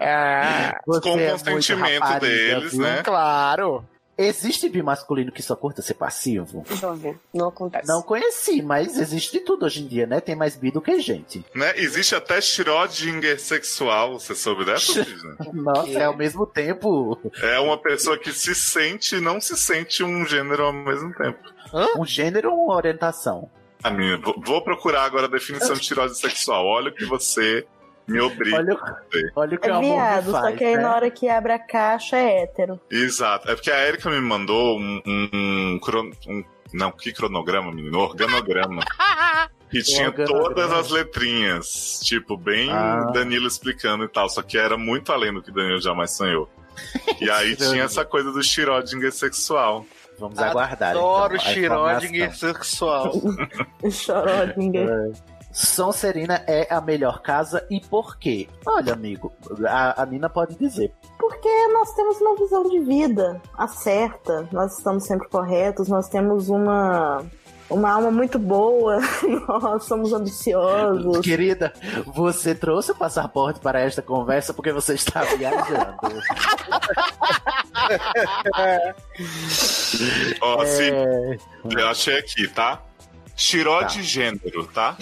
Ah, 0.00 0.78
Você 0.86 1.00
Com 1.00 1.08
é 1.08 1.12
o 1.12 1.16
muito 1.30 1.44
consentimento 1.50 2.00
rapariga, 2.02 2.20
deles, 2.20 2.72
viu? 2.72 2.80
né? 2.82 3.02
claro. 3.02 3.84
Existe 4.26 4.68
bi 4.68 4.82
masculino 4.82 5.32
que 5.32 5.42
só 5.42 5.54
curta 5.56 5.82
ser 5.82 5.94
passivo? 5.94 6.64
Jovem, 6.70 7.18
não 7.32 7.48
acontece. 7.48 7.86
Não 7.88 8.02
conheci, 8.02 8.62
mas 8.62 8.98
existe 8.98 9.32
de 9.32 9.40
tudo 9.40 9.64
hoje 9.66 9.82
em 9.82 9.86
dia, 9.86 10.06
né? 10.06 10.20
Tem 10.20 10.34
mais 10.36 10.56
bi 10.56 10.70
do 10.70 10.80
que 10.80 11.00
gente. 11.00 11.44
Né? 11.54 11.72
Existe 11.76 12.14
até 12.14 12.40
Schrödinger 12.40 13.40
sexual, 13.40 14.18
você 14.18 14.34
soube 14.34 14.64
dessa? 14.64 15.04
Nossa, 15.52 15.90
é 15.98 16.04
ao 16.04 16.16
mesmo 16.16 16.46
tempo 16.46 17.18
É 17.42 17.58
uma 17.58 17.76
pessoa 17.78 18.16
que 18.18 18.32
se 18.32 18.54
sente 18.54 19.16
e 19.16 19.20
não 19.20 19.40
se 19.40 19.56
sente 19.56 20.02
um 20.04 20.24
gênero 20.26 20.64
ao 20.64 20.72
mesmo 20.72 21.12
tempo. 21.14 21.38
um 21.98 22.04
gênero 22.04 22.50
ou 22.52 22.64
uma 22.66 22.76
orientação? 22.76 23.50
A 23.82 23.90
minha, 23.90 24.16
vou- 24.18 24.40
vou 24.44 24.62
procurar 24.62 25.02
agora 25.04 25.26
a 25.26 25.30
definição 25.30 25.74
de 25.74 25.80
tirose 25.80 26.20
sexual. 26.20 26.64
Olha 26.66 26.90
o 26.90 26.94
que 26.94 27.04
você 27.04 27.66
me 28.08 28.20
obriga 28.20 28.56
Olha, 28.58 28.78
olha 29.36 29.56
o 29.56 29.60
que 29.60 29.68
É 29.68 29.72
o 29.72 29.76
amor 29.76 29.94
viado, 29.94 30.32
faz, 30.32 30.44
só 30.44 30.52
que 30.56 30.64
aí 30.64 30.76
né? 30.76 30.82
na 30.82 30.94
hora 30.94 31.10
que 31.10 31.28
abre 31.28 31.52
a 31.52 31.58
caixa 31.58 32.16
é 32.16 32.42
hétero. 32.42 32.80
Exato. 32.90 33.50
É 33.50 33.54
porque 33.54 33.70
a 33.70 33.86
Erika 33.88 34.10
me 34.10 34.20
mandou 34.20 34.78
um, 34.78 35.00
um, 35.06 35.28
um 35.74 35.78
cron- 35.80 36.10
um- 36.28 36.44
Não, 36.72 36.90
que 36.92 37.12
cronograma, 37.12 37.70
menino? 37.72 37.98
Organograma. 37.98 38.82
Que 39.72 39.82
tinha 39.82 40.12
todas 40.12 40.70
as 40.70 40.90
letrinhas. 40.90 41.98
Tipo, 42.04 42.36
bem 42.36 42.70
Ah. 42.70 43.10
Danilo 43.14 43.46
explicando 43.48 44.04
e 44.04 44.08
tal. 44.08 44.28
Só 44.28 44.42
que 44.42 44.58
era 44.58 44.76
muito 44.76 45.10
além 45.10 45.32
do 45.32 45.42
que 45.42 45.50
Danilo 45.50 45.80
jamais 45.80 46.10
sonhou. 46.10 46.46
E 47.18 47.30
aí 47.30 47.56
tinha 47.56 47.84
essa 47.84 48.04
coisa 48.04 48.30
do 48.30 48.40
Schrödinger 48.40 49.10
sexual. 49.10 49.86
Vamos 50.18 50.38
aguardar. 50.38 50.90
Adoro 50.90 51.36
então, 51.36 51.86
a 51.86 51.94
Schrödinger 51.98 52.28
informação. 52.28 52.52
sexual. 52.52 53.12
Chorodinga. 53.90 55.12
Sonserina 55.52 56.42
é 56.46 56.66
a 56.72 56.80
melhor 56.80 57.20
casa 57.22 57.66
e 57.70 57.80
por 57.80 58.16
quê? 58.16 58.48
Olha, 58.66 58.92
amigo, 58.94 59.32
a, 59.68 60.02
a 60.02 60.06
Nina 60.06 60.28
pode 60.28 60.54
dizer. 60.56 60.92
Porque 61.18 61.48
nós 61.68 61.94
temos 61.94 62.20
uma 62.20 62.36
visão 62.36 62.68
de 62.68 62.80
vida 62.80 63.40
acerta, 63.56 64.48
nós 64.50 64.76
estamos 64.78 65.04
sempre 65.06 65.28
corretos, 65.28 65.88
nós 65.88 66.08
temos 66.08 66.48
uma, 66.48 67.22
uma 67.70 67.90
alma 67.92 68.10
muito 68.10 68.38
boa, 68.38 68.98
nós 69.46 69.84
somos 69.84 70.12
ambiciosos. 70.12 71.20
Querida, 71.20 71.72
você 72.06 72.54
trouxe 72.54 72.92
o 72.92 72.94
passaporte 72.96 73.60
para 73.60 73.80
esta 73.80 74.00
conversa 74.02 74.52
porque 74.54 74.72
você 74.72 74.94
está 74.94 75.22
viajando. 75.36 75.96
Ó, 80.40 80.64
se, 80.64 80.90
É, 80.90 81.36
eu 81.70 81.88
achei 81.88 82.18
aqui, 82.18 82.48
tá? 82.48 82.80
Xiró 83.36 83.80
Tá. 83.80 83.86
de 83.86 84.02
gênero, 84.02 84.66
tá? 84.72 84.96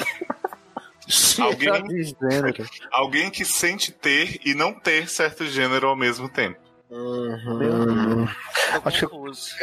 Alguém... 1.41 1.69
Alguém- 1.69 2.17
Alguém 2.91 3.31
que 3.31 3.45
sente 3.45 3.93
ter 3.93 4.41
e 4.45 4.55
não 4.55 4.73
ter 4.73 5.09
certo 5.09 5.45
gênero 5.47 5.89
ao 5.89 5.97
mesmo 5.97 6.29
tempo. 6.29 6.59
Acho 8.85 9.07
que 9.09 9.15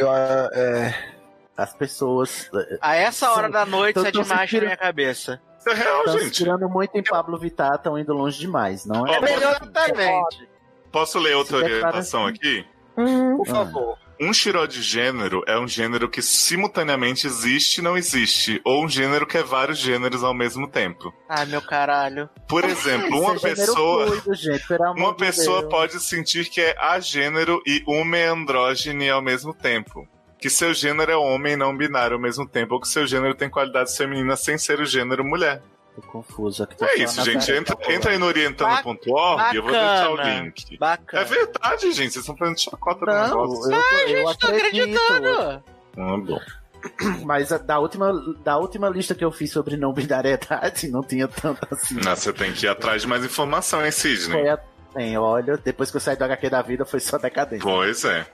eu, 0.02 0.12
é... 0.14 1.14
As 1.58 1.74
pessoas. 1.74 2.50
A 2.80 2.96
essa 2.96 3.32
hora 3.32 3.50
da 3.50 3.66
noite, 3.66 3.96
tô 4.12 4.22
imagem 4.22 4.60
na 4.60 4.66
minha 4.68 4.78
cabeça. 4.78 5.42
Isso 5.60 5.70
é 5.70 5.74
real, 5.74 5.98
Estão 6.02 6.18
se 6.20 6.24
gente. 6.26 6.34
tirando 6.36 6.70
muito 6.70 6.96
em 6.96 7.04
Pablo 7.04 7.36
Vittar, 7.40 7.74
estão 7.76 7.98
indo 7.98 8.14
longe 8.14 8.38
demais, 8.40 8.86
não 8.86 9.08
é? 9.08 9.20
Ó, 9.20 9.26
Exatamente. 9.26 10.48
Posso 10.92 11.18
ler 11.18 11.36
outra 11.36 11.58
orientação 11.58 12.28
assim. 12.28 12.36
aqui? 12.36 12.66
Uhum. 12.96 13.38
Por 13.38 13.48
favor. 13.48 13.98
Um 14.20 14.34
xiró 14.34 14.66
de 14.66 14.82
gênero 14.82 15.44
é 15.46 15.60
um 15.60 15.68
gênero 15.68 16.10
que 16.10 16.24
simultaneamente 16.24 17.28
existe 17.28 17.78
e 17.78 17.84
não 17.84 17.96
existe, 17.96 18.60
ou 18.66 18.84
um 18.84 18.90
gênero 18.90 19.28
que 19.28 19.38
é 19.38 19.44
vários 19.44 19.78
gêneros 19.78 20.24
ao 20.24 20.34
mesmo 20.34 20.68
tempo. 20.68 21.14
Ai, 21.30 21.46
meu 21.46 21.62
caralho. 21.62 22.28
Por 22.48 22.64
exemplo, 22.66 23.14
uma 23.22 23.36
é 23.36 23.40
pessoa, 23.40 24.08
fluido, 24.08 24.34
gente, 24.34 24.64
uma 24.96 25.12
de 25.12 25.18
pessoa 25.18 25.62
Deus. 25.62 25.72
pode 25.72 26.00
sentir 26.00 26.50
que 26.50 26.60
é 26.60 26.76
agênero 26.80 27.62
e 27.66 27.84
uma 27.86 28.18
é 28.18 28.28
andrógene 28.28 29.08
ao 29.08 29.22
mesmo 29.22 29.54
tempo. 29.54 30.08
Que 30.40 30.50
seu 30.50 30.74
gênero 30.74 31.12
é 31.12 31.16
homem 31.16 31.54
e 31.54 31.58
não 31.58 31.76
binário 31.76 32.16
ao 32.16 32.22
mesmo 32.22 32.48
tempo, 32.48 32.74
ou 32.74 32.82
que 32.82 32.88
seu 32.88 33.06
gênero 33.06 33.36
tem 33.36 33.50
qualidades 33.50 33.96
femininas 33.96 34.40
sem 34.40 34.58
ser 34.58 34.80
o 34.80 34.86
gênero 34.86 35.24
mulher. 35.24 35.62
Tô 36.00 36.02
confuso 36.12 36.62
aqui. 36.64 36.76
tô 36.78 36.86
É 36.86 36.96
isso, 36.98 37.24
gente. 37.26 37.52
Entra, 37.52 37.76
entra 37.92 38.12
aí 38.12 38.20
no 38.20 38.28
orientando.org 38.28 39.56
eu 39.56 39.64
vou 39.64 39.72
deixar 39.72 40.12
o 40.12 40.16
link. 40.16 40.78
Bacana. 40.78 41.24
É 41.24 41.26
verdade, 41.26 41.92
gente. 41.92 42.12
Vocês 42.14 42.18
estão 42.18 42.38
fazendo 42.38 42.60
chacota 42.60 43.00
do 43.00 43.12
Não, 43.12 43.24
negócio. 43.28 43.72
eu, 43.72 43.76
Ah, 43.80 44.02
eu 44.04 44.08
gente, 44.28 44.38
tô 44.40 44.48
acredito. 44.48 45.00
acreditando. 45.00 45.64
Ah, 45.98 46.18
bom. 46.18 46.40
Mas 47.26 47.52
a- 47.52 47.58
da 47.58 47.80
última, 47.80 48.14
da 48.44 48.58
última 48.58 48.88
lista 48.90 49.16
que 49.16 49.26
eu 49.26 49.32
fiz 49.32 49.52
sobre 49.52 49.76
não 49.76 49.92
binariedade, 49.92 50.88
não 50.90 51.02
tinha 51.02 51.28
tanto 51.28 51.68
assim. 51.72 51.96
Não, 51.96 52.16
você 52.16 52.32
tem 52.32 52.54
que 52.54 52.68
ir 52.68 52.70
atrás 52.70 53.02
de 53.02 53.08
mais 53.08 53.26
informação, 53.26 53.84
hein, 53.84 53.92
Sidney? 53.92 54.40
Foi 54.42 54.50
a... 54.50 54.60
Bem, 54.94 55.18
olha, 55.18 55.58
depois 55.58 55.90
que 55.90 55.98
eu 55.98 56.02
saí 56.02 56.16
do 56.16 56.24
HQ 56.24 56.50
da 56.50 56.62
vida, 56.62 56.86
foi 56.86 57.00
só 57.00 57.18
decadência. 57.18 57.64
Pois 57.64 58.06
é. 58.06 58.26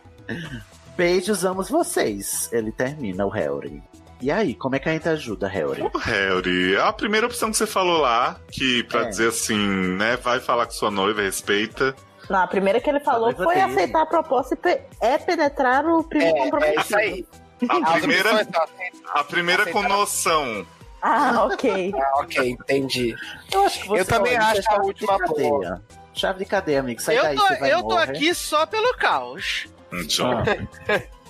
Beijos, 0.98 1.44
amo 1.46 1.64
vocês. 1.64 2.50
Ele 2.52 2.72
termina, 2.72 3.26
o 3.26 3.30
Harry. 3.30 3.82
E 4.24 4.32
aí, 4.32 4.56
como 4.56 4.74
é 4.74 4.80
que 4.80 4.88
a 4.88 4.94
gente 4.94 5.10
ajuda, 5.10 5.50
Harry? 5.50 5.82
O 5.82 5.98
Harry, 5.98 6.78
a 6.78 6.94
primeira 6.94 7.28
opção 7.28 7.52
que 7.52 7.58
você 7.58 7.68
falou 7.68 8.00
lá, 8.00 8.38
que 8.50 8.82
pra 8.84 9.02
É. 9.02 9.10
dizer 9.10 9.28
assim, 9.28 9.58
né, 9.98 10.16
vai 10.16 10.40
falar 10.40 10.66
com 10.66 10.72
sua 10.72 10.90
noiva, 10.90 11.22
respeita. 11.22 11.94
Não, 12.30 12.40
a 12.40 12.48
primeira 12.48 12.80
que 12.80 12.90
ele 12.90 13.02
falou 13.02 13.34
foi 13.36 13.56
dele. 13.56 13.60
aceitar 13.74 14.04
a 14.04 14.06
proposta 14.06 14.54
e 14.54 14.58
pe- 14.58 14.82
é 15.02 15.18
penetrar 15.18 15.86
o 15.86 16.06
primo 16.06 16.34
comprometido. 16.38 16.80
É 16.80 16.82
isso 16.82 16.96
aí. 16.98 17.26
A 17.70 17.92
primeira, 18.00 18.48
a 19.14 19.24
primeira 19.26 19.66
com 19.74 19.84
noção. 19.84 20.66
Ah, 21.02 21.44
ok. 21.52 21.94
Ah, 22.00 22.22
ok, 22.22 22.50
entendi. 22.52 23.14
Eu 23.52 23.66
acho 23.66 23.82
que 23.82 23.88
você 23.90 24.02
Eu 24.02 24.06
também 24.06 24.38
acho 24.38 24.62
é 24.72 24.74
a 24.74 24.82
última 24.82 25.20
cadeia. 25.20 25.82
Chave 26.14 26.40
de 26.40 26.46
cadeia, 26.46 26.80
amigo. 26.80 27.02
Sai 27.02 27.18
Eu 27.20 27.24
daí, 27.24 27.36
tô, 27.36 27.46
você 27.46 27.56
vai 27.58 27.74
eu 27.74 27.84
tô 27.84 27.98
aqui 27.98 28.34
só 28.34 28.66
pelo 28.66 28.94
caos. 28.96 29.66
Então, 29.92 30.32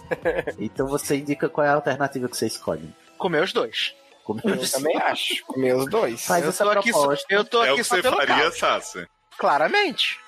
Então 0.59 0.87
você 0.87 1.17
indica 1.17 1.49
qual 1.49 1.65
é 1.65 1.69
a 1.69 1.73
alternativa 1.73 2.27
que 2.29 2.35
você 2.37 2.47
escolhe. 2.47 2.93
Comer 3.17 3.43
os 3.43 3.53
dois. 3.53 3.93
Como 4.23 4.39
Eu 4.43 4.69
também 4.71 4.97
acho. 4.97 5.43
Comer 5.45 5.75
os 5.75 5.89
dois. 5.89 6.25
Faz 6.25 6.43
eu 6.43 6.49
essa 6.49 6.63
tô 6.63 6.69
aqui 6.71 6.91
só, 6.93 6.99
proposta. 7.01 7.25
eu 7.29 7.43
tô 7.43 7.63
é 7.63 7.69
o 7.71 7.73
aqui 7.73 7.81
que 7.81 7.87
só 7.87 7.95
você 7.95 8.01
pelo 8.01 8.15
faria. 8.15 8.51
Sassi. 8.51 9.07
Claramente. 9.37 10.19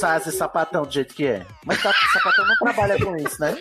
Saze 0.00 0.32
sapatão 0.32 0.82
do 0.82 0.90
jeito 0.92 1.14
que 1.14 1.26
é. 1.26 1.46
Mas 1.64 1.80
sa- 1.80 1.94
sapatão 2.12 2.44
não 2.46 2.56
trabalha 2.56 2.98
com 2.98 3.16
isso, 3.16 3.40
né? 3.40 3.56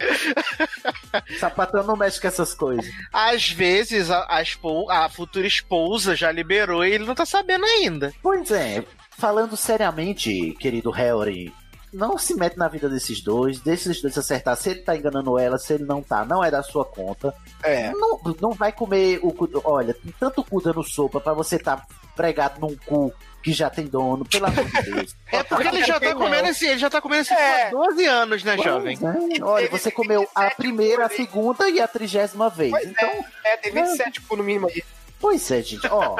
sapatão 1.38 1.82
não 1.84 1.96
mexe 1.96 2.20
com 2.20 2.26
essas 2.28 2.54
coisas. 2.54 2.86
Às 3.12 3.50
vezes 3.50 4.10
a, 4.10 4.20
a, 4.22 5.04
a 5.04 5.08
futura 5.10 5.46
esposa 5.46 6.16
já 6.16 6.32
liberou 6.32 6.84
e 6.84 6.92
ele 6.92 7.04
não 7.04 7.14
tá 7.14 7.26
sabendo 7.26 7.64
ainda. 7.66 8.12
Pois 8.22 8.50
é, 8.50 8.82
falando 9.18 9.56
seriamente, 9.56 10.52
querido 10.58 10.90
Harry, 10.90 11.52
não 11.92 12.16
se 12.18 12.34
mete 12.34 12.56
na 12.56 12.68
vida 12.68 12.88
desses 12.88 13.20
dois, 13.22 13.60
deixa 13.60 13.90
esses 13.90 14.02
dois 14.02 14.16
acertar 14.16 14.56
se 14.56 14.70
ele 14.70 14.80
tá 14.80 14.96
enganando 14.96 15.38
ela, 15.38 15.58
se 15.58 15.72
ele 15.72 15.84
não 15.84 16.02
tá, 16.02 16.24
não 16.24 16.42
é 16.44 16.50
da 16.50 16.62
sua 16.62 16.84
conta. 16.84 17.34
É. 17.62 17.90
Não, 17.92 18.20
não 18.40 18.50
vai 18.52 18.72
comer 18.72 19.18
o 19.22 19.32
cu. 19.32 19.48
Olha, 19.64 19.94
tem 19.94 20.14
tanto 20.18 20.44
cu 20.44 20.60
dando 20.62 20.82
sopa 20.82 21.20
pra 21.20 21.32
você 21.32 21.58
tá 21.58 21.84
pregado 22.14 22.60
num 22.60 22.76
cu 22.86 23.12
que 23.42 23.52
já 23.52 23.70
tem 23.70 23.86
dono, 23.86 24.24
pelo 24.26 24.46
amor 24.46 24.64
de 24.64 24.82
Deus. 24.82 25.16
É 25.32 25.42
porque 25.42 25.68
ele 25.68 25.84
já 25.84 25.98
tá 25.98 26.14
comendo 26.14 26.48
esse, 26.48 26.66
ele 26.66 26.78
já 26.78 26.90
tá 26.90 27.00
comendo 27.00 27.22
esse 27.22 27.32
É. 27.32 27.68
há 27.68 27.70
12 27.70 28.04
anos, 28.04 28.44
né, 28.44 28.58
jovem? 28.58 28.98
É. 29.38 29.42
Olha, 29.42 29.70
você 29.70 29.90
comeu 29.90 30.28
a 30.34 30.50
primeira, 30.50 31.06
a 31.06 31.08
segunda 31.08 31.68
e 31.70 31.80
a 31.80 31.88
trigésima 31.88 32.50
vez. 32.50 32.70
Pois 32.72 32.84
Então, 32.88 33.08
É, 33.44 33.56
tem 33.56 33.72
27 33.72 34.20
cu 34.22 34.36
no 34.36 34.42
mínimo 34.44 34.68
aí. 34.68 34.82
Pois 35.20 35.50
é, 35.50 35.62
gente. 35.62 35.86
Ó, 35.88 36.16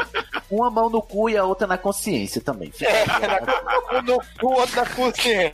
uma 0.51 0.71
mão 0.71 0.91
no 0.91 1.01
cu 1.03 1.29
e 1.31 1.37
a 1.37 1.45
outra 1.45 1.67
na 1.67 1.79
consciência 1.79 2.41
também. 2.41 2.71
Fica 2.71 2.91
Um 3.93 4.03
no 4.03 4.19
cu, 4.39 4.53
outro 4.53 4.77
na 4.77 4.87
cozinha. 4.87 5.53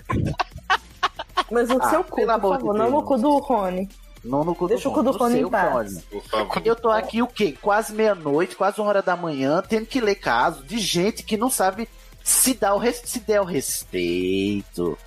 Mas 1.51 1.69
no 1.69 1.83
Ah, 1.83 1.91
seu 1.91 2.03
cu, 2.05 2.17
por 2.17 2.31
amor 2.31 2.57
de 2.57 2.61
favor, 2.65 2.75
não 2.75 2.91
no 2.91 3.03
cu 3.03 3.17
do 3.19 3.39
Rony. 3.39 3.89
Não 4.25 4.43
no 4.45 4.55
cu 4.55 4.67
Deixa 4.67 4.85
do 4.85 4.91
o 4.91 4.95
cu 4.95 5.03
do 5.05 5.13
Rony 5.13 5.41
em 5.43 5.49
paz. 5.49 5.73
Rony. 6.11 6.23
Favor. 6.29 6.63
Eu 6.65 6.75
tô 6.75 6.91
aqui 6.91 7.23
o 7.23 7.27
quê? 7.29 7.57
Quase 7.63 7.93
meia-noite, 7.93 8.57
quase 8.57 8.81
uma 8.81 8.89
hora 8.89 9.03
da 9.03 9.15
manhã, 9.17 9.63
tendo 9.67 9.87
que 9.87 10.01
ler 10.01 10.17
caso 10.17 10.65
de 10.65 10.79
gente 10.79 11.23
que 11.23 11.37
não 11.37 11.49
sabe 11.49 11.89
se, 12.25 12.55
dar 12.55 12.75
o 12.75 12.79
res- 12.79 13.03
se 13.05 13.21
der 13.21 13.41
o 13.41 13.45
respeito. 13.45 14.99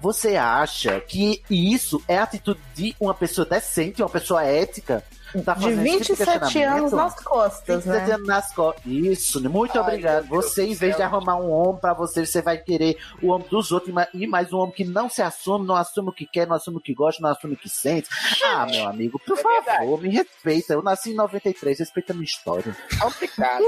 Você 0.00 0.36
acha 0.36 1.00
que 1.00 1.42
isso 1.50 2.00
é 2.06 2.18
a 2.18 2.22
atitude 2.22 2.60
de 2.76 2.94
uma 3.00 3.12
pessoa 3.14 3.44
decente, 3.44 4.00
uma 4.00 4.08
pessoa 4.08 4.44
ética? 4.44 5.02
Tá 5.44 5.52
De 5.54 5.62
fazendo 5.62 5.86
esse 5.86 5.98
tipo 6.04 6.16
27 6.16 6.38
questionamento? 6.40 6.78
anos 6.78 6.92
nas 6.92 7.14
costas, 7.22 7.84
27 7.84 8.06
né? 8.08 8.14
anos 8.14 8.26
nas 8.26 8.54
costas. 8.54 8.82
Isso, 8.86 9.50
muito 9.50 9.74
Ai, 9.76 9.80
obrigado. 9.80 10.26
Você, 10.28 10.64
em 10.64 10.74
vez 10.74 10.96
de 10.96 11.02
arrumar 11.02 11.36
um 11.36 11.50
homem 11.50 11.80
pra 11.80 11.92
você, 11.92 12.24
você 12.24 12.40
vai 12.40 12.56
querer 12.58 12.96
o 13.22 13.28
homem 13.28 13.46
dos 13.48 13.70
outros 13.70 13.90
e 13.90 13.92
ma- 13.92 14.08
mais 14.28 14.52
um 14.52 14.58
homem 14.58 14.74
que 14.74 14.84
não 14.84 15.08
se 15.08 15.20
assume, 15.20 15.66
não 15.66 15.76
assume 15.76 16.08
o 16.08 16.12
que 16.12 16.24
quer, 16.26 16.46
não 16.46 16.56
assume 16.56 16.78
o 16.78 16.80
que 16.80 16.94
gosta, 16.94 17.20
não 17.22 17.30
assume 17.30 17.54
o 17.54 17.56
que 17.58 17.68
sente. 17.68 18.08
Ah, 18.44 18.66
meu 18.66 18.88
amigo, 18.88 19.18
por 19.18 19.38
É 19.38 19.42
favor, 19.62 20.00
me 20.00 20.08
respeita. 20.08 20.72
Eu 20.72 20.82
nasci 20.82 21.10
em 21.10 21.14
93, 21.14 21.78
respeita 21.78 22.12
a 22.12 22.16
minha 22.16 22.24
história. 22.24 22.74
Complicado. 23.00 23.64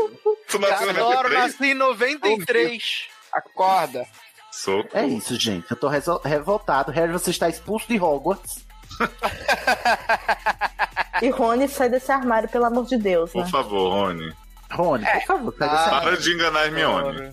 Tu 0.48 0.58
nasceu 0.58 0.86
em 0.86 0.90
Adoro, 0.90 1.28
93? 1.28 1.38
nasci 1.38 1.64
em 1.72 1.74
93. 1.74 3.08
Acorda. 3.32 4.06
Sou. 4.50 4.84
É 4.92 5.06
isso, 5.06 5.36
gente. 5.38 5.70
Eu 5.70 5.76
tô 5.76 5.88
revoltado. 6.24 6.90
Harry, 6.90 7.12
você 7.12 7.30
está 7.30 7.48
expulso 7.48 7.86
de 7.86 8.00
Hogwarts. 8.00 8.64
E 11.22 11.30
Rony 11.30 11.68
sai 11.68 11.88
desse 11.88 12.10
armário, 12.10 12.48
pelo 12.48 12.64
amor 12.64 12.86
de 12.86 12.96
Deus, 12.96 13.34
né? 13.34 13.42
Por 13.42 13.50
favor, 13.50 13.90
Rony. 13.90 14.32
Rony, 14.70 15.04
por 15.04 15.22
favor, 15.22 15.54
sai 15.58 15.68
desse 15.68 15.80
Ah. 15.80 15.84
armário. 15.86 16.08
Para 16.08 16.16
de 16.18 16.32
enganar 16.34 16.60
a 16.60 16.66
Hermione. 16.66 17.32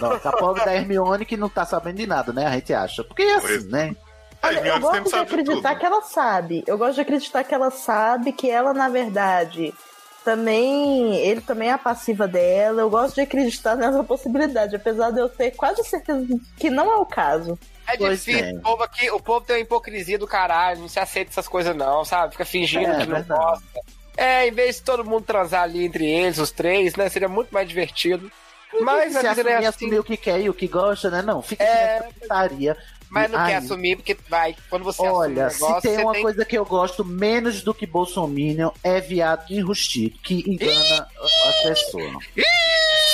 Nossa, 0.00 0.28
a 0.28 0.32
pobre 0.36 0.64
da 0.64 0.74
Hermione 0.74 1.24
que 1.24 1.36
não 1.36 1.48
tá 1.48 1.64
sabendo 1.64 1.96
de 1.96 2.06
nada, 2.06 2.32
né? 2.32 2.46
A 2.46 2.50
gente 2.52 2.72
acha. 2.74 3.02
Porque 3.02 3.22
é 3.22 3.34
assim, 3.36 3.68
né? 3.68 3.96
A 4.42 4.48
Olha, 4.48 4.58
eu 4.58 4.64
Hermione 4.74 4.80
gosto 5.00 5.14
de 5.14 5.18
acreditar 5.20 5.68
tudo. 5.70 5.78
que 5.80 5.86
ela 5.86 6.02
sabe. 6.02 6.64
Eu 6.66 6.76
gosto 6.78 6.94
de 6.96 7.00
acreditar 7.00 7.44
que 7.44 7.54
ela 7.54 7.70
sabe 7.70 8.32
que 8.32 8.50
ela, 8.50 8.74
na 8.74 8.88
verdade, 8.88 9.72
também. 10.24 11.16
Ele 11.16 11.40
também 11.40 11.68
é 11.68 11.72
a 11.72 11.78
passiva 11.78 12.26
dela. 12.28 12.82
Eu 12.82 12.90
gosto 12.90 13.14
de 13.16 13.20
acreditar 13.22 13.76
nessa 13.76 14.02
possibilidade, 14.04 14.76
apesar 14.76 15.10
de 15.10 15.20
eu 15.20 15.28
ter 15.28 15.52
quase 15.52 15.82
certeza 15.84 16.26
que 16.56 16.68
não 16.70 16.90
é 16.92 16.96
o 16.96 17.06
caso. 17.06 17.58
É 17.94 17.96
difícil. 17.96 18.44
é. 18.44 18.52
O, 18.52 18.60
povo 18.60 18.82
aqui, 18.82 19.10
o 19.10 19.20
povo 19.20 19.44
tem 19.46 19.56
uma 19.56 19.62
hipocrisia 19.62 20.18
do 20.18 20.26
caralho, 20.26 20.80
não 20.80 20.88
se 20.88 20.98
aceita 20.98 21.30
essas 21.30 21.48
coisas, 21.48 21.74
não, 21.76 22.04
sabe? 22.04 22.32
Fica 22.32 22.44
fingindo 22.44 22.90
É, 22.90 23.00
que 23.00 23.06
não 23.06 23.22
gosta. 23.22 23.64
É, 24.16 24.46
em 24.46 24.52
vez 24.52 24.76
de 24.76 24.82
todo 24.82 25.04
mundo 25.04 25.24
transar 25.24 25.62
ali 25.62 25.84
entre 25.84 26.06
eles, 26.06 26.38
os 26.38 26.50
três, 26.50 26.94
né? 26.96 27.08
Seria 27.08 27.28
muito 27.28 27.50
mais 27.52 27.68
divertido. 27.68 28.30
Mas 28.80 29.12
se 29.12 29.26
a 29.26 29.34
vida 29.34 29.44
não 29.44 29.50
é 29.50 29.54
assumir, 29.54 29.66
assim. 29.66 29.84
assumir 29.84 29.98
o 29.98 30.04
que 30.04 30.16
quer 30.16 30.40
e 30.40 30.48
o 30.48 30.54
que 30.54 30.66
gosta, 30.66 31.10
né? 31.10 31.20
Não, 31.22 31.42
fica 31.42 31.62
É. 31.62 32.08
putaria. 32.20 32.76
Mas 33.10 33.30
não 33.30 33.38
Ai, 33.38 33.50
quer 33.50 33.56
assumir, 33.58 33.96
porque 33.96 34.16
vai, 34.26 34.56
quando 34.70 34.84
você 34.84 35.02
Olha, 35.02 35.46
assume 35.48 35.68
negócio, 35.68 35.90
se 35.90 35.96
tem 35.96 36.02
uma 36.04 36.12
tem... 36.14 36.22
coisa 36.22 36.44
que 36.46 36.56
eu 36.56 36.64
gosto 36.64 37.04
menos 37.04 37.62
do 37.62 37.74
que 37.74 37.84
Bolsominion 37.86 38.70
é 38.82 39.00
viado 39.02 39.52
enrustido, 39.52 40.18
que 40.22 40.42
engana 40.50 41.06
as 41.22 41.62
pessoas. 41.62 42.24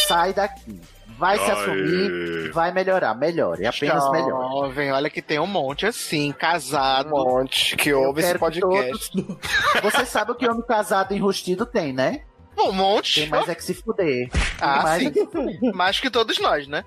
Sai 0.07 0.33
daqui. 0.33 0.81
Vai 1.19 1.37
se 1.39 1.51
assumir, 1.51 2.51
vai 2.53 2.73
melhorar. 2.73 3.15
Melhore, 3.15 3.67
apenas 3.67 4.09
melhore. 4.11 4.67
Jovem, 4.69 4.93
olha 4.93 5.11
que 5.11 5.21
tem 5.21 5.39
um 5.41 5.47
monte 5.47 5.85
assim, 5.87 6.31
casado. 6.33 7.09
Um 7.15 7.25
monte 7.25 7.77
que 7.77 7.93
ouve 7.93 8.21
esse 8.23 8.39
podcast. 8.39 9.11
todos- 9.13 9.37
Você 9.83 10.07
sabe 10.07 10.31
o 10.33 10.35
que 10.37 10.49
homem 10.49 10.63
casado 10.65 11.13
enrustido 11.15 11.67
tem, 11.67 11.93
né? 11.93 12.23
Um 12.57 12.73
monte. 12.73 13.21
Tem 13.23 13.29
mais 13.31 13.49
é 13.49 13.55
que 13.55 13.65
se 13.65 13.75
fuder. 13.75 14.29
Tem 14.31 14.41
Ah, 14.61 14.83
mais 14.83 15.03
sim. 15.03 15.09
é 15.09 15.11
que 15.11 15.21
se 15.21 15.27
fuder. 15.27 15.75
Mais 15.75 16.01
que 16.01 16.11
todos 16.11 16.39
nós, 16.39 16.67
né? 16.69 16.85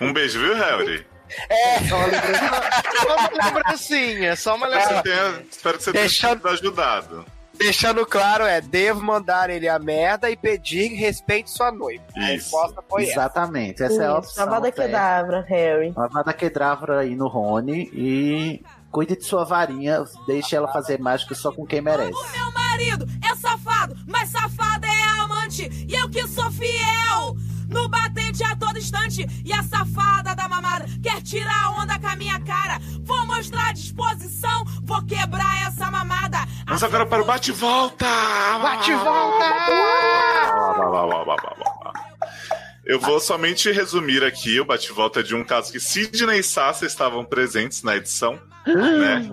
Um 0.00 0.12
beijo, 0.12 0.38
viu, 0.40 0.54
Harry? 0.54 1.06
Só 1.88 1.96
uma 1.96 3.28
lembrancinha, 3.44 4.36
só 4.36 4.54
uma 4.56 4.66
lembrancinha. 4.66 4.76
Só 4.76 4.78
uma 4.78 4.78
Espero 4.78 5.02
que 5.02 5.08
você 5.08 5.08
lembrancinha. 5.10 5.46
espero 5.50 5.78
que 5.78 5.84
você 5.84 5.92
tenha 5.92 6.04
Deixa- 6.04 6.28
sido 6.30 6.48
ajudado. 6.48 7.24
Deixando 7.58 8.06
claro, 8.06 8.44
é, 8.44 8.60
devo 8.60 9.02
mandar 9.02 9.50
ele 9.50 9.68
a 9.68 9.78
merda 9.78 10.30
e 10.30 10.36
pedir 10.36 10.94
respeite 10.94 11.50
sua 11.50 11.72
noiva. 11.72 12.04
A 12.14 12.20
Isso. 12.20 12.54
resposta 12.56 12.82
foi 12.88 13.02
essa. 13.02 13.12
Exatamente, 13.12 13.82
essa 13.82 14.02
é 14.02 14.06
a 14.06 14.18
opção. 14.18 14.44
Avada. 14.44 14.70
Kedavra, 14.70 15.44
Harry. 15.48 15.92
Avada 15.96 16.32
Kedavra 16.32 17.00
aí 17.00 17.16
no 17.16 17.26
Rony 17.26 17.90
e 17.92 18.62
cuide 18.90 19.16
de 19.16 19.24
sua 19.24 19.44
varinha, 19.44 20.04
deixe 20.26 20.54
ela 20.54 20.68
fazer 20.68 20.98
mágica 21.00 21.34
só 21.34 21.50
com 21.52 21.66
quem 21.66 21.80
merece. 21.80 22.12
Meu 22.12 22.52
marido 22.52 23.06
é 23.28 23.34
safado, 23.34 23.96
mas 24.06 24.28
safada 24.28 24.86
é 24.86 25.02
a 25.02 25.22
amante. 25.24 25.68
E 25.88 25.94
eu 25.94 26.08
que 26.08 26.26
sou 26.28 26.50
fiel. 26.52 27.36
No 27.68 27.88
batente 27.88 28.42
a 28.44 28.56
todo 28.56 28.78
instante. 28.78 29.26
E 29.44 29.52
a 29.52 29.62
safada 29.62 30.34
da 30.34 30.48
mamada 30.48 30.86
quer 31.02 31.20
tirar 31.22 31.64
a 31.64 31.70
onda 31.82 31.98
com 31.98 32.06
a 32.06 32.16
minha 32.16 32.40
cara. 32.40 32.78
Vou 33.02 33.26
mostrar 33.26 33.72
disposição, 33.72 34.64
vou 34.82 35.02
quebrar 35.04 35.66
essa 35.66 35.90
mamada. 35.90 36.38
Vamos 36.66 36.82
agora 36.82 37.06
para 37.06 37.22
o 37.22 37.26
bate-volta! 37.26 38.06
Bate-volta! 38.62 39.44
Eu 42.84 42.98
vou 42.98 43.20
somente 43.20 43.70
resumir 43.70 44.24
aqui 44.24 44.58
o 44.60 44.64
bate-volta 44.64 45.22
de 45.22 45.34
um 45.34 45.44
caso 45.44 45.70
que 45.70 45.78
Sidney 45.78 46.40
e 46.40 46.42
Sassa 46.42 46.86
estavam 46.86 47.24
presentes 47.24 47.82
na 47.82 47.96
edição. 47.96 48.40
né? 48.66 49.28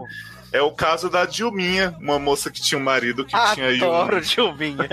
É 0.56 0.62
o 0.62 0.72
caso 0.72 1.10
da 1.10 1.26
Dilminha, 1.26 1.94
uma 2.00 2.18
moça 2.18 2.50
que 2.50 2.62
tinha 2.62 2.80
um 2.80 2.84
marido 2.84 3.26
que 3.26 3.36
tinha 3.54 3.68
aí 3.68 3.82
um, 3.82 3.94
Adoro 3.94 4.22
Dilminha. 4.22 4.88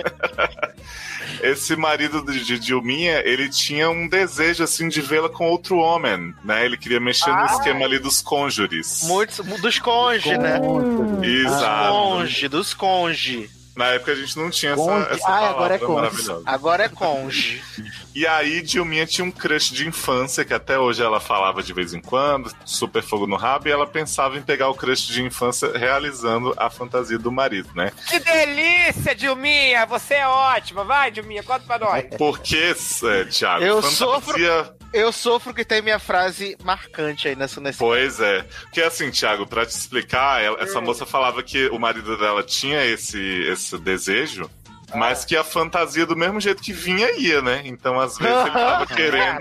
esse 1.41 1.77
marido 1.77 2.21
de, 2.25 2.59
Dilminha, 2.59 3.23
ele 3.25 3.49
tinha 3.49 3.89
um 3.89 4.09
desejo 4.09 4.65
assim 4.65 4.89
de 4.89 5.01
vê-la 5.01 5.29
com 5.29 5.49
outro 5.49 5.77
homem, 5.77 6.35
né? 6.45 6.65
Ele 6.65 6.77
queria 6.77 6.99
mexer 6.99 7.31
no 7.31 7.37
Ai. 7.37 7.55
esquema 7.55 7.85
ali 7.85 8.01
dos 8.01 8.21
cônjuges. 8.21 9.05
Muitos 9.05 9.39
dos 9.61 9.79
conge, 9.79 10.37
né? 10.37 10.59
Exato. 11.23 11.93
Conge, 11.93 12.49
dos 12.49 12.75
conge. 12.75 13.49
Na 13.75 13.87
época 13.87 14.13
a 14.13 14.15
gente 14.15 14.37
não 14.37 14.51
tinha 14.51 14.73
essa, 14.73 14.83
Conge. 14.83 15.07
essa 15.13 15.25
Ah, 15.27 15.31
palavra 15.31 15.53
agora 15.55 15.75
é 15.75 15.79
conge. 15.79 16.43
Agora 16.45 16.85
é 16.85 16.89
conge. 16.89 17.63
E 18.15 18.27
aí, 18.27 18.61
Dilminha 18.61 19.07
tinha 19.07 19.25
um 19.25 19.31
crush 19.31 19.73
de 19.73 19.89
infância, 19.89 20.45
que 20.45 20.53
até 20.53 20.79
hoje 20.79 21.03
ela 21.03 21.19
falava 21.21 21.63
de 21.63 21.73
vez 21.73 21.95
em 21.95 22.01
quando, 22.01 22.53
super 22.67 23.03
fogo 23.03 23.27
no 23.27 23.37
rabo, 23.37 23.69
e 23.69 23.71
ela 23.73 23.87
pensava 23.87 24.37
em 24.37 24.43
pegar 24.43 24.69
o 24.69 24.75
crush 24.75 25.07
de 25.07 25.23
infância 25.23 25.73
realizando 25.75 26.53
a 26.59 26.69
fantasia 26.69 27.19
do 27.19 27.33
marido, 27.33 27.71
né? 27.75 27.91
Que 28.09 28.19
delícia, 28.19 29.15
Dilminha! 29.15 29.87
Você 29.87 30.15
é 30.15 30.29
ótima. 30.29 30.85
Vai, 30.85 31.11
Dilminha, 31.11 31.43
conta 31.43 31.65
pra 31.67 31.79
nós. 31.79 32.05
Porque, 32.19 32.75
é, 33.05 33.25
Thiago, 33.25 33.65
Eu 33.65 33.77
fantasia... 33.77 33.97
sofro, 33.97 34.39
eu 34.93 35.13
sofro 35.13 35.53
que 35.55 35.65
tem 35.65 35.81
minha 35.83 35.99
frase 35.99 36.57
marcante 36.63 37.29
aí 37.29 37.37
nessa 37.37 37.61
nesse 37.61 37.79
Pois 37.79 38.21
é. 38.21 38.43
Porque 38.63 38.81
assim, 38.83 39.11
Thiago, 39.11 39.47
pra 39.47 39.65
te 39.67 39.71
explicar, 39.71 40.43
ela- 40.43 40.61
essa 40.61 40.81
moça 40.81 41.05
falava 41.07 41.43
que 41.43 41.67
o 41.69 41.79
marido 41.79 42.17
dela 42.17 42.43
tinha 42.43 42.85
esse, 42.85 43.19
esse 43.45 43.77
desejo, 43.79 44.51
mas 44.95 45.25
que 45.25 45.37
a 45.37 45.43
fantasia 45.45 46.05
do 46.07 46.17
mesmo 46.17 46.41
jeito 46.41 46.63
que 46.63 46.73
vinha 46.73 47.11
ia, 47.19 47.41
né? 47.41 47.63
Então, 47.65 47.99
às 47.99 48.19
vezes, 48.19 48.41
ele 48.43 48.51
tava 48.51 48.87
querendo. 48.95 49.41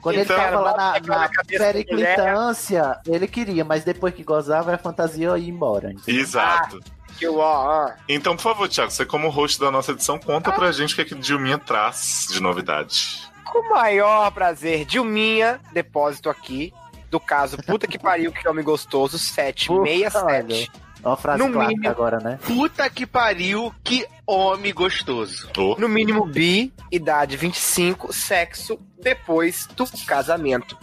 Quando 0.00 0.18
Então, 0.20 0.36
ele 0.36 0.44
tava 0.50 0.60
lá 0.60 0.76
na, 0.76 1.00
na 1.00 1.28
periclitância, 1.48 3.00
ele 3.06 3.26
queria, 3.26 3.64
mas 3.64 3.82
depois 3.84 4.14
que 4.14 4.22
gozava, 4.22 4.74
a 4.74 4.78
fantasia 4.78 5.36
ia 5.36 5.48
embora. 5.50 5.92
entendeu? 5.92 6.20
Exato. 6.22 6.80
O 7.24 7.38
ó. 7.38 7.90
Então, 8.08 8.36
por 8.36 8.42
favor, 8.42 8.68
Thiago, 8.68 8.90
você 8.90 9.06
como 9.06 9.30
host 9.30 9.58
da 9.58 9.70
nossa 9.70 9.92
edição, 9.92 10.18
conta 10.18 10.52
pra 10.52 10.70
gente 10.70 10.92
o 10.92 10.96
que, 10.96 11.00
é 11.00 11.04
que 11.06 11.14
Dilminha 11.14 11.56
traz 11.56 12.28
de 12.30 12.42
novidade. 12.42 13.25
Com 13.50 13.58
o 13.60 13.68
maior 13.70 14.30
prazer, 14.32 14.84
Dilminha, 14.84 15.60
depósito 15.72 16.28
aqui, 16.28 16.72
do 17.10 17.20
caso 17.20 17.56
Puta 17.58 17.86
que 17.86 17.98
pariu, 17.98 18.32
que 18.32 18.46
homem 18.48 18.64
gostoso, 18.64 19.18
767. 19.18 20.70
É 21.04 21.08
uma 21.08 21.16
frase 21.16 21.38
No 21.38 21.52
clássica 21.52 21.74
mínimo. 21.76 21.90
agora, 21.90 22.18
né? 22.18 22.38
Puta 22.44 22.90
que 22.90 23.06
pariu, 23.06 23.72
que 23.84 24.06
homem 24.26 24.74
gostoso. 24.74 25.48
No 25.78 25.88
mínimo 25.88 26.24
bi, 26.24 26.72
idade 26.90 27.36
25, 27.36 28.12
sexo 28.12 28.78
depois 29.00 29.66
do 29.76 29.86
casamento. 30.06 30.76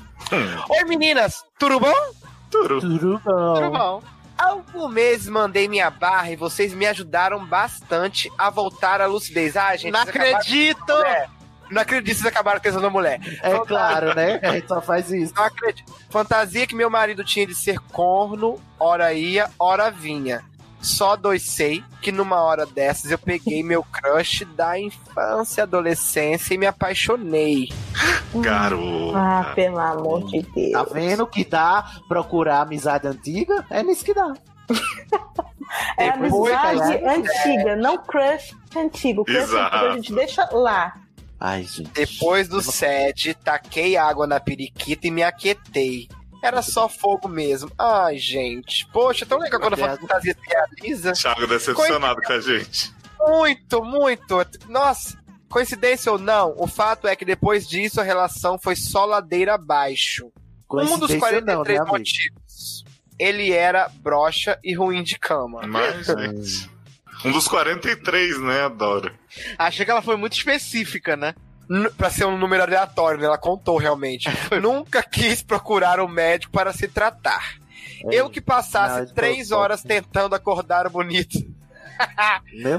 Oi 0.69 0.83
meninas, 0.85 1.43
tudo 1.59 1.79
bom? 1.79 1.93
Tudo. 2.49 2.79
Tudo 2.79 3.21
bom. 3.25 3.53
Tudo 3.55 3.71
bom. 3.71 4.01
Há 4.37 4.47
alguns 4.47 4.91
meses 4.91 5.27
mandei 5.27 5.67
minha 5.67 5.89
barra 5.91 6.31
e 6.31 6.35
vocês 6.35 6.73
me 6.73 6.85
ajudaram 6.87 7.45
bastante 7.45 8.31
a 8.37 8.49
voltar 8.49 8.99
à 9.01 9.05
lucidez. 9.05 9.55
Ah, 9.55 9.75
gente, 9.75 9.91
Não 9.91 9.99
vocês 10.03 10.09
acabaram- 10.15 10.37
acredito! 10.37 10.91
É, 10.91 11.27
não 11.73 11.81
acredito 11.81 12.15
que 12.15 12.21
vocês 12.21 12.25
acabaram 12.33 12.59
tesando 12.59 12.87
a 12.87 12.89
mulher. 12.89 13.19
É 13.41 13.59
claro, 13.59 14.15
né? 14.15 14.39
A 14.43 14.51
gente 14.55 14.67
só 14.67 14.81
faz 14.81 15.11
isso. 15.11 15.33
Não 15.35 15.43
acredito. 15.43 15.91
Fantasia 16.09 16.65
que 16.67 16.75
meu 16.75 16.89
marido 16.89 17.23
tinha 17.23 17.45
de 17.47 17.55
ser 17.55 17.79
corno, 17.91 18.59
ora 18.79 19.13
ia, 19.13 19.49
ora 19.59 19.89
vinha. 19.91 20.41
Só 20.81 21.15
dois 21.15 21.43
sei 21.43 21.81
que 22.01 22.11
numa 22.11 22.41
hora 22.41 22.65
dessas 22.65 23.09
eu 23.09 23.17
peguei 23.17 23.63
meu 23.63 23.83
crush 23.85 24.43
da 24.43 24.77
infância, 24.77 25.63
adolescência 25.63 26.53
e 26.53 26.57
me 26.57 26.65
apaixonei. 26.67 27.69
Garoto. 28.35 29.13
Ah, 29.15 29.53
pelo 29.55 29.79
amor 29.79 30.25
de 30.25 30.41
Deus. 30.41 30.71
Tá 30.73 30.83
vendo 30.83 31.25
que 31.25 31.45
dá 31.45 31.85
procurar 32.09 32.61
amizade 32.63 33.07
antiga? 33.07 33.65
É 33.69 33.81
nisso 33.81 34.03
que 34.03 34.13
dá. 34.13 34.33
É 35.97 36.11
Depois- 36.17 36.53
amizade 36.53 36.93
É. 36.95 37.15
antiga, 37.15 37.75
não 37.77 37.97
crush 37.97 38.53
antigo. 38.75 39.23
Crush 39.23 39.37
Exato. 39.37 39.75
antigo 39.75 39.91
a 39.91 39.95
gente 39.95 40.13
deixa 40.13 40.49
lá. 40.51 40.93
Ai, 41.43 41.63
gente. 41.63 41.91
Depois 41.91 42.47
do 42.47 42.61
sede, 42.61 43.33
taquei 43.33 43.97
água 43.97 44.25
na 44.25 44.39
periquita 44.39 45.07
e 45.07 45.11
me 45.11 45.21
aquietei. 45.21 46.07
Era 46.41 46.61
só 46.61 46.87
fogo 46.87 47.27
mesmo. 47.27 47.69
Ai, 47.77 48.17
gente. 48.17 48.87
Poxa, 48.93 49.25
tão 49.25 49.39
legal 49.39 49.59
quando 49.59 49.73
a 49.73 49.97
fantasia 49.97 50.33
se 50.33 50.49
realiza. 50.49 51.11
Thiago 51.11 51.45
decepcionado 51.45 52.21
com 52.21 52.31
a 52.31 52.39
gente. 52.39 52.93
Muito, 53.19 53.83
muito. 53.83 54.37
Nossa, 54.69 55.21
coincidência 55.49 56.13
ou 56.13 56.17
não, 56.17 56.55
o 56.57 56.65
fato 56.65 57.09
é 57.09 57.15
que 57.15 57.25
depois 57.25 57.67
disso 57.67 57.99
a 57.99 58.05
relação 58.05 58.57
foi 58.57 58.77
só 58.77 59.03
ladeira 59.03 59.55
abaixo. 59.55 60.31
Um 60.71 60.97
dos 60.97 61.11
Coincidência 61.11 61.19
43 61.19 61.79
não, 61.79 61.85
né, 61.85 61.91
motivos. 61.91 62.85
Ele 63.19 63.51
era 63.51 63.89
broxa 63.99 64.57
e 64.63 64.73
ruim 64.73 65.03
de 65.03 65.19
cama. 65.19 65.67
Mas, 65.67 66.07
gente. 66.07 66.72
Um 67.25 67.31
dos 67.31 67.47
43, 67.47 68.39
né? 68.41 68.61
Adoro. 68.65 69.11
Achei 69.57 69.85
que 69.85 69.91
ela 69.91 70.01
foi 70.01 70.15
muito 70.15 70.33
específica, 70.33 71.15
né? 71.15 71.33
N- 71.69 71.89
Pra 71.91 72.09
ser 72.09 72.25
um 72.25 72.37
número 72.37 72.63
aleatório, 72.63 73.19
né? 73.19 73.25
Ela 73.25 73.37
contou 73.37 73.77
realmente. 73.77 74.29
Nunca 74.61 75.01
quis 75.01 75.41
procurar 75.41 75.99
um 75.99 76.07
médico 76.07 76.51
para 76.51 76.73
se 76.73 76.87
tratar. 76.87 77.55
Eu 78.11 78.29
que 78.29 78.41
passasse 78.41 79.07
Não, 79.07 79.13
três 79.13 79.51
horas 79.51 79.81
tentando 79.81 80.35
acordar 80.35 80.85
o 80.85 80.89
bonito. 80.89 81.37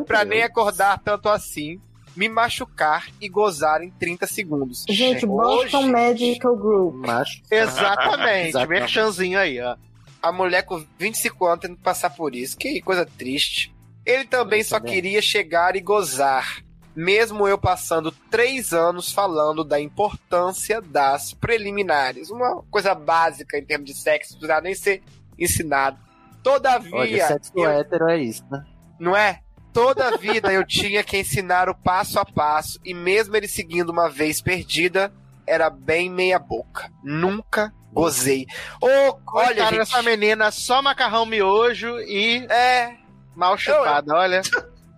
Pra 0.07 0.19
Deus. 0.19 0.29
nem 0.29 0.43
acordar 0.43 0.99
tanto 0.99 1.29
assim, 1.29 1.81
me 2.17 2.29
machucar 2.29 3.07
e 3.21 3.29
gozar 3.29 3.83
em 3.83 3.91
30 3.91 4.27
segundos. 4.27 4.85
Gente, 4.89 5.25
Boston 5.27 5.79
Hoje- 5.79 5.89
Medical 5.91 6.57
Group. 6.57 6.95
Macho. 7.07 7.41
Exatamente. 7.51 8.49
Exatamente. 8.49 8.69
Merchanzinho 8.81 9.39
aí, 9.39 9.61
ó. 9.61 9.77
A 10.23 10.33
mulher 10.33 10.63
com 10.63 10.85
25 10.99 11.47
anos 11.47 11.61
tendo 11.61 11.77
que 11.77 11.83
passar 11.83 12.11
por 12.11 12.35
isso. 12.35 12.57
Que 12.57 12.81
coisa 12.81 13.05
triste. 13.07 13.74
Ele 14.05 14.25
também 14.25 14.63
só 14.63 14.79
queria 14.81 15.21
chegar 15.23 15.77
e 15.77 15.81
gozar. 15.81 16.63
Mesmo 16.95 17.49
eu 17.49 17.59
passando 17.59 18.13
três 18.31 18.73
anos 18.73 19.11
falando 19.13 19.65
da 19.65 19.81
importância 19.81 20.81
das 20.81 21.33
preliminares. 21.33 22.31
Uma 22.31 22.63
coisa 22.71 22.95
básica 22.95 23.59
em 23.59 23.65
termos 23.65 23.87
de 23.91 23.95
sexo, 23.97 24.35
não 24.35 24.39
precisava 24.39 24.61
nem 24.63 24.75
ser 24.75 25.03
ensinado. 25.39 25.99
Todavia, 26.43 26.95
Olha, 26.95 27.27
sexo 27.27 27.53
eu- 27.57 27.69
hétero 27.71 28.09
é 28.09 28.19
isso, 28.19 28.45
né? 28.51 28.65
não 28.99 29.17
é? 29.17 29.41
Toda 29.73 30.07
a 30.09 30.17
vida 30.17 30.53
eu 30.53 30.65
tinha 30.65 31.03
que 31.03 31.19
ensinar 31.19 31.69
o 31.69 31.75
passo 31.75 32.21
a 32.21 32.25
passo, 32.25 32.79
e 32.85 32.95
mesmo 32.95 33.35
ele 33.35 33.49
seguindo 33.49 33.91
uma 33.91 34.09
vez 34.09 34.41
perdida, 34.41 35.13
era 35.47 35.69
bem 35.69 36.09
meia 36.09 36.39
boca. 36.39 36.89
Nunca 37.03 37.73
gozei. 37.93 38.47
Ô, 38.81 38.87
olha, 38.87 39.19
Olha, 39.33 39.67
gente, 39.67 39.81
essa 39.81 40.01
menina, 40.03 40.53
só 40.53 40.81
macarrão 40.81 41.27
miojo 41.27 41.99
e 42.01 42.47
é 42.49 42.95
mal 43.35 43.57
chupada, 43.59 44.15
olha. 44.15 44.43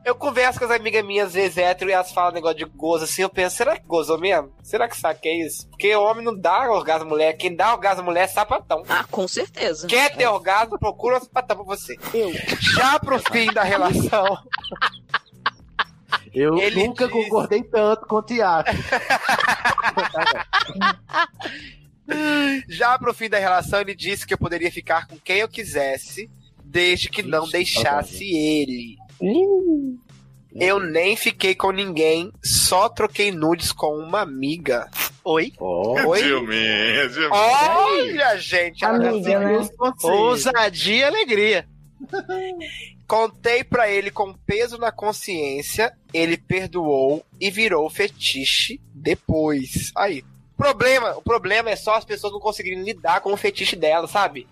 eu 0.04 0.14
converso 0.14 0.58
com 0.58 0.64
as 0.64 0.70
amigas 0.70 1.04
minhas, 1.04 1.28
às 1.28 1.34
vezes 1.34 1.58
hétero, 1.58 1.90
e 1.90 1.92
elas 1.92 2.12
falam 2.12 2.32
negócio 2.32 2.58
de 2.58 2.64
gozo 2.64 3.04
assim, 3.04 3.22
eu 3.22 3.28
penso, 3.28 3.56
será 3.56 3.76
que 3.76 3.86
gozou 3.86 4.18
mesmo? 4.18 4.52
Será 4.62 4.88
que 4.88 4.96
sabe 4.96 5.20
que 5.20 5.28
é 5.28 5.46
isso? 5.46 5.68
Porque 5.68 5.94
homem 5.96 6.24
não 6.24 6.38
dá 6.38 6.70
orgasmo 6.70 7.08
mulher, 7.08 7.32
quem 7.34 7.54
dá 7.54 7.72
orgasmo 7.72 8.04
mulher 8.04 8.24
é 8.24 8.28
sapatão. 8.28 8.82
Ah, 8.88 9.04
com 9.10 9.26
certeza. 9.26 9.86
Quer 9.86 10.14
ter 10.14 10.28
orgasmo, 10.28 10.78
procura 10.78 11.16
um 11.16 11.20
sapatão 11.20 11.56
pra 11.56 11.64
você. 11.64 11.96
Já 12.76 12.98
pro 13.00 13.18
fim 13.18 13.52
da 13.52 13.62
relação, 13.64 14.38
Eu 16.32 16.58
Ele 16.58 16.86
nunca 16.86 17.08
concordei 17.08 17.62
tanto 17.62 18.06
com 18.06 18.16
o 18.16 18.22
Tiago. 18.22 18.68
Já 22.68 22.98
pro 22.98 23.14
fim 23.14 23.28
da 23.28 23.38
relação, 23.38 23.80
ele 23.80 23.94
disse 23.94 24.26
que 24.26 24.34
eu 24.34 24.38
poderia 24.38 24.70
ficar 24.70 25.06
com 25.06 25.18
quem 25.18 25.38
eu 25.38 25.48
quisesse, 25.48 26.30
desde 26.66 27.08
que 27.08 27.22
não 27.22 27.48
deixasse 27.48 28.24
ele. 28.24 28.96
Eu 30.54 30.80
nem 30.80 31.16
fiquei 31.16 31.54
com 31.54 31.70
ninguém, 31.70 32.32
só 32.42 32.88
troquei 32.88 33.30
nudes 33.30 33.72
com 33.72 33.98
uma 33.98 34.20
amiga. 34.20 34.90
Oi? 35.24 35.52
Oi? 35.58 36.22
Dilminha, 36.22 37.08
Dilminha. 37.08 37.30
Olha, 37.32 38.38
gente, 38.38 38.84
Amiga, 38.84 39.38
né? 39.38 39.68
Ousadia 40.02 40.96
e 40.96 41.04
alegria. 41.04 41.68
Contei 43.06 43.62
pra 43.62 43.88
ele 43.90 44.10
com 44.10 44.32
peso 44.32 44.78
na 44.78 44.90
consciência, 44.90 45.92
ele 46.12 46.36
perdoou 46.36 47.24
e 47.40 47.50
virou 47.50 47.88
fetiche 47.88 48.80
depois. 48.94 49.92
Aí. 49.96 50.24
Problema, 50.56 51.14
o 51.18 51.22
problema 51.22 51.68
é 51.68 51.76
só 51.76 51.96
as 51.96 52.04
pessoas 52.04 52.32
não 52.32 52.40
conseguirem 52.40 52.82
lidar 52.82 53.20
com 53.20 53.30
o 53.30 53.36
fetiche 53.36 53.76
dela, 53.76 54.08
sabe? 54.08 54.46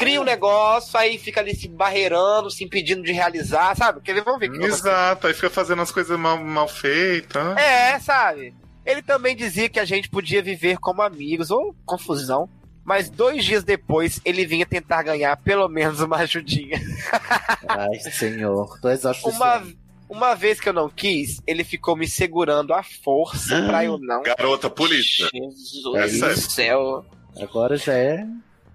Cria 0.00 0.18
um 0.18 0.24
negócio, 0.24 0.98
aí 0.98 1.18
fica 1.18 1.40
ali 1.40 1.54
se 1.54 1.68
barreirando, 1.68 2.50
se 2.50 2.64
impedindo 2.64 3.02
de 3.02 3.12
realizar, 3.12 3.76
sabe? 3.76 3.98
Porque 3.98 4.10
eles 4.10 4.24
vão 4.24 4.38
ver 4.38 4.50
que 4.50 4.58
não 4.58 4.66
Exato, 4.66 5.26
aí 5.26 5.34
fica 5.34 5.50
fazendo 5.50 5.82
as 5.82 5.92
coisas 5.92 6.18
mal, 6.18 6.42
mal 6.42 6.66
feitas. 6.66 7.44
né? 7.44 7.92
É, 7.92 7.98
sabe? 8.00 8.54
Ele 8.86 9.02
também 9.02 9.36
dizia 9.36 9.68
que 9.68 9.78
a 9.78 9.84
gente 9.84 10.08
podia 10.08 10.42
viver 10.42 10.78
como 10.78 11.02
amigos, 11.02 11.50
ou 11.50 11.76
confusão. 11.84 12.48
Mas 12.82 13.10
dois 13.10 13.44
dias 13.44 13.62
depois, 13.62 14.22
ele 14.24 14.46
vinha 14.46 14.64
tentar 14.64 15.02
ganhar 15.02 15.36
pelo 15.36 15.68
menos 15.68 16.00
uma 16.00 16.16
ajudinha. 16.16 16.80
Ai, 17.68 17.98
senhor. 18.10 18.78
És 18.84 19.04
Uma, 19.22 19.62
uma 20.08 20.34
vez 20.34 20.58
que 20.58 20.68
eu 20.68 20.72
não 20.72 20.88
quis, 20.88 21.42
ele 21.46 21.62
ficou 21.62 21.94
me 21.94 22.08
segurando 22.08 22.72
à 22.72 22.82
força 22.82 23.62
pra 23.66 23.84
eu 23.84 23.98
não. 23.98 24.22
Garota, 24.22 24.70
polícia. 24.70 25.28
Jesus 25.30 26.22
É 26.22 26.28
do 26.30 26.40
céu. 26.40 27.04
Agora 27.38 27.76
já 27.76 27.92
é. 27.92 28.26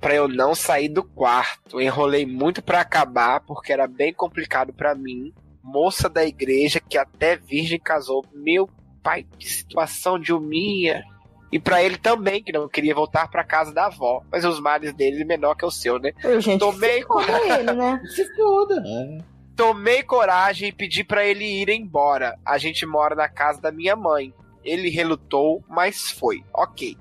Pra 0.05 0.13
eu 0.13 0.27
não 0.27 0.53
sair 0.53 0.87
do 0.87 1.03
quarto. 1.03 1.81
Enrolei 1.81 2.27
muito 2.27 2.61
pra 2.61 2.81
acabar, 2.81 3.39
porque 3.39 3.73
era 3.73 3.87
bem 3.87 4.13
complicado 4.13 4.71
pra 4.71 4.93
mim. 4.93 5.33
Moça 5.63 6.07
da 6.07 6.23
igreja 6.23 6.79
que 6.79 6.95
até 6.95 7.35
virgem 7.35 7.79
casou. 7.79 8.23
Meu 8.31 8.69
pai, 9.01 9.25
que 9.39 9.51
situação 9.51 10.19
de 10.19 10.31
humilha. 10.31 11.03
E 11.51 11.57
pra 11.57 11.81
ele 11.81 11.97
também, 11.97 12.43
que 12.43 12.51
não 12.51 12.69
queria 12.69 12.93
voltar 12.93 13.27
pra 13.31 13.43
casa 13.43 13.73
da 13.73 13.87
avó. 13.87 14.21
Mas 14.31 14.45
os 14.45 14.59
males 14.59 14.93
dele 14.93 15.23
é 15.23 15.25
menor 15.25 15.55
que 15.55 15.65
o 15.65 15.71
seu, 15.71 15.97
né? 15.97 16.11
Eu, 16.23 16.39
gente, 16.39 16.59
Tomei 16.59 17.01
se 17.01 17.07
foda 17.07 17.55
ele, 17.57 17.73
né? 17.73 18.01
Se 18.05 18.35
foda. 18.35 18.83
Tomei 19.55 20.03
coragem 20.03 20.69
e 20.69 20.71
pedi 20.71 21.03
pra 21.03 21.25
ele 21.25 21.45
ir 21.45 21.69
embora. 21.69 22.37
A 22.45 22.59
gente 22.59 22.85
mora 22.85 23.15
na 23.15 23.27
casa 23.27 23.59
da 23.59 23.71
minha 23.71 23.95
mãe. 23.95 24.31
Ele 24.63 24.87
relutou, 24.87 25.63
mas 25.67 26.11
foi. 26.11 26.43
Ok. 26.53 26.95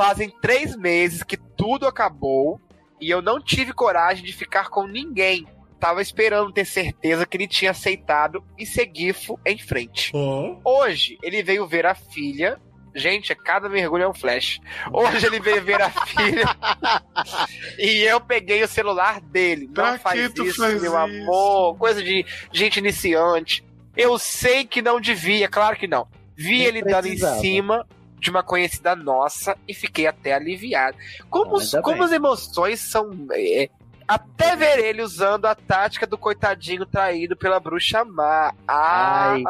Fazem 0.00 0.30
três 0.40 0.74
meses 0.76 1.22
que 1.22 1.36
tudo 1.36 1.86
acabou 1.86 2.58
e 2.98 3.10
eu 3.10 3.20
não 3.20 3.38
tive 3.38 3.72
coragem 3.74 4.24
de 4.24 4.32
ficar 4.32 4.70
com 4.70 4.86
ninguém. 4.86 5.46
Tava 5.78 6.00
esperando 6.00 6.50
ter 6.52 6.64
certeza 6.64 7.26
que 7.26 7.36
ele 7.36 7.46
tinha 7.46 7.70
aceitado 7.70 8.42
e 8.58 8.64
seguir 8.64 9.14
em 9.44 9.58
frente. 9.58 10.10
Hoje 10.64 11.18
ele 11.22 11.42
veio 11.42 11.66
ver 11.66 11.84
a 11.84 11.94
filha. 11.94 12.58
Gente, 12.94 13.34
cada 13.34 13.68
mergulho 13.68 14.04
é 14.04 14.08
um 14.08 14.14
flash. 14.14 14.58
Hoje 14.92 15.26
ele 15.26 15.38
veio 15.38 15.62
ver 15.62 15.80
a 15.82 15.90
filha 16.06 16.44
e 17.78 18.02
eu 18.02 18.20
peguei 18.20 18.62
o 18.62 18.68
celular 18.68 19.20
dele. 19.20 19.66
Não 19.66 19.74
Pra 19.74 19.98
faz 19.98 20.18
isso, 20.34 20.54
faz 20.60 20.74
meu 20.82 20.84
isso? 20.92 20.96
amor. 20.96 21.76
Coisa 21.76 22.02
de 22.02 22.24
gente 22.52 22.78
iniciante. 22.78 23.62
Eu 23.96 24.18
sei 24.18 24.64
que 24.64 24.80
não 24.82 24.98
devia, 25.00 25.46
claro 25.48 25.76
que 25.76 25.86
não. 25.86 26.08
Vi 26.36 26.58
Nem 26.58 26.62
ele 26.62 26.82
dando 26.82 27.06
em 27.06 27.10
precisava. 27.10 27.38
cima 27.40 27.86
de 28.20 28.30
uma 28.30 28.42
conhecida 28.42 28.94
nossa 28.94 29.56
e 29.66 29.74
fiquei 29.74 30.06
até 30.06 30.34
aliviado. 30.34 30.96
Como, 31.28 31.54
os- 31.56 31.72
como 31.82 32.02
as 32.02 32.12
emoções 32.12 32.80
são. 32.80 33.10
é, 33.32 33.68
até 34.06 34.56
ver 34.56 34.78
ele 34.80 35.02
usando 35.02 35.46
a 35.46 35.54
tática 35.54 36.04
do 36.06 36.18
coitadinho 36.18 36.84
traído 36.84 37.36
pela 37.36 37.60
bruxa 37.60 38.04
má. 38.04 38.52
Ah, 38.66 39.32
Ai, 39.34 39.42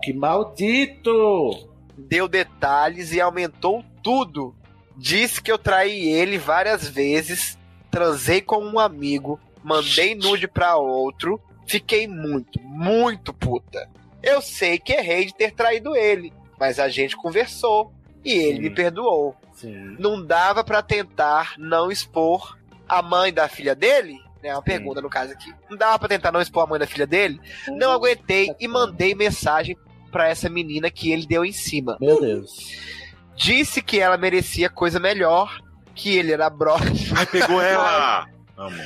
que, 0.00 0.06
que 0.06 0.12
maldito! 0.18 1.68
deu 1.96 2.26
detalhes 2.26 3.12
e 3.12 3.20
aumentou 3.20 3.84
tudo. 4.02 4.54
Disse 4.96 5.40
que 5.42 5.50
eu 5.52 5.58
traí 5.58 6.08
ele 6.08 6.38
várias 6.38 6.88
vezes, 6.88 7.58
transei 7.90 8.40
com 8.40 8.58
um 8.64 8.78
amigo, 8.78 9.38
mandei 9.62 10.14
nude 10.14 10.48
pra 10.48 10.76
outro, 10.76 11.40
fiquei 11.66 12.06
muito, 12.08 12.60
muito 12.62 13.32
puta. 13.32 13.88
Eu 14.22 14.40
sei 14.40 14.78
que 14.78 14.92
errei 14.92 15.26
de 15.26 15.34
ter 15.34 15.52
traído 15.52 15.94
ele, 15.94 16.32
mas 16.58 16.78
a 16.78 16.88
gente 16.88 17.16
conversou 17.16 17.92
e 18.24 18.32
ele 18.32 18.60
me 18.60 18.70
perdoou. 18.70 19.36
Sim. 19.54 19.96
Não 19.98 20.24
dava 20.24 20.64
pra 20.64 20.82
tentar 20.82 21.54
não 21.58 21.90
expor 21.90 22.58
a 22.88 23.02
mãe 23.02 23.32
da 23.32 23.48
filha 23.48 23.74
dele? 23.74 24.18
É 24.42 24.52
uma 24.52 24.62
pergunta 24.62 25.00
no 25.00 25.08
caso 25.08 25.32
aqui. 25.32 25.52
Não 25.70 25.76
dava 25.76 25.98
pra 25.98 26.08
tentar 26.08 26.30
não 26.30 26.40
expor 26.40 26.64
a 26.64 26.66
mãe 26.66 26.78
da 26.78 26.86
filha 26.86 27.06
dele? 27.06 27.40
Não 27.68 27.92
aguentei 27.92 28.54
e 28.60 28.68
mandei 28.68 29.14
mensagem 29.14 29.76
pra 30.12 30.28
essa 30.28 30.50
menina 30.50 30.90
que 30.90 31.10
ele 31.10 31.26
deu 31.26 31.44
em 31.44 31.52
cima. 31.52 31.96
Meu 32.00 32.20
Deus. 32.20 32.78
Disse 33.34 33.82
que 33.82 33.98
ela 33.98 34.16
merecia 34.16 34.68
coisa 34.68 35.00
melhor, 35.00 35.60
que 35.94 36.16
ele 36.16 36.32
era 36.32 36.50
broche. 36.50 37.12
Ai, 37.16 37.26
pegou 37.26 37.60
ela! 37.62 38.28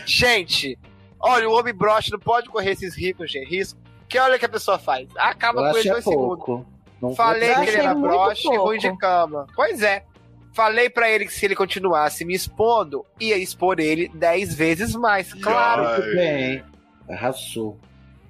Gente, 0.06 0.78
olha, 1.20 1.48
o 1.48 1.52
homem 1.52 1.74
broche 1.74 2.10
não 2.10 2.18
pode 2.18 2.48
correr 2.48 2.70
esses 2.70 2.96
ricos, 2.96 3.30
gente, 3.30 3.50
risco. 3.50 3.78
Que 4.08 4.18
olha 4.18 4.36
o 4.36 4.38
que 4.38 4.46
a 4.46 4.48
pessoa 4.48 4.78
faz. 4.78 5.08
Acaba 5.16 5.60
Eu 5.60 5.64
com 5.64 5.70
ele 5.70 5.78
achei 5.80 5.90
dois 5.92 6.04
segundos. 6.04 6.66
Não 7.00 7.14
Falei 7.14 7.54
que 7.54 7.70
ele 7.70 7.76
era 7.76 7.94
broche 7.94 8.48
e 8.48 8.56
ruim 8.56 8.78
de 8.78 8.96
cama. 8.96 9.46
Pois 9.54 9.82
é. 9.82 10.04
Falei 10.52 10.90
pra 10.90 11.08
ele 11.08 11.26
que 11.26 11.32
se 11.32 11.44
ele 11.44 11.54
continuasse 11.54 12.24
me 12.24 12.34
expondo, 12.34 13.04
ia 13.20 13.36
expor 13.36 13.78
ele 13.78 14.10
dez 14.12 14.52
vezes 14.54 14.94
mais. 14.96 15.32
Claro. 15.34 15.84
Ai. 15.86 16.00
Muito 16.00 16.16
bem. 16.16 16.64
Arrasou. 17.08 17.78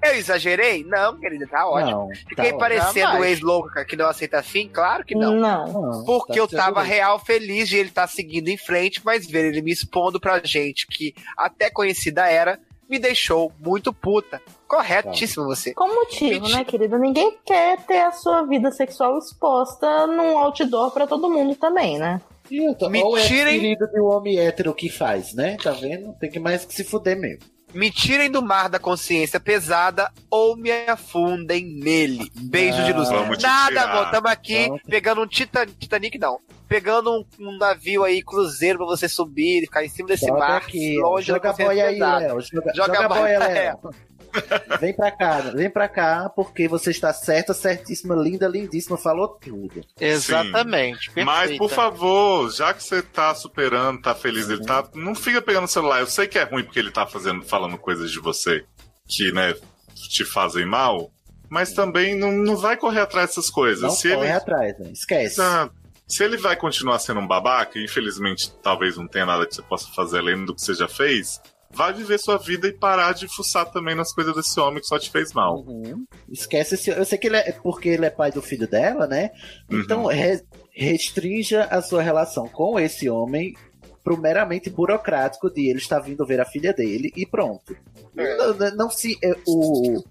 Eu 0.00 0.14
exagerei? 0.14 0.84
Não, 0.84 1.18
querida, 1.18 1.46
tá 1.48 1.66
ótimo. 1.68 2.08
Não, 2.08 2.14
Fiquei 2.14 2.52
tá 2.52 2.58
parecendo 2.58 3.16
o 3.18 3.24
ex-louco 3.24 3.68
que 3.84 3.96
não 3.96 4.06
aceita 4.06 4.42
fim? 4.44 4.68
Claro 4.68 5.04
que 5.04 5.14
não. 5.14 5.34
Não. 5.34 6.04
Porque 6.04 6.34
Tá 6.34 6.38
eu 6.38 6.46
tava 6.46 6.80
certo. 6.82 6.88
real 6.88 7.18
feliz 7.18 7.68
de 7.68 7.78
ele 7.78 7.88
estar 7.88 8.06
seguindo 8.06 8.48
em 8.48 8.56
frente, 8.56 9.00
mas 9.04 9.26
ver 9.26 9.46
ele 9.46 9.60
me 9.60 9.72
expondo 9.72 10.20
pra 10.20 10.40
gente 10.44 10.86
que 10.86 11.14
até 11.36 11.68
conhecida 11.68 12.28
era, 12.30 12.60
me 12.88 12.98
deixou 12.98 13.52
muito 13.60 13.92
puta. 13.92 14.40
Corretíssimo 14.66 15.44
você. 15.46 15.74
Com 15.74 15.88
motivo, 15.94 16.40
Mentira. 16.42 16.58
né, 16.58 16.64
querida? 16.64 16.98
Ninguém 16.98 17.36
quer 17.44 17.78
ter 17.86 18.00
a 18.00 18.12
sua 18.12 18.42
vida 18.42 18.70
sexual 18.70 19.18
exposta 19.18 20.06
num 20.06 20.38
outdoor 20.38 20.90
pra 20.90 21.06
todo 21.06 21.30
mundo 21.30 21.54
também, 21.56 21.98
né? 21.98 22.20
E 22.50 22.66
eu 22.68 22.74
tô- 22.74 22.88
Me 22.88 23.02
Ou 23.02 23.16
é 23.18 23.22
tirem- 23.26 23.60
querido 23.60 23.86
de 23.88 24.00
um 24.00 24.06
homem 24.06 24.38
hétero 24.38 24.74
que 24.74 24.88
faz, 24.88 25.34
né? 25.34 25.56
Tá 25.62 25.72
vendo? 25.72 26.14
Tem 26.18 26.30
que 26.30 26.38
mais 26.38 26.64
que 26.64 26.74
se 26.74 26.84
fuder 26.84 27.18
mesmo. 27.18 27.40
Me 27.74 27.90
tirem 27.90 28.30
do 28.30 28.40
mar 28.40 28.70
da 28.70 28.78
consciência 28.78 29.38
pesada 29.38 30.10
ou 30.30 30.56
me 30.56 30.70
afundem 30.88 31.66
nele. 31.66 32.30
Beijo 32.34 32.82
de 32.84 32.92
luz. 32.94 33.10
Nada, 33.42 33.82
amor. 33.82 34.10
Tamo 34.10 34.28
aqui 34.28 34.66
Vamos. 34.68 34.82
pegando 34.88 35.20
um 35.20 35.26
Tita- 35.26 35.66
Titanic, 35.66 36.16
não. 36.18 36.38
Pegando 36.68 37.10
um, 37.10 37.24
um 37.40 37.56
navio 37.56 38.04
aí, 38.04 38.22
cruzeiro, 38.22 38.78
pra 38.78 38.86
você 38.86 39.08
subir 39.08 39.58
e 39.58 39.66
ficar 39.66 39.84
em 39.84 39.88
cima 39.88 40.08
desse 40.08 40.30
mar, 40.30 40.58
aqui. 40.58 40.98
longe 40.98 41.26
Joga 41.26 41.50
a 41.50 41.52
boia 41.52 41.86
aí. 41.86 41.98
Léo. 41.98 42.40
Joga, 42.40 42.72
Joga 42.74 42.94
joga 42.94 43.04
a 43.04 43.08
boia, 43.08 43.38
Léo. 43.38 43.78
Vem 44.80 44.92
pra 44.92 45.10
cá, 45.10 45.40
vem 45.54 45.70
pra 45.70 45.88
cá, 45.88 46.28
porque 46.28 46.68
você 46.68 46.90
está 46.90 47.12
certa, 47.12 47.54
certíssima, 47.54 48.14
linda, 48.14 48.46
lindíssima, 48.46 48.96
falou 48.96 49.28
tudo. 49.28 49.82
Exatamente. 49.98 51.10
Mas, 51.24 51.56
por 51.56 51.70
favor, 51.70 52.50
já 52.50 52.74
que 52.74 52.82
você 52.82 53.02
tá 53.02 53.34
superando, 53.34 54.02
tá 54.02 54.14
feliz, 54.14 54.48
ele 54.48 54.64
tá. 54.64 54.84
Não 54.94 55.14
fica 55.14 55.40
pegando 55.40 55.64
o 55.64 55.68
celular. 55.68 56.00
Eu 56.00 56.06
sei 56.06 56.26
que 56.26 56.38
é 56.38 56.44
ruim 56.44 56.64
porque 56.64 56.78
ele 56.78 56.90
tá 56.90 57.06
fazendo, 57.06 57.42
falando 57.42 57.78
coisas 57.78 58.10
de 58.10 58.20
você 58.20 58.64
que, 59.06 59.32
né, 59.32 59.54
te 59.94 60.24
fazem 60.24 60.66
mal. 60.66 61.10
Mas 61.48 61.72
também 61.72 62.14
não, 62.14 62.30
não 62.30 62.56
vai 62.56 62.76
correr 62.76 63.00
atrás 63.00 63.30
dessas 63.30 63.48
coisas. 63.48 63.82
Não 63.82 63.90
Se 63.90 64.10
corre 64.10 64.26
ele, 64.26 64.36
atrás, 64.36 64.78
né? 64.78 64.90
Esquece. 64.92 65.40
Exato. 65.40 65.74
Se 66.08 66.24
ele 66.24 66.36
vai 66.38 66.56
continuar 66.56 66.98
sendo 66.98 67.20
um 67.20 67.26
babaca, 67.26 67.78
e 67.78 67.84
infelizmente 67.84 68.50
talvez 68.62 68.96
não 68.96 69.06
tenha 69.06 69.26
nada 69.26 69.46
que 69.46 69.54
você 69.54 69.62
possa 69.62 69.88
fazer 69.94 70.18
além 70.18 70.44
do 70.44 70.54
que 70.54 70.62
você 70.62 70.72
já 70.74 70.88
fez, 70.88 71.40
vai 71.70 71.92
viver 71.92 72.18
sua 72.18 72.38
vida 72.38 72.66
e 72.66 72.72
parar 72.72 73.12
de 73.12 73.28
fuçar 73.28 73.66
também 73.70 73.94
nas 73.94 74.12
coisas 74.14 74.34
desse 74.34 74.58
homem 74.58 74.80
que 74.80 74.86
só 74.86 74.98
te 74.98 75.10
fez 75.10 75.34
mal. 75.34 75.58
Uhum. 75.66 76.06
Esquece 76.30 76.76
esse. 76.76 76.90
Eu 76.90 77.04
sei 77.04 77.18
que 77.18 77.26
ele 77.26 77.36
é 77.36 77.52
porque 77.52 77.90
ele 77.90 78.06
é 78.06 78.10
pai 78.10 78.32
do 78.32 78.40
filho 78.40 78.66
dela, 78.66 79.06
né? 79.06 79.30
Uhum. 79.70 79.80
Então 79.82 80.06
re- 80.06 80.42
restrinja 80.72 81.64
a 81.64 81.82
sua 81.82 82.00
relação 82.02 82.48
com 82.48 82.80
esse 82.80 83.08
homem 83.10 83.54
pro 84.02 84.16
meramente 84.16 84.70
burocrático 84.70 85.50
de 85.52 85.68
ele 85.68 85.78
estar 85.78 85.98
vindo 86.00 86.24
ver 86.24 86.40
a 86.40 86.46
filha 86.46 86.72
dele 86.72 87.12
e 87.14 87.26
pronto. 87.26 87.76
Não, 88.14 88.54
não- 88.54 88.76
não 88.76 88.90
se. 88.90 89.18
é, 89.22 89.34
o, 89.46 90.02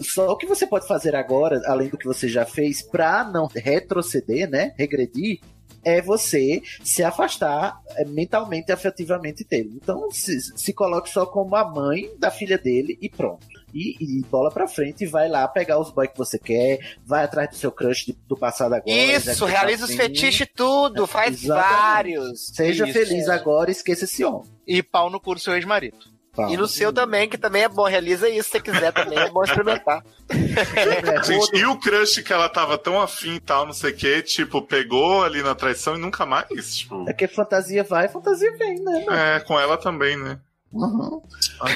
só 0.00 0.30
o 0.30 0.36
que 0.36 0.46
você 0.46 0.66
pode 0.66 0.86
fazer 0.86 1.14
agora, 1.14 1.60
além 1.66 1.88
do 1.88 1.98
que 1.98 2.06
você 2.06 2.28
já 2.28 2.44
fez, 2.44 2.82
pra 2.82 3.24
não 3.24 3.46
retroceder, 3.46 4.48
né? 4.48 4.74
Regredir, 4.76 5.40
é 5.86 6.02
você 6.02 6.60
se 6.82 7.04
afastar 7.04 7.80
é, 7.94 8.04
mentalmente 8.04 8.70
e 8.70 8.72
afetivamente 8.72 9.44
dele. 9.44 9.78
Então 9.80 10.10
se, 10.10 10.40
se 10.40 10.72
coloque 10.72 11.08
só 11.08 11.24
como 11.24 11.54
a 11.54 11.64
mãe 11.64 12.10
da 12.18 12.28
filha 12.28 12.58
dele 12.58 12.98
e 13.00 13.08
pronto. 13.08 13.46
E, 13.72 13.96
e 14.00 14.22
bola 14.24 14.50
pra 14.50 14.66
frente 14.66 15.04
e 15.04 15.06
vai 15.06 15.28
lá 15.28 15.46
pegar 15.46 15.78
os 15.78 15.92
boys 15.92 16.10
que 16.10 16.18
você 16.18 16.40
quer, 16.40 16.80
vai 17.04 17.22
atrás 17.24 17.50
do 17.50 17.56
seu 17.56 17.70
crush 17.70 18.12
do 18.26 18.36
passado 18.36 18.72
agora. 18.74 18.90
Isso, 18.90 19.38
tá 19.38 19.46
realiza 19.46 19.84
os 19.84 19.90
afim. 19.90 19.98
fetiches 19.98 20.48
tudo, 20.56 21.06
faz 21.06 21.44
Exatamente. 21.44 21.72
vários. 21.72 22.46
Seja 22.48 22.84
Isso, 22.84 22.92
feliz 22.92 23.28
é. 23.28 23.32
agora 23.32 23.70
e 23.70 23.72
esqueça 23.72 24.04
esse 24.04 24.24
homem. 24.24 24.50
E 24.66 24.82
pau 24.82 25.08
no 25.08 25.20
cu 25.20 25.34
do 25.34 25.40
seu 25.40 25.54
ex-marido. 25.54 25.98
Fala. 26.36 26.52
E 26.52 26.56
no 26.56 26.68
seu 26.68 26.92
também, 26.92 27.28
que 27.28 27.38
também 27.38 27.62
é 27.62 27.68
bom. 27.68 27.84
Realiza 27.84 28.28
isso 28.28 28.44
se 28.44 28.50
você 28.52 28.60
quiser 28.60 28.92
também, 28.92 29.18
é 29.18 29.30
bom 29.30 29.42
experimentar. 29.42 30.04
Gente, 31.24 31.56
e 31.56 31.64
o 31.64 31.78
crush 31.80 32.22
que 32.22 32.32
ela 32.32 32.48
tava 32.48 32.76
tão 32.76 33.00
afim 33.00 33.36
e 33.36 33.40
tal, 33.40 33.64
não 33.66 33.72
sei 33.72 33.90
o 33.92 33.96
que, 33.96 34.22
tipo, 34.22 34.60
pegou 34.62 35.24
ali 35.24 35.42
na 35.42 35.54
traição 35.54 35.96
e 35.96 35.98
nunca 35.98 36.26
mais? 36.26 36.76
Tipo, 36.76 37.08
É 37.08 37.12
que 37.12 37.26
fantasia 37.26 37.82
vai, 37.82 38.06
fantasia 38.08 38.54
vem, 38.58 38.76
né? 38.82 39.04
mano? 39.06 39.12
é, 39.18 39.40
com 39.40 39.58
ela 39.58 39.76
também, 39.78 40.16
né? 40.16 40.38
Uhum. 40.72 41.22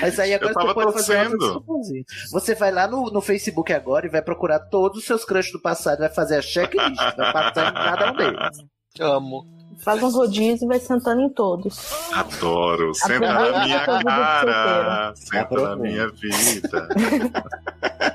Mas 0.01 0.19
aí 0.19 0.35
agora 0.35 0.51
Eu 0.51 0.55
tava 0.55 0.67
você 0.69 0.75
pode 0.75 0.93
fazer 0.93 1.15
torcendo. 1.25 1.65
fantasia. 1.67 2.03
Você 2.33 2.55
vai 2.55 2.71
lá 2.71 2.87
no, 2.87 3.11
no 3.11 3.21
Facebook 3.23 3.73
agora 3.73 4.05
e 4.07 4.11
vai 4.11 4.21
procurar 4.21 4.59
todos 4.59 4.99
os 4.99 5.05
seus 5.05 5.25
crushes 5.25 5.53
do 5.53 5.61
passado, 5.61 6.01
vai 6.01 6.11
fazer 6.11 6.37
a 6.37 6.43
checklist, 6.43 6.99
vai 7.17 7.33
passar 7.33 7.71
em 7.71 7.75
cada 7.75 8.13
um 8.13 8.17
deles. 8.17 8.59
Amo. 9.01 9.60
Faz 9.83 10.03
um 10.03 10.11
rodízio 10.11 10.67
e 10.67 10.69
vai 10.69 10.79
sentando 10.79 11.23
em 11.23 11.29
todos. 11.31 11.79
Adoro. 12.13 12.95
Senta 12.95 13.21
na 13.33 13.65
minha 13.65 13.81
cara. 13.85 15.13
Senta 15.17 15.55
na 15.61 15.77
minha 15.77 16.09
vida. 16.09 16.89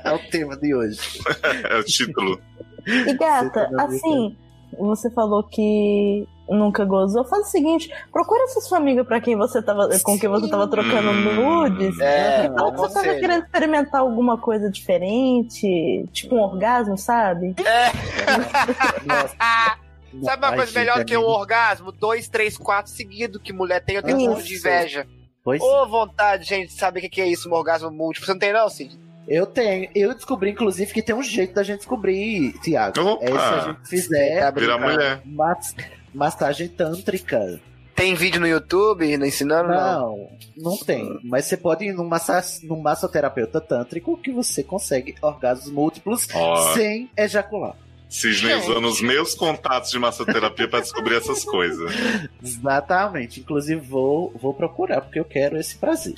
É 0.04 0.12
o 0.12 0.18
tema 0.30 0.56
de 0.56 0.74
hoje. 0.74 1.00
É 1.68 1.76
o 1.78 1.84
título. 1.84 2.40
E 2.86 3.12
gata, 3.14 3.68
assim, 3.78 4.36
você 4.78 5.10
falou 5.10 5.42
que 5.42 6.26
nunca 6.48 6.84
gozou. 6.84 7.24
Faz 7.24 7.48
o 7.48 7.50
seguinte, 7.50 7.90
procura 8.12 8.44
essa 8.44 8.60
sua 8.60 8.78
amiga 8.78 9.04
pra 9.04 9.20
quem 9.20 9.36
você 9.36 9.60
tava, 9.60 9.88
com 10.04 10.16
quem 10.18 10.28
você 10.28 10.48
tava 10.48 10.68
trocando 10.68 11.10
Hum. 11.10 11.34
nudes. 11.34 11.98
É, 11.98 12.48
Fala 12.54 12.70
que 12.72 12.78
você 12.78 12.94
tava 12.94 13.14
querendo 13.18 13.44
experimentar 13.44 14.00
alguma 14.00 14.38
coisa 14.38 14.70
diferente, 14.70 16.06
tipo 16.12 16.36
um 16.36 16.40
orgasmo, 16.42 16.96
sabe? 16.96 17.54
Sabe 20.22 20.46
uma 20.46 20.54
coisa 20.54 20.78
melhor 20.78 20.98
gente, 20.98 21.08
que 21.08 21.16
um 21.16 21.24
orgasmo? 21.24 21.92
Dois, 21.92 22.28
três, 22.28 22.56
quatro 22.56 22.90
seguido 22.92 23.40
que 23.40 23.52
mulher 23.52 23.84
tem, 23.84 23.96
eu 23.96 24.02
tenho 24.02 24.18
muito 24.18 24.42
de 24.42 24.54
inveja. 24.54 25.06
Pois 25.44 25.60
Ô, 25.62 25.86
vontade, 25.86 26.44
gente, 26.44 26.68
de 26.68 26.74
saber 26.74 27.04
o 27.04 27.10
que 27.10 27.20
é 27.20 27.26
isso, 27.28 27.48
um 27.48 27.52
orgasmo 27.52 27.90
múltiplo. 27.90 28.26
Você 28.26 28.32
não 28.32 28.38
tem, 28.40 28.52
não, 28.52 28.68
Cid? 28.68 28.98
eu 29.28 29.44
tenho. 29.46 29.88
Eu 29.94 30.14
descobri, 30.14 30.50
inclusive, 30.50 30.92
que 30.92 31.02
tem 31.02 31.14
um 31.14 31.22
jeito 31.22 31.54
da 31.54 31.62
gente 31.62 31.78
descobrir, 31.78 32.52
Tiago. 32.60 33.18
É 33.20 33.26
se 33.26 33.32
a 33.36 33.60
gente 33.60 33.88
fizer 33.88 34.40
Tá 34.40 34.50
Virar 34.50 34.78
mulher. 34.78 35.22
mas- 35.24 35.74
massagem 36.14 36.68
tântrica. 36.68 37.60
Tem 37.94 38.14
vídeo 38.14 38.40
no 38.40 38.46
YouTube 38.46 39.10
ensinando? 39.14 39.70
Não, 39.70 40.28
não 40.56 40.76
tem. 40.76 41.18
Mas 41.24 41.46
você 41.46 41.56
pode 41.56 41.84
ir 41.86 41.92
num, 41.94 42.04
massa, 42.06 42.42
num 42.64 42.78
massoterapeuta 42.80 43.58
tântrico 43.60 44.16
que 44.18 44.30
você 44.30 44.62
consegue 44.62 45.14
orgasmos 45.22 45.70
múltiplos 45.70 46.28
Ó. 46.34 46.74
sem 46.74 47.10
ejacular. 47.16 47.74
Cisne 48.08 48.54
usando 48.54 48.86
os 48.86 49.00
meus 49.00 49.34
contatos 49.34 49.90
de 49.90 49.98
massoterapia 49.98 50.68
pra 50.68 50.80
descobrir 50.80 51.16
essas 51.16 51.44
coisas. 51.44 51.92
Exatamente. 52.42 53.40
Inclusive, 53.40 53.80
vou, 53.80 54.32
vou 54.40 54.54
procurar, 54.54 55.00
porque 55.00 55.18
eu 55.18 55.24
quero 55.24 55.56
esse 55.58 55.76
prazer. 55.76 56.14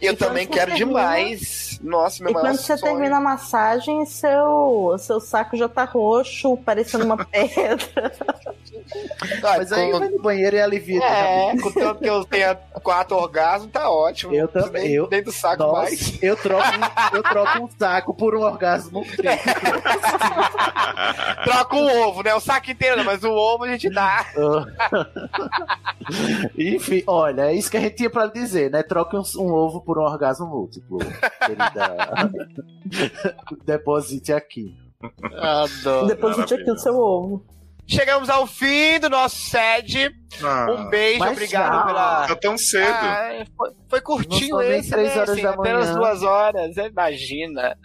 Eu 0.00 0.16
também 0.16 0.46
quero 0.46 0.72
termina- 0.72 1.00
demais. 1.00 1.78
Nossa, 1.82 2.22
meu 2.22 2.32
E 2.32 2.34
quando 2.34 2.56
você 2.56 2.76
sonho. 2.76 2.92
termina 2.92 3.16
a 3.18 3.20
massagem, 3.20 4.04
seu, 4.06 4.96
seu 4.98 5.20
saco 5.20 5.56
já 5.56 5.68
tá 5.68 5.84
roxo, 5.84 6.56
parecendo 6.58 7.04
uma 7.04 7.16
pedra. 7.24 8.12
Mas 9.42 9.72
aí 9.72 9.92
vai 9.92 10.08
no 10.08 10.20
banheiro 10.20 10.56
e 10.56 10.60
alivia. 10.60 11.02
É, 11.04 11.56
contanto 11.60 12.00
que 12.00 12.08
eu 12.08 12.24
tenha 12.24 12.54
quatro 12.82 13.16
orgasmos, 13.16 13.70
tá 13.70 13.90
ótimo. 13.90 14.34
Eu 14.34 14.48
também. 14.48 14.82
Nem, 14.84 14.92
Eu, 14.94 15.08
nem 15.10 15.22
do 15.22 15.30
saco 15.32 15.62
Nossa, 15.62 15.82
mais. 15.82 16.22
eu 16.22 16.36
troco, 16.36 16.68
um- 16.68 17.16
eu 17.16 17.22
troco 17.22 17.58
um 17.64 17.68
saco 17.78 18.14
por 18.14 18.34
um 18.34 18.40
orgasmo. 18.42 19.04
Troca 21.44 21.76
um 21.76 22.02
ovo, 22.08 22.22
né? 22.22 22.34
O 22.34 22.40
saco 22.40 22.70
inteiro, 22.70 23.04
mas 23.04 23.22
o 23.24 23.30
ovo 23.30 23.64
a 23.64 23.68
gente 23.68 23.88
dá. 23.90 24.24
Enfim, 26.58 27.02
olha, 27.06 27.42
é 27.50 27.54
isso 27.54 27.70
que 27.70 27.76
a 27.76 27.80
gente 27.80 27.96
tinha 27.96 28.10
pra 28.10 28.26
dizer, 28.26 28.70
né? 28.70 28.82
Troque 28.82 29.16
um, 29.16 29.22
um 29.38 29.52
ovo 29.52 29.80
por 29.88 29.98
um 29.98 30.02
orgasmo 30.02 30.46
múltiplo. 30.46 30.98
Querida. 30.98 32.30
Deposite 33.64 34.34
aqui. 34.34 34.76
Adoro. 35.34 36.06
Deposite 36.08 36.52
aqui 36.52 36.70
o 36.70 36.76
seu 36.76 36.94
ovo. 36.94 37.42
Chegamos 37.86 38.28
ao 38.28 38.46
fim 38.46 39.00
do 39.00 39.08
nosso 39.08 39.36
sede. 39.36 40.14
Ah, 40.42 40.66
um 40.70 40.90
beijo, 40.90 41.24
obrigado 41.24 41.72
já. 41.72 41.82
pela. 41.86 42.26
Tá 42.26 42.36
tão 42.36 42.58
cedo. 42.58 42.86
Ah, 42.86 43.46
foi, 43.56 43.70
foi 43.88 44.00
curtinho 44.02 44.60
esse, 44.60 44.90
três 44.90 45.08
né? 45.08 45.14
horas 45.14 45.30
Assim, 45.30 45.40
da 45.42 45.50
apenas 45.54 45.86
manhã. 45.86 45.98
duas 45.98 46.22
horas, 46.22 46.76
imagina. 46.76 47.78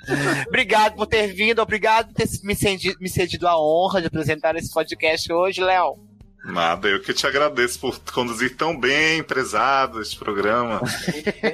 obrigado 0.46 0.96
por 0.98 1.08
ter 1.08 1.28
vindo, 1.28 1.62
obrigado 1.62 2.08
por 2.08 2.16
ter 2.16 2.28
me 2.44 2.54
cedido, 2.54 2.98
me 3.00 3.08
cedido 3.08 3.48
a 3.48 3.58
honra 3.58 4.02
de 4.02 4.08
apresentar 4.08 4.58
esse 4.58 4.74
podcast 4.74 5.32
hoje, 5.32 5.62
Léo. 5.62 5.96
Nada, 6.44 6.90
eu 6.90 7.00
que 7.00 7.14
te 7.14 7.26
agradeço 7.26 7.80
por 7.80 7.98
conduzir 8.12 8.58
tão 8.58 8.78
bem, 8.78 9.24
prezado, 9.24 10.02
este 10.02 10.18
programa. 10.18 10.82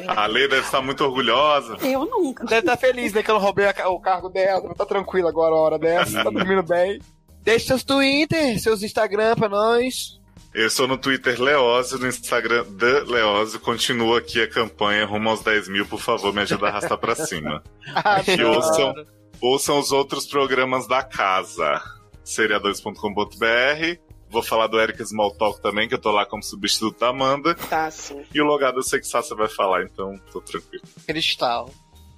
A 0.08 0.26
Lei 0.26 0.48
deve 0.48 0.66
estar 0.66 0.82
muito 0.82 1.04
orgulhosa. 1.04 1.78
Eu 1.82 2.06
nunca. 2.06 2.44
Deve 2.46 2.62
estar 2.62 2.78
feliz, 2.78 3.14
né? 3.14 3.22
Que 3.22 3.30
eu 3.30 3.36
não 3.36 3.42
roubei 3.42 3.68
o 3.68 4.00
cargo 4.00 4.30
dela. 4.30 4.74
Tá 4.74 4.86
tranquilo 4.86 5.28
agora 5.28 5.54
a 5.54 5.60
hora 5.60 5.80
dessa. 5.80 6.24
Tá 6.24 6.30
dormindo 6.32 6.64
bem. 6.64 7.00
Deixe 7.44 7.68
seus 7.68 7.84
Twitter, 7.84 8.60
seus 8.60 8.82
Instagram 8.82 9.36
pra 9.36 9.48
nós. 9.48 10.20
Eu 10.54 10.70
sou 10.70 10.88
no 10.88 10.98
Twitter 10.98 11.40
Leózio, 11.40 12.00
no 12.00 12.08
Instagram 12.08 12.66
The 12.78 13.02
Leózio. 13.02 13.60
Continua 13.60 14.18
aqui 14.18 14.42
a 14.42 14.50
campanha 14.50 15.06
rumo 15.06 15.30
aos 15.30 15.44
10 15.44 15.68
mil, 15.70 15.86
por 15.86 16.02
favor, 16.02 16.34
me 16.34 16.42
ajuda 16.42 16.66
a 16.66 16.70
arrastar 16.70 16.98
pra 16.98 17.14
cima. 17.16 17.64
E 18.28 18.44
ouçam, 18.44 18.94
ouçam 19.40 19.80
os 19.80 19.92
outros 19.92 20.26
programas 20.26 20.88
da 20.88 21.04
casa. 21.04 21.80
Seriadores.com.br. 22.24 24.09
Vou 24.30 24.44
falar 24.44 24.68
do 24.68 24.80
Eric 24.80 25.02
Smalltalk 25.02 25.62
também, 25.62 25.88
que 25.88 25.96
eu 25.96 26.00
tô 26.00 26.12
lá 26.12 26.26
como 26.26 26.44
substituto 26.44 27.00
da 27.00 27.10
Amanda. 27.10 27.56
Tá, 27.56 27.90
sim. 27.90 28.24
E 28.34 28.40
o 28.40 28.46
logado 28.46 28.78
eu 28.78 28.84
sei 28.84 29.00
que 29.00 29.08
Sasha 29.08 29.34
vai 29.36 29.48
falar, 29.48 29.84
então 29.84 30.20
tô 30.32 30.40
tranquilo. 30.40 30.84
Cristal. 31.08 31.70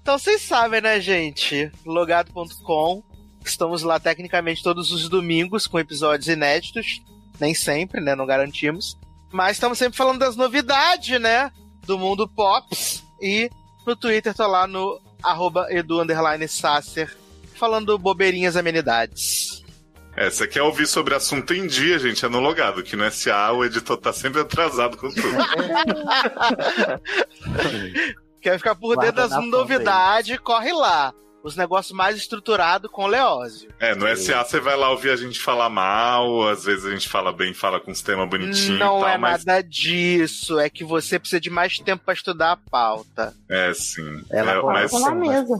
Então 0.01 0.17
vocês 0.17 0.41
sabem, 0.41 0.81
né, 0.81 0.99
gente? 0.99 1.71
Logado.com. 1.85 3.03
Estamos 3.45 3.81
lá 3.83 3.99
tecnicamente 3.99 4.61
todos 4.61 4.91
os 4.91 5.07
domingos 5.07 5.67
com 5.67 5.79
episódios 5.79 6.27
inéditos. 6.27 7.01
Nem 7.39 7.55
sempre, 7.55 8.01
né? 8.01 8.13
Não 8.15 8.25
garantimos. 8.25 8.97
Mas 9.31 9.53
estamos 9.53 9.77
sempre 9.77 9.97
falando 9.97 10.19
das 10.19 10.35
novidades, 10.35 11.19
né? 11.19 11.51
Do 11.85 11.97
mundo 11.97 12.27
Pops. 12.27 13.03
E 13.21 13.49
no 13.85 13.95
Twitter 13.95 14.33
tô 14.33 14.45
lá 14.47 14.67
no 14.67 14.99
arroba 15.23 15.67
edu 15.69 16.03
falando 17.55 17.97
bobeirinhas 17.97 18.57
amenidades. 18.57 19.60
É, 20.15 20.29
você 20.29 20.47
quer 20.47 20.61
ouvir 20.61 20.87
sobre 20.87 21.15
assunto 21.15 21.53
em 21.53 21.65
dia, 21.65 21.97
gente? 21.97 22.25
É 22.25 22.29
no 22.29 22.39
logado, 22.39 22.83
que 22.83 22.95
no 22.95 23.09
SA 23.09 23.51
o 23.53 23.63
editor 23.63 23.97
tá 23.97 24.11
sempre 24.11 24.41
atrasado 24.41 24.97
com 24.97 25.09
tudo. 25.09 25.21
Quer 28.41 28.57
ficar 28.57 28.75
por 28.75 28.95
Guarda 28.95 29.11
dentro 29.11 29.29
das 29.29 29.45
novidades, 29.45 30.37
corre 30.39 30.73
lá. 30.73 31.13
Os 31.43 31.55
negócios 31.55 31.95
mais 31.95 32.17
estruturados 32.17 32.89
com 32.91 33.03
o 33.03 33.07
Leózio. 33.07 33.73
É, 33.79 33.95
no 33.95 34.05
SA 34.15 34.43
você 34.43 34.59
vai 34.59 34.75
lá 34.75 34.91
ouvir 34.91 35.09
a 35.09 35.15
gente 35.15 35.39
falar 35.39 35.69
mal, 35.69 36.47
às 36.47 36.63
vezes 36.65 36.85
a 36.85 36.91
gente 36.91 37.09
fala 37.09 37.31
bem, 37.33 37.53
fala 37.53 37.79
com 37.79 37.91
os 37.91 38.01
temas 38.01 38.29
bonitinhos 38.29 38.79
Não 38.79 38.99
e 38.99 39.01
tal, 39.01 39.07
é 39.07 39.17
mas 39.17 39.45
nada 39.45 39.63
disso. 39.63 40.59
É 40.59 40.69
que 40.69 40.83
você 40.83 41.17
precisa 41.17 41.39
de 41.39 41.49
mais 41.49 41.79
tempo 41.79 42.03
pra 42.05 42.13
estudar 42.13 42.51
a 42.51 42.57
pauta. 42.57 43.33
é 43.49 43.73
sim. 43.73 44.23
Ela 44.29 44.51
É, 44.51 44.61
mas 44.61 44.91
na 44.91 45.15
mesa. 45.15 45.59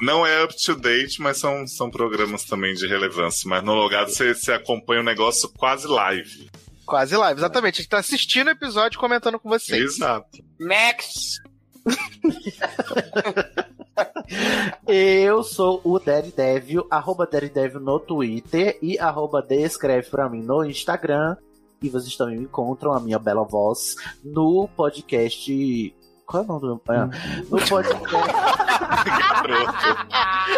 não 0.00 0.26
é 0.26 0.44
up 0.44 0.54
to 0.62 0.74
date, 0.74 1.20
mas 1.20 1.38
são, 1.38 1.66
são 1.66 1.90
programas 1.90 2.44
também 2.44 2.74
de 2.74 2.86
relevância. 2.86 3.48
Mas 3.48 3.62
no 3.62 3.74
logado 3.74 4.10
você, 4.10 4.34
você 4.34 4.52
acompanha 4.52 5.00
o 5.00 5.04
negócio 5.04 5.48
quase 5.56 5.86
live. 5.86 6.50
Quase 6.84 7.16
live, 7.16 7.40
exatamente. 7.40 7.76
A 7.76 7.82
gente 7.82 7.88
tá 7.88 7.98
assistindo 7.98 8.48
o 8.48 8.50
episódio 8.50 8.96
e 8.96 9.00
comentando 9.00 9.38
com 9.38 9.48
vocês. 9.48 9.94
Exato. 9.94 10.44
Next! 10.58 11.40
Eu 14.86 15.42
sou 15.42 15.80
o 15.84 15.98
Daredevil, 15.98 16.86
arroba 16.90 17.26
Daredevil 17.26 17.80
no 17.80 17.98
Twitter 17.98 18.78
e 18.82 18.98
arroba 18.98 19.42
descreve 19.42 20.08
pra 20.08 20.28
mim 20.28 20.42
no 20.42 20.64
Instagram. 20.64 21.36
E 21.82 21.88
vocês 21.88 22.16
também 22.16 22.38
me 22.38 22.44
encontram, 22.44 22.92
a 22.92 23.00
minha 23.00 23.18
bela 23.18 23.42
voz, 23.42 23.96
no 24.24 24.68
podcast. 24.68 25.94
Qual 26.24 26.42
é 26.42 26.46
o 26.46 26.48
nome 26.48 26.60
do. 26.60 26.82
Ah, 26.88 27.10
no 27.50 27.58
podcast. 27.68 28.32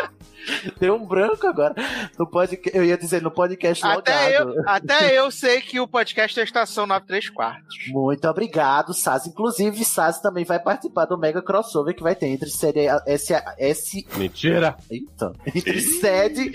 Deu 0.78 0.94
um 0.94 1.06
branco 1.06 1.46
agora. 1.46 1.74
No 2.18 2.26
podcast, 2.26 2.76
eu 2.76 2.84
ia 2.84 2.96
dizer 2.96 3.22
no 3.22 3.30
podcast 3.30 3.84
Até 3.84 4.38
logado. 4.38 4.56
eu, 4.56 4.62
até 4.68 5.18
eu 5.18 5.30
sei 5.30 5.60
que 5.60 5.80
o 5.80 5.86
podcast 5.88 6.38
é 6.38 6.42
a 6.42 6.44
Estação 6.44 6.86
93 6.86 7.30
quartos. 7.30 7.76
Muito 7.88 8.26
obrigado, 8.28 8.92
Saz. 8.94 9.26
Inclusive, 9.26 9.84
Saz 9.84 10.20
também 10.20 10.44
vai 10.44 10.58
participar 10.58 11.04
do 11.06 11.18
mega 11.18 11.42
crossover 11.42 11.94
que 11.94 12.02
vai 12.02 12.14
ter 12.14 12.28
entre 12.28 12.50
série 12.50 12.86
S, 13.06 13.32
S 13.58 14.06
Mentira. 14.16 14.76
Eita. 14.90 15.32
Entre 15.46 15.80
sede 15.80 16.52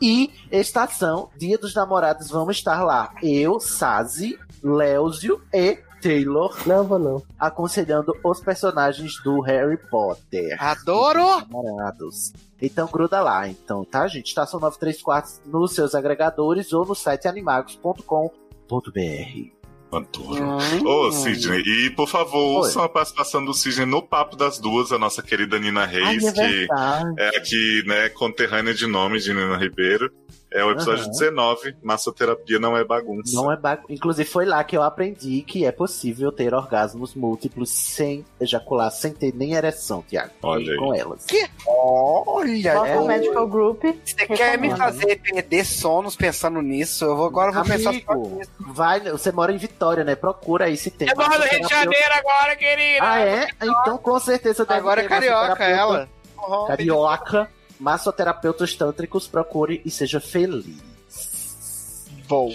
e 0.00 0.30
estação. 0.50 1.30
Dia 1.36 1.58
dos 1.58 1.74
Namorados, 1.74 2.30
vamos 2.30 2.56
estar 2.56 2.82
lá. 2.84 3.12
Eu, 3.22 3.60
Sazi, 3.60 4.38
Léozio 4.62 5.42
e 5.52 5.78
Taylor. 6.02 6.54
Não, 6.66 6.84
vou 6.84 6.98
não. 6.98 7.22
Aconselhando 7.38 8.12
os 8.24 8.40
personagens 8.40 9.14
do 9.22 9.40
Harry 9.40 9.78
Potter. 9.88 10.56
Adoro! 10.58 11.46
Namorados. 11.48 12.32
Então 12.60 12.88
gruda 12.90 13.20
lá, 13.20 13.48
então, 13.48 13.84
tá, 13.84 14.06
gente? 14.06 14.26
Estação 14.26 14.60
93 14.60 15.02
quartos 15.02 15.40
nos 15.46 15.74
seus 15.74 15.94
agregadores 15.94 16.72
ou 16.72 16.84
no 16.84 16.94
site 16.94 17.26
animagos.com.br. 17.26 19.62
Adoro. 19.92 20.56
Ô, 20.86 21.12
Sidney, 21.12 21.60
e 21.60 21.90
por 21.90 22.08
favor, 22.08 22.58
ouçam 22.58 22.82
a 22.82 22.88
participação 22.88 23.44
do 23.44 23.52
Sidney 23.52 23.84
no 23.84 24.02
Papo 24.02 24.36
das 24.36 24.58
Duas, 24.58 24.90
a 24.90 24.98
nossa 24.98 25.22
querida 25.22 25.58
Nina 25.58 25.84
Reis, 25.84 26.24
Ai, 26.24 26.28
é 26.28 26.32
que 26.32 26.66
é 27.18 27.28
aqui, 27.36 27.82
né, 27.86 28.08
conterrânea 28.08 28.72
de 28.72 28.86
nome 28.86 29.18
de 29.18 29.34
Nina 29.34 29.58
Ribeiro. 29.58 30.10
É 30.54 30.64
o 30.64 30.70
episódio 30.70 31.04
Aham. 31.04 31.10
19, 31.10 31.76
Massoterapia 31.82 32.58
não 32.58 32.76
é 32.76 32.84
bagunça. 32.84 33.34
Não 33.34 33.50
é 33.50 33.56
bagu... 33.56 33.86
Inclusive, 33.88 34.28
foi 34.28 34.44
lá 34.44 34.62
que 34.64 34.76
eu 34.76 34.82
aprendi 34.82 35.42
que 35.42 35.64
é 35.64 35.72
possível 35.72 36.30
ter 36.30 36.54
orgasmos 36.54 37.14
múltiplos 37.14 37.70
sem 37.70 38.24
ejacular, 38.40 38.90
sem 38.90 39.12
ter 39.12 39.34
nem 39.34 39.54
ereção, 39.54 40.04
Tiago. 40.06 40.32
Olha 40.42 40.72
aí. 40.72 40.78
Com 40.78 40.94
elas. 40.94 41.24
Que? 41.24 41.48
Olha, 41.66 42.70
é 42.70 42.98
o 42.98 43.06
Medical 43.06 43.46
Group. 43.46 43.82
Você 44.04 44.26
quer 44.26 44.58
me 44.58 44.76
fazer 44.76 45.20
perder 45.20 45.64
sonos 45.64 46.16
pensando 46.16 46.60
nisso? 46.60 47.04
Eu 47.04 47.16
vou, 47.16 47.26
agora 47.26 47.50
eu 47.50 47.54
vou 47.54 47.64
pensar 47.64 47.92
só 47.92 48.12
Amigo, 48.12 48.36
nisso. 48.36 48.50
vai, 48.60 49.00
você 49.00 49.32
mora 49.32 49.52
em 49.52 49.56
Vitória, 49.56 50.04
né? 50.04 50.14
Procura 50.14 50.66
aí 50.66 50.76
se 50.76 50.90
tem. 50.90 51.08
Eu 51.08 51.16
moro 51.16 51.38
no 51.38 51.44
Rio 51.44 51.60
de 51.60 51.68
Janeiro 51.68 52.12
agora, 52.12 52.56
querida. 52.56 52.98
Ah, 53.00 53.20
é? 53.20 53.48
Então 53.62 53.96
com 53.98 54.18
certeza 54.18 54.64
deve 54.64 54.80
Agora 54.80 55.02
é 55.02 55.08
carioca 55.08 55.64
ela. 55.64 56.08
Carioca, 56.66 57.48
massoterapeutas 57.78 58.74
tântricos, 58.74 59.26
procure 59.26 59.80
e 59.84 59.90
seja 59.90 60.20
feliz. 60.20 60.66
Vou. 62.28 62.52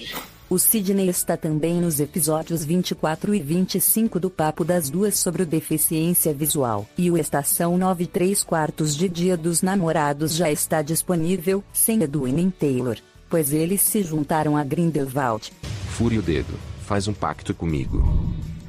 O 0.50 0.58
Sidney 0.58 1.10
está 1.10 1.36
também 1.36 1.82
nos 1.82 2.00
episódios 2.00 2.64
24 2.64 3.36
e 3.36 3.42
25 3.42 4.18
do 4.18 4.30
Papo 4.30 4.64
das 4.64 4.90
Duas 4.90 5.20
sobre 5.20 5.44
o 5.44 5.46
deficiência 5.46 6.34
visual. 6.34 6.88
E 6.98 7.12
o 7.12 7.18
Estação 7.18 7.78
9 7.78 8.06
e 8.06 8.08
3 8.08 8.44
quartos 8.44 8.96
de 8.96 9.10
Dia 9.10 9.36
dos 9.36 9.62
Namorados 9.62 10.34
já 10.34 10.50
está 10.50 10.82
disponível, 10.82 11.62
sem 11.74 12.02
Edwin 12.02 12.32
nem 12.32 12.50
Taylor, 12.50 12.96
pois 13.30 13.52
eles 13.52 13.82
se 13.82 14.02
juntaram 14.02 14.56
a 14.56 14.64
Grindelwald. 14.64 15.52
Fure 15.90 16.18
o 16.18 16.22
dedo. 16.22 16.54
Faz 16.86 17.10
um 17.10 17.14
pacto 17.14 17.54
comigo. 17.54 18.02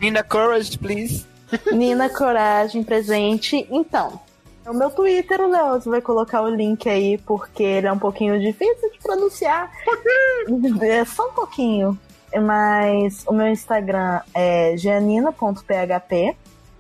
Nina 0.01 0.25
Courage, 0.25 0.77
please. 0.77 1.25
Nina 1.73 2.09
Coragem 2.09 2.83
presente. 2.83 3.65
Então, 3.71 4.21
o 4.69 4.75
meu 4.75 4.91
Twitter, 4.91 5.41
o 5.41 5.51
Leoz 5.51 5.85
vai 5.85 6.01
colocar 6.01 6.43
o 6.43 6.49
link 6.49 6.89
aí, 6.89 7.19
porque 7.19 7.63
ele 7.63 7.87
é 7.87 7.93
um 7.93 7.99
pouquinho 7.99 8.39
difícil 8.39 8.91
de 8.91 8.99
pronunciar. 8.99 9.71
É 10.83 11.05
só 11.05 11.29
um 11.29 11.33
pouquinho. 11.33 11.99
Mas 12.35 13.25
o 13.27 13.33
meu 13.33 13.49
Instagram 13.49 14.21
é 14.35 14.77
gianina.php. 14.77 16.37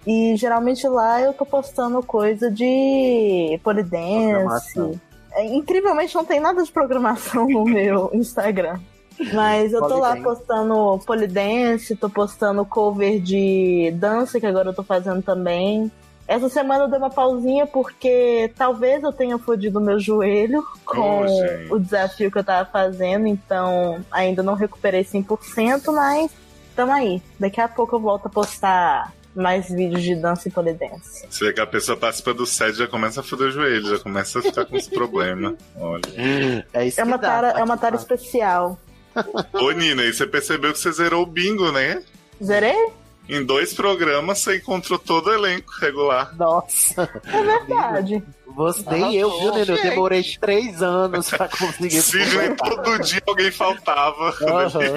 E 0.07 0.37
geralmente 0.37 0.87
lá 0.87 1.21
eu 1.21 1.33
tô 1.33 1.45
postando 1.45 2.03
coisa 2.03 2.51
de 2.51 3.59
polidense. 3.63 5.01
É, 5.33 5.45
incrivelmente 5.47 6.15
não 6.15 6.25
tem 6.25 6.41
nada 6.41 6.63
de 6.63 6.71
programação 6.71 7.47
no 7.49 7.65
meu 7.67 8.11
Instagram. 8.15 8.79
Mas 9.33 9.73
eu 9.73 9.81
tô 9.81 9.99
lá 9.99 10.17
postando 10.17 10.99
polidense, 11.05 11.97
tô 11.97 12.09
postando 12.09 12.65
cover 12.65 13.21
de 13.21 13.93
dança, 13.97 14.39
que 14.39 14.47
agora 14.47 14.69
eu 14.71 14.75
tô 14.75 14.85
fazendo 14.85 15.21
também. 15.23 15.91
Essa 16.29 16.51
semana 16.51 16.85
eu 16.85 16.89
dei 16.89 16.99
uma 16.99 17.09
pausinha 17.09 17.67
porque 17.67 18.53
talvez 18.55 19.03
eu 19.03 19.11
tenha 19.11 19.39
fodido 19.39 19.81
meu 19.81 19.99
joelho 19.99 20.63
com 20.85 21.25
Oh, 21.25 21.75
o 21.75 21.81
desafio 21.81 22.31
que 22.31 22.37
eu 22.39 22.45
tava 22.45 22.69
fazendo, 22.71 23.27
então 23.27 24.05
ainda 24.11 24.43
não 24.43 24.53
recuperei 24.53 25.03
100%, 25.03 25.91
mas 25.91 26.31
tamo 26.77 26.93
aí. 26.93 27.23
Daqui 27.41 27.63
a 27.63 27.67
pouco 27.67 27.97
eu 27.97 28.01
volto 28.01 28.27
a 28.27 28.29
postar 28.29 29.13
mais 29.35 29.71
vídeos 29.71 30.03
de 30.03 30.15
dança 30.17 30.49
e 30.49 30.51
polidense. 30.51 31.27
Se 31.31 31.45
vê 31.45 31.53
que 31.53 31.61
a 31.61 31.67
pessoa 31.67 31.97
participa 31.97 32.35
do 32.35 32.45
set, 32.45 32.77
já 32.77 32.87
começa 32.87 33.21
a 33.21 33.23
foder 33.23 33.49
o 33.49 33.51
joelho, 33.51 33.89
já 33.89 33.99
começa 33.99 34.39
a 34.39 34.43
ficar 34.43 34.67
com 34.67 34.77
esse 34.77 34.91
problema. 34.91 35.55
Olha. 35.81 36.03
É 36.75 36.87
isso 36.87 37.01
É 37.01 37.05
uma 37.05 37.17
que 37.17 37.23
dá, 37.23 37.29
tara, 37.29 37.49
é 37.59 37.65
uma 37.65 37.79
tara 37.79 37.97
especial. 37.97 38.79
Ô, 39.55 39.71
Nina, 39.71 40.03
e 40.03 40.13
você 40.13 40.27
percebeu 40.27 40.73
que 40.73 40.79
você 40.79 40.93
zerou 40.93 41.23
o 41.23 41.27
bingo, 41.27 41.73
né? 41.73 42.03
Zerei? 42.43 42.93
Em 43.29 43.45
dois 43.45 43.75
programas 43.75 44.39
você 44.39 44.57
encontrou 44.57 44.99
todo 44.99 45.27
o 45.29 45.35
elenco 45.35 45.71
regular. 45.81 46.35
Nossa. 46.37 47.09
É 47.27 47.43
verdade. 47.43 48.23
Você, 48.47 48.83
nem 48.91 49.15
eu, 49.15 49.31
viu, 49.39 49.55
Nino? 49.55 49.77
Eu 49.77 49.83
demorei 49.83 50.25
três 50.41 50.83
anos 50.83 51.29
pra 51.29 51.49
conseguir 51.49 52.01
Sidney, 52.01 52.57
todo 52.57 52.99
dia 53.01 53.23
alguém 53.27 53.51
faltava 53.53 54.33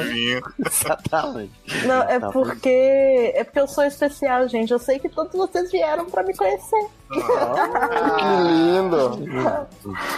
vinha. 0.10 0.42
Exatamente. 0.66 1.52
Não, 1.86 2.02
é 2.04 2.20
Tá 2.20 2.32
porque. 2.32 3.34
É 3.36 3.44
porque 3.44 3.60
eu 3.60 3.68
sou 3.68 3.84
especial, 3.84 4.48
gente. 4.48 4.72
Eu 4.72 4.80
sei 4.80 4.98
que 4.98 5.10
todos 5.10 5.34
vocês 5.34 5.70
vieram 5.72 6.06
pra 6.06 6.24
me 6.24 6.36
conhecer. 6.36 6.88
Que 7.12 8.36
lindo. 8.48 9.20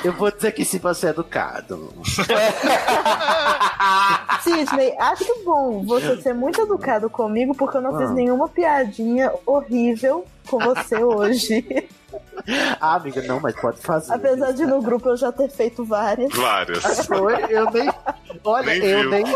Eu 0.03 0.14
vou 0.14 0.32
dizer 0.32 0.52
que 0.52 0.64
sim 0.64 0.78
pra 0.80 0.94
ser 0.94 1.07
educado. 1.10 1.91
Sidney, 4.41 4.95
acho 4.99 5.44
bom 5.44 5.84
você 5.86 6.22
ser 6.22 6.34
muito 6.34 6.61
educado 6.61 7.10
comigo 7.10 7.56
porque 7.56 7.78
eu 7.78 7.82
não 7.82 7.98
fiz 7.98 8.10
Ah. 8.10 8.14
nenhuma 8.14 8.48
piadinha 8.48 9.32
horrível 9.45 10.26
com 10.48 10.60
você 10.60 11.03
hoje. 11.03 11.88
Ah, 12.80 12.95
amiga, 12.95 13.22
não, 13.24 13.40
mas 13.40 13.56
pode 13.60 13.80
fazer. 13.82 14.14
Apesar 14.14 14.52
de 14.52 14.65
no 14.65 14.82
grupo 14.82 15.10
eu 15.10 15.18
já 15.18 15.32
ter 15.32 15.49
feito 15.49 15.84
várias. 15.86 16.32
Várias. 16.36 17.06
Foi, 17.07 17.36
eu 17.49 17.70
nem. 17.72 17.90
Olha, 18.44 18.65
Nem 18.68 18.84
eu 18.84 18.99
viu. 19.02 19.10
nem 19.10 19.26
vi. 19.26 19.34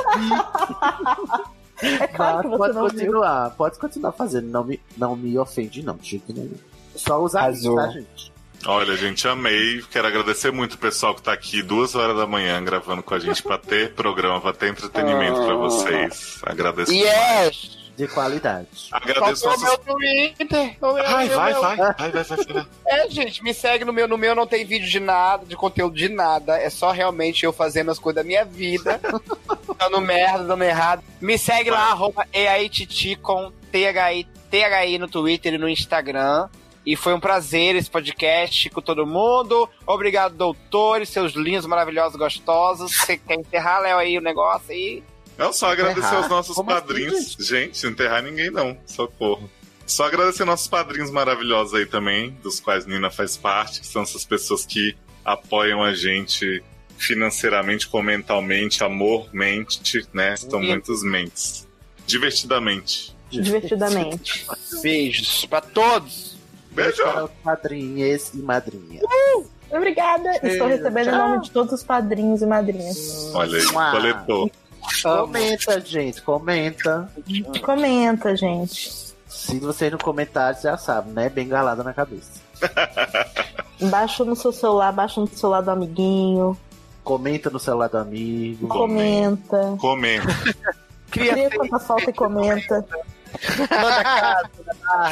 É 2.02 2.08
claro 2.08 2.42
que 2.42 2.48
Mas 2.50 2.58
você 2.58 2.60
pode 2.60 2.74
não 2.74 2.88
viu. 2.88 2.92
continuar, 3.00 3.50
pode 3.52 3.80
continuar 3.80 4.12
fazendo. 4.12 4.48
Não 4.50 4.64
me, 4.64 4.80
não 4.98 5.16
me 5.16 5.38
ofende, 5.40 5.84
não, 5.84 5.96
de 5.96 6.10
jeito 6.10 6.34
nenhum. 6.34 6.54
Só 6.98 7.20
usar 7.22 7.52
isso, 7.54 7.78
Arrasou. 7.78 7.78
tá, 7.78 8.00
gente? 8.00 8.34
Olha, 8.66 8.98
gente, 8.98 9.28
amei. 9.28 9.84
Quero 9.92 10.08
agradecer 10.08 10.52
muito 10.52 10.74
o 10.74 10.78
pessoal 10.78 11.14
que 11.16 11.22
tá 11.22 11.32
aqui 11.32 11.62
duas 11.62 11.94
horas 11.96 12.18
da 12.18 12.26
manhã 12.26 12.62
gravando 12.64 13.04
com 13.04 13.14
a 13.14 13.20
gente 13.20 13.42
pra 13.44 13.58
ter 13.58 13.94
programa, 13.96 14.42
pra 14.42 14.52
ter 14.52 14.70
entretenimento 14.70 15.46
pra 15.46 15.54
vocês. 15.56 16.40
Agradeço. 16.44 16.92
Yes! 16.92 17.78
De 17.96 18.08
qualidade. 18.08 18.68
Agradeço 18.92 19.42
Qual 19.44 19.54
é 19.54 19.58
o 19.58 19.60
nossos. 19.62 19.86
meu 19.86 19.96
Twitter? 19.96 20.76
O 20.82 20.94
meu- 20.94 21.04
Vai, 21.04 21.28
meu- 21.28 21.36
vai, 21.38 21.52
meu- 21.54 21.62
vai, 21.62 21.76
vai, 21.78 21.94
vai, 21.94 22.12
vai, 22.12 22.24
vai. 22.24 22.66
É, 22.88 23.10
gente, 23.10 23.44
me 23.44 23.54
segue 23.56 23.84
no 23.86 23.92
meu. 23.94 24.08
No 24.08 24.18
meu 24.20 24.36
não 24.36 24.46
tem 24.46 24.64
vídeo 24.66 24.88
de 24.88 25.00
nada, 25.00 25.46
de 25.46 25.56
conteúdo 25.56 25.96
de 25.96 26.08
nada. 26.08 26.58
É 26.60 26.70
só 26.70 26.92
realmente 26.92 27.44
eu 27.44 27.52
fazendo 27.54 27.90
as 27.90 27.98
coisas 27.98 28.22
da 28.24 28.28
minha 28.28 28.46
vida. 28.46 29.00
dando 29.80 30.00
merda, 30.02 30.44
dando 30.44 30.64
errado. 30.64 31.04
Me 31.20 31.38
segue 31.40 31.72
lá, 31.72 31.90
arroba 31.90 32.26
EAITiti 32.32 33.16
com 33.16 33.52
THI, 33.72 34.28
THI 34.52 34.98
no 35.00 35.08
Twitter 35.08 35.54
e 35.56 35.58
no 35.58 35.68
Instagram. 35.68 36.50
E 36.88 36.96
foi 36.96 37.14
um 37.14 37.20
prazer 37.20 37.76
esse 37.76 37.92
podcast 37.92 38.70
com 38.70 38.82
todo 38.82 39.06
mundo. 39.06 39.70
Obrigado, 39.86 40.38
doutores, 40.38 41.10
seus 41.10 41.34
lindos, 41.34 41.66
maravilhosos, 41.66 42.18
gostosos. 42.18 42.96
Você 42.96 43.18
quer 43.18 43.34
enterrar, 43.34 43.82
Léo, 43.82 43.98
aí 43.98 44.18
o 44.18 44.22
negócio 44.22 44.72
aí? 44.72 45.04
Não, 45.38 45.52
só 45.52 45.70
agradecer 45.74 46.00
Enterrar? 46.00 46.16
aos 46.24 46.30
nossos 46.30 46.56
Como 46.56 46.72
assim, 46.72 46.80
padrinhos. 46.80 47.36
gente? 47.42 47.84
não 47.84 47.92
enterrar 47.92 48.24
ninguém, 48.24 48.50
não. 48.50 48.78
Socorro. 48.86 49.52
Só 49.86 50.06
agradecer 50.06 50.46
nossos 50.46 50.70
padrinhos 50.70 51.12
maravilhosos 51.12 51.74
aí 51.74 51.86
também, 51.86 52.30
dos 52.42 52.62
quais 52.62 52.86
Nina 52.86 53.12
faz 53.12 53.36
parte, 53.36 53.82
que 53.82 53.88
são 53.88 54.04
essas 54.04 54.24
pessoas 54.24 54.66
que 54.66 54.96
apoiam 55.26 55.84
a 55.84 55.94
gente 55.94 56.64
financeiramente, 56.98 57.90
mentalmente, 58.02 58.82
amormente, 58.82 60.08
né? 60.14 60.36
Estão 60.36 60.62
Sim. 60.62 60.68
muitos 60.68 61.04
mentes. 61.04 61.68
Divertidamente. 62.06 63.14
Divertidamente. 63.30 64.48
Beijos 64.82 65.46
pra 65.48 65.60
todos. 65.60 66.37
Beijo! 66.78 67.04
Para 67.04 67.26
os 67.26 67.32
padrinhos 67.44 68.34
e 68.36 68.38
madrinhas. 68.38 69.04
Obrigada. 69.72 70.30
Estou 70.44 70.68
recebendo 70.68 71.10
em 71.10 71.18
nome 71.18 71.42
de 71.42 71.50
todos 71.50 71.74
os 71.74 71.84
padrinhos 71.84 72.44
e 72.44 72.46
madrinhas. 72.46 73.32
Olha 73.34 73.58
aí, 73.58 73.66
Uau. 73.66 73.92
coletou. 73.92 74.52
Comenta, 75.02 75.82
gente, 75.82 76.22
comenta. 76.22 77.12
Comenta, 77.66 78.36
gente. 78.36 79.08
Se 79.28 79.60
vocês 79.60 79.92
no 79.92 79.98
comentário 79.98 80.62
já 80.62 80.78
sabem, 80.78 81.14
né? 81.14 81.30
Bengalada 81.30 81.84
na 81.84 81.94
cabeça. 81.94 82.40
Baixa 83.90 84.24
no 84.24 84.36
seu 84.36 84.52
celular, 84.52 84.92
baixa 84.92 85.20
no 85.20 85.28
celular 85.28 85.62
do 85.62 85.72
amiguinho. 85.72 86.58
Comenta 87.04 87.50
no 87.50 87.60
celular 87.60 87.90
do 87.90 87.98
amigo. 87.98 88.68
Comenta. 88.68 89.76
Comenta. 89.80 90.28
Cria 91.12 91.50
quanta 91.50 91.80
falta 91.80 92.10
e 92.10 92.14
comenta. 92.14 92.86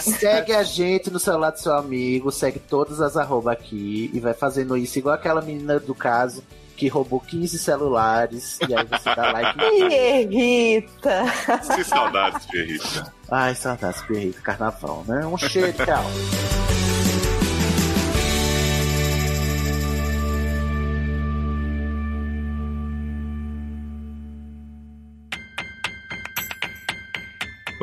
Segue 0.02 0.54
a 0.54 0.64
gente 0.64 1.10
no 1.10 1.20
celular 1.20 1.52
do 1.52 1.60
seu 1.60 1.76
amigo, 1.76 2.32
segue 2.32 2.60
todas 2.60 3.02
as 3.02 3.18
arroba 3.18 3.52
aqui 3.52 4.10
e 4.14 4.20
vai 4.20 4.34
fazendo 4.34 4.78
isso 4.78 4.98
igual 5.00 5.16
aquela 5.16 5.42
menina 5.42 5.80
do 5.80 5.96
caso 5.96 6.44
que 6.76 6.88
roubou 6.88 7.20
15 7.20 7.58
celulares 7.58 8.60
e 8.68 8.76
aí 8.76 8.86
você 8.86 9.16
dá 9.16 9.32
like. 9.32 9.60
Ih, 9.64 10.26
Rita. 10.26 11.24
Que 11.76 11.84
saudades 11.84 12.46
de 12.48 12.64
Rita. 12.64 13.14
Ai, 13.32 13.56
saudades, 13.56 14.02
Pierrito, 14.02 14.42
carnaval, 14.42 15.04
né? 15.08 15.26
Um 15.26 15.38
cheiro, 15.38 15.74
tchau. 15.74 16.04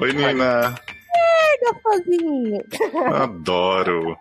Oi, 0.02 0.12
Nina. 0.12 0.74
Pega, 1.12 1.80
sozinho. 1.80 2.58
Adoro. 3.14 4.16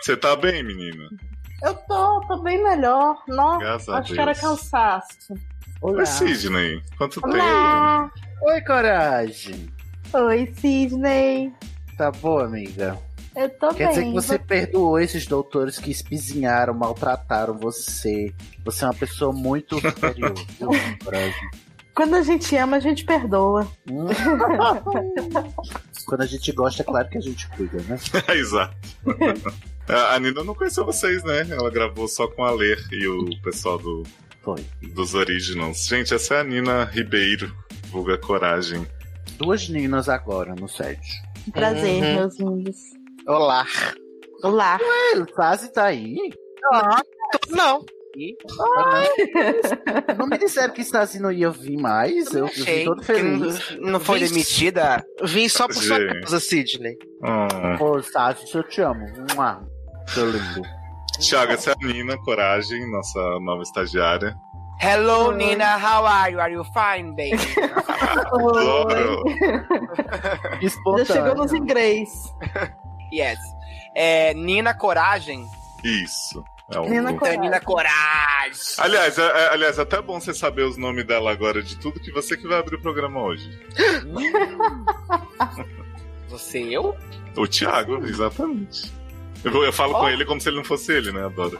Você 0.00 0.16
tá 0.16 0.34
bem, 0.34 0.64
menina? 0.64 1.08
Eu 1.62 1.74
tô, 1.74 2.20
tô 2.26 2.42
bem 2.42 2.60
melhor. 2.64 3.22
Não, 3.28 3.58
Graças 3.60 3.88
a 3.88 3.98
acho 3.98 4.14
que 4.14 4.20
era 4.20 4.34
cansaço. 4.34 5.34
Oi, 5.80 6.04
Sidney. 6.04 6.82
Quanto 6.96 7.20
tempo? 7.20 7.34
Olá. 7.36 8.10
Oi, 8.42 8.60
coragem. 8.62 9.68
Oi, 10.12 10.52
Sidney. 10.56 11.52
Tá 11.96 12.10
boa, 12.10 12.46
amiga? 12.46 12.98
Eu 13.36 13.48
tô 13.50 13.68
Quer 13.68 13.86
bem. 13.86 13.88
dizer 13.90 14.04
que 14.06 14.12
você 14.12 14.38
perdoou 14.40 14.98
esses 14.98 15.24
doutores 15.24 15.78
que 15.78 15.92
espizinharam, 15.92 16.74
maltrataram 16.74 17.56
você. 17.56 18.34
Você 18.64 18.82
é 18.82 18.88
uma 18.88 18.94
pessoa 18.94 19.32
muito 19.32 19.76
superior. 19.80 20.34
Quando 21.98 22.14
a 22.14 22.22
gente 22.22 22.54
ama, 22.54 22.76
a 22.76 22.80
gente 22.80 23.04
perdoa. 23.04 23.66
Quando 26.06 26.20
a 26.20 26.26
gente 26.26 26.52
gosta, 26.52 26.82
é 26.82 26.84
claro 26.84 27.08
que 27.08 27.18
a 27.18 27.20
gente 27.20 27.48
cuida, 27.48 27.78
né? 27.88 27.98
Exato. 28.38 28.76
A 29.88 30.14
a 30.14 30.18
Nina 30.20 30.44
não 30.44 30.54
conheceu 30.54 30.84
vocês, 30.84 31.24
né? 31.24 31.44
Ela 31.50 31.68
gravou 31.70 32.06
só 32.06 32.28
com 32.28 32.44
a 32.44 32.52
Ler 32.52 32.78
e 32.92 33.04
o 33.08 33.28
pessoal 33.42 33.78
do, 33.78 34.04
Foi. 34.42 34.64
dos 34.94 35.14
Originals. 35.14 35.86
Gente, 35.88 36.14
essa 36.14 36.36
é 36.36 36.40
a 36.42 36.44
Nina 36.44 36.84
Ribeiro, 36.84 37.52
vulga 37.90 38.16
Coragem. 38.16 38.86
Duas 39.36 39.68
Ninas 39.68 40.08
agora 40.08 40.54
no 40.54 40.68
set. 40.68 41.00
Prazer, 41.52 42.00
Uhum. 42.00 42.14
meus 42.14 42.38
lindos. 42.38 42.76
Olá. 43.26 43.66
Olá. 44.44 44.78
Ué, 45.16 45.26
Tazi 45.34 45.72
tá 45.72 45.86
aí? 45.86 46.16
Não. 46.62 47.02
Não 47.48 47.97
me 50.26 50.38
disseram 50.38 50.72
que 50.74 50.80
Stasi 50.82 51.20
não 51.20 51.30
ia 51.32 51.50
vir 51.50 51.76
mais. 51.76 52.32
Eu, 52.34 52.46
eu 52.46 52.52
vim 52.64 52.84
todo 52.84 53.02
feliz. 53.02 53.76
não, 53.78 53.92
não 53.92 54.00
foi 54.00 54.18
Vim- 54.20 54.28
demitida. 54.28 55.04
Vim 55.22 55.48
só 55.48 55.66
por 55.66 55.74
sua 55.76 55.98
causa, 56.20 56.40
Sidney. 56.40 56.96
Ah. 57.22 57.76
Ô, 57.80 57.98
Stasi, 58.00 58.54
eu 58.54 58.62
te 58.62 58.80
amo. 58.80 59.06
Mua. 59.34 59.62
Seu 60.08 60.30
lindo. 60.30 60.62
Tiago, 61.20 61.52
essa 61.52 61.70
é 61.70 61.74
a 61.74 61.86
Nina 61.86 62.16
Coragem, 62.18 62.90
nossa 62.90 63.18
nova 63.40 63.62
estagiária. 63.62 64.34
Hello, 64.80 65.32
Nina. 65.32 65.76
How 65.76 66.06
are 66.06 66.32
you? 66.32 66.40
Are 66.40 66.52
you 66.52 66.64
fine, 66.64 67.10
baby? 67.16 67.42
Adoro. 68.00 69.24
Já 71.04 71.04
chegou 71.14 71.34
nos 71.34 71.52
inglês. 71.52 72.08
yes. 73.12 73.38
É, 73.96 74.32
Nina 74.34 74.72
Coragem. 74.74 75.44
Isso. 75.82 76.44
É 76.70 76.78
o- 76.78 76.88
Nina 76.88 77.14
Coragem. 77.14 77.40
Nina 77.40 77.60
Coragem. 77.60 78.60
Aliás, 78.78 79.18
é, 79.18 79.22
é- 79.22 79.48
aliás, 79.52 79.78
é 79.78 79.82
até 79.82 80.02
bom 80.02 80.20
você 80.20 80.34
saber 80.34 80.62
os 80.64 80.76
nomes 80.76 81.06
dela 81.06 81.30
agora 81.30 81.62
de 81.62 81.76
tudo 81.78 81.98
que 82.00 82.10
você 82.12 82.36
que 82.36 82.46
vai 82.46 82.58
abrir 82.58 82.76
o 82.76 82.80
programa 82.82 83.20
hoje. 83.22 83.58
Você 86.28 86.60
e 86.60 86.74
eu? 86.74 86.94
O 87.36 87.46
Thiago, 87.46 88.04
exatamente. 88.06 88.92
Eu, 89.42 89.64
eu 89.64 89.72
falo 89.72 89.94
com 89.94 90.08
ele 90.10 90.26
como 90.26 90.38
se 90.38 90.48
ele 90.50 90.58
não 90.58 90.64
fosse 90.64 90.92
ele, 90.92 91.10
né? 91.10 91.24
Adoro. 91.24 91.58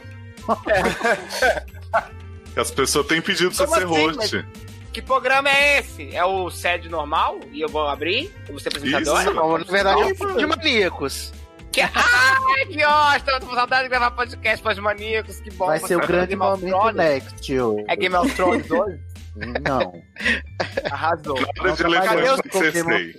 As 2.55 2.69
pessoas 2.71 3.07
têm 3.07 3.19
pedido 3.21 3.49
pra 3.51 3.65
você 3.65 3.81
Como 3.85 3.95
ser 3.95 4.09
assim, 4.21 4.37
host. 4.37 4.45
Que 4.93 5.01
programa 5.01 5.49
é 5.49 5.79
esse? 5.79 6.15
É 6.15 6.23
o 6.23 6.49
sede 6.51 6.87
normal? 6.89 7.39
E 7.51 7.61
eu 7.61 7.67
vou 7.69 7.87
abrir? 7.87 8.31
Eu 8.47 8.53
vou 8.53 8.59
ser 8.59 8.69
apresentadora? 8.69 9.23
Isso. 9.23 9.33
Não, 9.33 9.57
na 9.57 9.63
verdade, 9.63 10.01
é 10.01 10.13
de 10.37 10.45
maníacos. 10.45 11.33
Que... 11.79 11.83
Ai, 11.95 12.65
que 12.65 12.83
ótimo! 12.83 13.39
Tô 13.39 13.47
com 13.47 13.55
saudade 13.55 13.83
de 13.83 13.89
gravar 13.89 14.11
podcast 14.11 14.61
para 14.61 14.73
os 14.73 14.79
maníacos. 14.79 15.39
Que 15.39 15.51
bom. 15.51 15.67
Vai 15.67 15.79
ser 15.79 15.95
o 15.95 16.05
grande 16.05 16.35
Game 16.35 16.41
of 16.43 16.65
momento 16.65 16.97
next. 16.97 17.53
É 17.87 17.95
Game 17.95 18.15
of 18.15 18.35
Thrones 18.35 18.69
hoje? 18.69 18.99
Não. 19.35 19.93
Arrasou. 20.91 21.39
Nada 21.39 21.71
de 21.75 21.83
Não 21.83 21.93
elefante 21.93 23.17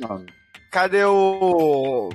Cadê 0.70 1.04
o 1.04 2.10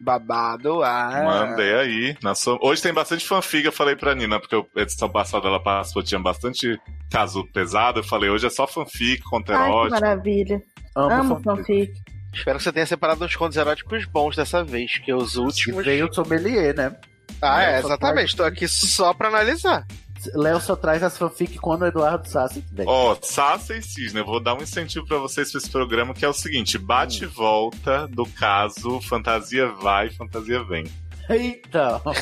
babado? 0.00 0.82
Ah. 0.82 1.22
Mandei 1.24 1.74
aí. 1.74 2.16
Na 2.22 2.34
sua- 2.34 2.58
Hoje 2.60 2.82
tem 2.82 2.92
bastante 2.92 3.26
fanfic, 3.26 3.64
eu 3.64 3.72
falei 3.72 3.94
pra 3.96 4.14
Nina, 4.14 4.40
porque 4.40 4.56
a 4.56 4.80
edição 4.80 5.08
passada 5.08 5.46
ela 5.46 5.62
passou, 5.62 6.02
tinha 6.02 6.20
bastante 6.20 6.78
caso 7.10 7.46
pesado. 7.52 8.00
Eu 8.00 8.04
falei, 8.04 8.30
hoje 8.30 8.46
é 8.46 8.50
só 8.50 8.66
fanfic, 8.66 9.22
conto 9.22 9.52
Ai, 9.52 9.70
que 9.84 9.90
maravilha. 9.90 10.62
Amo 10.94 11.14
Amo 11.14 11.40
fanfic. 11.42 11.86
fanfic. 11.86 12.17
Espero 12.38 12.58
que 12.58 12.64
você 12.64 12.72
tenha 12.72 12.86
separado 12.86 13.24
uns 13.24 13.36
contos 13.36 13.56
eróticos 13.56 14.04
bons 14.06 14.36
dessa 14.36 14.62
vez, 14.64 14.98
que 14.98 15.12
os 15.12 15.34
E 15.34 15.38
últimos. 15.38 15.84
veio 15.84 16.08
o 16.08 16.14
sommelier, 16.14 16.74
né? 16.74 16.94
Ah, 17.42 17.62
é, 17.62 17.72
Léo 17.72 17.82
só 17.82 17.88
exatamente. 17.88 18.36
Tô 18.36 18.44
aqui 18.44 18.66
só 18.68 19.12
pra 19.14 19.28
analisar. 19.28 19.86
Léo 20.34 20.60
só 20.60 20.74
traz 20.74 21.00
as 21.04 21.16
fanfic 21.16 21.58
quando 21.58 21.82
o 21.82 21.86
Eduardo 21.86 22.28
Sassi 22.28 22.64
vem. 22.72 22.84
Ó, 22.88 23.16
Sassa 23.22 23.76
e 23.76 23.82
Cisne, 23.82 24.18
eu 24.18 24.26
vou 24.26 24.40
dar 24.40 24.54
um 24.54 24.62
incentivo 24.62 25.06
pra 25.06 25.18
vocês 25.18 25.50
pra 25.50 25.58
esse 25.58 25.70
programa, 25.70 26.12
que 26.12 26.24
é 26.24 26.28
o 26.28 26.32
seguinte: 26.32 26.76
bate 26.76 27.22
e 27.22 27.26
volta 27.26 28.08
do 28.08 28.26
caso 28.26 29.00
Fantasia 29.00 29.68
vai, 29.68 30.10
Fantasia 30.10 30.62
vem. 30.64 30.84
Então. 31.30 32.02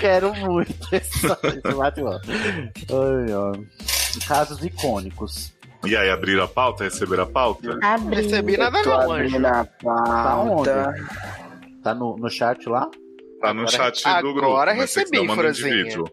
Quero 0.00 0.34
muito 0.36 0.74
esse, 0.94 1.26
esse 1.26 1.74
bate-volta. 1.76 2.22
Ai, 2.30 3.32
ai. 3.32 3.66
Casos 4.26 4.62
icônicos. 4.64 5.52
E 5.84 5.96
aí, 5.96 6.10
abriram 6.10 6.44
a 6.44 6.48
pauta? 6.48 6.84
Receberam 6.84 7.24
a 7.24 7.26
pauta? 7.26 7.78
Abri. 7.82 8.16
Recebi 8.22 8.56
nada 8.56 8.82
não, 8.82 9.12
anjo. 9.12 9.36
a 9.46 9.64
Tá 9.64 9.64
pauta. 9.84 10.94
Tá 11.82 11.94
no, 11.94 12.16
no 12.16 12.30
chat 12.30 12.68
lá? 12.68 12.88
Tá 13.40 13.52
no 13.52 13.62
Agora- 13.62 13.68
chat 13.76 14.02
do 14.04 14.08
agora 14.08 14.32
grupo. 14.32 14.56
mas 14.64 14.76
recebi, 14.94 15.18
indivíduo. 15.18 16.04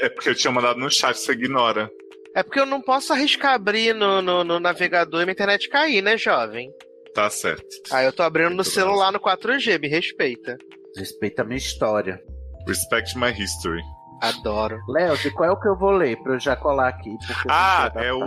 É 0.00 0.08
porque 0.08 0.28
eu 0.28 0.34
tinha 0.34 0.52
mandado 0.52 0.78
no 0.78 0.90
chat, 0.90 1.16
você 1.16 1.32
ignora. 1.32 1.90
É 2.34 2.42
porque 2.42 2.60
eu 2.60 2.66
não 2.66 2.80
posso 2.80 3.12
arriscar 3.12 3.54
abrir 3.54 3.94
no, 3.94 4.20
no, 4.22 4.44
no 4.44 4.60
navegador 4.60 5.22
e 5.22 5.24
minha 5.24 5.32
internet 5.32 5.68
cair, 5.68 6.02
né, 6.02 6.16
jovem? 6.16 6.70
Tá 7.14 7.28
certo. 7.30 7.64
Aí 7.90 8.04
eu 8.06 8.12
tô 8.12 8.22
abrindo 8.22 8.54
no 8.54 8.62
celular 8.62 9.10
no 9.10 9.18
4G, 9.18 9.80
me 9.80 9.88
respeita. 9.88 10.56
Respeita 10.96 11.42
a 11.42 11.44
minha 11.44 11.56
história. 11.56 12.20
Respect 12.68 13.16
my 13.18 13.30
history. 13.32 13.80
Adoro. 14.22 14.78
Léo, 14.88 15.16
de 15.18 15.30
qual 15.30 15.48
é 15.48 15.52
o 15.52 15.58
que 15.60 15.68
eu 15.68 15.76
vou 15.76 15.90
ler 15.92 16.16
pra 16.22 16.34
eu 16.34 16.40
já 16.40 16.54
colar 16.56 16.88
aqui? 16.88 17.10
Ah, 17.48 17.90
é 17.96 18.12
o. 18.12 18.18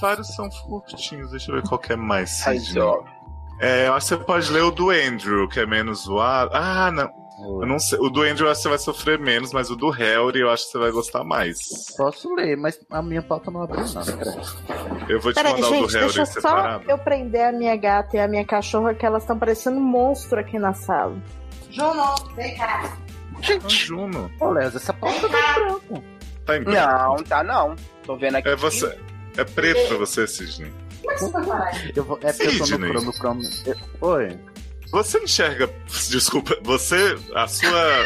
Vários 0.00 0.34
são 0.34 0.48
curtinhos, 0.48 1.30
deixa 1.30 1.50
eu 1.50 1.56
ver 1.56 1.68
qual 1.68 1.78
que 1.78 1.92
é 1.92 1.96
mais. 1.96 2.30
Sidney. 2.30 2.82
É, 3.60 3.88
eu 3.88 3.94
acho 3.94 4.08
que 4.08 4.14
você 4.16 4.24
pode 4.24 4.50
ler 4.50 4.62
o 4.62 4.70
do 4.70 4.90
Andrew, 4.90 5.46
que 5.48 5.60
é 5.60 5.66
menos 5.66 6.04
zoado. 6.04 6.50
Ah, 6.54 6.90
não. 6.90 7.10
Eu 7.60 7.66
não 7.66 7.78
sei. 7.78 7.98
O 7.98 8.10
do 8.10 8.22
Andrew 8.22 8.46
eu 8.46 8.52
acho 8.52 8.58
que 8.58 8.62
você 8.64 8.68
vai 8.68 8.78
sofrer 8.78 9.18
menos, 9.18 9.52
mas 9.52 9.70
o 9.70 9.76
do 9.76 9.88
Harry 9.90 10.40
eu 10.40 10.50
acho 10.50 10.66
que 10.66 10.72
você 10.72 10.78
vai 10.78 10.90
gostar 10.90 11.24
mais. 11.24 11.58
Posso 11.96 12.34
ler, 12.34 12.56
mas 12.56 12.78
a 12.90 13.00
minha 13.00 13.22
pauta 13.22 13.50
não 13.50 13.62
abriu, 13.62 13.84
não. 13.94 15.08
Eu 15.08 15.20
vou 15.20 15.32
te 15.32 15.36
Peraí, 15.36 15.54
mandar 15.54 15.66
o 15.68 15.70
do 15.70 15.76
gente, 15.88 15.92
Harry 15.94 16.04
deixa 16.06 16.26
só 16.26 16.32
separado. 16.32 16.84
eu 16.86 16.98
prender 16.98 17.46
a 17.46 17.52
minha 17.52 17.74
gata 17.76 18.16
e 18.16 18.20
a 18.20 18.28
minha 18.28 18.44
cachorra, 18.44 18.94
que 18.94 19.06
elas 19.06 19.22
estão 19.22 19.38
parecendo 19.38 19.78
um 19.78 19.82
monstro 19.84 20.38
aqui 20.38 20.58
na 20.58 20.74
sala. 20.74 21.16
Juno, 21.70 22.14
vem 22.36 22.54
cá. 22.56 22.82
Ah, 22.84 23.68
Juno. 23.68 24.30
Ô, 24.38 24.50
Léo, 24.50 24.68
essa 24.68 24.92
pauta 24.92 25.28
tá 25.28 25.38
em 25.38 25.54
branco. 25.54 26.04
Tá 26.44 26.56
em 26.56 26.62
branco. 26.62 26.78
Não, 26.92 27.16
tá 27.24 27.42
não. 27.42 27.76
Tô 28.04 28.16
vendo 28.16 28.36
aqui. 28.36 28.48
É 28.50 28.56
você. 28.56 28.98
É 29.36 29.44
preto 29.44 29.88
pra 29.88 29.96
você, 29.98 30.26
Sidney. 30.26 30.72
Eu 31.94 32.04
vou, 32.04 32.18
é 32.22 32.32
porque 32.32 32.46
eu 32.46 32.52
tô 32.52 32.58
no 32.58 32.66
Sidney. 32.66 33.12
Chrome. 33.12 33.44
Eu- 33.66 33.76
Oi. 34.08 34.38
Você 34.92 35.18
enxerga. 35.20 35.68
Desculpa, 36.08 36.58
você. 36.62 37.16
A 37.34 37.46
sua 37.46 38.04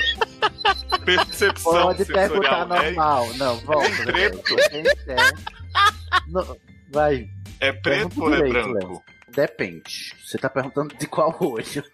percepção 1.05 1.73
Pode 1.73 2.05
perguntar 2.05 2.69
é, 2.85 2.91
normal. 2.91 3.35
Não, 3.35 3.57
volta. 3.61 3.87
é 3.89 4.05
preto? 4.05 4.57
É. 5.09 5.17
Não, 6.29 6.57
vai. 6.91 7.27
é 7.61 7.73
preto 7.73 8.23
ou 8.23 8.33
é 8.33 8.37
direito, 8.37 8.53
branco? 8.53 8.89
Léo. 8.93 9.03
Depende. 9.35 10.15
Você 10.25 10.39
tá 10.39 10.49
perguntando 10.49 10.95
de 10.97 11.07
qual 11.07 11.35
olho. 11.41 11.85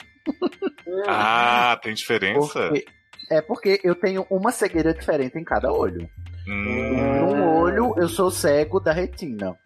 Ah, 1.06 1.78
tem 1.82 1.94
diferença? 1.94 2.68
Porque- 2.68 2.84
é 3.30 3.40
porque 3.40 3.80
eu 3.84 3.94
tenho 3.94 4.26
uma 4.28 4.50
cegueira 4.50 4.92
diferente 4.92 5.38
em 5.38 5.44
cada 5.44 5.72
olho. 5.72 6.10
Hum, 6.50 7.20
Num 7.20 7.48
olho 7.58 7.94
eu 7.96 8.08
sou 8.08 8.30
cego 8.30 8.80
da 8.80 8.92
retina. 8.92 9.56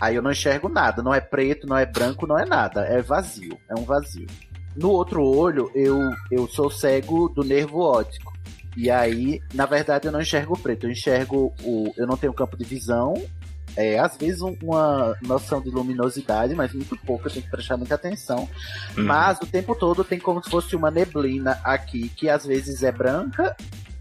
Aí 0.00 0.16
eu 0.16 0.22
não 0.22 0.30
enxergo 0.32 0.68
nada. 0.68 1.02
Não 1.02 1.14
é 1.14 1.20
preto, 1.20 1.66
não 1.66 1.76
é 1.76 1.86
branco, 1.86 2.26
não 2.26 2.38
é 2.38 2.44
nada. 2.44 2.82
É 2.82 3.00
vazio. 3.00 3.58
É 3.68 3.74
um 3.74 3.84
vazio. 3.84 4.26
No 4.76 4.90
outro 4.90 5.22
olho 5.24 5.70
eu, 5.74 5.98
eu 6.30 6.46
sou 6.48 6.70
cego 6.70 7.28
do 7.28 7.42
nervo 7.42 7.78
óptico. 7.80 8.32
E 8.76 8.90
aí, 8.90 9.40
na 9.54 9.66
verdade, 9.66 10.06
eu 10.08 10.12
não 10.12 10.20
enxergo 10.20 10.54
o 10.54 10.58
preto. 10.58 10.84
Eu 10.86 10.90
enxergo 10.90 11.54
o. 11.62 11.92
Eu 11.96 12.06
não 12.06 12.16
tenho 12.16 12.34
campo 12.34 12.56
de 12.56 12.64
visão. 12.64 13.14
É, 13.76 13.98
às 13.98 14.16
vezes 14.16 14.40
um- 14.40 14.56
uma 14.62 15.16
noção 15.22 15.60
de 15.60 15.68
luminosidade, 15.68 16.54
mas 16.54 16.72
muito 16.72 16.96
pouco, 16.98 17.26
eu 17.26 17.32
tenho 17.32 17.44
que 17.44 17.50
prestar 17.50 17.76
muita 17.76 17.96
atenção. 17.96 18.48
Uhum. 18.96 19.04
Mas 19.04 19.38
o 19.40 19.46
tempo 19.46 19.74
todo 19.74 20.04
tem 20.04 20.18
como 20.18 20.42
se 20.44 20.48
fosse 20.48 20.76
uma 20.76 20.92
neblina 20.92 21.58
aqui, 21.64 22.08
que 22.10 22.28
às 22.28 22.46
vezes 22.46 22.84
é 22.84 22.92
branca, 22.92 23.56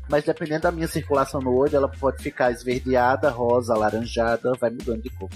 mas 0.09 0.23
dependendo 0.23 0.61
da 0.63 0.71
minha 0.71 0.87
circulação 0.87 1.39
no 1.41 1.53
olho, 1.53 1.75
ela 1.75 1.87
pode 1.89 2.21
ficar 2.21 2.51
esverdeada, 2.51 3.29
rosa, 3.29 3.73
alaranjada, 3.73 4.51
vai 4.59 4.69
mudando 4.69 5.01
de 5.01 5.09
cor. 5.09 5.29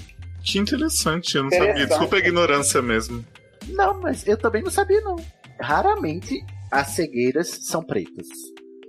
que 0.44 0.60
interessante, 0.60 1.36
eu 1.36 1.44
não 1.44 1.48
Interessante. 1.50 1.72
sabia. 1.72 1.88
Desculpa 1.88 2.16
a 2.16 2.20
ignorância 2.20 2.82
mesmo. 2.82 3.26
Não, 3.70 4.00
mas 4.02 4.26
eu 4.28 4.38
também 4.38 4.62
não 4.64 4.72
sabia, 4.72 5.02
não. 5.02 5.16
Raramente 5.60 6.40
as 6.72 6.90
cegueiras 6.90 7.48
são 7.62 7.84
pretas. 7.84 8.28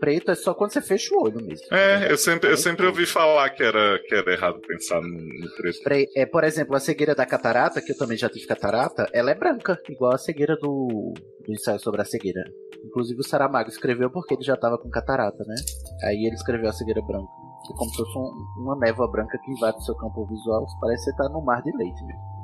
Preto 0.01 0.31
é 0.31 0.35
só 0.35 0.55
quando 0.55 0.73
você 0.73 0.81
fecha 0.81 1.15
o 1.15 1.23
olho 1.25 1.43
mesmo. 1.45 1.67
É, 1.73 2.11
eu 2.11 2.17
sempre, 2.17 2.51
eu 2.51 2.57
sempre 2.57 2.87
ouvi 2.87 3.05
falar 3.05 3.51
que 3.51 3.63
era, 3.63 3.99
que 4.07 4.15
era 4.15 4.33
errado 4.33 4.61
pensar 4.67 5.01
no, 5.01 5.09
no 5.09 5.57
preto. 5.57 5.83
Pre- 5.83 6.09
é, 6.17 6.25
por 6.25 6.45
exemplo, 6.45 6.77
a 6.77 6.81
cegueira 6.81 7.15
da 7.15 7.27
catarata, 7.27 7.81
que 7.83 7.93
eu 7.93 7.97
também 7.99 8.17
já 8.17 8.29
tive 8.29 8.47
catarata, 8.47 9.09
ela 9.13 9.31
é 9.31 9.35
branca, 9.35 9.79
igual 9.89 10.15
a 10.15 10.19
cegueira 10.19 10.57
do, 10.57 11.13
do 11.45 11.53
ensaio 11.53 11.81
sobre 11.81 12.01
a 12.01 12.05
cegueira. 12.05 12.43
Inclusive 12.85 13.19
o 13.21 13.25
Saramago 13.25 13.69
escreveu 13.69 14.09
porque 14.11 14.35
ele 14.35 14.45
já 14.45 14.57
tava 14.57 14.79
com 14.79 14.89
catarata, 14.89 15.43
né? 15.47 15.57
Aí 16.05 16.25
ele 16.27 16.37
escreveu 16.37 16.69
a 16.71 16.73
cegueira 16.73 17.03
branca. 17.03 17.29
É 17.69 17.75
como 17.77 17.91
se 17.91 17.97
fosse 17.97 18.17
um- 18.19 18.63
uma 18.63 18.79
névoa 18.79 19.11
branca 19.11 19.37
que 19.45 19.51
invade 19.51 19.79
o 19.79 19.83
seu 19.83 19.97
campo 19.97 20.25
visual. 20.27 20.65
Parece 20.81 21.05
que 21.07 21.11
você 21.11 21.17
tá 21.17 21.29
no 21.29 21.45
mar 21.45 21.61
de 21.63 21.77
leite 21.77 22.05
mesmo. 22.05 22.39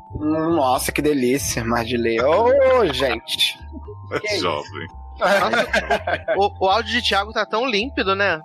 Nossa, 0.55 0.91
que 0.93 1.01
delícia, 1.03 1.65
mar 1.65 1.85
de 1.85 1.97
lei. 1.97 2.21
Ô, 2.21 2.87
gente. 2.93 3.57
Que 4.21 4.39
O, 6.37 6.67
o 6.67 6.69
áudio 6.71 6.93
de 6.93 7.03
Thiago 7.09 7.33
tá 7.33 7.45
tão 7.47 7.67
límpido, 7.67 8.15
né? 8.15 8.41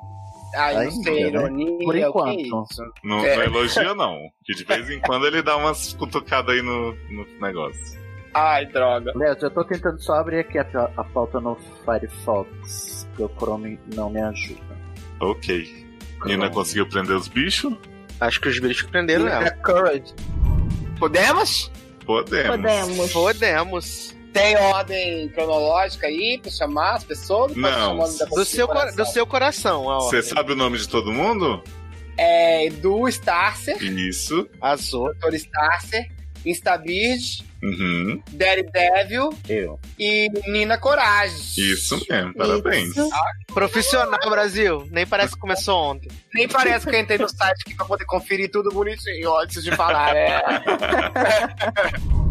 Ai, 0.55 0.85
não 0.85 0.91
sei, 0.91 1.23
né? 1.23 1.29
ironia. 1.29 1.77
Por 1.79 1.89
o 1.89 1.91
que 1.91 1.97
é 2.03 2.07
enquanto. 2.07 2.39
isso? 2.39 2.81
Não, 3.03 3.19
É. 3.25 3.35
não 3.35 3.43
elogia, 3.43 3.93
não. 3.93 4.17
Que 4.43 4.55
de 4.55 4.63
vez 4.63 4.89
em 4.89 4.99
quando 4.99 5.27
ele 5.27 5.41
dá 5.43 5.55
umas 5.57 5.93
cutucadas 5.93 6.55
aí 6.55 6.61
no, 6.61 6.93
no 7.11 7.25
negócio. 7.39 7.99
Ai, 8.33 8.65
droga. 8.67 9.11
Léo, 9.15 9.35
eu 9.41 9.51
tô 9.51 9.63
tentando 9.63 9.99
só 10.01 10.13
abrir 10.13 10.39
aqui 10.39 10.57
a, 10.57 10.65
a 10.97 11.03
pauta 11.03 11.39
no 11.39 11.55
Firefox, 11.85 13.07
porque 13.09 13.23
o 13.23 13.29
Chrome 13.37 13.79
não 13.95 14.09
me 14.09 14.21
ajuda. 14.21 14.77
Ok. 15.19 15.87
Nina 16.25 16.49
conseguiu 16.49 16.87
prender 16.87 17.15
os 17.15 17.27
bichos? 17.27 17.73
Acho 18.19 18.41
que 18.41 18.49
os 18.49 18.59
bichos 18.59 18.89
prenderam 18.89 19.25
Nina 19.25 19.35
ela. 19.35 19.51
Courage. 19.51 20.13
Podemos? 20.99 21.71
Podemos. 22.05 22.49
Podemos. 22.57 23.11
Podemos. 23.13 24.17
Tem 24.33 24.55
ordem 24.57 25.27
cronológica 25.29 26.07
aí 26.07 26.39
pra 26.41 26.51
chamar 26.51 26.95
as 26.95 27.03
pessoas? 27.03 27.55
Não. 27.55 27.97
Do 27.97 28.45
seu, 28.45 28.67
cora- 28.67 28.79
coração? 28.81 28.95
do 29.05 29.11
seu 29.11 29.25
coração, 29.27 29.83
Você 30.01 30.21
sabe 30.21 30.53
o 30.53 30.55
nome 30.55 30.77
de 30.77 30.87
todo 30.87 31.11
mundo? 31.11 31.63
É 32.17 32.65
Edu 32.65 33.07
Starcer, 33.07 33.81
Isso. 33.81 34.47
Azul. 34.61 35.13
Dr. 35.15 35.35
Starcer, 35.35 36.11
Instabird, 36.45 37.47
Uhum. 37.61 38.23
Daredevil 38.31 39.37
Eu. 39.49 39.77
e 39.99 40.29
Nina 40.49 40.77
Coragem. 40.77 41.37
Isso 41.57 42.01
mesmo, 42.09 42.33
parabéns. 42.33 42.95
Isso. 42.95 43.09
Profissional, 43.53 44.17
Brasil. 44.29 44.87
Nem 44.89 45.05
parece 45.05 45.33
que 45.33 45.39
começou 45.41 45.77
ontem. 45.77 46.07
Nem 46.33 46.47
parece 46.47 46.87
que 46.87 46.95
eu 46.95 46.99
entrei 47.01 47.17
no 47.17 47.27
site 47.27 47.61
aqui 47.65 47.75
pra 47.75 47.85
poder 47.85 48.05
conferir 48.05 48.49
tudo 48.49 48.69
bonitinho 48.71 49.37
antes 49.37 49.61
de 49.61 49.75
falar, 49.75 50.13
né? 50.13 50.39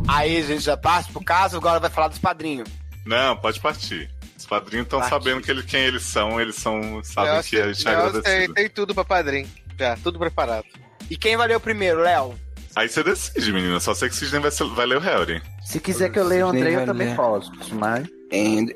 Aí, 0.09 0.43
gente, 0.43 0.63
já 0.63 0.77
parte 0.77 1.13
pro 1.13 1.23
caso, 1.23 1.57
agora 1.59 1.79
vai 1.79 1.91
falar 1.91 2.09
dos 2.09 2.19
padrinhos. 2.19 2.69
Não, 3.05 3.37
pode 3.37 3.61
partir. 3.61 4.11
padrinhos 4.47 4.87
estão 4.87 5.03
sabendo 5.03 5.43
que 5.43 5.51
ele, 5.51 5.63
quem 5.63 5.83
eles 5.83 6.03
são, 6.05 6.41
eles 6.41 6.57
são, 6.57 7.03
sabem 7.05 7.37
Eu 7.37 7.43
que 7.43 7.61
a 7.61 7.73
gente 7.73 7.87
é 7.87 7.93
eu 7.93 7.97
agradecido. 7.99 8.27
sei, 8.29 8.49
tem 8.55 8.69
tudo 8.71 8.95
pra 8.95 9.05
padrinho. 9.05 9.49
Já, 9.79 9.97
tudo 9.97 10.19
preparado. 10.19 10.65
E 11.11 11.17
quem 11.17 11.37
o 11.57 11.61
primeiro, 11.61 12.01
Léo? 12.01 12.39
Aí 12.79 12.89
você 12.89 13.03
decide, 13.03 13.53
menina. 13.53 13.81
Só 13.81 13.93
sei 13.93 14.09
que 14.09 14.15
Sidney 14.15 14.41
vai, 14.41 14.51
vai 14.75 14.87
ler 14.87 14.99
o 14.99 15.01
Harry. 15.01 15.43
Se 15.65 15.81
quiser 15.81 16.11
que 16.11 16.19
eu 16.19 16.25
leia 16.25 16.47
o 16.47 16.51
André, 16.51 16.77
eu 16.77 16.87
também 16.87 17.09
ler. 17.09 17.17
posso. 17.17 17.51
Mas. 17.75 18.07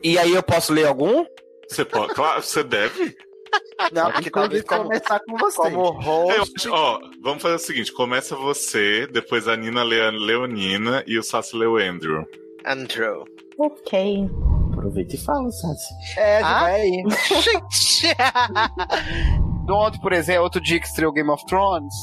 E 0.03 0.19
aí 0.19 0.35
eu 0.35 0.43
posso 0.43 0.73
ler 0.73 0.87
algum? 0.87 1.25
Você 1.69 1.85
pode. 1.85 2.13
Claro, 2.15 2.43
você 2.43 2.65
deve. 2.65 3.17
Não, 3.93 4.11
porque 4.11 4.31
talvez 4.31 4.63
como, 4.65 4.85
começar 4.85 5.21
com 5.21 5.37
você. 5.37 5.57
como 5.57 5.77
Eu 5.79 5.93
host. 6.41 6.53
acho- 6.57 6.73
ó, 6.73 6.99
vamos 7.23 7.43
fazer 7.43 7.55
o 7.55 7.59
seguinte: 7.59 7.93
começa 7.93 8.35
você, 8.35 9.07
depois 9.07 9.47
a 9.47 9.57
Nina 9.57 9.83
lê 9.85 10.01
a 10.05 10.11
Leonina 10.11 11.05
e 11.07 11.17
o 11.19 11.23
Sassi 11.23 11.55
lê 11.57 11.67
o 11.67 11.77
Andrew. 11.77 12.25
Andrew. 12.67 13.25
Ok. 13.59 14.29
Aproveita 14.73 15.15
e 15.15 15.19
fala, 15.19 15.51
Sassi. 15.51 15.95
É, 16.19 16.41
já 16.41 16.47
Ah? 16.59 16.61
vai 16.63 16.81
aí. 16.81 17.03
Gente! 17.41 18.15
Do 19.67 19.75
ontem, 19.75 20.01
por 20.01 20.13
exemplo, 20.13 20.43
outro 20.43 20.61
dia 20.61 20.81
que 20.81 20.87
estreou 20.87 21.13
Game 21.13 21.31
of 21.31 21.45
Thrones. 21.47 21.95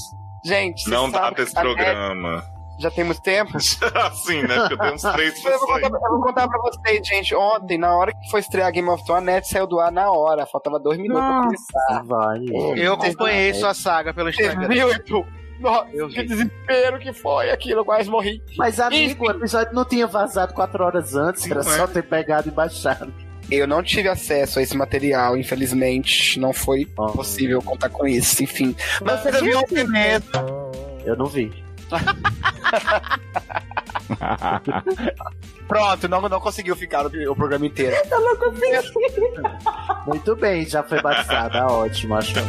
Gente, 0.44 0.90
Não 0.90 1.10
dá 1.10 1.32
pra 1.32 1.44
esse 1.44 1.54
net 1.56 1.64
programa. 1.64 2.44
Já 2.80 2.90
tem 2.90 3.04
muito 3.04 3.22
tempo? 3.22 3.58
Assim, 3.58 4.42
né? 4.44 4.56
Porque 4.60 4.74
eu 4.74 4.78
tenho 4.78 4.94
uns 4.94 5.02
três 5.02 5.46
Eu 5.46 5.60
vou, 5.60 5.68
contar, 5.68 5.88
eu 5.88 6.10
vou 6.12 6.22
contar 6.22 6.48
pra 6.48 6.60
vocês, 6.62 7.06
gente. 7.06 7.36
Ontem, 7.36 7.78
na 7.78 7.94
hora 7.94 8.14
que 8.14 8.30
foi 8.32 8.40
estrear 8.40 8.72
Game 8.72 8.88
of 8.88 9.04
Thrones, 9.04 9.24
a 9.28 9.32
net 9.34 9.48
saiu 9.50 9.68
do 9.68 9.80
ar 9.82 9.92
na 9.92 10.10
hora. 10.10 10.46
Faltava 10.46 10.80
dois 10.80 10.98
minutos 10.98 11.22
pra 11.22 11.42
começar. 11.42 12.04
Vai. 12.06 12.40
Eu 12.78 12.94
acompanhei 12.94 13.54
sua 13.54 13.74
saga 13.74 14.14
pelo 14.14 14.30
Instagram. 14.30 14.68
viu, 14.70 14.92
Edu? 14.92 15.26
Nossa, 15.60 15.90
Eu 15.92 16.08
que 16.08 16.24
desespero 16.24 17.00
que 17.00 17.12
foi 17.12 17.52
aquilo, 17.52 17.84
quase 17.84 18.10
morri. 18.10 18.42
Mas, 18.58 18.80
amigo, 18.80 19.28
o 19.28 19.32
episódio 19.32 19.74
não 19.74 19.84
tinha 19.84 20.08
vazado 20.08 20.54
quatro 20.54 20.82
horas 20.82 21.16
antes, 21.16 21.46
era 21.52 21.62
Não 21.62 21.74
é? 21.74 21.78
só 21.78 21.86
ter 21.86 22.04
pegado 22.04 22.48
e 22.48 22.52
baixado. 22.52 23.14
Eu 23.52 23.68
não 23.68 23.82
tive 23.82 24.08
acesso 24.08 24.60
a 24.60 24.62
esse 24.62 24.78
material, 24.78 25.38
infelizmente. 25.38 26.40
Não 26.40 26.54
foi 26.54 26.86
possível 26.86 27.62
contar 27.62 27.90
com 27.90 28.08
isso, 28.08 28.44
enfim. 28.44 28.76
Mas 29.02 29.22
Você 29.22 29.30
eu 29.30 29.34
vi 29.34 29.48
viu 29.48 29.60
ontem 29.60 29.88
mesmo. 29.88 30.30
Eu 31.06 31.16
não 31.16 31.26
vi. 31.26 31.52
Pronto, 35.68 36.08
não, 36.08 36.22
não 36.22 36.40
conseguiu 36.40 36.76
ficar 36.76 37.06
o, 37.06 37.32
o 37.32 37.36
programa 37.36 37.66
inteiro. 37.66 37.96
Eu 38.10 38.22
não 38.22 38.38
consegui. 38.38 38.78
Muito 40.06 40.36
bem, 40.36 40.66
já 40.66 40.84
foi 40.84 41.02
batizada, 41.02 41.66
ótimo, 41.68 42.16
acho. 42.16 42.34